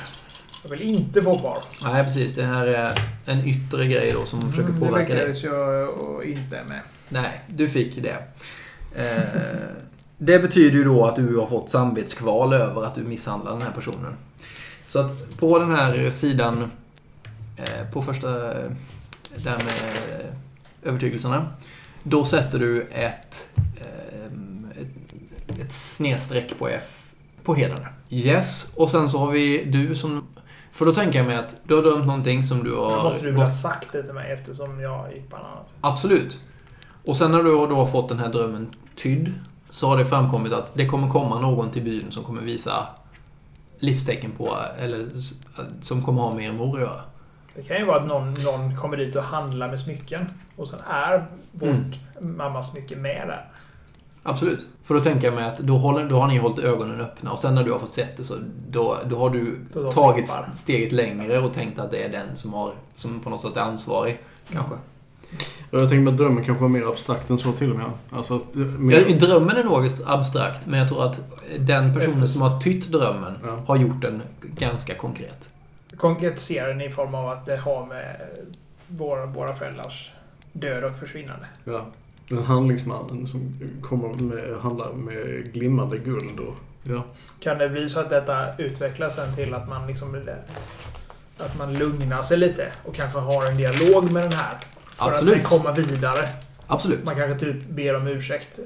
Jag 0.65 0.71
vill 0.71 0.83
inte 0.83 1.23
få 1.23 1.33
barn. 1.43 1.61
Nej, 1.93 2.05
precis. 2.05 2.35
Det 2.35 2.45
här 2.45 2.67
är 2.67 2.93
en 3.27 3.45
yttre 3.49 3.87
grej 3.87 4.13
då 4.13 4.25
som 4.25 4.41
försöker 4.51 4.69
Mm, 4.69 4.81
påverka 4.81 5.09
det 5.09 5.15
dig. 5.15 5.29
lyckades 5.29 5.43
jag 5.45 5.89
och 5.89 6.25
inte 6.25 6.65
med. 6.69 6.81
Nej, 7.09 7.41
du 7.49 7.69
fick 7.69 8.03
det. 8.03 8.17
Eh, 10.19 10.25
det 10.27 10.39
betyder 10.39 10.79
ju 10.79 10.85
då 10.85 11.07
att 11.07 11.17
du 11.17 11.37
har 11.37 11.47
fått 11.47 11.71
samvetskval 11.71 12.53
över 12.53 12.85
att 12.85 12.95
du 12.95 13.05
misshandlar 13.05 13.53
den 13.53 13.63
här 13.63 13.73
personen. 13.73 14.15
Så 14.87 14.99
att 14.99 15.41
på 15.41 15.59
den 15.59 15.71
här 15.71 16.11
sidan, 16.11 16.71
eh, 17.57 17.91
på 17.93 18.03
första, 18.03 18.61
eh, 18.65 18.71
där 19.37 19.57
med 19.57 20.33
övertygelserna, 20.83 21.53
då 22.03 22.25
sätter 22.25 22.59
du 22.59 22.83
ett, 22.83 23.49
eh, 23.57 24.83
ett, 24.83 25.61
ett 25.61 25.73
snedstreck 25.73 26.59
på 26.59 26.69
F 26.69 27.05
på 27.45 27.55
heden. 27.55 27.79
Yes, 28.11 28.73
och 28.77 28.91
sen 28.91 29.09
så 29.09 29.19
har 29.19 29.31
vi 29.31 29.65
du 29.65 29.95
som 29.95 30.25
För 30.71 30.85
då 30.85 30.93
tänker 30.93 31.19
jag 31.19 31.27
mig 31.27 31.37
att 31.37 31.55
du 31.65 31.75
har 31.75 31.83
drömt 31.83 32.07
någonting 32.07 32.43
som 32.43 32.65
du 32.65 32.71
Då 32.71 32.89
har... 32.89 33.03
måste 33.03 33.25
du 33.25 33.31
väl 33.31 33.41
ha 33.41 33.53
sagt 33.53 33.93
det 33.93 34.03
till 34.03 34.13
mig 34.13 34.33
eftersom 34.33 34.81
jag 34.81 35.15
gick 35.15 35.31
på 35.31 35.37
en 35.37 35.43
annan. 35.43 35.65
Absolut. 35.81 36.39
Och 37.05 37.17
sen 37.17 37.33
när 37.33 37.43
du 37.43 37.55
har 37.55 37.69
då 37.69 37.87
fått 37.87 38.09
den 38.09 38.19
här 38.19 38.29
drömmen 38.29 38.69
tydd 38.97 39.35
så 39.71 39.89
har 39.89 39.97
det 39.97 40.05
framkommit 40.05 40.53
att 40.53 40.75
det 40.75 40.87
kommer 40.87 41.09
komma 41.09 41.41
någon 41.41 41.71
till 41.71 41.83
byn 41.83 42.11
som 42.11 42.25
kommer 42.25 42.43
visa 42.43 42.87
livstecken 43.79 44.31
på, 44.31 44.57
eller 44.79 45.07
som 45.81 46.03
kommer 46.03 46.23
ha 46.23 46.35
med 46.35 46.45
er 46.45 46.53
mor 46.53 46.75
att 46.77 46.81
göra. 46.81 47.01
Det 47.55 47.63
kan 47.63 47.77
ju 47.77 47.85
vara 47.85 48.01
att 48.01 48.07
någon, 48.07 48.35
någon 48.35 48.77
kommer 48.77 48.97
dit 48.97 49.17
och 49.17 49.23
handlar 49.23 49.69
med 49.69 49.81
smycken. 49.81 50.27
Och 50.57 50.69
sen 50.69 50.81
är 50.87 51.27
vårt 51.53 51.69
Mm. 51.69 52.37
mammas 52.37 52.73
smycke 52.73 52.97
med 52.97 53.29
där. 53.29 53.45
Absolut. 54.23 54.67
För 54.83 54.95
då 54.95 55.01
tänker 55.01 55.27
jag 55.27 55.35
mig 55.35 55.45
att 55.45 55.59
då, 55.59 55.77
håller, 55.77 56.09
då 56.09 56.21
har 56.21 56.29
ni 56.29 56.39
hållit 56.39 56.59
ögonen 56.59 57.01
öppna 57.01 57.33
och 57.33 57.39
sen 57.39 57.55
när 57.55 57.65
du 57.65 57.73
har 57.73 57.79
fått 57.79 57.93
sett 57.93 58.17
det 58.17 58.25
så 58.25 58.35
då, 58.71 58.97
då 59.07 59.19
har 59.19 59.31
du 59.31 59.61
Då 59.75 59.93
tagit 59.93 60.31
steget 60.55 60.93
längre 60.93 61.39
och 61.39 61.53
tänkt 61.55 61.79
att 61.79 61.91
det 61.91 62.05
är 62.05 62.09
den 62.13 62.37
som, 62.37 62.55
har, 62.55 62.73
som 62.95 63.21
på 63.21 63.31
något 63.31 63.41
sätt 63.41 63.57
är 63.57 63.61
ansvarig. 63.61 64.21
Kanske. 64.53 64.75
Jag 65.71 65.89
tänker 65.89 66.13
att 66.13 66.19
drömmen 66.19 66.45
kanske 66.45 66.63
var 66.63 66.69
mer 66.69 66.89
abstrakt 66.89 67.31
än 67.31 67.39
så 67.39 67.53
till 67.53 67.71
och 67.71 67.77
med. 67.77 67.87
Alltså 68.11 68.41
mer, 68.79 69.05
Ja, 69.09 69.17
drömmen 69.17 69.57
är 69.57 69.65
nog 69.65 69.89
abstrakt, 70.07 70.67
men 70.67 70.79
jag 70.79 70.89
tror 70.89 71.05
att 71.05 71.21
den 71.59 71.95
personen 71.95 72.15
Efter- 72.15 72.27
som 72.27 72.43
har 72.43 72.61
tytt 72.61 72.93
drömmen 72.93 73.39
Ja. 73.43 73.63
har 73.67 73.77
gjort 73.77 74.03
den 74.03 74.23
ganska 74.41 74.95
konkret. 74.95 75.49
Konkretisera 75.97 76.69
den 76.69 76.81
i 76.81 76.91
form 76.91 77.15
av 77.15 77.29
att 77.29 77.47
det 77.47 77.57
har 77.57 77.87
med 77.87 78.17
våra, 78.87 79.27
våra 79.27 79.55
föräldrars 79.55 80.11
död 80.53 80.85
och 80.85 80.99
försvinnande. 80.99 81.47
ja, 81.65 81.87
den 82.29 82.45
handlingsmannen 82.45 83.27
som 83.27 83.55
kommer 83.83 84.09
med, 84.23 84.57
handlar 84.61 84.93
med 84.93 85.53
glimmande 85.53 85.99
guld 85.99 86.39
och... 86.39 86.55
Ja. 86.83 87.05
Kan 87.41 87.59
det 87.59 87.69
bli 87.69 87.89
så 87.89 88.01
att 88.01 88.11
detta 88.11 88.57
utvecklas 88.59 89.15
sen 89.15 89.35
till 89.35 89.55
att 89.55 89.69
man 89.69 89.87
liksom 89.87 90.17
att 91.39 91.59
man 91.59 91.75
lugnar 91.75 92.23
sig 92.23 92.39
lite 92.39 92.69
och 92.85 92.95
kanske 92.95 93.19
har 93.19 93.47
en 93.51 93.57
dialog 93.57 94.13
med 94.13 94.23
den 94.23 94.33
här. 94.33 94.55
För 94.99 95.09
Absolut. 95.09 95.35
att 95.35 95.41
sen 95.51 95.59
komma 95.59 95.73
vidare. 95.73 96.29
Absolut. 96.67 97.05
Man 97.05 97.17
kanske 97.17 97.39
typ 97.47 97.69
ber 97.69 97.97
om 97.97 98.07
ursäkt 98.07 98.59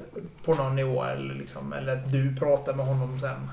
på 0.45 0.53
någon 0.53 0.75
nivå 0.75 1.03
eller, 1.03 1.33
liksom, 1.33 1.73
eller 1.73 1.93
att 1.93 2.11
du 2.11 2.35
pratar 2.35 2.73
med 2.73 2.85
honom 2.85 3.19
sen. 3.21 3.49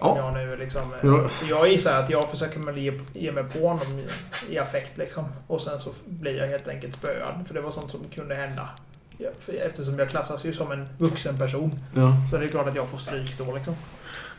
Ja. 0.00 0.16
Jag, 0.16 0.34
nu 0.34 0.56
liksom, 0.56 0.82
eh, 0.82 1.08
Ja. 1.10 1.30
jag 1.48 1.68
gissar 1.68 2.00
att 2.02 2.10
jag 2.10 2.30
försöker 2.30 2.72
ge, 2.72 3.00
ge 3.12 3.32
mig 3.32 3.44
på 3.44 3.58
honom 3.68 3.98
i, 3.98 4.06
i 4.54 4.58
affekt 4.58 4.98
liksom. 4.98 5.24
Och 5.46 5.60
sen 5.60 5.80
så 5.80 5.90
blir 6.04 6.36
jag 6.36 6.46
helt 6.46 6.68
enkelt 6.68 6.94
spöad. 6.94 7.44
För 7.46 7.54
det 7.54 7.60
var 7.60 7.70
sånt 7.70 7.90
som 7.90 8.00
kunde 8.14 8.34
hända. 8.34 8.68
Eftersom 9.48 9.98
jag 9.98 10.08
klassas 10.10 10.44
ju 10.44 10.52
som 10.52 10.72
en 10.72 10.88
vuxen 10.98 11.38
person. 11.38 11.80
ja. 11.94 12.12
Så 12.30 12.36
det 12.36 12.44
är 12.44 12.48
klart 12.48 12.68
att 12.68 12.74
jag 12.74 12.88
får 12.88 12.98
stryk 12.98 13.38
då 13.38 13.54
liksom. 13.54 13.76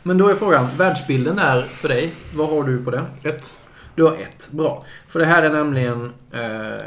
Men 0.02 0.18
då 0.18 0.28
är 0.28 0.34
frågan, 0.34 0.68
världsbilden 0.76 1.38
är 1.38 1.62
för 1.62 1.88
dig, 1.88 2.12
vad 2.34 2.48
har 2.48 2.62
du 2.62 2.84
på 2.84 2.90
det? 2.90 3.04
Ett. 3.24 3.50
Du 3.94 4.02
har 4.02 4.12
ett, 4.12 4.48
bra. 4.50 4.84
För 5.06 5.18
det 5.18 5.26
här 5.26 5.42
är 5.42 5.50
nämligen... 5.50 6.12
Eh, 6.32 6.82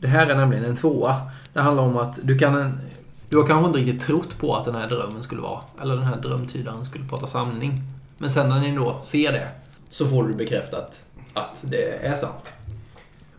det 0.00 0.08
här 0.08 0.26
är 0.26 0.36
nämligen 0.36 0.64
en 0.64 0.76
tvåa. 0.76 1.16
Det 1.52 1.60
handlar 1.60 1.82
om 1.84 1.96
att 1.96 2.18
du 2.22 2.38
kan... 2.38 2.80
Du 3.28 3.36
har 3.36 3.46
kanske 3.46 3.66
inte 3.66 3.78
riktigt 3.78 4.00
trott 4.06 4.38
på 4.38 4.56
att 4.56 4.64
den 4.64 4.74
här 4.74 4.88
drömmen 4.88 5.22
skulle 5.22 5.40
vara, 5.40 5.60
eller 5.80 5.96
den 5.96 6.06
här 6.06 6.16
drömtydaren 6.16 6.84
skulle 6.84 7.04
prata 7.04 7.26
sanning. 7.26 7.82
Men 8.18 8.30
sen 8.30 8.48
när 8.48 8.60
ni 8.60 8.76
då 8.76 8.98
ser 9.02 9.32
det, 9.32 9.48
så 9.88 10.06
får 10.06 10.24
du 10.24 10.34
bekräftat 10.34 11.04
att 11.34 11.64
det 11.66 12.06
är 12.06 12.14
sant. 12.14 12.52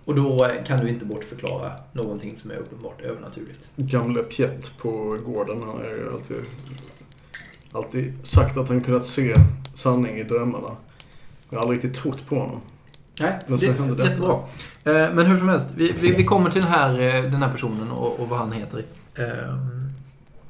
Och 0.06 0.16
då 0.16 0.48
kan 0.66 0.80
du 0.80 0.90
inte 0.90 1.06
bortförklara 1.06 1.72
någonting 1.94 2.38
som 2.38 2.52
är 2.52 2.56
uppenbart 2.56 3.02
övernaturligt. 3.02 3.70
Gamle 3.76 4.24
Piet 4.24 4.72
på 4.78 5.18
gården, 5.26 5.60
han 5.60 5.70
har 5.70 5.84
ju 5.84 6.14
alltid, 6.14 6.38
alltid 7.72 8.14
sagt 8.24 8.58
att 8.58 8.70
han 8.70 8.82
kunnat 8.82 9.06
se 9.06 9.36
sanning 9.74 10.18
i 10.18 10.24
drömmarna. 10.24 10.76
Jag 11.50 11.58
har 11.58 11.62
aldrig 11.62 11.84
riktigt 11.84 12.02
trott 12.02 12.26
på 12.30 12.36
honom. 12.40 12.62
Nej, 13.20 13.40
det, 13.48 13.56
detta. 13.68 14.04
jättebra. 14.10 14.40
Eh, 14.84 14.94
Men 15.14 15.26
hur 15.26 15.38
som 15.38 15.50
helst, 15.50 15.68
vi, 15.76 15.92
vi, 15.92 16.12
vi 16.12 16.24
kommer 16.26 16.50
till 16.50 16.62
den 16.62 16.72
här, 16.72 16.92
eh, 17.02 17.24
den 17.24 17.44
här 17.44 17.52
personen 17.52 17.92
och, 17.92 18.20
och 18.20 18.30
vad 18.30 18.40
han 18.40 18.52
heter. 18.52 18.84
Eh, 19.16 19.26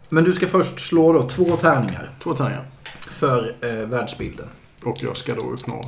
Men 0.09 0.23
du 0.23 0.33
ska 0.33 0.47
först 0.47 0.79
slå 0.79 1.13
då 1.13 1.27
två 1.27 1.45
tärningar 1.55 2.11
Två 2.23 2.35
tärningar. 2.35 2.65
för 3.09 3.55
eh, 3.61 3.71
världsbilden. 3.71 4.47
Och 4.83 5.03
jag 5.03 5.17
ska 5.17 5.35
då 5.35 5.41
uppnå 5.51 5.81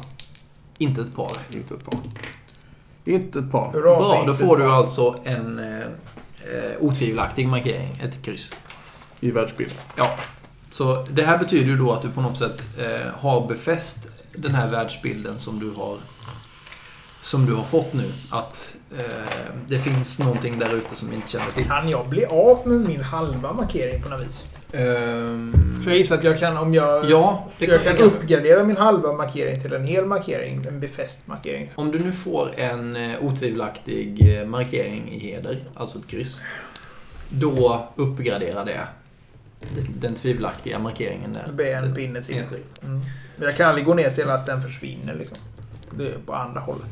Inte 0.78 1.02
ett 1.02 1.16
par. 1.16 1.28
inte 1.56 1.74
ett 1.74 1.86
par. 1.86 1.99
Inte 3.06 3.40
ett 3.40 3.52
par. 3.52 3.72
Hurra, 3.74 3.82
Bra, 3.99 4.16
fint. 4.16 4.28
då 4.28 4.34
får 4.34 4.58
du 4.58 4.70
alltså 4.72 5.16
en 5.24 5.60
eh, 5.60 5.88
otvivelaktig 6.80 7.48
markering, 7.48 7.99
ett 8.03 8.22
kryss. 8.26 8.52
I 9.20 9.32
världsbild. 9.32 9.74
Ja. 9.95 10.10
Så 10.70 11.06
det 11.10 11.24
här 11.24 11.38
betyder 11.38 11.66
ju 11.66 11.78
då 11.78 11.91
att 11.94 12.02
du 12.02 12.10
på 12.10 12.22
något 12.22 12.38
sätt 12.38 12.68
eh, 12.80 13.08
har 13.20 13.48
befäst 13.48 14.26
den 14.36 14.56
här 14.56 14.68
världsbilden 14.72 15.40
som 15.40 15.60
du 15.60 15.72
har 15.72 15.98
som 17.22 17.45
du 17.45 17.53
har 17.53 17.64
fått 17.64 17.93
nu. 17.93 18.11
Att 18.30 18.76
eh, 18.98 19.03
det 19.68 19.80
finns 19.80 20.19
någonting 20.19 20.60
där 20.60 20.76
ute 20.76 20.95
som 20.95 21.10
vi 21.10 21.15
inte 21.15 21.30
känner 21.30 21.52
till. 21.52 21.65
Kan 21.65 21.89
jag 21.89 22.10
bli 22.10 22.26
av 22.26 22.68
med 22.68 22.89
min 22.89 23.02
halva 23.02 23.53
markering 23.53 24.02
på 24.02 24.10
något 24.10 24.22
vis? 24.22 24.45
Ehm, 24.73 25.81
För 25.84 25.91
jag 25.91 25.98
gissar 25.98 26.15
att 26.18 26.23
jag 26.23 26.39
kan, 26.39 26.57
om 26.57 26.73
jag... 26.73 27.10
ja, 27.10 27.48
det 27.60 27.65
jag 27.65 27.84
kan 27.84 27.95
kan, 27.95 28.06
uppgradera 28.06 28.64
min 28.64 28.77
halva 28.77 29.11
markering 29.11 29.61
till 29.61 29.73
en 29.73 29.85
hel 29.85 30.06
markering. 30.06 30.65
En 30.68 30.80
befäst 30.80 31.27
markering. 31.27 31.72
Om 31.76 31.91
du 31.91 31.99
nu 31.99 32.11
får 32.11 32.52
en 32.57 32.95
eh, 32.95 33.23
otvivelaktig 33.23 34.38
eh, 34.38 34.48
markering 34.48 35.10
i 35.11 35.19
heder, 35.19 35.64
alltså 35.76 35.99
ett 35.99 36.07
kryss. 36.07 36.41
Då 37.30 37.88
uppgraderar 37.95 38.65
det 38.65 38.88
den, 39.99 40.15
tvivelaktiga 40.15 40.80
markeringen 40.80 41.34
där. 41.34 41.43
Det 41.48 41.53
blir 41.53 41.76
en 41.76 41.95
pinne 41.95 42.23
till. 42.23 42.43
Mm. 42.84 43.02
Men 43.35 43.45
jag 43.48 43.57
kan 43.57 43.69
aldrig 43.69 43.85
gå 43.85 43.93
ner 43.93 44.10
till 44.10 44.30
att 44.30 44.45
den 44.45 44.61
försvinner 44.61 45.15
liksom. 45.15 45.38
Det 45.98 46.07
är 46.07 46.18
på 46.26 46.34
andra 46.34 46.61
hållet. 46.61 46.88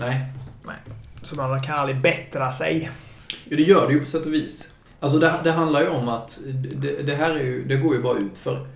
Nej. 0.00 0.26
Så 1.22 1.36
man 1.36 1.62
kan 1.62 1.78
aldrig 1.78 2.00
bättra 2.00 2.52
sig. 2.52 2.90
Jo, 3.44 3.56
det 3.56 3.62
gör 3.62 3.86
det 3.86 3.92
ju 3.92 4.00
på 4.00 4.06
sätt 4.06 4.26
och 4.26 4.32
vis. 4.34 4.70
Alltså 5.00 5.18
det, 5.18 5.40
det 5.44 5.52
handlar 5.52 5.80
ju 5.80 5.88
om 5.88 6.08
att 6.08 6.38
det, 6.74 7.02
det 7.02 7.14
här 7.14 7.30
är 7.30 7.44
ju, 7.44 7.64
det 7.64 7.76
går 7.76 7.94
ju 7.94 8.02
bara 8.02 8.18
ut 8.18 8.38
för. 8.38 8.66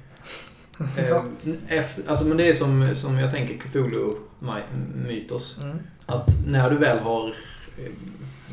Ja. 1.09 1.25
Efter, 1.69 2.11
alltså 2.11 2.25
men 2.25 2.37
det 2.37 2.49
är 2.49 2.55
som, 2.55 2.95
som 2.95 3.19
jag 3.19 3.31
tänker 3.31 3.55
Cthulhu-mytos. 3.59 5.59
Mm. 5.63 5.79
Att 6.07 6.29
när 6.47 6.71
du 6.71 6.77
väl 6.77 6.99
har 6.99 7.27
eh, 7.29 7.35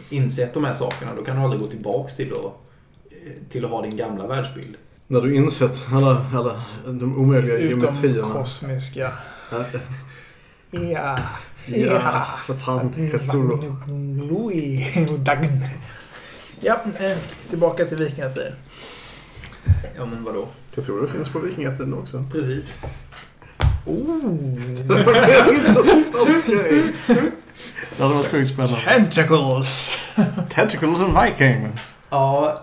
insett 0.09 0.53
de 0.53 0.63
här 0.63 0.73
sakerna, 0.73 1.15
då 1.15 1.23
kan 1.23 1.35
du 1.35 1.41
aldrig 1.41 1.61
gå 1.61 1.67
tillbaks 1.67 2.15
till 2.15 2.31
att, 2.33 2.45
eh, 3.11 3.33
till 3.49 3.65
att 3.65 3.71
ha 3.71 3.81
din 3.81 3.97
gamla 3.97 4.27
världsbild. 4.27 4.75
När 5.07 5.21
du 5.21 5.35
insett 5.35 5.85
alla, 5.91 6.25
alla 6.33 6.61
de 6.85 7.17
omöjliga 7.17 7.57
Utom 7.57 7.79
geometrierna. 7.79 8.33
kosmiska... 8.33 9.11
Ja, 10.71 11.17
Ja. 11.65 12.25
Fan. 12.65 13.11
Cthulhu. 13.11 13.75
Louis 14.29 14.85
Dagn. 15.17 15.63
Ja, 16.59 16.81
eh, 16.99 17.17
tillbaka 17.49 17.85
till 17.85 17.97
vikingatiden. 17.97 18.53
Ja, 19.95 20.05
men 20.05 20.23
vadå? 20.23 20.47
Cthulhu 20.75 21.07
finns 21.07 21.29
på 21.29 21.39
vikingatiden 21.39 21.93
också. 21.93 22.23
Precis. 22.31 22.77
Oh. 23.85 24.05
Det 27.97 28.03
hade 28.03 28.13
varit 28.13 28.27
sjukt 28.27 28.49
spännande. 28.49 28.81
Tentacles! 28.85 29.97
Tentacles 30.49 30.99
and 30.99 31.17
Vikings. 31.23 31.95
Ja, 32.09 32.61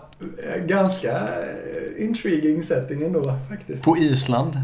ganska 0.66 1.10
eh, 1.12 2.04
intriguing 2.04 2.62
setting 2.62 3.02
ändå 3.02 3.38
faktiskt. 3.48 3.82
På 3.82 3.96
Island. 3.98 4.56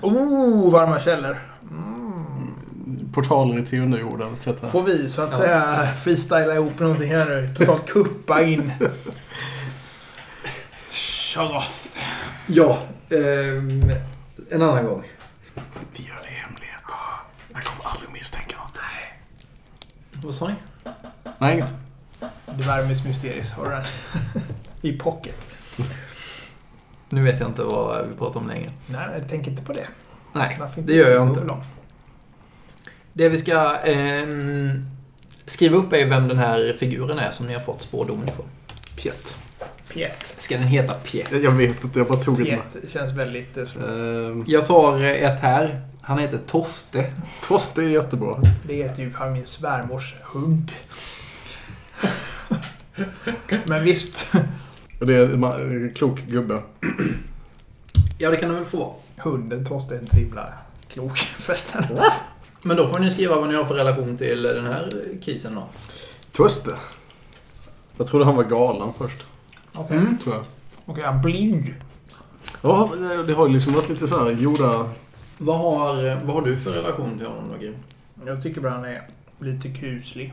Oh, 0.00 0.72
varma 0.72 1.00
källor. 1.00 1.38
Mm. 1.70 2.09
Portaler 3.12 3.58
i 3.58 3.66
tionde 3.66 4.00
etc. 4.36 4.60
Får 4.72 4.82
vi 4.82 5.08
så 5.08 5.22
att 5.22 5.30
Ja. 5.30 5.36
säga 5.38 5.86
freestyla 6.02 6.54
ihop 6.54 6.78
någonting 6.78 7.10
här 7.10 7.26
nu. 7.26 7.54
Totalt 7.56 7.86
kuppa 7.86 8.42
in. 8.42 8.72
Shoggoth. 10.90 11.70
Ja, 12.46 12.78
ehm, 13.10 13.82
en 14.50 14.62
annan 14.62 14.84
gång. 14.86 15.02
Vi 15.96 16.04
gör 16.04 16.20
det 16.22 16.28
i 16.30 16.34
hemlighet. 16.34 16.80
Jag 17.52 17.64
kommer 17.64 17.90
aldrig 17.90 18.10
misstänka 18.12 18.56
något. 18.56 18.78
Vad 20.24 20.34
sa 20.34 20.48
ni? 20.48 20.54
Nej, 21.38 21.54
inget. 21.54 21.72
Dvärmis 22.46 23.04
Mysteris, 23.04 23.50
har 23.50 23.64
du 23.64 23.70
den? 23.70 23.84
I 24.82 24.98
pocket. 24.98 25.36
Nu 27.08 27.22
vet 27.22 27.40
jag 27.40 27.48
inte 27.48 27.62
vad 27.64 28.08
vi 28.08 28.16
pratar 28.16 28.40
om 28.40 28.48
längre. 28.48 28.70
Nej, 28.86 29.08
jag 29.18 29.28
tänker 29.28 29.50
inte 29.50 29.62
på 29.62 29.72
det. 29.72 29.86
Nej, 30.32 30.60
det 30.76 30.94
gör 30.94 31.10
jag 31.10 31.28
inte. 31.28 31.40
Det 33.12 33.28
vi 33.28 33.38
ska 33.38 33.76
ehm, 33.76 34.86
skriva 35.46 35.76
upp 35.76 35.92
är 35.92 36.06
vem 36.06 36.28
den 36.28 36.38
här 36.38 36.74
figuren 36.78 37.18
är 37.18 37.30
som 37.30 37.46
ni 37.46 37.52
har 37.52 37.60
fått 37.60 37.82
spådomen 37.82 38.28
ifrån. 38.28 38.46
Pjätt. 38.96 39.36
Piet. 39.92 40.34
Ska 40.38 40.54
den 40.58 40.66
heta 40.66 40.94
Piet? 40.94 41.26
Jag 41.30 41.52
vet 41.52 41.84
inte, 41.84 41.98
jag 41.98 42.08
bara 42.08 42.18
tog 42.22 42.40
ett 42.40 42.46
Piet 42.72 42.92
känns 42.92 43.12
väldigt... 43.18 43.56
eh, 43.56 43.64
så- 43.66 43.78
Ehm, 43.78 44.44
Jag 44.46 44.66
tar 44.66 45.04
ett 45.04 45.40
här. 45.40 45.80
Han 46.02 46.18
heter 46.18 46.38
Toste. 46.46 47.12
Tost 47.48 47.78
är 47.78 47.82
jättebra. 47.82 48.42
Det 48.68 48.74
heter 48.74 49.02
ju 49.02 49.10
fan 49.10 49.32
min 49.32 49.46
svärmors 49.46 50.14
hund. 50.22 50.72
Men 53.64 53.84
visst, 53.84 54.32
det 54.98 55.14
är 55.14 55.28
en 55.32 55.94
klok 55.94 56.20
gubbe. 56.20 56.62
Ja, 58.18 58.30
det 58.30 58.36
kan 58.36 58.48
den 58.48 58.58
väl 58.58 58.66
få 58.66 58.76
vara. 58.76 58.94
hunden 59.16 59.66
Torsten 59.66 59.96
är 59.96 60.00
inte 60.00 60.14
så 60.14 60.20
himla 60.20 60.52
klok 60.88 61.18
förresten. 61.18 61.84
Men 62.62 62.76
då 62.76 62.86
får 62.86 62.98
ni 62.98 63.10
skriva 63.10 63.36
vad 63.36 63.48
ni 63.48 63.54
har 63.54 63.64
för 63.64 63.74
relation 63.74 64.16
till 64.16 64.42
den 64.42 64.66
här 64.66 64.92
kisen 65.20 65.54
då. 65.54 65.68
Tuste. 66.32 66.70
Jag 67.96 68.06
trodde 68.06 68.24
han 68.24 68.36
var 68.36 68.44
galen 68.44 68.88
först. 68.98 69.24
Okej. 69.72 69.96
Mm. 69.96 70.18
Tror 70.18 70.34
jag. 70.34 70.44
Okej, 70.84 71.04
han 71.04 71.18
är 71.18 71.22
blind. 71.22 71.74
Ja, 72.62 72.90
det 73.26 73.32
har 73.32 73.46
ju 73.46 73.52
liksom 73.52 73.72
varit 73.72 73.88
lite 73.88 74.08
så 74.08 74.24
här 74.24 74.30
gjorda... 74.30 74.90
Vad 75.38 75.58
har, 75.58 76.24
vad 76.24 76.34
har 76.34 76.42
du 76.42 76.56
för 76.56 76.70
relation 76.70 77.18
till 77.18 77.26
honom 77.26 77.44
då, 77.52 77.58
Grim? 77.58 77.74
Jag 78.26 78.42
tycker 78.42 78.60
bara 78.60 78.72
han 78.72 78.84
är 78.84 79.02
lite 79.40 79.68
kuslig. 79.68 80.32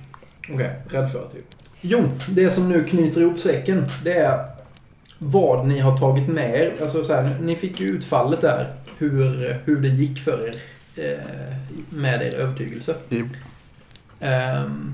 Okej, 0.54 0.82
rädd 0.90 1.12
för 1.12 1.28
typ. 1.34 1.46
Jo, 1.82 2.04
det 2.30 2.50
som 2.50 2.70
nu 2.70 2.84
knyter 2.84 3.22
ihop 3.22 3.40
säcken, 3.40 3.86
det 4.04 4.14
är 4.14 4.46
vad 5.18 5.68
ni 5.68 5.80
har 5.80 5.98
tagit 5.98 6.28
med 6.28 6.56
er. 6.56 6.74
Alltså 6.82 7.04
så 7.04 7.14
här, 7.14 7.38
ni 7.42 7.56
fick 7.56 7.80
ju 7.80 7.88
utfallet 7.88 8.42
där, 8.42 8.74
hur, 8.98 9.54
hur 9.66 9.82
det 9.82 9.88
gick 9.88 10.20
för 10.20 10.48
er 10.48 10.56
med 11.90 12.22
er 12.22 12.36
övertygelse. 12.36 12.96
Jo. 13.10 13.26
Ehm, 14.20 14.94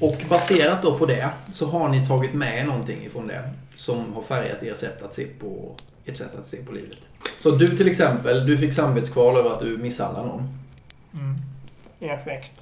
och 0.00 0.22
baserat 0.28 0.82
då 0.82 0.98
på 0.98 1.06
det 1.06 1.30
så 1.50 1.66
har 1.66 1.88
ni 1.88 2.06
tagit 2.06 2.34
med 2.34 2.66
någonting 2.66 3.04
ifrån 3.04 3.26
det 3.26 3.50
som 3.74 4.14
har 4.14 4.22
färgat 4.22 4.62
er 4.62 4.74
sätt 4.74 5.02
att 5.02 5.14
se 5.14 5.24
på, 5.24 5.76
ert 6.04 6.16
sätt 6.16 6.38
att 6.38 6.46
se 6.46 6.56
på 6.56 6.72
livet. 6.72 7.08
Så 7.38 7.50
du 7.50 7.76
till 7.76 7.88
exempel, 7.88 8.46
du 8.46 8.58
fick 8.58 8.72
samvetskval 8.72 9.36
över 9.36 9.50
att 9.50 9.60
du 9.60 9.78
misshandlade 9.78 10.28
någon. 10.28 10.58
Mm. 11.14 11.36
I 11.98 12.06
effekt. 12.06 12.52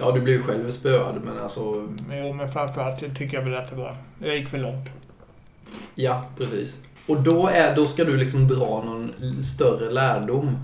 Ja, 0.00 0.12
du 0.12 0.20
blev 0.20 0.36
ju 0.36 0.42
själv 0.42 0.70
spöad, 0.70 1.20
men 1.24 1.38
alltså... 1.38 1.88
Jo, 2.10 2.32
men 2.32 2.48
framförallt 2.48 3.00
tycker 3.16 3.36
jag 3.36 3.44
väl 3.44 3.54
att 3.54 3.70
det 3.70 3.76
var... 3.76 3.96
Jag 4.24 4.36
gick 4.36 4.48
för 4.48 4.58
långt. 4.58 4.88
Ja, 5.94 6.24
precis. 6.36 6.82
Och 7.06 7.20
då, 7.20 7.48
är, 7.48 7.76
då 7.76 7.86
ska 7.86 8.04
du 8.04 8.16
liksom 8.16 8.48
dra 8.48 8.82
någon 8.84 9.12
större 9.42 9.90
lärdom 9.90 10.58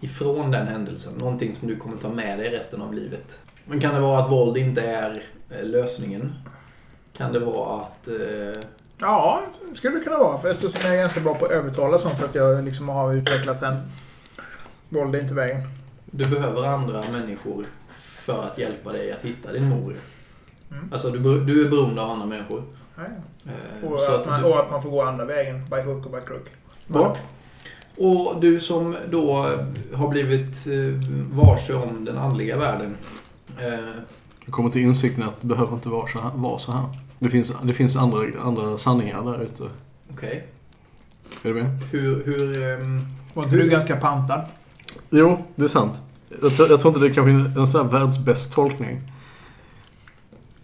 ifrån 0.00 0.50
den 0.50 0.66
händelsen. 0.66 1.12
Någonting 1.18 1.54
som 1.54 1.68
du 1.68 1.76
kommer 1.76 1.96
ta 1.96 2.08
med 2.08 2.38
dig 2.38 2.48
resten 2.48 2.82
av 2.82 2.94
livet. 2.94 3.38
Men 3.64 3.80
kan 3.80 3.94
det 3.94 4.00
vara 4.00 4.18
att 4.18 4.30
våld 4.30 4.56
inte 4.56 4.80
är 4.82 5.22
eh, 5.50 5.64
lösningen? 5.64 6.34
Kan 7.16 7.32
det 7.32 7.38
vara 7.38 7.80
att... 7.82 8.08
Eh, 8.08 8.62
Ja, 9.00 9.42
skulle 9.74 9.98
det 9.98 10.04
kunna 10.04 10.18
vara. 10.18 10.38
För 10.38 10.50
eftersom 10.50 10.80
jag 10.84 10.94
är 10.94 11.00
ganska 11.00 11.20
bra 11.20 11.34
på 11.34 11.44
att 11.44 11.50
övertala 11.50 11.98
sånt 11.98 12.18
för 12.18 12.24
att 12.24 12.34
jag 12.34 12.64
liksom 12.64 12.88
har 12.88 13.14
utvecklat 13.14 13.62
en... 13.62 13.76
Våld 14.88 15.14
är 15.14 15.20
inte 15.20 15.34
vägen. 15.34 15.60
du 16.04 16.26
behöver 16.26 16.66
andra 16.66 17.02
människor 17.12 17.64
för 17.90 18.42
att 18.42 18.58
hjälpa 18.58 18.92
dig 18.92 19.12
att 19.12 19.22
hitta 19.22 19.52
din 19.52 19.68
mor. 19.68 19.94
Mm. 20.70 20.88
Alltså, 20.92 21.10
du, 21.10 21.40
du 21.44 21.66
är 21.66 21.70
beroende 21.70 22.02
av 22.02 22.10
andra 22.10 22.26
människor. 22.26 22.62
Nej. 22.96 23.06
Eh, 23.82 23.88
Och, 23.92 24.14
att 24.14 24.26
man, 24.26 24.42
du- 24.42 24.48
och 24.48 24.60
att 24.60 24.70
man 24.70 24.82
får 24.82 24.90
gå 24.90 25.02
andra 25.02 25.24
vägen. 25.24 25.64
By 25.70 25.80
hook 25.80 26.06
och 26.06 26.12
by 26.12 26.20
crook. 26.26 26.46
Ja. 26.86 27.16
Och 27.98 28.40
du 28.40 28.60
som 28.60 28.96
då 29.10 29.46
har 29.94 30.08
blivit 30.08 30.66
eh, 30.66 31.08
varse 31.32 31.74
om 31.74 32.04
den 32.04 32.18
andliga 32.18 32.56
världen. 32.58 32.96
Eh, 33.58 33.64
Jag 34.44 34.54
kommer 34.54 34.70
till 34.70 34.82
insikten 34.82 35.24
att 35.24 35.40
det 35.40 35.46
behöver 35.46 35.74
inte 35.74 35.88
vara 35.88 36.06
så 36.08 36.20
här. 36.20 36.30
Vara 36.34 36.58
så 36.58 36.72
här. 36.72 36.84
Det 37.18 37.28
finns, 37.28 37.52
det 37.62 37.72
finns 37.72 37.96
andra, 37.96 38.20
andra 38.42 38.78
sanningar 38.78 39.22
där 39.24 39.42
ute. 39.42 39.62
Okej. 40.12 40.46
Är 41.42 41.48
du 41.48 41.54
med? 41.62 41.78
Hur... 41.90 42.24
hur 42.24 42.62
ehm, 42.62 43.06
Var 43.34 43.44
inte 43.44 43.56
du 43.56 43.68
ganska 43.68 43.96
pantad? 43.96 44.40
Jo, 45.10 45.38
det 45.54 45.64
är 45.64 45.68
sant. 45.68 46.00
Jag, 46.42 46.56
tror- 46.56 46.68
jag 46.70 46.80
tror 46.80 46.94
inte 46.94 47.08
det 47.08 47.14
kanske 47.14 47.30
är 47.58 47.60
en 47.60 47.68
sån 47.68 47.86
här 47.86 47.92
världsbäst 47.98 48.52
tolkning. 48.52 49.00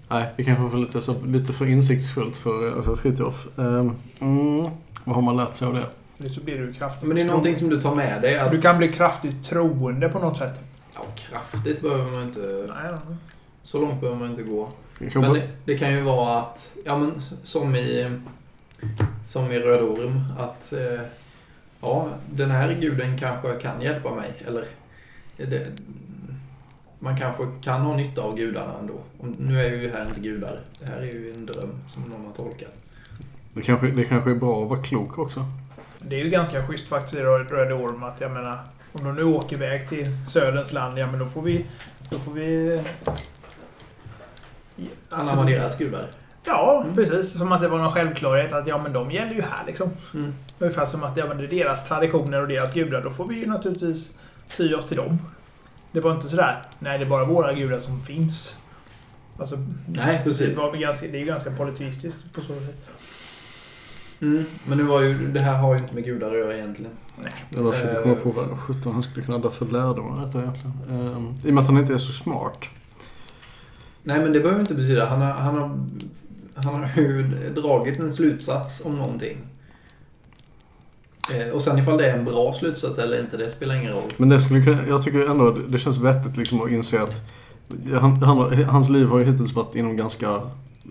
Nej, 0.09 0.27
det 0.37 0.45
kanske 0.45 0.65
var 0.65 0.79
lite, 0.79 1.03
så, 1.03 1.15
lite 1.27 1.53
för 1.53 1.67
insiktsfullt 1.67 2.37
för, 2.37 2.83
för 2.83 2.97
Fritiof. 2.97 3.47
Um, 3.57 3.93
mm, 4.21 4.71
vad 5.05 5.15
har 5.15 5.23
man 5.23 5.37
lärt 5.37 5.55
sig 5.57 5.69
av 5.69 5.75
det? 5.75 5.87
Eller 6.19 6.31
så 6.31 6.41
blir 6.41 6.59
du 6.59 6.73
kraftigt 6.73 7.09
men 7.09 7.17
det 7.17 7.23
är 7.23 7.27
någonting 7.27 7.57
som 7.57 7.69
du 7.69 7.81
tar 7.81 7.95
med 7.95 8.23
dig. 8.23 8.39
Att, 8.39 8.51
Du 8.51 8.61
kan 8.61 8.79
bli 8.79 8.89
kraftigt 8.89 9.45
troende 9.45 10.09
på 10.09 10.19
något 10.19 10.39
sätt. 10.39 10.61
ja, 10.95 11.03
kraftigt 11.15 11.83
behöver 11.83 12.11
man 12.11 12.23
inte... 12.23 12.67
Nej, 12.69 12.91
nej. 12.91 13.17
Så 13.63 13.81
långt 13.81 14.01
behöver 14.01 14.21
man 14.21 14.31
inte 14.31 14.43
gå. 14.43 14.69
Det 14.99 15.15
Men 15.15 15.33
det, 15.33 15.49
det 15.65 15.79
kan 15.79 15.93
ju 15.93 16.01
vara 16.01 16.39
att, 16.39 16.77
ja 16.85 16.99
men 16.99 17.23
som 17.43 17.77
i, 17.77 18.11
som 19.25 19.53
i 19.53 19.59
Röd 19.59 19.83
Orm, 19.83 20.25
att 20.39 20.73
eh, 20.73 21.01
ja, 21.81 22.09
den 22.31 22.51
här 22.51 22.73
guden 22.81 23.19
kanske 23.19 23.53
kan 23.53 23.83
hjälpa 23.83 24.15
mig. 24.15 24.33
Eller 24.47 24.65
det, 25.37 25.67
man 26.99 27.17
kanske 27.17 27.43
kan 27.63 27.81
ha 27.81 27.97
nytta 27.97 28.23
av 28.23 28.37
gudarna 28.37 28.73
ändå. 28.81 28.95
Nu 29.39 29.61
är 29.61 29.71
ju 29.71 29.91
här 29.91 30.09
inte 30.09 30.21
gudar. 30.21 30.61
Det 30.81 30.87
här 30.87 30.97
är 30.97 31.07
ju 31.07 31.33
en 31.35 31.47
dröm 31.47 31.71
som 31.89 32.03
någon 32.03 32.25
har 32.25 32.33
tolkat. 32.33 32.75
det, 33.55 33.63
kanske, 33.63 33.87
det 33.87 34.05
kanske 34.05 34.31
är 34.31 34.35
bra 34.35 34.63
att 34.63 34.69
vara 34.69 34.83
klok 34.83 35.19
också. 35.19 35.47
Det 36.09 36.21
är 36.21 36.25
ju 36.25 36.31
ganska 36.31 36.67
schysst 36.67 36.89
faktiskt 36.89 37.15
i 37.17 37.21
Röd- 37.23 37.51
Röde 37.51 37.75
Orm 37.75 38.03
att 38.03 38.21
jag 38.21 38.31
menar 38.31 38.59
om 38.93 39.05
de 39.05 39.15
nu 39.15 39.25
åker 39.25 39.57
iväg 39.57 39.89
till 39.89 40.07
Söderns 40.29 40.73
land, 40.73 40.99
ja 40.99 41.07
men 41.07 41.19
då 41.21 41.27
får 41.27 41.43
vi... 41.43 41.67
Då 42.11 42.19
får 42.19 42.33
vi... 42.33 42.81
Anamma 45.11 45.45
deras 45.45 45.79
gudar. 45.79 46.07
Ja, 46.47 46.83
Mm. 46.83 46.95
precis. 46.95 47.33
Som 47.39 47.53
att 47.53 47.61
det 47.61 47.69
var 47.69 47.79
någon 47.79 47.93
självklarhet 47.93 48.53
att 48.53 48.67
ja 48.67 48.79
men 48.79 48.93
de 48.93 49.11
gäller 49.11 49.35
ju 49.35 49.43
här 49.43 49.67
liksom. 49.67 49.91
Mm. 50.15 50.35
Ungefär 50.59 50.87
som 50.87 51.05
att 51.05 51.17
ja, 51.17 51.27
men 51.29 51.37
det 51.39 51.45
är 51.45 51.49
deras 51.49 51.89
traditioner 51.89 52.41
och 52.43 52.49
deras 52.49 52.73
gudar. 52.75 53.01
Då 53.03 53.11
får 53.11 53.27
vi 53.29 53.35
ju 53.35 53.47
naturligtvis 53.47 54.15
ty 54.57 54.75
oss 54.75 54.89
till 54.89 54.97
dem. 54.97 55.19
Det 55.93 56.01
var 56.01 56.13
inte 56.15 56.29
sådär, 56.29 56.59
nej 56.79 56.99
det 56.99 57.05
är 57.05 57.09
bara 57.09 57.25
våra 57.25 57.53
gudar 57.53 57.79
som 57.79 58.01
finns. 58.01 58.57
Alltså, 59.39 59.57
Nej, 59.89 60.19
det, 60.19 60.25
precis. 60.25 60.57
var 60.57 60.77
ganska, 60.77 61.07
det 61.07 61.17
är 61.17 61.21
ju 61.21 61.27
ganska 61.27 61.51
politiskt 61.51 62.33
på 62.35 62.41
så 62.41 62.47
sätt. 62.47 62.87
Mm. 64.21 64.45
Men 64.65 64.79
nu 64.79 64.85
var 64.85 65.01
ju, 65.03 65.29
det 65.33 65.41
här 65.41 65.59
har 65.59 65.75
ju 65.75 65.81
inte 65.81 65.95
med 65.95 66.05
gudar 66.05 66.31
att 66.31 66.39
göra 66.39 66.55
egentligen. 66.57 66.93
Nej. 67.23 67.33
Jag 67.51 67.75
försöker 67.75 67.97
Eh, 67.97 68.03
komma 68.03 68.15
på 68.15 68.31
vad 68.31 68.59
sjutton 68.61 68.93
han 68.93 69.03
skulle 69.03 69.25
kunna 69.25 69.37
ha 69.37 69.43
dragit 69.43 69.57
för 69.59 69.67
lärdom 69.67 70.07
av 70.07 70.21
detta 70.27 70.39
egentligen. 70.43 70.73
Um, 70.91 71.35
I 71.45 71.51
och 71.51 71.55
med 71.55 71.61
att 71.63 71.67
han 71.69 71.79
inte 71.79 71.95
är 71.95 71.99
så 71.99 72.13
smart. 72.13 72.59
Nej, 74.03 74.23
men 74.23 74.33
det 74.33 74.41
behöver 74.41 74.61
inte 74.61 74.75
betyda. 74.75 75.07
Han 75.07 75.21
har, 75.21 75.31
han 75.33 75.55
har, 75.59 75.79
han 76.55 76.75
har 76.85 76.91
ju 77.03 77.23
dragit 77.55 77.99
en 77.99 78.13
slutsats 78.13 78.83
om 78.85 78.97
någonting. 78.99 79.37
Eh, 81.35 81.49
och 81.55 81.63
sen 81.63 81.79
ifall 81.79 81.97
det 81.99 82.11
är 82.11 82.19
en 82.19 82.25
bra 82.25 82.53
slutsats 82.53 82.99
eller 82.99 83.21
inte, 83.21 83.37
det 83.37 83.49
spelar 83.49 83.75
ingen 83.75 83.93
roll. 83.93 84.13
Men 84.17 84.29
det 84.29 84.41
skulle 84.41 84.63
kunna, 84.63 84.87
jag 84.89 85.03
tycker 85.03 85.31
ändå 85.31 85.51
det- 85.51 85.67
det 85.69 85.79
känns 85.79 85.99
vettigt 85.99 86.37
liksom 86.37 86.61
att 86.63 86.71
inse 86.71 87.03
att 87.03 87.21
han, 88.01 88.23
han, 88.23 88.65
hans 88.65 88.89
liv 88.89 89.07
har 89.07 89.19
ju 89.19 89.25
hittills 89.25 89.53
varit 89.53 89.75
inom 89.75 89.97
ganska 89.97 90.41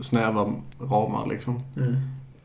snäva 0.02 0.54
ramar 0.82 1.28
liksom. 1.30 1.64
Mm. 1.78 1.96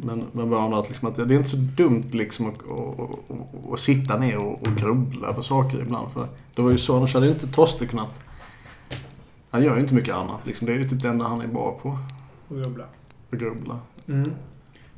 Men, 0.00 0.24
men 0.32 0.50
bara 0.50 0.78
att, 0.78 0.88
liksom 0.88 1.08
att 1.08 1.14
det 1.14 1.22
är 1.22 1.32
inte 1.32 1.48
så 1.48 1.56
dumt 1.56 2.10
liksom 2.10 2.46
att, 2.46 2.54
att, 2.54 3.00
att, 3.30 3.72
att 3.72 3.80
sitta 3.80 4.18
ner 4.18 4.38
och, 4.38 4.62
och 4.62 4.76
grubbla 4.76 5.32
på 5.32 5.42
saker 5.42 5.80
ibland. 5.82 6.10
För 6.10 6.26
det 6.54 6.62
var 6.62 6.70
ju 6.70 6.78
så, 6.78 6.96
annars 6.96 7.14
hade 7.14 7.28
inte 7.28 7.46
Toste 7.46 7.86
kunnat... 7.86 8.08
Han 9.50 9.62
gör 9.62 9.74
ju 9.74 9.80
inte 9.80 9.94
mycket 9.94 10.14
annat 10.14 10.40
liksom. 10.44 10.66
Det 10.66 10.72
är 10.72 10.78
ju 10.78 10.88
typ 10.88 11.02
det 11.02 11.08
enda 11.08 11.24
han 11.24 11.40
är 11.40 11.46
bra 11.46 11.78
på. 11.82 11.98
Och 12.48 12.56
grubbla. 12.56 12.84
Att 13.30 13.38
grubbla. 13.38 13.78
Mm. 14.08 14.32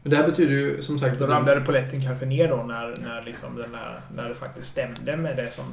Men 0.03 0.11
det 0.11 0.17
här 0.17 0.29
betyder 0.29 0.53
ju 0.53 0.83
som 0.83 0.99
sagt... 0.99 1.19
Då 1.19 1.27
ramlade 1.27 1.61
poletten 1.61 2.05
kanske 2.05 2.27
ner 2.27 2.49
då 2.49 2.57
när, 2.57 2.97
när, 3.03 3.23
liksom 3.23 3.57
den 3.57 3.73
där, 3.73 4.01
när 4.15 4.29
det 4.29 4.35
faktiskt 4.35 4.69
stämde 4.69 5.17
med 5.17 5.37
det 5.37 5.51
som... 5.51 5.65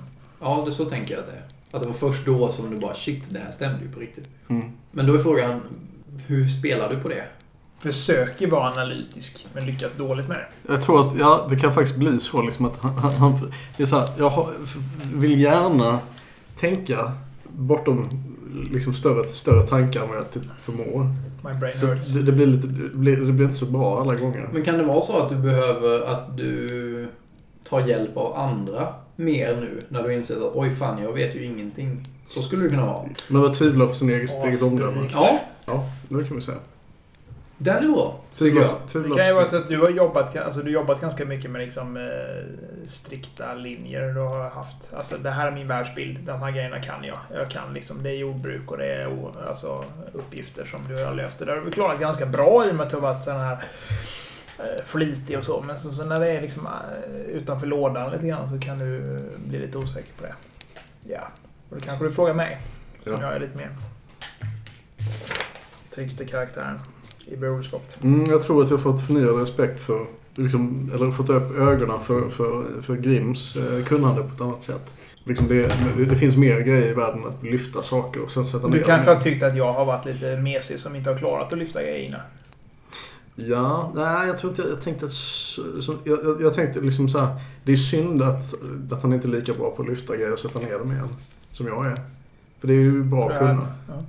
Ja, 0.42 0.64
det, 0.66 0.72
så 0.72 0.86
tänker 0.86 1.14
jag 1.14 1.20
att 1.20 1.32
det 1.32 1.38
är. 1.38 1.44
Att 1.72 1.82
det 1.82 1.88
var 1.88 1.94
först 1.94 2.26
då 2.26 2.52
som 2.52 2.70
du 2.70 2.78
bara 2.78 2.94
shit, 2.94 3.30
det 3.30 3.40
här 3.40 3.52
stämde 3.52 3.84
ju 3.84 3.92
på 3.92 4.00
riktigt. 4.00 4.28
Mm. 4.48 4.72
Men 4.92 5.08
då 5.08 5.14
är 5.14 5.20
frågan, 5.20 5.62
hur 6.28 6.48
spelar 6.48 6.90
du 6.90 7.00
på 7.00 7.08
det? 7.08 7.24
Försöker 7.80 8.48
vara 8.48 8.72
analytisk, 8.72 9.48
men 9.54 9.66
lyckas 9.66 9.94
dåligt 9.94 10.28
med 10.28 10.38
det. 10.38 10.74
Jag 10.74 10.82
tror 10.82 11.08
att, 11.08 11.18
ja, 11.20 11.48
det 11.50 11.56
kan 11.56 11.74
faktiskt 11.74 11.98
bli 11.98 12.20
så 12.20 12.42
liksom 12.42 12.66
att 12.66 12.78
han, 12.78 12.94
han, 12.98 13.52
det 13.78 13.84
är 13.84 13.88
så 13.88 14.00
här, 14.00 14.10
jag 14.18 14.50
vill 15.14 15.42
gärna 15.42 16.00
tänka 16.56 17.12
bortom 17.44 18.10
liksom 18.72 18.94
större, 18.94 19.28
större 19.28 19.68
tankar 19.68 20.02
än 20.04 20.10
vad 20.10 20.18
jag 20.18 20.32
typ 20.32 20.44
förmår. 20.60 21.10
My 21.44 21.54
brain 21.60 21.78
Så 21.78 21.86
hurts. 21.86 22.08
det, 22.08 22.22
det, 22.22 22.32
blir 22.32 22.46
lite, 22.46 22.68
det, 22.68 22.98
blir, 22.98 23.16
det 23.18 23.32
blir 23.32 23.46
inte 23.46 23.58
så 23.58 23.66
bra 23.66 24.02
alla 24.02 24.16
gånger. 24.16 24.50
Men 24.54 24.64
kan 24.64 24.78
det 24.78 24.84
vara 24.84 25.02
så 25.02 25.18
att 25.18 25.30
du 25.30 25.36
behöver 25.36 26.02
att 26.06 26.38
du 26.38 27.08
tar 27.64 27.88
hjälp 27.88 28.18
av 28.18 28.36
andra 28.36 28.88
mer 29.16 29.56
nu 29.56 29.82
när 29.90 30.04
du 30.04 30.14
inser 30.14 30.36
att 30.36 30.56
oj 30.56 30.76
fan, 30.76 31.04
jag 31.04 31.14
vet 31.14 31.36
ju 31.36 31.44
ingenting. 31.44 32.04
Så 32.30 32.42
skulle 32.42 32.64
det 32.64 32.70
kunna 32.70 32.86
vara. 32.86 33.06
Men 33.28 33.46
att 33.46 33.54
tvivla 33.54 33.88
på 33.88 33.94
sin 33.94 34.10
Ja, 34.10 34.16
eget 34.48 34.62
omdöme. 34.62 35.10
Ja, 35.14 35.40
Ja, 35.66 35.86
det 36.10 36.24
kan 36.28 36.36
vi 36.36 36.42
säga. 36.42 36.58
Den 37.58 37.84
är 37.84 37.88
bra. 37.88 38.20
Tycker 38.36 38.62
jag. 38.62 39.04
Det 39.04 39.16
kan 39.18 39.28
ju 39.28 39.34
vara 39.34 39.46
så 39.46 39.58
att 39.58 39.70
du 39.70 39.80
har 39.82 39.90
jobbat, 39.90 40.38
alltså 40.38 40.60
du 40.62 40.66
har 40.66 40.74
jobbat 40.74 41.02
ganska 41.02 41.26
mycket 41.26 41.52
med 41.52 41.62
liksom, 41.62 41.98
eh, 41.98 42.90
strikta 42.90 43.54
linjer. 43.54 44.02
Du 44.14 44.20
har 44.20 44.50
haft, 44.50 44.94
alltså 44.94 45.18
det 45.18 45.30
här 45.30 45.48
är 45.48 45.52
min 45.52 45.68
världsbild, 45.68 46.20
de 46.20 46.42
här 46.42 46.52
grejerna 46.52 46.80
kan 46.80 47.04
jag. 47.04 47.18
Jag 47.34 47.50
kan 47.52 47.74
liksom, 47.74 48.04
det 48.04 48.10
är 48.10 48.14
jordbruk 48.16 48.72
och 48.72 48.78
det 48.78 48.86
är 48.94 49.08
o- 49.08 49.34
alltså, 49.50 49.86
uppgifter 50.14 50.66
som 50.66 50.80
du 50.88 51.06
har 51.06 51.14
löst. 51.14 51.40
Det 51.40 51.46
där 51.46 51.56
har 51.56 51.62
du 51.66 51.72
klarat 51.72 52.00
ganska 52.00 52.26
bra 52.26 52.66
i 52.68 52.72
och 52.72 52.76
med 52.76 52.84
att 52.84 52.90
du 52.90 52.96
har 52.96 53.14
varit 53.14 53.24
sån 53.24 53.36
här 53.36 53.64
eh, 54.60 54.84
flitig 54.86 55.38
och 55.38 55.44
så. 55.46 55.62
Men 55.62 55.80
så, 55.80 55.92
så 55.92 56.06
när 56.06 56.20
det 56.20 56.30
är 56.30 56.42
liksom 56.42 56.66
eh, 56.68 57.20
utanför 57.22 57.68
lådan 57.68 58.12
lite 58.12 58.28
grann 58.28 58.50
så 58.50 58.60
kan 58.68 58.78
du 58.78 59.16
eh, 59.16 59.22
bli 59.48 59.60
lite 59.60 59.78
osäker 59.78 60.12
på 60.18 60.24
det. 60.24 60.34
Ja, 61.04 61.28
och 61.70 61.76
då 61.80 61.86
kanske 61.86 62.06
du 62.06 62.12
frågar 62.12 62.34
mig. 62.34 62.58
Som 63.02 63.14
Ja. 63.14 63.22
jag 63.22 63.36
är 63.36 63.40
lite 63.40 63.58
mer 63.58 63.70
trickster-karaktären. 65.96 66.80
I 67.32 67.38
broderskapet. 67.38 68.04
Mm, 68.04 68.26
jag 68.30 68.42
tror 68.42 68.64
att 68.64 68.70
jag 68.70 68.78
har 68.78 68.84
fått 68.84 69.06
förnyad 69.06 69.40
respekt 69.40 69.82
för, 69.82 70.06
liksom, 70.36 70.92
eller 70.96 71.12
fått 71.12 71.30
upp 71.30 71.58
ögonen 71.58 72.02
för, 72.02 72.30
för, 72.30 72.82
för 72.82 72.96
Grims 72.96 73.56
eh, 73.56 73.84
kunnande 73.84 74.22
på 74.22 74.34
ett 74.36 74.42
annat 74.42 74.64
sätt. 74.64 74.94
Liksom 75.24 75.48
det, 75.48 75.72
det, 76.10 76.16
finns 76.16 76.38
mer 76.38 76.60
grejer 76.60 76.88
i 76.88 76.94
världen 76.94 77.26
att 77.26 77.44
lyfta 77.44 77.82
saker 77.82 78.22
och 78.22 78.32
sen 78.32 78.46
sätta 78.46 78.68
ner 78.68 78.78
Du 78.78 78.84
kanske 78.84 79.14
har 79.14 79.22
tyckt 79.22 79.44
att 79.44 79.58
jag 79.58 79.74
har 79.74 79.86
varit 79.86 80.06
lite 80.06 80.38
mesig 80.38 80.80
som 80.80 80.96
inte 80.96 81.10
har 81.10 81.18
klarat 81.18 81.54
att 81.54 81.60
lyfta 81.60 81.84
grejerna. 81.84 82.18
Ja, 83.36 83.92
nej 83.96 84.28
jag 84.28 84.38
tror 84.38 84.52
inte, 84.52 84.62
jag 84.62 84.82
tänkte 84.82 85.06
att, 85.06 85.12
så, 85.12 85.82
så, 85.82 85.96
jag, 86.04 86.20
jag, 86.24 86.42
jag 86.42 86.54
tänkte 86.54 86.80
liksom 86.80 87.10
så 87.10 87.20
här, 87.20 87.36
det 87.64 87.72
är 87.72 87.76
synd 87.76 88.22
att, 88.22 88.54
att 88.92 89.02
han 89.02 89.14
inte 89.14 89.28
är 89.28 89.30
lika 89.30 89.54
bra 89.54 89.72
på 89.72 89.82
att 89.82 89.90
lyfta 89.90 90.16
grejer 90.16 90.34
och 90.34 90.40
sätta 90.40 90.60
ner 90.60 90.80
dem 90.80 90.92
igen. 90.92 91.10
Som 91.52 91.68
jag 91.68 91.86
är. 91.86 91.96
För 92.60 92.68
det 92.68 92.74
är 92.74 92.80
ju 92.80 93.04
bra 93.04 93.30
att 93.32 93.40
kunna. 93.40 93.68
Ja. 93.88 94.04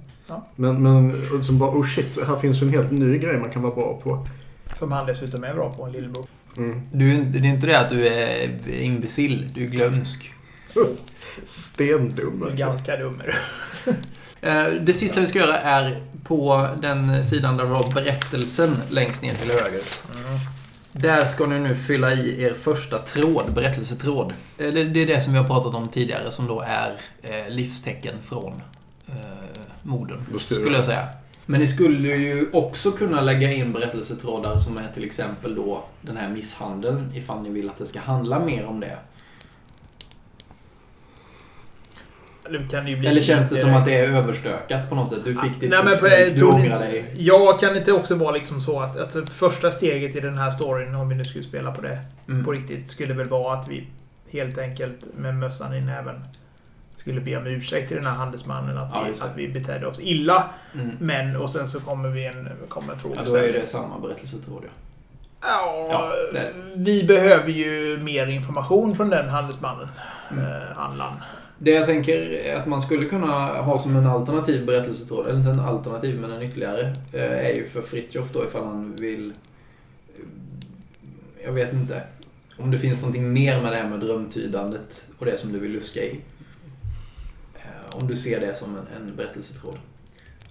Men, 0.57 0.83
men 0.83 1.13
som 1.45 1.59
bara, 1.59 1.71
oh 1.71 1.85
shit, 1.87 2.19
här 2.27 2.37
finns 2.37 2.63
ju 2.63 2.67
en 2.67 2.73
helt 2.73 2.91
ny 2.91 3.19
grej 3.19 3.39
man 3.39 3.51
kan 3.51 3.63
vara 3.63 3.75
bra 3.75 4.01
på. 4.03 4.27
Som 4.79 4.93
han 4.93 5.07
dessutom 5.07 5.45
är 5.45 5.55
bra 5.55 5.73
på, 5.73 5.85
en 5.85 5.93
lillebror. 5.93 6.27
Mm. 6.57 6.83
Du, 6.93 7.25
det 7.25 7.39
är 7.39 7.45
inte 7.45 7.67
det 7.67 7.81
att 7.81 7.91
du 7.91 8.07
är 8.07 8.51
imbecill, 8.81 9.49
du 9.55 9.65
är 9.65 9.69
glömsk. 9.69 10.33
Stendum. 11.45 12.41
Verkligen. 12.41 12.57
ganska 12.69 12.97
dum 12.97 13.21
är 13.21 13.27
du. 13.85 13.95
Eh, 14.41 14.67
Det 14.81 14.93
sista 14.93 15.21
vi 15.21 15.27
ska 15.27 15.39
göra 15.39 15.59
är 15.61 16.03
på 16.25 16.69
den 16.83 17.25
sidan 17.25 17.57
där 17.57 17.65
vi 17.65 17.71
har 17.71 17.95
berättelsen 17.95 18.77
längst 18.91 19.23
ner 19.23 19.35
till 19.35 19.51
höger. 19.51 19.81
Där 20.93 21.27
ska 21.27 21.47
ni 21.47 21.59
nu 21.59 21.75
fylla 21.75 22.13
i 22.13 22.43
er 22.43 22.53
första 22.53 22.99
tråd, 22.99 23.53
berättelsetråd. 23.55 24.33
Eh, 24.59 24.73
Det, 24.73 24.85
det 24.85 25.01
är 25.03 25.07
det 25.07 25.21
som 25.21 25.33
vi 25.33 25.39
har 25.39 25.47
pratat 25.47 25.75
om 25.75 25.89
tidigare 25.89 26.31
som 26.31 26.47
då 26.47 26.61
är 26.61 26.93
eh, 27.23 27.49
livstecken 27.51 28.15
från 28.23 28.63
eh, 29.85 30.17
Då 30.33 30.39
skriver 30.39 30.63
skulle 30.63 30.77
jag 30.77 30.85
säga. 30.85 31.07
Men 31.47 31.61
ni 31.61 31.67
skulle 31.67 32.09
ju 32.17 32.47
också 32.53 32.91
kunna 32.93 33.21
lägga 33.21 33.53
in 33.53 33.73
berättelsetrådar 33.73 34.57
som 34.57 34.79
är 34.79 34.89
till 34.95 35.05
exempel 35.05 35.55
då 35.55 35.85
den 36.03 36.17
här 36.17 36.29
misshandeln, 36.29 37.13
ifall 37.15 37.43
ni 37.43 37.51
vill 37.51 37.71
att 37.71 37.77
det 37.77 37.87
ska 37.87 38.01
handla 38.01 38.39
mer 38.39 38.67
om 38.67 38.81
det. 38.81 38.99
Nu 42.51 42.69
kan 42.71 42.85
det 42.85 42.91
ju 42.91 42.97
bli 42.97 43.09
Eller 43.09 43.21
känns 43.21 43.49
det 43.49 43.55
lite- 43.55 43.67
som 43.67 43.77
att 43.77 43.85
det 43.85 43.95
är 43.95 44.09
överstökat 44.09 44.89
på 44.89 44.95
något 44.95 45.11
sätt? 45.11 45.21
Du 45.25 45.35
fick 45.35 45.61
ditt 45.61 45.71
Nej, 45.71 45.85
men 45.85 45.95
du 46.33 46.39
tror 46.39 46.55
ångrar 46.55 46.79
dig. 46.79 47.13
Jag 47.17 47.61
kan 47.61 47.77
inte 47.77 47.93
också 47.93 48.15
vara 48.15 48.31
liksom 48.31 48.61
så 48.61 48.81
att, 48.81 48.97
att 49.17 49.31
första 49.31 49.71
steget 49.71 50.17
i 50.17 50.21
den 50.21 50.39
här 50.39 50.51
storyn, 50.51 50.95
om 50.95 51.09
vi 51.09 51.15
nu 51.15 51.25
skulle 51.25 51.45
spela 51.45 51.71
på 51.73 51.81
det 51.83 51.99
Mm. 52.29 52.45
på 52.45 52.53
riktigt, 52.53 52.89
skulle 52.89 53.15
väl 53.15 53.29
vara 53.29 53.59
att 53.59 53.69
vi 53.69 53.87
helt 54.31 54.59
enkelt 54.59 55.05
med 55.17 55.35
mössan 55.35 55.75
i 55.75 55.81
näven 55.81 56.25
skulle 56.99 57.21
be 57.21 57.37
om 57.37 57.47
ursäkt 57.47 57.89
till 57.89 57.97
den 57.97 58.07
här 58.07 58.13
handelsmannen 58.15 58.79
att, 58.79 58.91
Ja, 58.93 59.05
vi, 59.07 59.21
att 59.21 59.37
vi 59.37 59.49
betedde 59.49 59.87
oss 59.87 60.01
illa. 60.01 60.51
Mm. 60.75 60.91
Men, 61.01 61.37
och 61.37 61.51
sen 61.51 61.69
så 61.69 61.81
kommer 61.81 62.09
vi 62.09 62.25
en, 62.27 62.49
kommer 62.69 62.93
en 62.93 62.99
Ja, 63.17 63.23
då 63.27 63.35
är 63.35 63.53
det 63.53 63.67
samma 63.67 63.99
berättelsetråd, 63.99 64.63
ja. 64.65 64.71
Ja, 65.43 65.89
Ja, 65.91 66.13
det- 66.33 66.53
vi 66.77 67.05
behöver 67.05 67.49
ju 67.51 67.99
mer 68.03 68.27
information 68.27 68.97
från 68.97 69.09
den 69.09 69.29
handelsmannen. 69.29 69.89
Mm. 70.33 70.45
Eh, 70.45 70.77
handlaren. 70.77 71.15
Det 71.59 71.71
jag 71.71 71.87
tänker 71.87 72.21
är 72.21 72.57
att 72.57 72.67
man 72.67 72.83
skulle 72.83 73.05
kunna 73.05 73.47
ha 73.47 73.79
som 73.79 73.97
en 73.97 74.07
alternativ 74.07 74.67
berättelsetråd, 74.67 75.27
eller 75.27 75.39
inte 75.39 75.51
en 75.51 75.61
alternativ 75.61 76.21
men 76.21 76.33
en 76.33 76.43
ytterligare, 76.43 76.81
eh, 77.13 77.47
är 77.47 77.55
ju 77.55 77.67
för 77.69 77.81
Fritjof 77.83 78.33
då 78.33 78.45
ifall 78.45 78.65
han 78.65 78.97
vill... 78.97 79.33
eh, 80.19 81.45
Jag 81.45 81.53
vet 81.53 81.73
inte. 81.73 82.03
Om 82.59 82.71
det 82.71 82.79
finns 82.79 83.01
någonting 83.01 83.33
mer 83.33 83.63
med 83.63 83.73
det 83.73 83.77
här 83.79 83.89
med 83.89 84.01
drömtydandet 84.01 85.07
och 85.19 85.27
det 85.27 85.39
som 85.39 85.53
du 85.53 85.61
vill 85.61 85.71
luska 85.73 86.01
i. 86.01 86.21
Om 87.93 88.07
du 88.09 88.17
ser 88.17 88.41
det 88.41 88.55
som 88.55 88.69
en, 88.77 88.87
en 89.09 89.17
berättelsetråd. 89.17 89.77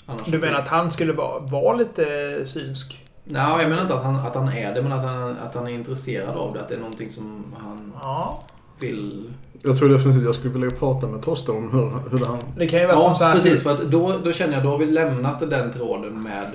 Annars 0.06 0.28
Du 0.28 0.40
menar 0.40 0.60
att 0.60 0.68
han 0.68 0.92
skulle 0.92 1.14
vara, 1.14 1.40
vara 1.40 1.78
lite 1.78 2.06
synsk? 2.46 3.04
Nej, 3.24 3.62
jag 3.62 3.70
menar 3.70 3.82
inte 3.82 3.94
att 3.96 4.04
han, 4.04 4.16
att 4.16 4.36
han 4.36 4.48
är 4.50 4.74
det, 4.76 4.82
men 4.82 4.92
att 4.92 5.04
han, 5.04 5.38
att 5.38 5.56
han 5.56 5.68
är 5.68 5.72
intresserad 5.72 6.36
av 6.36 6.54
det. 6.54 6.60
Att 6.62 6.70
det 6.70 6.76
är 6.76 6.80
någonting 6.80 7.12
som 7.12 7.56
han 7.60 7.94
Ja. 8.04 8.44
vill... 8.80 9.34
Jag 9.64 9.78
tror 9.78 9.90
definitivt 9.90 10.24
jag 10.24 10.36
skulle 10.36 10.54
vilja 10.54 10.72
prata 10.72 11.08
med 11.08 11.22
Tosta 11.22 11.52
om 11.52 11.72
hur, 11.72 12.18
hur 12.18 12.26
han... 12.26 12.38
Det 12.58 12.68
kan 12.68 12.80
ju 12.80 12.86
vara 12.88 12.98
som 12.98 13.16
så 13.16 13.24
Ja, 13.24 13.28
här... 13.28 13.36
precis. 13.36 13.64
För 13.64 13.74
att 13.74 13.92
då, 13.92 14.18
då 14.24 14.34
känner 14.34 14.54
jag 14.54 14.64
då 14.64 14.70
har 14.70 14.78
vi 14.78 14.86
lämnat 14.86 15.40
den 15.40 15.74
tråden 15.74 16.24
med 16.24 16.48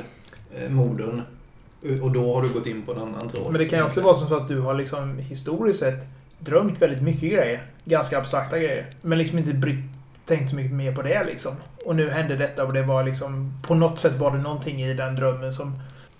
eh, 0.57 0.71
modern. 0.71 1.23
Och 2.03 2.11
då 2.11 2.35
har 2.35 2.43
du 2.43 2.49
gått 2.49 2.67
in 2.67 2.83
på 2.83 2.93
en 2.93 2.99
annan 2.99 3.29
tråd. 3.29 3.47
Men 3.53 3.59
det 3.59 3.69
kan 3.69 3.79
ju 3.79 3.85
också 3.85 4.01
vara 4.01 4.15
som 4.15 4.29
så 4.29 4.37
att 4.37 4.49
du 4.49 4.61
har 4.61 4.75
liksom 4.75 5.19
historiskt 5.19 5.79
sett 5.79 6.07
drömt 6.39 6.83
väldigt 6.83 7.03
mycket 7.03 7.31
grejer. 7.33 7.63
Ganska 7.85 8.19
abstrakta 8.19 8.59
grejer. 8.59 8.87
Men 9.03 9.19
liksom 9.19 9.39
inte 9.39 9.53
brytt, 9.53 9.85
tänkt 10.27 10.51
så 10.51 10.57
mycket 10.57 10.73
mer 10.73 10.95
på 10.95 11.03
det 11.03 11.25
liksom. 11.25 11.53
Och 11.87 11.97
nu 11.97 12.11
hände 12.11 12.37
detta 12.37 12.65
och 12.65 12.73
det 12.73 12.83
var 12.83 13.05
liksom... 13.05 13.53
På 13.67 13.75
något 13.75 13.99
sätt 13.99 14.13
var 14.13 14.31
det 14.31 14.39
någonting 14.39 14.83
i 14.83 14.95
den 14.95 15.17
drömmen 15.17 15.53
som... 15.53 15.75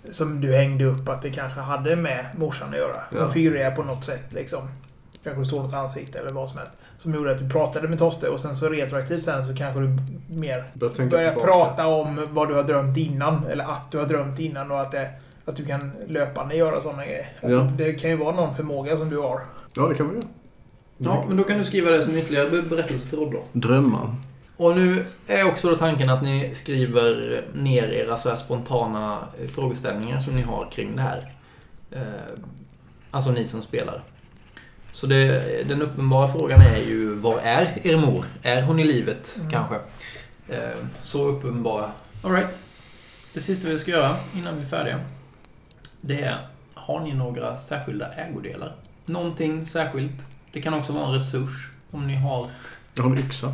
Som 0.09 0.41
du 0.41 0.53
hängde 0.53 0.85
upp 0.85 1.09
att 1.09 1.21
det 1.21 1.31
kanske 1.31 1.59
hade 1.59 1.95
med 1.95 2.25
morsan 2.37 2.69
att 2.69 2.77
göra. 2.77 3.01
Ja. 3.11 3.19
Hon 3.19 3.29
figurerade 3.29 3.75
på 3.75 3.83
något 3.83 4.03
sätt 4.03 4.23
liksom. 4.29 4.69
Kanske 5.23 5.41
det 5.41 5.45
stod 5.45 5.63
något 5.63 5.73
ansikte 5.73 6.19
eller 6.19 6.29
vad 6.29 6.49
som 6.49 6.59
helst. 6.59 6.73
Som 6.97 7.13
gjorde 7.13 7.31
att 7.31 7.39
du 7.39 7.49
pratade 7.49 7.87
med 7.87 7.99
Toste 7.99 8.29
och 8.29 8.39
sen 8.39 8.55
så 8.55 8.69
retroaktivt 8.69 9.23
sen 9.23 9.45
så 9.45 9.55
kanske 9.55 9.81
du 9.81 9.97
mer 10.29 10.65
Börjar 11.09 11.35
prata 11.35 11.87
om 11.87 12.27
vad 12.29 12.47
du 12.47 12.53
har 12.55 12.63
drömt 12.63 12.97
innan. 12.97 13.47
Eller 13.47 13.63
att 13.63 13.91
du 13.91 13.97
har 13.97 14.05
drömt 14.05 14.39
innan 14.39 14.71
och 14.71 14.81
att, 14.81 14.91
det, 14.91 15.09
att 15.45 15.55
du 15.55 15.65
kan 15.65 15.91
löpande 16.07 16.55
göra 16.55 16.81
sådana 16.81 17.05
grejer. 17.05 17.27
Alltså, 17.41 17.59
Ja. 17.59 17.67
Det 17.77 17.93
kan 17.93 18.09
ju 18.09 18.15
vara 18.15 18.35
någon 18.35 18.53
förmåga 18.55 18.97
som 18.97 19.09
du 19.09 19.17
har. 19.17 19.41
Ja, 19.73 19.87
det 19.87 19.95
kan 19.95 20.09
vi 20.09 20.15
göra. 20.15 20.25
Ja, 20.97 21.25
men 21.27 21.37
då 21.37 21.43
kan 21.43 21.57
du 21.57 21.63
skriva 21.65 21.91
det 21.91 22.01
som 22.01 22.17
ytterligare 22.17 22.49
be- 22.49 22.61
berättelsetråd 22.61 23.31
då. 23.31 23.43
Drömmar. 23.53 24.15
Och 24.57 24.75
nu 24.75 25.05
är 25.27 25.43
också 25.47 25.69
då 25.69 25.75
tanken 25.75 26.09
att 26.09 26.23
ni 26.23 26.51
skriver 26.55 27.41
ner 27.53 27.87
era 27.87 28.17
så 28.17 28.29
här 28.29 28.35
spontana 28.35 29.27
eh, 29.41 29.47
frågeställningar 29.47 30.19
som 30.19 30.35
ni 30.35 30.41
har 30.41 30.65
kring 30.71 30.95
det 30.95 31.01
här. 31.01 31.33
Eh, 31.91 32.01
alltså 33.11 33.31
ni 33.31 33.47
som 33.47 33.61
spelar. 33.61 34.03
Så 34.91 35.07
det, 35.07 35.63
den 35.67 35.81
uppenbara 35.81 36.27
frågan 36.27 36.61
är 36.61 36.77
ju, 36.77 37.09
var 37.13 37.39
är 37.39 37.87
er 37.87 37.97
mor? 37.97 38.25
Är 38.43 38.61
hon 38.61 38.79
i 38.79 38.83
livet, 38.83 39.35
Mm. 39.39 39.51
kanske? 39.51 39.75
Eh, 40.49 40.77
så 41.01 41.27
uppenbara. 41.27 41.91
Alright. 42.23 42.61
Det 43.33 43.39
sista 43.39 43.67
vi 43.69 43.79
ska 43.79 43.91
göra 43.91 44.15
innan 44.35 44.55
vi 44.55 44.61
är 44.61 44.65
färdiga, 44.67 44.99
det 46.01 46.21
är, 46.21 46.47
har 46.73 46.99
ni 46.99 47.13
några 47.13 47.57
särskilda 47.57 48.13
ägodelar? 48.13 48.75
Någonting 49.05 49.65
särskilt. 49.65 50.25
Det 50.53 50.61
kan 50.61 50.73
också 50.73 50.93
vara 50.93 51.07
en 51.07 51.13
resurs, 51.13 51.69
om 51.91 52.07
ni 52.07 52.15
har, 52.15 52.47
Jag 52.93 53.03
har 53.03 53.11
en 53.11 53.17
yxa 53.17 53.51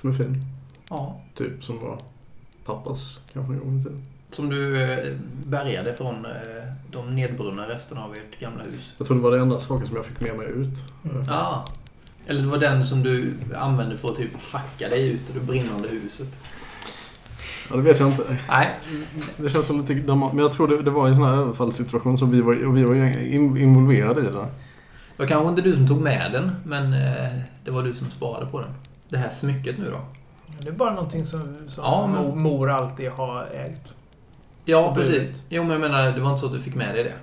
som 0.00 0.10
är 0.10 0.14
fin. 0.14 0.44
ja, 0.90 1.20
Typ 1.34 1.64
som 1.64 1.78
var 1.78 1.98
pappas 2.64 3.20
kanske 3.32 3.52
en 3.52 3.58
gång 3.58 3.80
i 3.80 3.82
tiden. 3.82 4.02
Som 4.30 4.48
du 4.50 4.82
eh, 4.82 5.16
bärgade 5.46 5.94
från 5.94 6.24
eh, 6.24 6.32
de 6.90 7.14
nedbrunna 7.14 7.68
resterna 7.68 8.04
av 8.04 8.14
ert 8.14 8.40
gamla 8.40 8.62
hus. 8.64 8.94
Jag 8.98 9.06
tror 9.06 9.16
det 9.16 9.22
var 9.22 9.30
det 9.30 9.38
enda 9.38 9.60
saken 9.60 9.86
som 9.86 9.96
jag 9.96 10.06
fick 10.06 10.20
med 10.20 10.36
mig 10.36 10.46
ut. 10.46 10.84
Mm. 11.04 11.28
Ah. 11.28 11.64
Eller 12.26 12.42
det 12.42 12.48
var 12.48 12.58
den 12.58 12.84
som 12.84 13.02
du 13.02 13.34
använde 13.56 13.96
för 13.96 14.08
att 14.10 14.16
typ 14.16 14.42
hacka 14.52 14.88
dig 14.88 15.08
ut 15.10 15.30
ur 15.30 15.34
det 15.34 15.46
brinnande 15.46 15.88
huset. 15.88 16.38
Ja, 17.70 17.76
det 17.76 17.82
vet 17.82 18.00
jag 18.00 18.08
inte. 18.08 18.36
Nej. 18.48 18.70
Det 19.36 19.50
känns 19.50 19.66
som 19.66 19.80
lite. 19.80 19.94
Men 20.14 20.38
jag 20.38 20.52
tror 20.52 20.68
det, 20.68 20.82
det 20.82 20.90
var 20.90 21.08
en 21.08 21.14
sån 21.14 21.24
här 21.24 21.32
överfallssituation 21.32 22.18
som 22.18 22.30
vi 22.30 22.40
var, 22.40 22.66
och 22.66 22.76
vi 22.76 22.84
var 22.84 22.94
involverade 23.58 24.20
i 24.20 24.24
det. 24.24 24.48
Var 25.22 25.26
kanske 25.26 25.48
inte 25.48 25.62
du 25.62 25.74
som 25.74 25.88
tog 25.88 26.00
med 26.00 26.32
den, 26.32 26.56
men 26.64 26.92
eh, 26.92 27.26
det 27.64 27.70
var 27.70 27.82
du 27.82 27.92
som 27.92 28.10
sparade 28.10 28.46
på 28.46 28.60
den. 28.60 28.70
Det 29.08 29.16
här 29.18 29.28
smycket 29.30 29.78
nu 29.78 29.90
då. 29.90 30.00
Det 30.60 30.68
är 30.68 30.72
bara 30.72 30.94
någonting 30.94 31.26
som, 31.26 31.56
som 31.68 31.84
Ja, 31.84 32.06
men- 32.06 32.42
mor, 32.42 32.70
alltid 32.70 33.10
har 33.10 33.44
ägt. 33.46 33.92
Ja, 34.64 34.94
precis. 34.94 35.30
Jo, 35.48 35.62
men 35.62 35.70
jag 35.72 35.80
menar, 35.80 36.12
det 36.12 36.20
var 36.20 36.30
inte 36.30 36.40
så 36.40 36.46
att 36.46 36.52
du 36.52 36.60
fick 36.60 36.74
med 36.74 36.94
dig 36.94 37.04
det. 37.04 37.14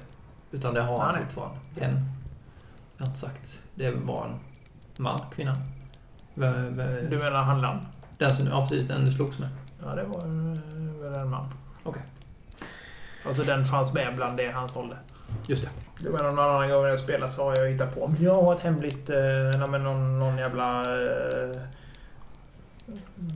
Utan 0.58 0.74
det 0.74 0.82
har 0.82 1.00
han 1.00 1.08
Nej, 1.12 1.16
nej. 1.22 1.24
fortfarande. 1.30 1.60
En. 1.80 2.06
Jag 2.98 3.04
har 3.06 3.08
inte 3.08 3.20
sagt. 3.20 3.62
Det 3.76 3.92
var 3.92 4.26
en 4.26 4.40
man, 5.04 5.20
kvinna. 5.36 5.56
V- 6.34 6.52
Du 7.10 7.18
menar 7.18 7.44
handlaren? 7.44 7.80
Den 8.18 8.34
som, 8.34 8.48
ja, 8.48 8.62
precis. 8.70 8.88
Den 8.88 9.06
du 9.06 9.12
slogs 9.12 9.40
med. 9.40 9.50
Ja, 9.86 9.96
det 9.96 10.04
var 10.04 10.20
eh, 10.20 11.12
väl 11.12 11.22
en 11.22 11.30
man. 11.30 11.54
Okej. 11.84 12.02
Alltså 13.28 13.44
den 13.44 13.66
fanns 13.66 13.94
med 13.94 14.16
bland 14.16 14.38
det 14.38 14.52
han 14.52 14.70
sålde. 14.70 14.98
Just 15.48 15.64
det. 15.64 15.70
Du 16.00 16.10
menar 16.10 16.32
någon 16.32 16.40
annan 16.40 16.70
gång 16.70 16.82
när 16.82 16.90
jag 16.90 17.00
spelat 17.00 17.34
så 17.34 17.44
har 17.44 17.58
jag 17.58 17.70
hittat 17.70 17.96
på 17.96 18.14
jag 18.20 18.42
har 18.42 18.56
ett 18.56 18.62
hemligt, 18.62 19.10
eh, 19.10 19.60
nej, 19.60 19.70
men 19.70 19.84
någon, 19.84 20.20
någon 20.20 20.38
jävla 20.38 20.82
eh, 20.82 21.62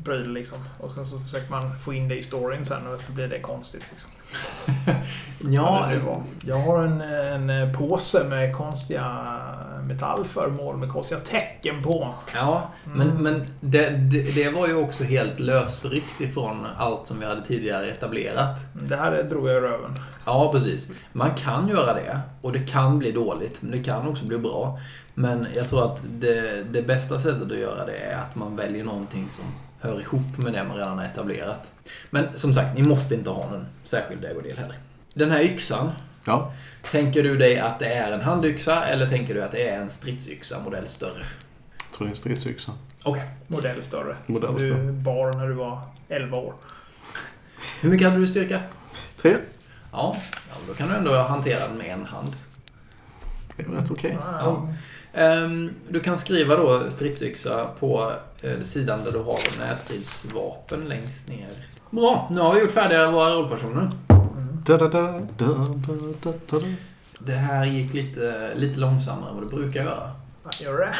pryl 0.06 0.34
liksom. 0.34 0.58
Och 0.80 0.92
sen 0.92 1.06
så 1.06 1.20
försöker 1.20 1.52
man 1.52 1.80
få 1.80 1.94
in 1.94 2.08
det 2.08 2.18
i 2.18 2.24
storyn 2.24 2.66
sen 2.66 2.88
och 2.88 3.02
så 3.02 3.12
blir 3.12 3.28
det 3.28 3.40
konstigt 3.40 3.86
liksom. 3.92 4.10
Ja, 5.54 5.92
var. 6.06 6.24
Jag 6.46 6.56
har 6.56 6.84
en, 6.84 7.02
en 7.50 7.74
påse 7.74 8.24
med 8.30 8.56
konstiga 8.56 9.04
metallföremål 9.88 10.78
med 10.78 10.92
konstiga 10.92 11.20
tecken 11.20 11.84
på. 11.84 12.14
ja 12.34 12.70
Mm. 12.86 12.98
men, 12.98 13.24
men 13.24 13.46
det, 13.60 13.90
det, 13.90 14.22
det 14.36 14.50
var 14.50 14.68
ju 14.68 14.76
också 14.76 15.04
helt 15.04 15.40
lösryckt 15.40 16.22
ifrån 16.22 16.68
allt 16.78 17.08
som 17.08 17.20
vi 17.20 17.26
hade 17.26 17.46
tidigare 17.46 17.88
etablerat. 17.92 18.60
Det 18.74 18.96
här 18.96 19.24
drog 19.24 19.48
jag 19.48 19.58
i 19.58 19.60
röven. 19.60 19.96
Ja, 20.26 20.52
precis. 20.52 20.92
Man 21.12 21.36
kan 21.36 21.68
göra 21.68 21.94
det 21.94 22.20
och 22.42 22.52
det 22.52 22.60
kan 22.60 23.00
bli 23.00 23.12
dåligt, 23.12 23.62
men 23.62 23.72
det 23.72 23.84
kan 23.84 24.08
också 24.08 24.26
bli 24.26 24.38
bra. 24.38 24.80
Men 25.14 25.48
jag 25.56 25.68
tror 25.68 25.86
att 25.86 26.04
det, 26.04 26.64
det 26.72 26.82
bästa 26.82 27.20
sättet 27.20 27.52
att 27.52 27.58
göra 27.58 27.86
det 27.86 27.96
är 27.96 28.18
att 28.18 28.36
man 28.36 28.56
väljer 28.56 28.84
någonting 28.84 29.30
som 29.30 29.46
hör 29.80 30.02
ihop 30.02 30.38
med 30.38 30.54
det 30.54 30.64
man 30.64 30.78
redan 30.78 30.98
har 30.98 31.06
etablerat. 31.06 31.72
Men 32.10 32.26
som 32.36 32.54
sagt, 32.54 32.78
ni 32.78 32.84
måste 32.84 33.16
inte 33.16 33.30
ha 33.30 33.50
någon 33.50 33.66
särskild 33.84 34.26
ägodel 34.26 34.58
heller. 34.58 34.78
Den 35.14 35.32
här 35.32 35.42
yxan. 35.42 35.92
Ja. 36.26 36.52
Tänker 36.92 37.24
du 37.24 37.38
dig 37.38 37.60
att 37.60 37.80
det 37.80 37.94
är 37.94 38.12
en 38.12 38.22
handyxa 38.22 38.84
eller 38.84 39.08
tänker 39.08 39.34
du 39.34 39.44
att 39.44 39.52
det 39.52 39.70
är 39.70 39.82
en 39.82 39.90
stridsyxa 39.90 40.60
modell 40.60 40.88
större? 40.88 41.24
Jag 41.78 41.98
tror 41.98 42.08
det 42.08 42.10
är 42.10 42.10
en 42.10 42.16
stridsyxa. 42.16 42.72
Okej. 43.04 43.24
Modell 43.48 43.84
större. 43.84 44.16
Modell 44.26 44.60
större. 44.60 44.84
du 44.84 44.92
bar 44.92 45.34
när 45.34 45.48
du 45.48 45.54
var 45.54 45.82
11 46.10 46.38
år. 46.38 46.54
Hur 47.82 47.90
mycket 47.90 48.08
hade 48.08 48.20
du 48.20 48.28
styrka? 48.28 48.60
Tre. 49.22 49.38
Ja, 49.92 50.16
ja 50.50 50.56
då 50.68 50.74
kan 50.74 50.90
du 50.90 50.96
ändå 50.96 51.16
hantera 51.16 51.68
den 51.68 51.78
med 51.78 51.88
en 51.88 52.06
hand. 52.06 52.36
Det 53.58 53.64
är 53.64 53.68
rätt 53.68 53.92
okej. 53.92 54.18
Ja. 54.22 54.68
Ehm, 55.14 55.72
du 55.90 56.00
kan 56.00 56.18
skriva 56.18 56.56
då 56.56 56.90
stridsyxa 56.90 57.68
på 57.80 58.12
eh, 58.42 58.62
sidan 58.62 59.04
där 59.04 59.12
du 59.12 59.18
har 59.20 59.60
närstridsvapen 59.60 60.82
längst 60.82 61.28
ner. 61.30 61.50
Bra, 61.90 62.28
nu 62.32 62.42
har 62.42 62.54
vi 62.54 62.62
gjort 62.62 62.72
färdiga 62.72 63.12
våra 63.12 63.30
rollpersoner. 63.30 63.92
Da, 64.66 64.78
da, 64.78 64.88
da, 64.88 65.02
da, 65.38 65.46
da, 65.48 65.94
da, 66.24 66.34
da, 66.50 66.60
da. 66.60 66.66
Det 67.20 67.34
här 67.34 67.66
gick 67.66 67.94
lite, 67.94 68.52
lite 68.56 68.80
långsammare 68.80 69.30
än 69.30 69.36
vad 69.36 69.44
det 69.44 69.56
brukar 69.56 69.84
göra. 69.84 70.12
Gör 70.62 70.78
det? 70.78 70.94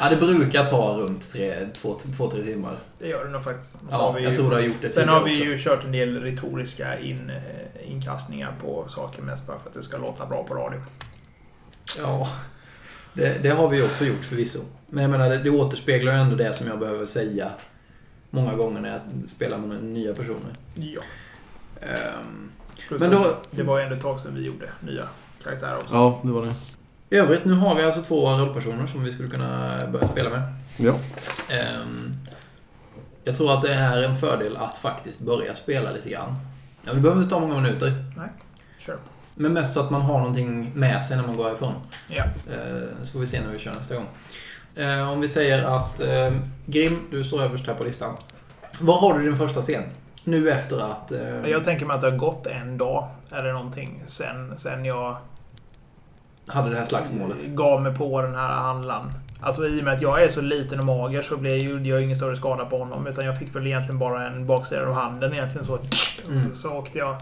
Ja, 0.00 0.10
det 0.10 0.16
brukar 0.16 0.66
ta 0.66 0.96
runt 0.98 1.30
tre, 1.32 1.68
två, 1.72 1.98
två, 2.16 2.30
tre 2.30 2.42
timmar. 2.42 2.76
Det 2.98 3.06
gör 3.08 3.24
det 3.24 3.30
nog 3.30 3.44
faktiskt. 3.44 3.72
Så 3.72 3.78
Ja, 3.90 4.18
jag 4.20 4.28
ju- 4.30 4.34
tror 4.34 4.50
du 4.50 4.56
har 4.56 4.62
gjort 4.62 4.76
det 4.82 4.90
Sen 4.90 5.08
har 5.08 5.24
vi 5.24 5.30
också. 5.32 5.44
ju 5.44 5.58
kört 5.58 5.84
en 5.84 5.92
del 5.92 6.20
retoriska 6.22 6.98
in, 7.00 7.30
eh, 7.30 7.90
inkastningar 7.92 8.54
på 8.60 8.86
saker 8.88 9.22
mest 9.22 9.46
bara 9.46 9.58
för 9.58 9.68
att 9.68 9.74
det 9.74 9.82
ska 9.82 9.96
låta 9.96 10.26
bra 10.26 10.44
på 10.44 10.54
radio. 10.54 10.80
Ja, 11.98 12.28
det, 13.14 13.38
det 13.42 13.50
har 13.50 13.68
vi 13.68 13.82
också 13.82 14.04
gjort 14.04 14.24
förvisso. 14.24 14.60
Men 14.86 15.02
jag 15.02 15.10
menar, 15.10 15.28
det, 15.30 15.38
det 15.38 15.50
återspeglar 15.50 16.12
ju 16.12 16.18
ändå 16.18 16.36
det 16.36 16.52
som 16.52 16.66
jag 16.66 16.78
behöver 16.78 17.06
säga 17.06 17.50
många 18.30 18.54
gånger 18.54 18.80
när 18.80 18.90
jag 18.92 19.28
spelar 19.28 19.58
med 19.58 19.82
nya 19.84 20.14
personer. 20.14 20.52
Ja. 20.74 21.00
Ehm, 21.82 22.50
Plus 22.88 23.00
men 23.00 23.10
då, 23.10 23.36
Det 23.50 23.62
var 23.62 23.78
ju 23.78 23.84
ändå 23.84 23.96
ett 23.96 24.02
tag 24.02 24.20
sedan 24.20 24.34
vi 24.34 24.42
gjorde 24.42 24.68
nya 24.80 25.04
karaktärer 25.44 25.74
också. 25.74 25.94
Ja, 25.94 26.20
det 26.24 26.30
var 26.32 26.42
det. 26.46 26.52
i 27.10 27.18
övrigt, 27.18 27.44
nu 27.44 27.52
har 27.52 27.74
vi 27.74 27.82
alltså 27.82 28.02
två 28.02 28.30
rollpersoner 28.30 28.86
som 28.86 29.04
vi 29.04 29.12
skulle 29.12 29.28
kunna 29.28 29.80
börja 29.92 30.08
spela 30.08 30.30
med. 30.30 30.42
Ja. 30.76 30.94
Ehm, 31.50 32.12
jag 33.24 33.36
tror 33.36 33.52
att 33.54 33.62
det 33.62 33.74
är 33.74 34.02
en 34.02 34.16
fördel 34.16 34.56
att 34.56 34.78
faktiskt 34.78 35.20
börja 35.20 35.54
spela 35.54 35.90
lite 35.92 36.10
grann. 36.10 36.34
Ja, 36.84 36.92
det 36.94 37.00
behöver 37.00 37.20
inte 37.22 37.34
ta 37.34 37.40
många 37.40 37.54
minuter. 37.60 37.92
Kör. 38.78 38.96
Men 39.34 39.52
mest 39.52 39.72
så 39.74 39.80
att 39.80 39.90
man 39.90 40.00
har 40.00 40.18
någonting 40.18 40.70
med 40.74 41.04
sig 41.04 41.16
när 41.16 41.26
man 41.26 41.36
går 41.36 41.44
härifrån. 41.44 41.74
Ja. 42.08 42.24
Eh, 42.24 42.82
Så 43.02 43.12
får 43.12 43.18
vi 43.20 43.26
se 43.26 43.40
när 43.40 43.50
vi 43.52 43.58
kör 43.58 43.74
nästa 43.74 43.94
gång. 43.94 44.06
Om 45.12 45.20
vi 45.20 45.28
säger 45.28 45.62
att 45.64 46.00
Grim, 46.66 46.98
du 47.10 47.24
står 47.24 47.42
överst 47.42 47.66
här 47.66 47.74
på 47.74 47.84
listan. 47.84 48.14
Var 48.80 48.98
har 49.00 49.18
du 49.18 49.24
din 49.24 49.36
första 49.36 49.62
scen? 49.62 49.82
Nu 50.30 50.50
efter 50.50 50.90
att... 50.90 51.12
eh, 51.12 51.50
Jag 51.50 51.64
tänker 51.64 51.86
mig 51.86 51.94
att 51.94 52.00
det 52.00 52.10
har 52.10 52.16
gått 52.16 52.46
en 52.46 52.78
dag 52.78 53.08
eller 53.32 53.52
någonting 53.52 54.02
sen, 54.06 54.58
sen 54.58 54.84
jag 54.84 55.16
hade 56.46 56.70
det 56.70 56.76
här 56.76 56.86
slagsmålet. 56.86 57.46
gav 57.46 57.82
mig 57.82 57.94
på 57.94 58.22
den 58.22 58.34
här 58.34 58.48
handlaren. 58.48 59.12
Alltså 59.40 59.66
i 59.66 59.80
och 59.80 59.84
med 59.84 59.94
att 59.94 60.02
jag 60.02 60.22
är 60.22 60.28
så 60.28 60.40
liten 60.40 60.78
och 60.78 60.86
mager 60.86 61.22
så 61.22 61.36
blev 61.36 61.56
ju, 61.56 61.88
jag 61.88 62.02
ingen 62.02 62.16
större 62.16 62.36
skada 62.36 62.64
på 62.64 62.78
honom. 62.78 63.06
Utan 63.06 63.26
jag 63.26 63.38
fick 63.38 63.56
väl 63.56 63.66
egentligen 63.66 63.98
bara 63.98 64.26
en 64.26 64.46
baksida 64.46 64.86
av 64.86 64.94
handen 64.94 65.32
egentligen 65.32 65.66
så. 65.66 65.78
Mm. 66.28 66.56
Så 66.56 66.70
åkte 66.72 66.98
jag 66.98 67.16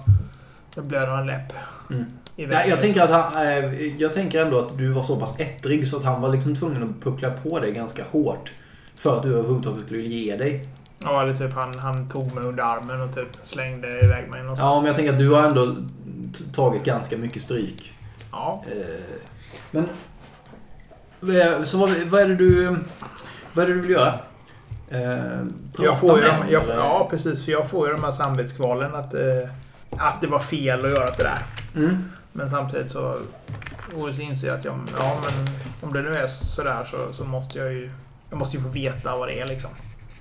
med 0.77 0.85
blödande 0.85 1.33
läpp. 1.33 1.53
Mm. 1.91 2.05
Nej, 2.37 2.69
jag, 2.69 2.81
tänker 2.81 3.03
att 3.03 3.11
han, 3.11 3.47
eh, 3.47 3.87
jag 3.97 4.13
tänker 4.13 4.45
ändå 4.45 4.59
att 4.59 4.79
du 4.79 4.89
var 4.89 5.03
så 5.03 5.17
pass 5.21 5.41
ettrig 5.41 5.89
så 5.89 5.97
att 5.97 6.05
han 6.05 6.21
var 6.21 6.29
liksom 6.29 6.55
tvungen 6.55 6.83
att 6.83 7.05
puckla 7.05 7.31
på 7.31 7.59
dig 7.61 7.73
ganska 7.73 8.05
hårt. 8.11 8.53
För 8.95 9.17
att 9.17 9.23
du 9.23 9.35
överhuvudtaget 9.35 9.87
skulle 9.87 10.03
ge 10.03 10.37
dig. 10.37 10.69
Ja, 10.99 11.23
eller 11.23 11.35
typ 11.35 11.53
han, 11.55 11.79
han 11.79 12.09
tog 12.09 12.35
mig 12.35 12.45
under 12.45 12.63
armen 12.63 13.01
och 13.01 13.15
typ 13.15 13.29
slängde 13.45 13.89
iväg 14.01 14.31
mig 14.31 14.43
någonstans. 14.43 14.67
Ja, 14.75 14.77
men 14.81 14.87
jag 14.87 14.97
tänker 14.97 15.13
att 15.13 15.19
du 15.19 15.31
har 15.35 15.43
ändå 15.43 15.77
tagit 16.55 16.85
ganska 16.85 17.17
mycket 17.19 17.43
stryk. 17.43 17.93
Ja. 18.33 18.65
Eh, 18.73 19.17
Men... 19.71 19.89
eh, 21.37 21.63
Så 21.63 21.79
vad, 21.79 21.91
vad 21.91 22.21
är 22.21 22.29
det 22.29 22.35
du... 22.37 22.77
Vad 23.53 23.65
är 23.65 23.69
det 23.69 23.75
du 23.75 23.81
vill 23.81 23.91
göra? 23.91 24.15
Eh, 24.89 25.45
Jag 25.79 26.01
får 26.01 26.19
ju 26.19 26.25
jag, 26.51 26.63
ja, 26.69 27.07
precis. 27.11 27.45
För 27.45 27.53
jag 27.53 27.71
får 27.71 27.89
ju 27.89 27.95
de 27.95 28.05
här 28.05 28.11
samvetskvalen 28.13 28.95
att, 28.95 29.15
att 29.91 30.21
det 30.21 30.27
var 30.27 30.39
fel 30.39 30.85
att 30.85 30.91
göra 30.91 31.07
sådär. 31.13 31.39
Mm. 31.77 32.05
Men 32.33 32.51
samtidigt 32.51 32.91
så, 32.91 33.15
och 33.97 34.15
så 34.15 34.23
inser 34.23 34.49
jag 34.49 34.59
att 34.59 34.65
jag, 34.65 34.79
ja, 35.01 35.21
men 35.25 35.49
om 35.81 35.93
det 35.93 36.03
nu 36.03 36.15
är 36.17 36.27
sådär 36.27 36.89
så, 36.91 37.13
så 37.13 37.25
måste 37.25 37.59
jag 37.59 37.73
ju 37.73 37.91
jag 38.31 38.39
måste 38.39 38.57
ju 38.57 38.63
få 38.63 38.69
veta 38.69 39.17
vad 39.17 39.29
det 39.29 39.41
är 39.41 39.47
liksom. 39.47 39.71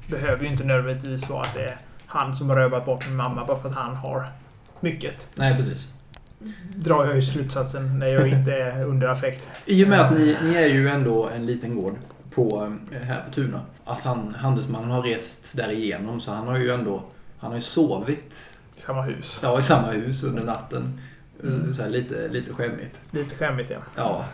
Behöver 0.07 0.43
ju 0.43 0.51
inte 0.51 0.63
nödvändigtvis 0.63 1.29
vara 1.29 1.41
att 1.41 1.53
det 1.53 1.63
är 1.63 1.75
han 2.05 2.35
som 2.35 2.49
har 2.49 2.55
rövat 2.57 2.85
bort 2.85 3.07
min 3.07 3.15
mamma 3.15 3.45
bara 3.45 3.57
för 3.57 3.69
att 3.69 3.75
han 3.75 3.95
har 3.95 4.29
mycket. 4.79 5.27
Nej, 5.35 5.55
precis. 5.55 5.87
Drar 6.75 7.05
jag 7.05 7.15
ju 7.15 7.21
slutsatsen 7.21 7.99
när 7.99 8.07
jag 8.07 8.27
inte 8.27 8.53
är 8.53 8.83
under 8.83 9.07
affekt. 9.07 9.49
I 9.65 9.85
och 9.85 9.89
med 9.89 10.01
att 10.01 10.11
ni, 10.17 10.37
ni 10.43 10.55
är 10.55 10.67
ju 10.67 10.89
ändå 10.89 11.29
en 11.29 11.45
liten 11.45 11.75
gård 11.75 11.95
på, 12.31 12.73
eh, 12.91 13.01
här 13.01 13.23
på 13.27 13.33
Tuna. 13.33 13.61
Att 13.85 14.01
han, 14.01 14.35
handelsmannen 14.39 14.91
har 14.91 15.01
rest 15.01 15.51
därigenom 15.53 16.19
så 16.19 16.31
han 16.31 16.47
har 16.47 16.57
ju 16.57 16.71
ändå 16.71 17.03
han 17.37 17.51
har 17.51 17.55
ju 17.55 17.61
sovit 17.61 18.57
i 18.75 18.81
Samma 18.81 19.01
hus. 19.01 19.39
ja, 19.43 19.59
i 19.59 19.63
samma 19.63 19.87
hus 19.91 20.23
under 20.23 20.43
natten. 20.43 21.01
Mm. 21.43 21.73
Så 21.73 21.81
här, 21.81 21.89
lite, 21.89 22.27
lite 22.27 22.53
skämmigt. 22.53 22.99
Lite 23.11 23.35
skämmigt 23.35 23.69
ja. 23.69 23.77
Ja. 23.95 24.25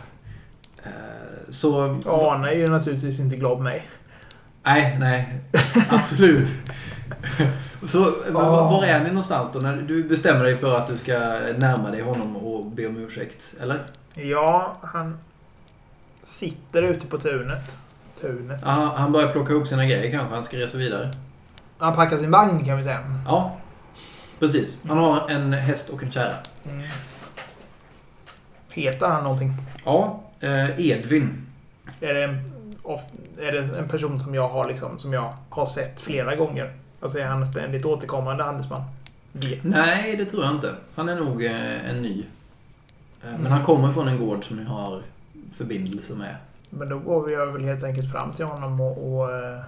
Eh, 0.84 0.90
Så... 1.50 1.82
Arne 2.06 2.48
är 2.48 2.56
ju 2.56 2.68
naturligtvis 2.68 3.20
inte 3.20 3.36
glad 3.36 3.56
på 3.56 3.62
mig. 3.62 3.88
Nej, 4.62 4.96
nej. 5.00 5.40
Absolut. 5.90 6.48
Så 7.84 8.14
var 8.28 8.84
är 8.84 8.98
ni 8.98 9.08
någonstans 9.08 9.50
då? 9.52 9.58
När 9.58 9.76
du 9.76 10.04
bestämmer 10.04 10.44
dig 10.44 10.56
för 10.56 10.78
att 10.78 10.86
du 10.86 10.98
ska 10.98 11.12
närma 11.58 11.90
dig 11.90 12.02
honom 12.02 12.36
och 12.36 12.66
be 12.66 12.86
om 12.86 12.96
ursäkt? 12.96 13.54
Eller? 13.60 13.78
Ja, 14.14 14.76
han 14.82 15.18
sitter 16.24 16.82
ute 16.82 17.06
på 17.06 17.18
tunet. 17.18 17.76
Tunet. 18.20 18.60
Ja, 18.64 18.92
Han, 18.96 19.12
börjar 19.12 19.32
plocka 19.32 19.52
ihop 19.52 19.66
sina 19.66 19.86
grejer 19.86 20.10
kanske. 20.10 20.34
Han 20.34 20.42
ska 20.42 20.56
resa 20.56 20.78
vidare. 20.78 21.12
Han 21.78 21.94
packar 21.94 22.18
sin 22.18 22.30
vagn 22.30 22.64
kan 22.64 22.76
vi 22.76 22.82
säga. 22.82 22.98
Ja, 23.26 23.56
precis. 24.38 24.76
Han 24.88 24.98
har 24.98 25.30
en 25.30 25.52
häst 25.52 25.90
och 25.90 26.02
en 26.02 26.10
kärra. 26.10 26.34
Mm. 26.64 26.82
Heter 28.68 29.06
han 29.06 29.22
någonting? 29.22 29.52
Ja, 29.84 30.20
eh, 30.40 30.80
Edvin. 30.80 31.46
Är 32.00 32.14
det, 32.14 32.36
är 33.40 33.52
det 33.52 33.78
en 33.78 33.88
person 33.88 34.20
som 34.20 34.34
jag 34.34 34.48
har 34.48 34.68
liksom, 34.68 34.98
som 34.98 35.12
jag 35.12 35.34
har 35.50 35.66
sett 35.66 36.00
flera 36.00 36.36
gånger? 36.36 36.72
Alltså 37.00 37.18
är 37.18 37.26
han 37.26 37.42
en 37.42 37.50
ständigt 37.52 37.84
återkommande 37.84 38.44
handelsman? 38.44 38.82
Det. 39.32 39.58
Nej, 39.64 40.16
det 40.16 40.24
tror 40.24 40.44
jag 40.44 40.52
inte. 40.54 40.70
Han 40.94 41.08
är 41.08 41.16
nog 41.16 41.44
eh, 41.44 41.90
en 41.90 42.02
ny. 42.02 42.18
Eh, 42.20 42.24
Men 43.22 43.34
Mm. 43.40 43.52
han 43.52 43.62
kommer 43.64 43.92
från 43.92 44.08
en 44.08 44.26
gård 44.26 44.44
som 44.44 44.56
ni 44.56 44.64
har 44.64 45.00
förbindelse 45.52 46.14
med. 46.14 46.36
Men 46.70 46.88
då 46.88 46.98
går 46.98 47.22
vi 47.26 47.34
väl 47.52 47.64
helt 47.64 47.84
enkelt 47.84 48.12
fram 48.12 48.32
till 48.32 48.44
honom 48.44 48.80
och, 48.80 49.14
och 49.16 49.32
eh, 49.32 49.60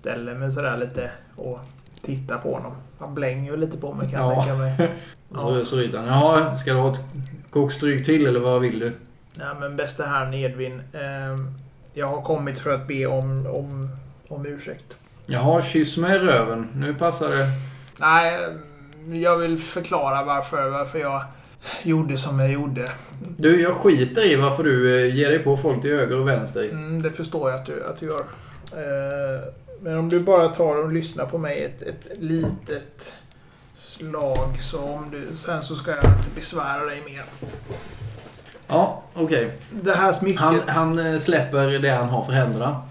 ställer 0.00 0.34
mig 0.34 0.52
sådär 0.52 0.76
lite 0.76 1.10
och 1.36 1.60
tittar 2.02 2.38
på 2.38 2.54
honom. 2.54 2.72
Han 2.98 3.14
blänger 3.14 3.50
ju 3.50 3.56
lite 3.56 3.78
på 3.78 3.94
mig 3.94 4.10
kan 4.10 4.20
jag 4.20 4.32
Ja. 4.32 4.42
tänka 4.42 4.58
mig. 4.58 4.90
Så, 5.34 5.64
så 5.64 5.76
ryter 5.76 5.98
han. 5.98 6.06
Ja, 6.06 6.56
ska 6.56 6.72
du 6.72 6.78
ha 6.78 6.92
ett 6.92 7.00
kokstryk 7.50 8.04
till 8.06 8.26
eller 8.26 8.40
vad 8.40 8.60
vill 8.60 8.78
du? 8.78 8.92
Nej 9.34 9.48
men 9.60 9.76
bästa 9.76 10.06
herrn 10.06 10.34
Edvin. 10.34 10.82
Eh, 10.92 11.36
jag 12.00 12.06
har 12.06 12.22
kommit 12.22 12.58
för 12.58 12.70
att 12.70 12.86
be 12.86 13.06
om, 13.06 13.46
om, 13.46 13.88
om 14.28 14.46
ursäkt. 14.46 14.96
Jaha, 15.26 15.62
kyss 15.62 15.96
mig 15.96 16.16
i 16.16 16.18
röven. 16.18 16.68
Nu 16.74 16.94
passar 16.94 17.28
det. 17.28 17.46
Nej, 17.96 18.40
jag 19.12 19.36
vill 19.36 19.58
förklara 19.58 20.24
varför, 20.24 20.70
varför 20.70 20.98
jag 20.98 21.22
gjorde 21.82 22.18
som 22.18 22.38
jag 22.38 22.52
gjorde. 22.52 22.92
Du, 23.36 23.60
jag 23.62 23.74
skiter 23.74 24.32
i 24.32 24.36
varför 24.36 24.64
du 24.64 25.04
eh, 25.04 25.16
ger 25.16 25.30
dig 25.30 25.38
på 25.38 25.56
folk 25.56 25.82
till 25.82 25.90
höger 25.90 26.20
och 26.20 26.28
vänster. 26.28 26.68
Mm, 26.70 27.02
det 27.02 27.10
förstår 27.10 27.50
jag 27.50 27.60
att 27.60 27.66
du, 27.66 27.84
att 27.84 28.00
du 28.00 28.06
gör. 28.06 28.20
Eh, 28.72 29.44
men 29.80 29.98
om 29.98 30.08
du 30.08 30.20
bara 30.20 30.48
tar 30.48 30.76
och 30.76 30.92
lyssnar 30.92 31.26
på 31.26 31.38
mig 31.38 31.64
ett, 31.64 31.82
ett 31.82 32.18
litet 32.18 33.14
slag 33.74 34.58
så 34.62 34.82
om 34.82 35.10
du, 35.10 35.36
sen 35.36 35.62
så 35.62 35.74
ska 35.74 35.90
jag 35.90 36.04
inte 36.04 36.30
besvära 36.34 36.84
dig 36.84 37.02
mer. 37.06 37.24
Ja, 38.70 39.02
okej. 39.14 39.52
Det 39.70 39.94
här 39.94 40.12
smycket. 40.12 40.40
Han, 40.40 40.60
han 40.66 40.98
eh, 40.98 41.16
släpper 41.16 41.78
det 41.78 41.90
han 41.90 42.08
har 42.08 42.22
för 42.22 42.32
händerna. 42.32 42.82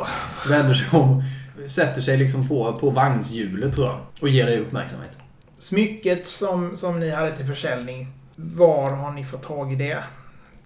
Vänder 0.47 0.73
sig 0.73 0.99
om. 0.99 1.23
Sätter 1.67 2.01
sig 2.01 2.17
liksom 2.17 2.47
på, 2.47 2.73
på 2.73 2.89
vagnshjulet 2.89 3.75
tror 3.75 3.87
jag. 3.87 3.97
Och 4.21 4.29
ger 4.29 4.45
dig 4.45 4.59
uppmärksamhet. 4.59 5.17
Smycket 5.57 6.27
som, 6.27 6.77
som 6.77 6.99
ni 6.99 7.09
hade 7.09 7.33
till 7.33 7.45
försäljning. 7.45 8.13
Var 8.35 8.91
har 8.91 9.11
ni 9.11 9.25
fått 9.25 9.43
tag 9.43 9.73
i 9.73 9.75
det? 9.75 10.03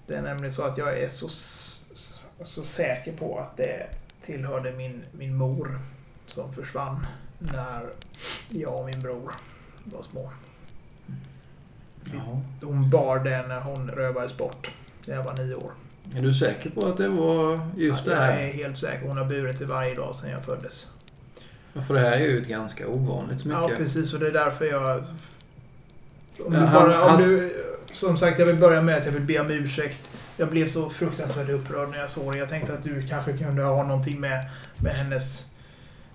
Det 0.07 0.15
är 0.15 0.21
nämligen 0.21 0.53
så 0.53 0.63
att 0.63 0.77
jag 0.77 0.99
är 0.99 1.07
så, 1.07 1.29
så 2.43 2.63
säker 2.63 3.11
på 3.11 3.39
att 3.39 3.57
det 3.57 3.87
tillhörde 4.25 4.71
min, 4.71 5.03
min 5.11 5.35
mor 5.35 5.79
som 6.27 6.53
försvann 6.53 7.05
när 7.39 7.81
jag 8.49 8.79
och 8.79 8.85
min 8.85 8.99
bror 8.99 9.31
var 9.83 10.01
små. 10.01 10.31
Ja. 12.13 12.41
Hon 12.61 12.89
bar 12.89 13.19
det 13.19 13.47
när 13.47 13.61
hon 13.61 13.89
rövades 13.89 14.37
bort. 14.37 14.71
När 15.07 15.15
jag 15.15 15.23
var 15.23 15.33
nio 15.33 15.55
år. 15.55 15.71
Är 16.15 16.21
du 16.21 16.33
säker 16.33 16.69
på 16.69 16.85
att 16.87 16.97
det 16.97 17.07
var 17.07 17.59
just 17.77 18.05
det 18.05 18.11
Jag 18.11 18.17
här? 18.17 18.37
är 18.39 18.53
helt 18.53 18.77
säker. 18.77 19.07
Hon 19.07 19.17
har 19.17 19.25
burit 19.25 19.59
det 19.59 19.65
varje 19.65 19.95
dag 19.95 20.15
sedan 20.15 20.29
jag 20.29 20.45
föddes. 20.45 20.87
För 21.87 21.93
det 21.93 21.99
här 21.99 22.11
är 22.11 22.19
ju 22.19 22.41
ett 22.41 22.47
ganska 22.47 22.87
ovanligt 22.87 23.45
Ja, 23.45 23.65
smycke. 23.67 23.75
precis. 23.83 24.13
Och 24.13 24.19
det 24.19 24.27
är 24.27 24.31
därför 24.31 24.65
jag 24.65 24.97
Om 24.99 26.53
du 26.53 26.57
Ja, 26.57 26.65
han- 26.65 26.73
bara, 26.89 27.03
om 27.03 27.09
han- 27.09 27.21
du, 27.29 27.53
som 27.93 28.17
sagt, 28.17 28.39
jag 28.39 28.45
vill 28.45 28.55
börja 28.55 28.81
med 28.81 28.97
att 28.97 29.05
jag 29.05 29.11
vill 29.11 29.21
be 29.21 29.39
om 29.39 29.51
ursäkt. 29.51 30.09
Jag 30.37 30.49
blev 30.49 30.67
så 30.67 30.89
fruktansvärt 30.89 31.49
upprörd 31.49 31.89
när 31.89 31.97
jag 31.99 32.09
såg 32.09 32.31
det. 32.33 32.37
Jag 32.39 32.49
tänkte 32.49 32.73
att 32.73 32.83
du 32.83 33.07
kanske 33.07 33.37
kunde 33.37 33.63
ha 33.63 33.83
någonting 33.87 34.19
med, 34.19 34.49
med 34.77 34.93
hennes 34.93 35.45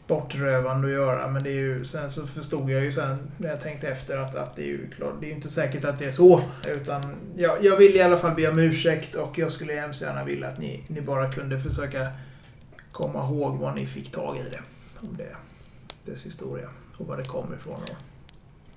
bortrövande 0.09 0.87
att 0.87 0.93
göra. 0.93 1.29
Men 1.29 1.43
det 1.43 1.51
är 1.51 1.55
ju, 1.55 1.85
sen 1.85 2.11
så 2.11 2.27
förstod 2.27 2.71
jag 2.71 2.85
ju 2.85 2.93
sen 2.93 3.19
när 3.37 3.49
jag 3.49 3.61
tänkte 3.61 3.89
efter 3.89 4.17
att, 4.17 4.35
att 4.35 4.57
det 4.57 4.63
är 4.63 4.67
ju 4.67 4.91
klart, 4.91 5.15
det 5.21 5.31
är 5.31 5.35
inte 5.35 5.51
säkert 5.51 5.85
att 5.85 5.99
det 5.99 6.05
är 6.05 6.13
så. 6.13 6.41
Utan 6.69 7.03
jag, 7.37 7.65
jag 7.65 7.77
vill 7.77 7.97
i 7.97 8.03
alla 8.03 8.17
fall 8.17 8.35
be 8.35 8.49
om 8.49 8.59
ursäkt 8.59 9.15
och 9.15 9.39
jag 9.39 9.53
skulle 9.53 9.73
hemskt 9.73 10.01
gärna 10.01 10.25
vilja 10.25 10.49
att 10.49 10.59
ni, 10.59 10.85
ni 10.89 11.01
bara 11.01 11.33
kunde 11.33 11.61
försöka 11.61 12.09
komma 12.93 13.25
ihåg 13.27 13.59
vad 13.59 13.75
ni 13.75 13.87
fick 13.87 14.13
tag 14.13 14.37
i 14.37 14.43
det. 14.51 14.61
Om 15.01 15.17
det, 15.17 15.37
dess 16.11 16.27
historia 16.27 16.69
och 16.97 17.07
var 17.07 17.17
det 17.17 17.25
kommer 17.25 17.57
ifrån. 17.57 17.75
Och 17.83 17.97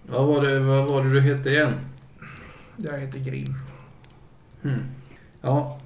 Vad 0.08 0.28
var 0.28 0.42
det, 0.42 0.60
vad 0.60 0.88
var 0.88 1.04
det 1.04 1.10
du 1.10 1.22
hette 1.22 1.50
igen? 1.50 1.74
jag 2.78 3.00
heter 3.00 3.20
Grim. 3.20 3.56
Hmm. 4.62 4.84
Ja, 5.42 5.80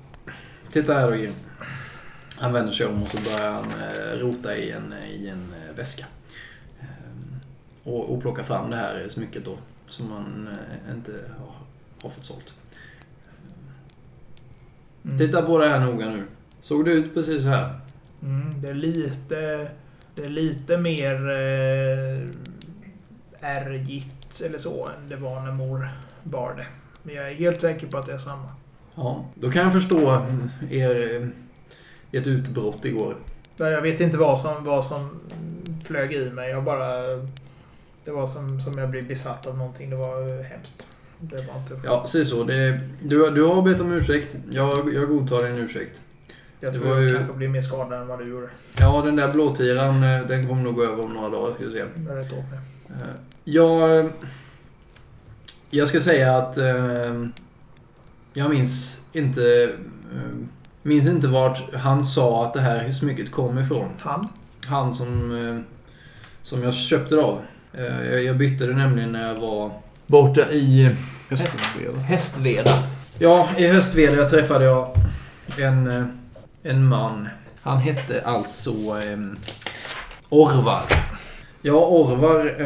titta 0.72 0.93
här 0.93 1.11
då 1.11 1.15
Jim. 1.15 1.31
Han 2.38 2.53
vänder 2.53 2.74
sig 2.74 2.86
om 2.86 3.03
och 3.03 3.07
så 3.07 3.18
börjar 3.18 3.52
han 3.52 3.66
eh, 3.66 4.20
rota 4.20 4.57
i 4.57 4.72
en, 4.72 4.94
i 4.94 5.28
en 5.28 5.53
eh, 5.53 5.76
väska. 5.76 6.06
Ehm, 6.80 7.40
och, 7.84 8.14
och 8.14 8.22
plocka 8.22 8.44
fram 8.44 8.70
det 8.70 8.76
här 8.76 9.06
smycket 9.07 9.45
då, 9.45 9.57
som 9.86 10.12
han 10.12 10.49
eh, 10.52 10.95
inte 10.95 11.12
har, 11.12 11.53
har 12.02 12.10
fått 12.10 12.26
sålt. 12.26 12.56
Mm. 15.06 15.18
Titta 15.18 15.41
på 15.41 15.57
det 15.57 15.70
här 15.70 15.80
noga 15.80 16.10
nu. 16.10 16.24
Såg 16.62 16.86
det 16.86 16.91
ut 16.91 17.14
precis 17.14 17.41
så 17.41 17.48
här? 17.48 17.80
Mm, 18.24 18.62
det 18.62 18.70
är 18.70 18.74
lite... 18.74 19.70
Det 20.16 20.26
är 20.26 20.30
lite 20.30 20.78
mer 20.78 21.30
eh, 21.30 22.30
ärgigt 23.40 24.41
eller 24.45 24.57
så 24.57 24.88
än 24.88 25.10
det 25.10 25.16
var 25.16 25.41
när 25.41 25.52
mor 25.52 25.90
bar 26.24 26.53
det. 26.57 26.66
Men 27.03 27.16
jag 27.16 27.32
är 27.32 27.36
helt 27.36 27.62
säker 27.62 27.88
på 27.88 27.98
att 27.98 28.06
det 28.06 28.14
är 28.14 28.18
samma. 28.18 28.49
Ja, 28.95 29.26
då 29.36 29.52
kan 29.52 29.64
jag 29.64 29.74
förstå 29.74 30.26
er, 30.72 31.32
eh, 32.16 32.22
ert 32.22 32.28
utbrott 32.28 32.86
igår. 32.86 33.16
Jag 33.58 33.82
vet 33.82 34.00
inte 34.00 34.18
vad 34.18 34.40
som, 34.40 34.64
vad 34.64 34.86
som 34.86 35.10
flög 35.86 36.14
i 36.14 36.30
mig. 36.30 36.50
Jag 36.50 36.64
bara... 36.64 37.02
Det 38.06 38.12
var 38.12 38.28
som, 38.28 38.62
som 38.62 38.78
jag 38.78 38.90
blev 38.90 39.08
besatt 39.08 39.48
av 39.48 39.58
någonting. 39.58 39.90
Det 39.90 39.96
var 39.96 40.40
eh, 40.40 40.46
hemskt. 40.46 40.86
Det 41.20 41.36
var 41.36 41.58
inte... 41.60 41.80
Ja, 41.84 42.04
säg 42.08 42.26
så. 42.26 42.44
Det, 42.44 42.80
du, 43.04 43.30
du 43.30 43.44
har 43.44 43.62
bett 43.62 43.82
om 43.82 43.92
ursäkt. 43.92 44.36
Jag, 44.52 44.94
jag 44.94 45.08
godtar 45.08 45.44
din 45.44 45.58
ursäkt. 45.58 46.02
jag 46.60 46.74
det 46.74 46.80
tror 46.80 46.90
var 46.90 46.96
jag 46.96 47.06
ju- 47.10 47.16
kanske 47.18 47.34
blev 47.34 47.50
mer 47.50 47.62
skadad 47.62 48.02
än 48.02 48.08
vad 48.08 48.20
du 48.20 48.28
gjorde. 48.30 48.50
Ja, 48.80 49.02
den 49.06 49.16
där 49.16 49.32
blåtiran, 49.34 50.04
eh, 50.04 50.28
den 50.28 50.48
kommer 50.48 50.64
nog 50.64 50.76
gå 50.76 50.84
över 50.84 51.04
om 51.04 51.14
några 51.14 51.30
dagar, 51.30 51.54
ska 51.56 51.70
se. 51.70 51.78
Jag 51.78 52.12
är 52.12 52.16
rätt 52.16 52.32
åt 52.34 52.50
mig. 52.52 52.60
Eh, 52.90 53.16
Jag... 53.44 54.10
Jag 55.70 55.88
ska 55.88 56.02
säga 56.02 56.38
att... 56.38 56.58
eh, 56.58 57.26
Jag 58.34 58.50
minns 58.50 59.02
inte... 59.14 59.70
Minns 60.88 61.07
inte 61.07 61.28
vart 61.28 61.74
han 61.76 62.03
sa 62.03 62.45
att 62.45 62.53
det 62.53 62.62
här 62.62 62.91
smycket 62.91 63.32
kom 63.32 63.60
ifrån. 63.60 63.90
Han? 63.99 64.28
Han 64.66 64.94
som... 64.94 65.32
eh, 65.48 65.62
Som 66.41 66.64
jag 66.64 66.74
köpte 66.74 67.16
det 67.16 67.22
av. 67.24 67.40
Eh, 67.74 68.16
Jag 68.20 68.38
bytte 68.38 68.66
det 68.66 68.74
nämligen 68.74 69.12
när 69.12 69.28
jag 69.28 69.36
var... 69.41 69.72
Borta 70.07 70.52
i 70.52 70.95
Hästved. 71.30 71.95
Hästveda. 72.07 72.84
Ja, 73.20 73.49
i 73.57 73.68
Hästveda 73.68 74.30
träffade 74.30 74.66
jag 74.66 74.88
en, 75.60 75.88
eh, 75.91 76.06
en 76.64 76.86
man. 76.86 77.30
Han 77.62 77.78
hette 77.80 78.22
alltså 78.22 78.72
Orvar. 80.30 80.84
Ja, 81.62 81.74
Orvar 81.88 82.62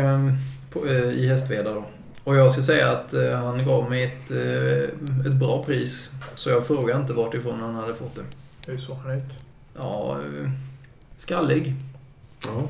i 1.15 1.27
Hästveda 1.27 1.73
då. 1.73 1.85
Och 2.29 2.35
jag 2.35 2.51
ska 2.51 2.61
säga 2.63 2.91
att 2.91 3.13
eh, 3.13 3.35
han 3.37 3.65
gav 3.65 3.89
mig 3.89 4.03
ett, 4.03 4.31
eh, 4.31 4.83
ett 5.27 5.33
bra 5.39 5.63
pris. 5.63 6.11
Så 6.35 6.49
jag 6.49 6.67
frågade 6.67 7.01
inte 7.01 7.13
vart 7.13 7.33
ifrån 7.33 7.59
han 7.59 7.75
hade 7.75 7.95
fått 7.95 8.15
det. 8.15 8.21
Hur 8.71 8.77
såg 8.77 8.97
han 8.97 9.11
ut? 9.11 9.23
Ja, 9.77 10.17
eh, 10.19 10.49
skallig. 11.17 11.75
Ja. 12.45 12.67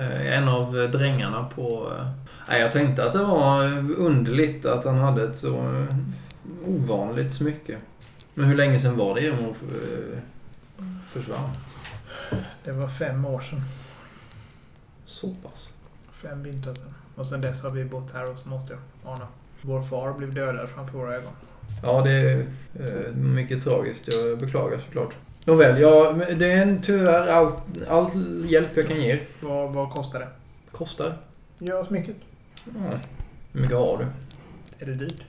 Eh, 0.00 0.36
En 0.38 0.48
av 0.48 0.72
drängarna 0.72 1.44
på... 1.54 1.92
eh, 1.98 2.06
Nej, 2.48 2.60
jag 2.60 2.72
tänkte 2.72 3.04
att 3.04 3.12
det 3.12 3.24
var 3.24 3.64
underligt 3.98 4.66
att 4.66 4.84
han 4.84 4.98
hade 4.98 5.24
ett 5.24 5.36
så 5.36 5.56
eh, 5.56 5.96
ovanligt 6.66 7.32
smycke. 7.32 7.76
Men 8.34 8.44
hur 8.46 8.54
länge 8.56 8.80
sedan 8.80 8.96
var 8.96 9.14
det 9.14 9.26
eh, 9.28 9.48
försvann? 11.12 11.50
Det 12.64 12.72
var 12.72 12.88
fem 12.88 13.26
år 13.26 13.40
sedan. 13.40 13.62
Så 15.04 15.34
pass? 15.42 15.70
Fem 16.12 16.42
vintrar 16.42 16.74
sedan. 16.74 16.94
Och 17.14 17.26
sen 17.26 17.40
dess 17.40 17.62
har 17.62 17.70
vi 17.70 17.84
bott 17.84 18.10
här 18.12 18.26
hos 18.26 18.44
måste 18.44 18.72
jag 18.72 19.12
ana. 19.12 19.28
Vår 19.62 19.82
far 19.82 20.12
blev 20.12 20.34
dödad 20.34 20.68
framför 20.68 20.98
våra 20.98 21.14
ögon. 21.14 21.32
Ja, 21.84 22.02
det 22.02 22.12
är 22.12 22.46
eh, 22.74 23.14
mycket 23.14 23.64
tragiskt. 23.64 24.08
Jag 24.12 24.38
beklagar 24.38 24.78
såklart. 24.78 25.14
Nåväl, 25.44 25.80
ja, 25.80 26.12
det 26.12 26.52
är 26.52 26.62
en, 26.62 26.82
tyvärr 26.82 27.28
all, 27.28 27.52
all 27.88 28.10
hjälp 28.50 28.68
jag 28.74 28.88
kan 28.88 29.00
ge. 29.00 29.20
Vad, 29.40 29.72
vad 29.72 29.90
kostar 29.90 30.20
det? 30.20 30.28
Kostar. 30.70 31.18
Ja, 31.58 31.84
smycket. 31.84 32.16
Ja. 32.64 32.98
Hur 33.52 33.60
mycket 33.60 33.76
har 33.76 33.98
du? 33.98 34.06
Är 34.84 34.86
det 34.86 34.94
dyrt? 34.94 35.22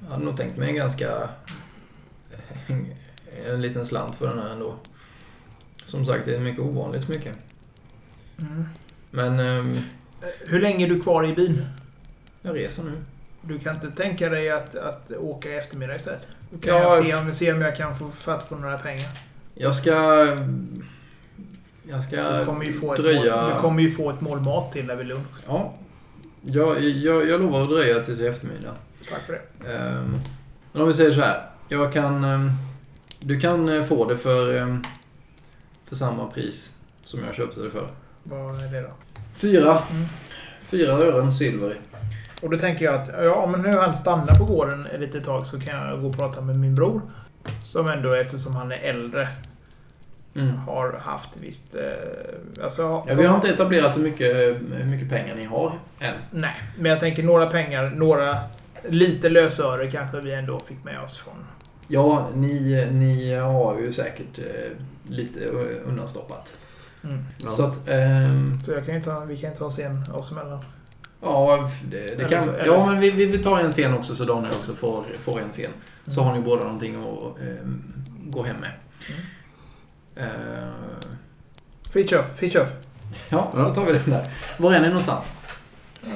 Jag 0.00 0.10
hade 0.10 0.24
nog 0.24 0.36
tänkt 0.36 0.56
mig 0.56 0.68
en 0.68 0.76
ganska... 0.76 1.28
En 3.46 3.62
liten 3.62 3.86
slant 3.86 4.16
för 4.16 4.26
den 4.26 4.38
här 4.38 4.52
ändå. 4.52 4.74
Som 5.84 6.04
sagt, 6.04 6.24
det 6.24 6.36
är 6.36 6.40
mycket 6.40 6.60
ovanligt 6.60 7.02
smycke. 7.02 7.32
Mm. 8.38 8.64
Men 9.10 9.40
ehm, 9.40 9.76
Hur 10.46 10.60
länge 10.60 10.84
är 10.84 10.88
du 10.88 11.00
kvar 11.00 11.26
i 11.26 11.34
bilen? 11.34 11.66
jag 12.42 12.56
reser 12.56 12.82
nu. 12.82 12.92
Du 13.42 13.58
kan 13.58 13.74
inte 13.74 13.90
tänka 13.90 14.28
dig 14.28 14.50
att, 14.50 14.74
att 14.74 15.10
åka 15.12 15.48
i 15.48 15.54
eftermiddag 15.54 15.96
istället? 15.96 16.28
Då 16.50 16.58
kan 16.58 16.74
Ja, 16.76 16.96
jag 16.96 17.06
se 17.06 17.14
om, 17.14 17.34
se 17.34 17.52
om 17.52 17.60
jag 17.60 17.76
kan 17.76 17.98
få 17.98 18.10
fatt 18.10 18.48
på 18.48 18.54
några 18.56 18.78
pengar. 18.78 19.08
Jag 19.54 19.74
ska... 19.74 20.26
Jag 21.90 22.04
ska 22.04 22.38
Du 22.38 22.44
kommer 22.44 22.64
ju 22.64 22.72
få 22.72 22.92
ett, 22.94 23.00
dröja... 23.00 23.42
mål, 23.42 23.54
du 23.54 23.60
kommer 23.60 23.82
ju 23.82 23.90
få 23.90 24.10
ett 24.10 24.20
mål 24.20 24.40
mat 24.40 24.72
till 24.72 24.86
där 24.86 24.96
vid 24.96 25.06
lunch. 25.06 25.28
Ja. 25.46 25.74
Jag, 26.42 26.80
jag, 26.80 27.28
jag 27.28 27.40
lovar 27.40 27.62
att 27.62 27.68
dröja 27.68 28.04
tills 28.04 28.20
i 28.20 28.26
eftermiddag. 28.26 28.74
Tack 29.10 29.20
för 29.26 29.32
det. 29.32 29.72
Ehm, 29.72 30.18
men 30.72 30.82
om 30.82 30.88
vi 30.88 30.94
säger 30.94 31.10
så 31.10 31.20
här. 31.20 31.46
Jag 31.68 31.92
kan... 31.92 32.24
ehm, 32.24 32.50
du 33.20 33.40
kan 33.40 33.68
eh, 33.68 33.84
få 33.84 34.04
det 34.08 34.16
för, 34.16 34.56
ehm, 34.56 34.84
för 35.84 35.96
samma 35.96 36.26
pris 36.30 36.76
som 37.04 37.20
jag 37.26 37.34
köpte 37.34 37.60
det 37.60 37.70
för. 37.70 37.88
Vad 38.22 38.64
är 38.64 38.72
det 38.72 38.80
då? 38.80 38.90
Fyra. 39.40 39.78
Mm. 39.90 40.06
Fyra 40.62 40.92
ören 40.92 41.32
silver. 41.32 41.76
Och 42.42 42.50
då 42.50 42.58
tänker 42.58 42.84
jag 42.84 42.94
att 42.94 43.08
ja, 43.22 43.46
men 43.46 43.60
nu 43.62 43.78
han 43.78 43.96
stannar 43.96 44.34
på 44.38 44.44
gården 44.44 44.86
ett 44.86 45.00
litet 45.00 45.24
tag 45.24 45.46
så 45.46 45.60
kan 45.60 45.76
jag 45.88 46.00
gå 46.00 46.08
och 46.08 46.16
prata 46.18 46.40
med 46.40 46.56
min 46.56 46.74
bror. 46.74 47.00
Som 47.64 47.88
ändå, 47.88 48.14
eftersom 48.14 48.54
han 48.56 48.72
är 48.72 48.76
äldre, 48.78 49.28
Mm. 50.34 50.56
har 50.58 50.92
haft 51.04 51.36
visst... 51.40 51.74
Eh, 51.74 52.62
alltså, 52.64 52.82
Ja, 52.82 53.14
vi 53.18 53.26
har 53.26 53.34
inte 53.34 53.48
etablerat 53.48 53.96
hur 53.96 54.02
mycket, 54.02 54.36
hur 54.36 54.84
mycket 54.90 55.08
pengar 55.08 55.34
ni 55.34 55.44
har 55.44 55.72
än. 56.00 56.14
Nej, 56.30 56.54
men 56.78 56.90
jag 56.90 57.00
tänker 57.00 57.22
några 57.22 57.46
pengar, 57.46 57.92
några... 57.96 58.30
Lite 58.88 59.28
lösöre 59.28 59.90
kanske 59.90 60.20
vi 60.20 60.32
ändå 60.34 60.60
fick 60.60 60.84
med 60.84 61.00
oss 61.02 61.18
från... 61.18 61.34
Ja, 61.88 62.28
ni, 62.34 62.88
ni 62.92 63.34
har 63.34 63.78
ju 63.80 63.92
säkert 63.92 64.38
eh, 64.38 64.70
lite 65.12 65.40
undanstoppat. 65.86 66.56
Mm. 67.04 67.24
Ja. 67.44 67.50
Så 67.50 67.62
att... 67.64 67.88
ehm, 67.88 68.58
Så 68.64 68.70
jag 68.72 68.86
kan 68.86 68.94
ju 68.94 69.02
ta, 69.02 69.20
vi 69.24 69.36
kan 69.36 69.50
ju 69.50 69.56
ta 69.56 69.64
en 69.64 69.70
scen 69.70 70.04
oss 70.14 70.30
emellan. 70.32 70.64
ja, 71.22 71.68
det, 71.90 72.18
det 72.18 72.28
kan... 72.28 72.44
så- 72.44 72.50
eller 72.52 72.66
Ja, 72.66 72.86
men 72.86 73.00
vi, 73.00 73.10
vi, 73.10 73.24
vi 73.26 73.38
tar 73.38 73.58
en 73.60 73.70
scen 73.70 73.94
också 73.94 74.14
så 74.14 74.24
Daniel 74.24 74.52
också 74.52 74.72
får, 74.74 75.04
får 75.18 75.40
en 75.40 75.50
scen. 75.50 75.70
Så 76.06 76.20
Mm. 76.20 76.24
har 76.32 76.38
ni 76.38 76.44
båda 76.44 76.62
någonting 76.62 76.94
att 76.96 77.40
ehm, 77.42 77.82
gå 78.30 78.42
hem 78.42 78.56
med. 78.56 78.70
Mm. 79.08 79.20
Eh, 80.30 80.68
Fritiof, 81.90 82.24
Fritiof. 82.36 82.68
ja, 83.28 83.52
då 83.56 83.74
tar 83.74 83.84
vi 83.84 83.92
den 83.92 84.10
där. 84.10 84.28
Var 84.58 84.72
är 84.72 84.80
ni 84.80 84.86
någonstans? 84.88 85.30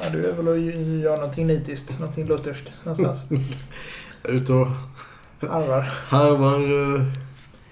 Ja, 0.02 0.10
du 0.12 0.26
är 0.26 0.32
väl 0.32 0.48
att 0.48 0.60
göra 1.02 1.16
någonting 1.16 1.46
nitiskt, 1.46 1.98
någonting 1.98 2.26
lutherskt 2.26 2.70
någonstans. 2.84 3.18
Ute 4.24 4.52
och 4.52 4.68
Harvar, 5.40 5.80
harvar, 6.08 6.60
eh, 6.96 7.04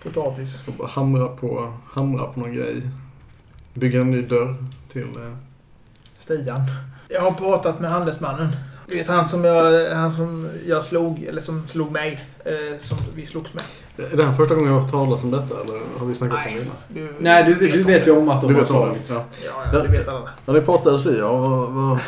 potatis. 0.02 0.58
och 0.78 0.88
hamrar 0.88 1.28
på, 1.28 1.72
hamrar 1.92 2.26
på 2.26 2.40
någon 2.40 2.54
grej. 2.54 2.82
Bygger 3.74 4.00
en 4.00 4.10
ny 4.10 4.22
dörr 4.22 4.54
till... 4.88 5.02
eh, 5.16 5.34
Stian. 6.18 6.60
Jag 7.08 7.20
har 7.22 7.32
pratat 7.32 7.80
med 7.80 7.90
handelsmannen. 7.90 8.48
Du 8.86 8.96
vet 8.96 9.08
han 9.08 9.28
som 9.28 9.44
jag, 9.44 9.90
han 9.94 10.12
som 10.12 10.48
jag 10.66 10.84
slog, 10.84 11.22
eller 11.22 11.40
som 11.40 11.68
slog 11.68 11.92
mig. 11.92 12.20
Eh, 12.44 12.78
som 12.78 12.98
vi 13.14 13.26
slogs 13.26 13.54
med. 13.54 13.64
Är 14.12 14.16
det 14.16 14.24
här 14.24 14.34
första 14.34 14.54
gången 14.54 14.68
jag 14.70 14.74
har 14.74 14.82
hört 14.82 14.90
talas 14.90 15.22
om 15.22 15.30
detta 15.30 15.60
eller 15.62 15.80
har 15.98 16.06
vi 16.06 16.14
snackat 16.14 16.38
om 16.46 16.54
det 16.54 16.60
innan? 16.60 16.74
du, 16.88 17.14
Nej, 17.20 17.44
du, 17.44 17.54
du 17.68 17.80
om 17.80 17.86
vet 17.86 18.06
ju 18.06 18.10
om 18.10 18.28
att 18.28 18.40
de 18.40 18.46
Du 18.48 18.54
har 18.54 18.60
vet 18.60 18.70
om 18.70 18.80
det? 18.80 18.86
tagits. 18.86 19.10
Ja. 19.10 19.24
Ja, 19.44 19.62
ja, 19.72 19.78
det 19.82 19.88
vet 19.88 20.08
alla. 20.08 20.28
Ja, 20.46 20.52
det 20.52 20.60
pratades 20.60 21.06
vi 21.06 21.22
om. 21.22 21.40
Vad, 21.40 21.70
vad, 21.72 21.98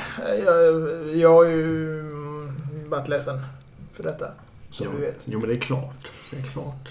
Jag, 0.46 1.16
jag 1.16 1.32
har 1.34 1.44
ju 1.44 2.02
varit 2.88 3.08
ledsen 3.08 3.40
för 3.92 4.02
detta. 4.02 4.26
Som 4.70 4.86
jo, 4.86 4.92
du 4.98 5.06
vet. 5.06 5.18
jo, 5.24 5.38
men 5.38 5.48
det 5.48 5.54
är 5.54 5.60
klart. 5.60 6.08
Det 6.30 6.36
är 6.38 6.42
klart. 6.42 6.88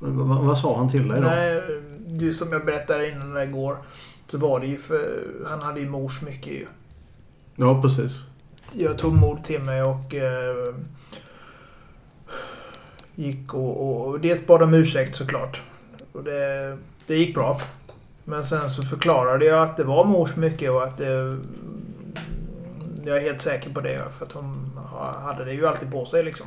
Men, 0.00 0.28
vad, 0.28 0.44
vad, 0.44 0.58
sa 0.58 0.76
han 0.76 0.88
till 0.88 1.08
dig 1.08 1.20
då? 1.20 1.26
Nej, 1.26 1.62
du 2.06 2.34
som 2.34 2.52
jag 2.52 2.64
berättade 2.64 3.10
innan 3.10 3.34
det 3.34 3.46
går. 3.46 3.76
Så 4.28 4.38
var 4.38 4.60
det 4.60 4.66
ju 4.66 4.78
för... 4.78 5.22
Han 5.46 5.62
hade 5.62 5.80
ju 5.80 5.88
mors 5.88 6.22
mycket 6.22 6.52
ju. 6.52 6.66
Ja, 7.56 7.82
precis. 7.82 8.18
jag 8.72 8.98
tog 8.98 9.12
mod 9.12 9.44
till 9.44 9.62
mig 9.62 9.82
och 9.82 10.14
eh, 10.14 10.74
gick 13.14 13.54
och, 13.54 13.88
och, 13.88 14.06
och 14.06 14.20
dels 14.20 14.46
bad 14.46 14.62
om 14.62 14.74
ursäkt 14.74 15.16
såklart. 15.16 15.62
Och 16.12 16.24
det, 16.24 16.78
det 17.06 17.16
gick 17.16 17.34
bra. 17.34 17.60
Men 18.24 18.44
sen 18.44 18.70
så 18.70 18.82
förklarade 18.82 19.44
jag 19.44 19.62
att 19.62 19.76
det 19.76 19.84
var 19.84 20.04
mors 20.04 20.36
mycket 20.36 20.70
och 20.70 20.82
att 20.82 20.98
det, 20.98 21.38
jag 23.04 23.16
är 23.16 23.20
helt 23.20 23.40
säker 23.40 23.70
på 23.70 23.80
det. 23.80 24.04
För 24.18 24.26
att 24.26 24.32
hon 24.32 24.78
hade 25.24 25.44
det 25.44 25.52
ju 25.52 25.66
alltid 25.66 25.92
på 25.92 26.04
sig 26.04 26.22
liksom. 26.22 26.46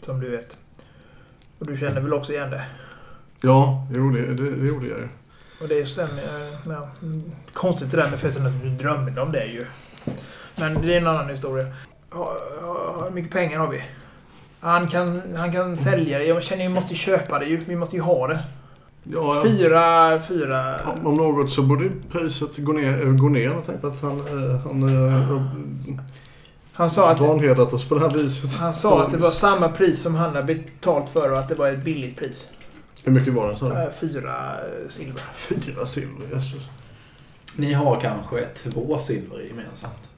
Som 0.00 0.20
du 0.20 0.30
vet. 0.30 0.58
Och 1.58 1.66
du 1.66 1.76
känner 1.76 2.00
väl 2.00 2.12
också 2.12 2.32
igen 2.32 2.50
det? 2.50 2.64
Ja, 3.40 3.86
jo, 3.94 4.10
det, 4.10 4.34
det, 4.34 4.50
det 4.50 4.68
gjorde 4.68 4.86
jag 4.86 4.98
ju. 4.98 5.08
Och 5.62 5.68
det 5.68 5.86
stämmer. 5.88 6.22
eh, 6.22 6.72
Ja, 6.72 6.88
konstigt 7.52 7.90
det 7.90 7.96
där 7.96 8.10
med 8.10 8.18
förresten 8.18 8.46
att 8.46 8.62
du 8.62 8.68
drömde 8.70 9.20
om 9.20 9.32
det 9.32 9.44
ju. 9.44 9.66
Men 10.56 10.74
det 10.86 10.94
är 10.94 10.98
en 11.00 11.06
annan 11.06 11.28
historia. 11.28 11.66
Hur 13.04 13.10
mycket 13.10 13.32
pengar 13.32 13.58
har 13.58 13.68
vi? 13.68 13.82
Han 14.60 14.88
kan, 14.88 15.22
han 15.36 15.52
kan 15.52 15.76
sälja 15.76 16.18
det. 16.18 16.24
Jag 16.24 16.42
känner 16.42 16.64
att 16.64 16.70
vi 16.70 16.74
måste 16.74 16.94
köpa 16.94 17.38
det 17.38 17.46
ju. 17.46 17.64
Vi 17.64 17.76
måste 17.76 17.96
ju 17.96 18.02
ha 18.02 18.26
det. 18.26 18.38
Ja. 19.02 19.42
Fyra, 19.46 20.20
fyra... 20.20 20.80
Om 21.04 21.14
något 21.14 21.50
så 21.50 21.62
borde 21.62 21.90
priset 22.12 22.58
gå 22.58 22.72
ner. 22.72 23.04
Gå 23.04 23.28
ner. 23.28 23.40
Jag 23.44 23.64
tänker 23.66 23.80
på 23.80 23.86
att 23.86 24.02
han, 24.02 24.20
äh, 24.20 24.56
han 24.60 24.82
äh, 24.82 25.98
Han 26.78 26.90
sa 26.90 27.10
att, 27.10 27.20
vanhedrat 27.20 27.72
oss 27.72 27.88
på 27.88 27.94
det 27.94 28.00
här 28.00 28.10
viset. 28.10 28.60
han 28.60 28.74
sa 28.74 29.02
att 29.02 29.10
det 29.10 29.16
var 29.16 29.30
samma 29.30 29.68
pris 29.68 30.02
som 30.02 30.14
han 30.14 30.34
hade 30.34 30.54
betalt 30.54 31.08
för 31.08 31.32
och 31.32 31.38
att 31.38 31.48
det 31.48 31.54
var 31.54 31.68
ett 31.68 31.84
billigt 31.84 32.16
pris. 32.16 32.48
Hur 33.04 33.12
mycket 33.12 33.34
var 33.34 33.50
det 33.50 33.56
sa 33.56 33.68
du? 33.68 33.74
Eh, 33.74 33.90
Fyra 33.90 34.56
eh, 34.56 34.88
silver. 34.88 35.22
Fyra 35.34 35.86
silver, 35.86 36.26
Jesus. 36.34 36.68
Ni 37.56 37.72
har 37.72 38.00
kanske 38.00 38.46
två 38.46 38.98
silver 38.98 39.40
gemensamt. 39.40 40.08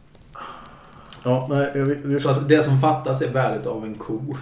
Ja, 1.23 1.47
nej, 1.51 1.73
vi, 1.74 1.95
vi, 1.95 2.20
Så 2.20 2.31
att 2.31 2.49
det 2.49 2.62
som 2.62 2.81
fattas 2.81 3.23
är 3.23 3.31
värdet 3.32 3.66
av 3.66 3.85
en 3.85 3.95
ko. 3.95 4.37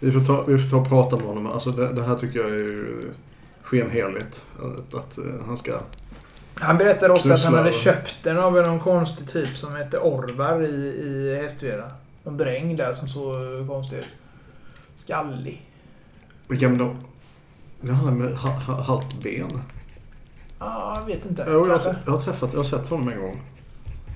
vi, 0.00 0.12
får 0.12 0.20
ta, 0.20 0.42
vi 0.42 0.58
får 0.58 0.70
ta 0.70 0.76
och 0.76 0.88
prata 0.88 1.16
med 1.16 1.26
honom. 1.26 1.46
Alltså 1.46 1.70
det, 1.70 1.92
det 1.92 2.02
här 2.02 2.16
tycker 2.16 2.38
jag 2.38 2.48
är 2.48 2.54
ju 2.54 3.02
skenheligt. 3.62 4.44
Att, 4.58 4.94
att 4.94 5.18
eh, 5.18 5.24
han 5.46 5.56
ska... 5.56 5.72
Han 6.60 6.78
berättade 6.78 7.12
också 7.12 7.32
att 7.32 7.44
han 7.44 7.54
hade 7.54 7.72
köpt 7.72 8.16
den 8.22 8.38
av 8.38 8.52
någon 8.52 8.80
konstig 8.80 9.28
typ 9.30 9.56
som 9.56 9.74
hette 9.74 9.98
Orvar 9.98 10.62
i, 10.62 10.68
i 10.68 11.38
Hästveda. 11.42 11.90
Någon 12.22 12.36
dräng 12.36 12.76
där 12.76 12.92
som 12.92 13.08
såg 13.08 13.34
konstig 13.68 13.96
ut. 13.98 14.06
Skallig. 14.96 15.62
Vilken 16.48 16.78
då? 16.78 16.94
Det 17.80 17.92
handlar 17.92 18.12
med 18.12 18.36
ha, 18.38 18.50
ha, 18.50 18.82
halvt 18.82 19.22
ben. 19.22 19.62
Ja, 20.58 20.96
jag 21.00 21.06
vet 21.06 21.26
inte. 21.26 21.44
Jo, 21.48 21.68
jag, 21.68 21.78
har- 21.78 21.96
jag 22.04 22.12
har 22.12 22.20
träffat, 22.20 22.52
jag 22.52 22.60
har 22.60 22.64
sett 22.64 22.88
honom 22.88 23.08
en 23.08 23.20
gång. 23.20 23.42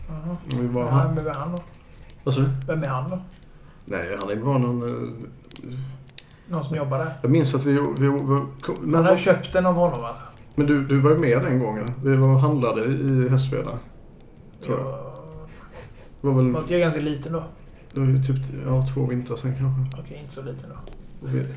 Jaha. 0.09 0.37
Vi 0.47 0.67
var, 0.67 0.83
Ja, 0.83 1.13
vem 1.17 1.27
är 1.27 1.35
han 1.35 1.53
då? 1.53 1.59
Vad 2.25 2.35
sa 2.35 2.41
du? 2.41 2.49
Vem 2.67 2.83
är 2.83 2.89
han 2.89 3.11
då? 3.11 3.19
Nej, 3.85 4.17
han 4.21 4.31
är 4.31 4.37
bara 4.37 4.59
någon... 4.59 4.83
eh, 4.83 5.79
Någon 6.49 6.65
som 6.65 6.77
jobbar 6.77 6.99
där? 6.99 7.13
Jag 7.23 7.31
minns 7.31 7.55
att 7.55 7.65
vi... 7.65 7.73
vi, 7.73 8.09
vi 8.09 8.41
kom, 8.63 8.95
Han 8.95 9.05
har 9.05 9.17
köpt 9.17 9.53
den 9.53 9.67
av 9.67 9.75
honom 9.75 10.05
alltså? 10.05 10.23
Men 10.55 10.67
du, 10.67 10.85
du 10.85 11.01
var 11.01 11.11
ju 11.11 11.19
med 11.19 11.43
den 11.43 11.59
gången. 11.59 11.85
Vi 12.05 12.17
var 12.17 12.29
och 12.29 12.41
handlade 12.41 12.85
i 12.85 13.29
Hästveda. 13.29 13.71
Tror 14.65 14.79
jag. 14.79 14.87
Det 16.21 16.27
var 16.27 16.35
väl... 16.35 16.45
Måste 16.45 16.73
jag 16.73 16.81
ganska 16.81 17.01
liten 17.01 17.33
då? 17.33 17.43
Det 17.93 18.01
var 18.01 18.07
ju 18.07 18.23
typ 18.23 18.37
ja, 18.67 18.87
två 18.95 19.07
vintrar 19.07 19.37
sen 19.37 19.55
kanske. 19.59 20.01
Okej, 20.01 20.19
inte 20.23 20.35
så 20.35 20.43
liten 20.43 20.69
då. 20.69 20.77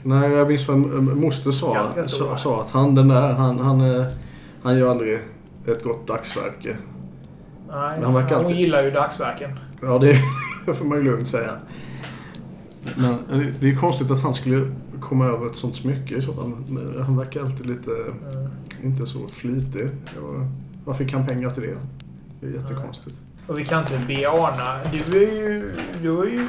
Nej, 0.03 0.31
jag 0.31 0.47
minns 0.47 0.67
vad 0.67 0.77
m- 0.77 1.11
moster 1.21 1.51
sa. 1.51 1.89
Sa, 2.37 2.61
att 2.61 2.71
han 2.71 2.95
den 2.95 3.07
där, 3.07 3.33
han, 3.33 3.59
han, 3.59 3.81
eh, 3.81 4.05
han 4.63 4.77
gör 4.77 4.91
aldrig 4.91 5.19
ett 5.65 5.83
gott 5.83 6.07
dagsverke. 6.07 6.77
Nej, 7.69 7.89
Men 7.95 8.03
han 8.03 8.13
verkar 8.13 8.35
hon 8.35 8.45
alltid- 8.45 8.59
gillar 8.59 8.83
ju 8.83 8.91
dagsverken. 8.91 9.59
Ja, 9.81 9.97
det 9.99 10.73
får 10.73 10.85
man 10.85 10.97
ju 10.97 11.03
lugnt 11.03 11.27
säga. 11.29 11.51
Men 12.95 13.11
eh, 13.41 13.47
det- 13.59 13.67
är 13.67 13.71
ju 13.71 13.77
konstigt 13.77 14.11
att 14.11 14.21
han 14.23 14.33
skulle 14.33 14.71
komma 15.01 15.25
över 15.25 15.45
ett 15.45 15.55
sånt 15.57 15.75
smycke 15.75 16.15
i 16.15 16.21
så 16.21 16.33
fall. 16.33 16.51
Han 17.05 17.17
verkar 17.17 17.41
alltid 17.41 17.65
lite, 17.65 17.91
Mm. 17.91 18.49
Inte 18.83 19.05
så 19.05 19.27
flitig. 19.27 19.85
Och 20.21 20.33
Varför 20.85 21.03
fick 21.03 21.13
han 21.13 21.27
pengar 21.27 21.49
till 21.49 21.63
det? 21.63 21.77
Det 22.41 22.47
är 22.47 22.61
jättekonstigt. 22.61 23.15
Och 23.47 23.59
vi 23.59 23.65
kan 23.65 23.79
inte 23.79 23.99
be 24.07 24.29
Arna. 24.29 24.79
Du 24.91 25.23
är 25.27 25.31
ju, 25.33 25.71
du 26.01 26.21
är 26.21 26.25
ju 26.25 26.47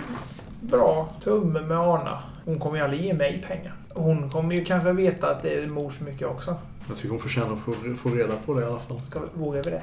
bra 0.61 1.09
tumme 1.25 1.61
med 1.61 1.79
Arna. 1.79 2.19
Hon 2.45 2.59
kommer 2.59 2.77
ju 2.77 2.85
aldrig 2.85 3.03
ge 3.05 3.15
mig 3.15 3.45
pengar. 3.49 3.75
Hon 3.95 4.31
kommer 4.31 4.55
ju 4.57 4.65
kanske 4.65 4.93
veta 4.93 5.31
att 5.31 5.43
det 5.43 5.55
är 5.63 5.67
mors 5.67 6.01
mycket 6.01 6.29
också. 6.29 6.57
Jag 6.89 6.97
tycker 6.97 7.11
hon 7.11 7.19
förtjänar 7.19 7.53
att 7.53 7.59
få, 7.59 7.73
få 8.03 8.09
reda 8.09 8.35
på 8.47 8.55
det 8.55 8.61
i 8.63 8.65
alla 8.65 8.79
fall. 8.79 9.01
Ska, 9.01 9.21
vågar 9.35 9.63
vi 9.63 9.71
det? 9.71 9.83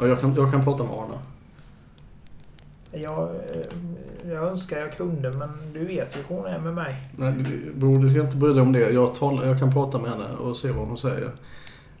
Ja, 0.00 0.06
jag, 0.06 0.20
kan, 0.20 0.34
jag 0.34 0.52
kan 0.52 0.64
prata 0.64 0.84
med 0.84 0.92
Arna. 0.92 1.18
Jag, 2.92 3.22
eh, 3.28 4.30
jag 4.30 4.48
önskar 4.48 4.78
jag 4.80 4.96
kunde, 4.96 5.32
men 5.32 5.48
du 5.72 5.78
vet 5.84 6.16
ju 6.16 6.22
hur 6.28 6.36
hon 6.36 6.46
är 6.46 6.58
med 6.58 6.74
mig. 6.74 6.96
Nej, 7.16 7.32
det- 7.38 7.74
bror, 7.76 7.98
du 7.98 8.10
ska 8.10 8.20
inte 8.20 8.36
bry 8.36 8.52
dig 8.52 8.62
om 8.62 8.72
det. 8.72 8.90
Jag, 8.90 9.14
talar, 9.14 9.44
jag 9.46 9.58
kan 9.58 9.72
prata 9.72 9.98
med 9.98 10.10
henne 10.10 10.30
och 10.36 10.56
se 10.56 10.70
vad 10.70 10.88
hon 10.88 10.98
säger. 10.98 11.30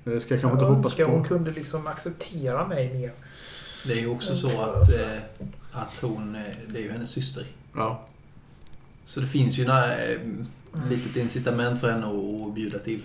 Det 0.04 0.20
ska 0.20 0.34
jag 0.34 0.40
kanske 0.40 0.46
Jag 0.46 0.52
inte 0.54 0.64
hoppas 0.64 0.94
på. 0.94 1.04
hon 1.04 1.24
kunde 1.24 1.50
liksom 1.50 1.86
acceptera 1.86 2.66
mig 2.66 2.94
mer. 2.94 3.12
Det 3.86 3.92
är 3.92 4.00
ju 4.00 4.08
också 4.08 4.36
så 4.36 4.46
att, 4.62 4.94
eh, 5.00 5.06
att 5.72 5.98
hon... 6.02 6.36
eh, 6.36 6.42
Det 6.68 6.78
är 6.78 6.82
ju 6.82 6.90
hennes 6.90 7.10
syster. 7.10 7.44
Ja. 7.76 8.00
Så 9.04 9.20
det 9.20 9.26
finns 9.26 9.58
ju 9.58 9.66
några, 9.66 9.96
eh, 9.98 10.18
litet 10.90 11.16
incitament 11.16 11.80
för 11.80 11.90
henne 11.90 12.06
att, 12.06 12.46
att 12.46 12.54
bjuda 12.54 12.78
till. 12.78 13.02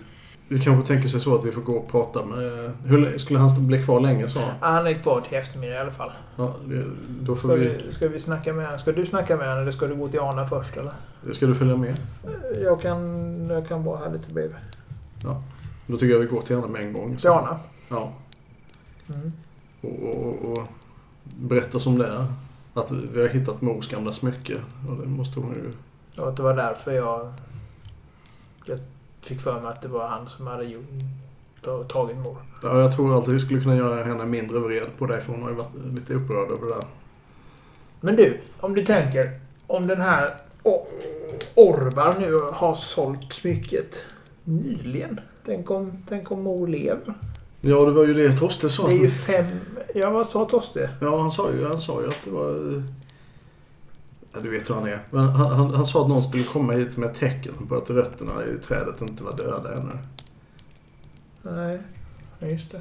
Vi 0.48 0.58
kanske 0.58 0.86
tänker 0.94 1.08
sig 1.08 1.20
så 1.20 1.34
att 1.34 1.44
vi 1.44 1.52
får 1.52 1.60
gå 1.60 1.72
och 1.72 1.88
prata 1.90 2.24
med... 2.24 2.72
Hur 2.84 3.18
skulle 3.18 3.38
han 3.38 3.66
bli 3.66 3.82
kvar 3.82 4.00
länge 4.00 4.28
sa 4.28 4.40
han? 4.40 4.50
Ah, 4.60 4.70
Han 4.72 4.86
är 4.86 4.94
kvar 4.94 5.20
till 5.20 5.38
eftermiddag 5.38 5.74
i 5.74 5.78
alla 5.78 5.90
fall. 5.90 6.10
Ja, 6.36 6.54
då 7.20 7.36
Ska, 7.36 7.48
får 7.48 7.56
vi... 7.56 7.66
vi, 7.86 7.92
ska 7.92 8.08
vi 8.08 8.20
snacka 8.20 8.52
med 8.52 8.66
henne? 8.66 8.78
Ska 8.78 8.92
du 8.92 9.06
snacka 9.06 9.36
med 9.36 9.48
henne 9.48 9.60
eller 9.60 9.72
ska 9.72 9.86
du 9.86 9.94
gå 9.94 10.08
till 10.08 10.20
Arna 10.20 10.46
först 10.46 10.76
eller? 10.76 10.92
Ska 11.32 11.46
du 11.46 11.54
följa 11.54 11.76
med? 11.76 11.96
Jag 12.62 12.80
kan, 12.80 13.46
jag 13.50 13.68
kan 13.68 13.84
vara 13.84 13.98
här 13.98 14.12
lite 14.12 14.34
bredvid. 14.34 14.56
Då 15.86 15.96
tycker 15.96 16.12
jag 16.12 16.20
vi 16.20 16.26
går 16.26 16.42
till 16.42 16.56
henne 16.56 16.68
med 16.68 16.82
en 16.82 16.92
gång. 16.92 17.16
Till 17.16 17.28
Arna? 17.28 17.58
Ja. 17.88 18.12
Mm. 19.08 19.32
Och, 19.80 20.02
och, 20.02 20.52
och 20.52 20.68
berätta 21.24 21.78
som 21.78 21.98
det 21.98 22.06
är. 22.06 22.26
Att 22.74 22.90
vi, 22.90 23.20
har 23.20 23.28
hittat 23.28 23.62
mors 23.62 23.88
gamla 23.88 24.12
smycke. 24.12 24.60
Och 24.88 24.96
det 24.96 25.06
måste 25.08 25.40
hon 25.40 25.54
ju... 25.54 25.72
Och 26.22 26.28
att 26.28 26.36
det 26.36 26.42
var 26.42 26.56
därför 26.56 26.92
jag, 26.92 27.32
jag 28.64 28.78
fick 29.20 29.40
för 29.40 29.60
mig 29.60 29.70
att 29.72 29.82
det 29.82 29.88
var 29.88 30.08
han 30.08 30.28
som 30.28 30.46
hade 30.46 30.64
gjort, 30.64 30.84
ta- 31.64 31.84
tagit 31.84 32.16
mor. 32.16 32.36
Ja, 32.62 32.80
jag 32.80 32.96
tror 32.96 33.14
alltid 33.14 33.34
vi 33.34 33.40
skulle 33.40 33.60
kunna 33.60 33.76
göra 33.76 34.04
henne 34.04 34.26
mindre 34.26 34.58
vred 34.58 34.98
på 34.98 35.06
det. 35.06 35.20
För 35.20 35.32
hon 35.32 35.42
har 35.42 35.50
ju 35.50 35.56
varit 35.56 35.74
lite 35.94 36.14
upprörd 36.14 36.50
över 36.50 36.66
det 36.66 36.74
där. 36.74 36.84
Men 38.00 38.16
du, 38.16 38.40
om 38.60 38.74
du 38.74 38.84
tänker 38.84 39.40
om 39.66 39.86
den 39.86 40.00
här 40.00 40.36
Orvar 41.54 42.14
nu 42.20 42.32
har 42.52 42.74
sålt 42.74 43.32
smycket 43.32 43.96
nyligen. 44.44 45.20
Tänk 45.46 45.70
om, 45.70 45.92
tänk 46.08 46.30
om 46.30 46.42
mor 46.42 46.68
lever. 46.68 47.14
Ja, 47.60 47.84
det 47.84 47.90
var 47.92 48.06
ju 48.06 48.14
det 48.14 48.32
Toste 48.32 48.68
sa. 48.70 48.86
Det 48.88 48.94
är 48.94 48.98
ju 48.98 49.10
fem... 49.10 49.46
Ja, 49.94 50.10
vad 50.10 50.26
sa 50.26 50.44
Toste? 50.44 50.90
Ja, 51.00 51.20
han 51.20 51.30
sa 51.30 51.50
ju, 51.52 51.64
han 51.64 51.80
sa 51.80 52.00
ju 52.00 52.06
att 52.08 52.24
det 52.24 52.30
var... 52.30 52.50
eh, 52.76 52.82
Ja, 54.32 54.40
du 54.42 54.50
vet 54.50 54.70
hur 54.70 54.74
han 54.74 54.86
är. 54.86 55.00
Men 55.10 55.24
han, 55.28 55.50
han, 55.52 55.74
han 55.74 55.86
sa 55.86 56.02
att 56.02 56.08
någon 56.08 56.28
skulle 56.28 56.44
komma 56.44 56.72
hit 56.72 56.96
med 56.96 57.08
ett 57.10 57.14
tecken 57.16 57.52
på 57.68 57.76
att 57.76 57.90
rötterna 57.90 58.32
i 58.44 58.58
trädet 58.64 59.00
inte 59.00 59.22
var 59.22 59.36
döda 59.36 59.74
ännu. 59.74 59.92
Nej, 61.42 61.78
ja, 62.38 62.46
just 62.46 62.72
det. 62.72 62.80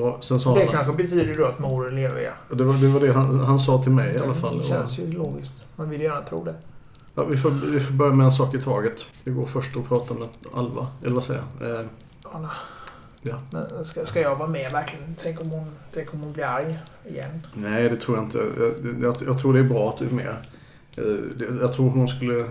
Och 0.00 0.24
sen 0.24 0.40
sa 0.40 0.54
Det 0.54 0.60
han... 0.60 0.68
kanske 0.68 0.92
betyder 0.92 1.34
då 1.34 1.44
att 1.46 1.58
mor 1.58 1.90
lever, 1.90 2.20
ja. 2.20 2.56
Det 2.56 2.64
var 2.64 2.74
det, 2.74 2.88
var 2.88 3.00
det 3.00 3.12
han, 3.12 3.40
han 3.40 3.58
sa 3.58 3.82
till 3.82 3.92
mig 3.92 4.14
i 4.14 4.18
alla 4.18 4.34
fall. 4.34 4.58
Det 4.58 4.64
känns 4.64 4.98
ju 4.98 5.12
logiskt. 5.12 5.52
Man 5.76 5.90
vill 5.90 6.00
gärna 6.00 6.22
tro 6.22 6.44
det. 6.44 6.54
Ja, 7.14 7.24
vi, 7.24 7.36
får, 7.36 7.50
vi 7.50 7.80
får 7.80 7.92
börja 7.92 8.14
med 8.14 8.24
en 8.26 8.32
sak 8.32 8.54
i 8.54 8.60
taget. 8.60 9.06
Vi 9.24 9.32
går 9.32 9.46
först 9.46 9.76
och 9.76 9.88
pratar 9.88 10.14
med 10.14 10.28
Alva. 10.54 10.86
Eller 11.02 11.14
vad 11.14 11.24
säger 11.24 11.42
jag? 11.60 11.70
Eh, 11.70 11.86
Anna. 12.22 12.50
Ja. 13.22 13.40
Men 13.50 13.84
ska, 13.84 14.06
ska 14.06 14.20
jag 14.20 14.36
vara 14.36 14.48
med 14.48 14.72
verkligen? 14.72 15.16
Tänk 15.22 15.40
om 15.40 15.50
hon, 15.50 15.72
tänk 15.94 16.14
om 16.14 16.20
hon 16.20 16.32
blir 16.32 16.44
arg 16.44 16.78
igen. 17.08 17.46
nej, 17.54 17.88
det 17.88 17.96
tror 17.96 18.16
jag 18.16 18.24
inte. 18.24 18.38
Jag, 18.38 19.02
jag, 19.02 19.16
jag 19.26 19.38
tror 19.38 19.54
det 19.54 19.58
är 19.58 19.64
bra 19.64 19.88
att 19.88 19.98
du 19.98 20.06
är 20.06 20.10
med. 20.10 20.36
Eh, 20.96 21.58
jag 21.60 21.72
tror 21.72 21.90
hon 21.90 22.08
skulle 22.08 22.48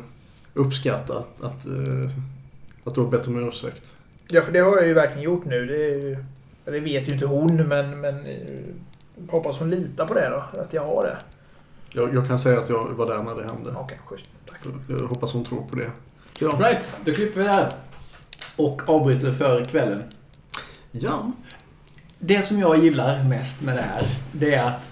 uppskatta 0.54 1.18
att, 1.18 1.44
att, 1.44 1.66
eh, 1.66 2.10
att 2.84 2.96
du 2.96 3.02
har 3.02 3.08
bett 3.08 3.28
om 3.28 3.48
ursäkt. 3.48 3.96
Ja, 4.28 4.42
för 4.42 4.52
det 4.52 4.60
har 4.60 4.78
jag 4.78 4.88
ju 4.88 4.94
verkligen 4.94 5.24
gjort 5.24 5.46
nu. 5.46 5.66
Det, 5.66 5.78
ju, 5.78 6.26
det 6.66 6.80
vet 6.80 7.10
ju 7.10 7.14
inte 7.14 7.26
hon, 7.26 7.56
men, 7.68 8.02
men 8.02 8.26
eh, 8.26 8.60
hoppas 9.30 9.60
hon 9.60 9.70
litar 9.70 10.08
på 10.08 10.14
det 10.14 10.30
då. 10.30 10.60
Att 10.60 10.74
jag 10.74 10.86
har 10.86 11.04
det. 11.04 11.18
Jag, 11.90 12.16
jag 12.16 12.28
kan 12.28 12.40
säga 12.40 12.60
att 12.60 12.70
jag 12.70 12.90
var 12.90 13.06
där 13.06 13.24
när 13.24 13.36
det 13.36 13.44
hände. 13.44 13.74
Okej, 13.76 14.00
schysst. 14.06 14.26
Jag 14.88 15.08
hoppas 15.08 15.34
hon 15.34 15.46
tror 15.46 15.62
på 15.62 15.76
det. 15.76 15.92
Ja. 16.40 16.50
Right, 16.60 16.96
då 17.06 17.14
klipper 17.14 17.42
vi 17.42 17.48
där. 17.48 17.72
Och 18.56 18.90
avbryter 18.90 19.32
för 19.32 19.66
kvällen. 19.66 20.04
ja. 20.92 21.32
Det 22.20 22.42
som 22.42 22.60
jag 22.60 22.84
gillar 22.84 23.24
mest 23.24 23.62
med 23.62 23.76
det 23.76 23.82
här, 23.82 24.04
det 24.32 24.56
är 24.56 24.64
att 24.64 24.90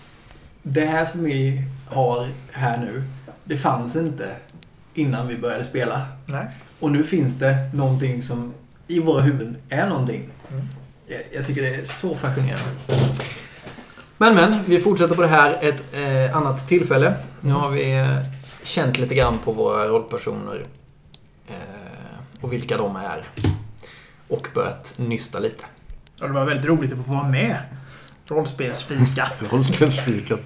det 0.63 0.85
här 0.85 1.05
som 1.05 1.23
vi 1.23 1.63
har 1.87 2.27
här 2.51 2.77
nu, 2.77 3.03
det 3.43 3.57
fanns 3.57 3.95
inte 3.95 4.35
innan 4.93 5.27
vi 5.27 5.37
började 5.37 5.63
spela. 5.63 6.05
Nej. 6.25 6.47
Och 6.79 6.91
nu 6.91 7.03
finns 7.03 7.35
det 7.35 7.71
någonting 7.73 8.21
som 8.21 8.53
i 8.87 8.99
våra 8.99 9.21
huvuden 9.21 9.57
är 9.69 9.87
någonting. 9.87 10.29
Mm. 10.51 10.65
Jag, 11.07 11.21
jag 11.31 11.45
tycker 11.45 11.61
det 11.61 11.75
är 11.75 11.85
så 11.85 12.15
fascinerande. 12.15 12.69
Men 14.17 14.35
men, 14.35 14.63
vi 14.65 14.79
fortsätter 14.79 15.15
på 15.15 15.21
det 15.21 15.27
här 15.27 15.57
ett 15.61 15.83
eh, 15.93 16.37
annat 16.37 16.67
tillfälle. 16.67 17.13
Nu 17.41 17.51
har 17.51 17.69
vi 17.69 17.97
eh, 17.97 18.17
känt 18.63 18.97
lite 18.97 19.15
grann 19.15 19.37
på 19.37 19.51
våra 19.51 19.87
rollpersoner 19.87 20.63
eh, 21.47 21.55
och 22.41 22.53
vilka 22.53 22.77
de 22.77 22.95
är. 22.95 23.27
Och 24.27 24.47
börjat 24.55 24.93
nysta 24.97 25.39
lite. 25.39 25.65
Och 26.21 26.27
det 26.27 26.33
var 26.33 26.45
väldigt 26.45 26.65
roligt 26.65 26.91
att 26.93 27.05
få 27.05 27.11
vara 27.11 27.27
med. 27.27 27.57
Rollspelsfika. 28.27 29.31
Rollspelsfikat. 29.51 30.41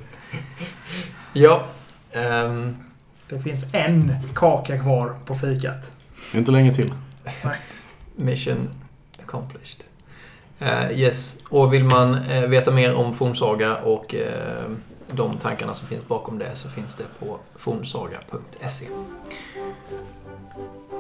Ja. 1.34 1.64
ehm, 2.12 2.76
Det 3.30 3.40
finns 3.40 3.66
en 3.74 4.16
kaka 4.36 4.80
kvar 4.80 5.16
på 5.26 5.36
fikat. 5.36 5.92
Inte 6.34 6.52
länge 6.52 6.74
till. 6.74 6.94
mission 8.16 8.70
accomplished. 9.24 9.84
Eh, 10.60 10.92
yes, 11.00 11.40
och 11.50 11.74
vill 11.74 11.84
man 11.84 12.16
eh, 12.16 12.42
veta 12.42 12.72
mer 12.72 12.94
om 12.94 13.14
Fornsaga 13.14 13.76
och 13.78 14.16
eh, 14.16 14.64
de 15.12 15.38
tankarna 15.38 15.74
som 15.74 15.88
finns 15.88 16.08
bakom 16.08 16.38
det 16.38 16.56
så 16.56 16.70
finns 16.70 16.96
det 16.96 17.06
på 17.20 17.38
fornsaga.se. 17.56 18.88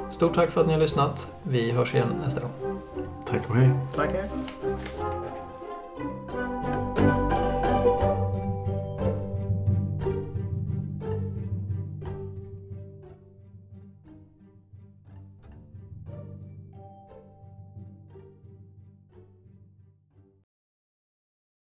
Stort 0.10 0.34
tack 0.34 0.50
för 0.50 0.62
att 0.62 0.68
ni 0.68 0.74
har 0.74 0.80
lyssnat. 0.80 1.36
Vi 1.44 1.72
hörs 1.72 1.94
igen 1.94 2.22
nästa 2.26 2.42
gång. 2.42 2.52
Tack 3.26 3.50
och 3.50 3.56
hej. 3.56 3.70
Tackar. 3.96 4.26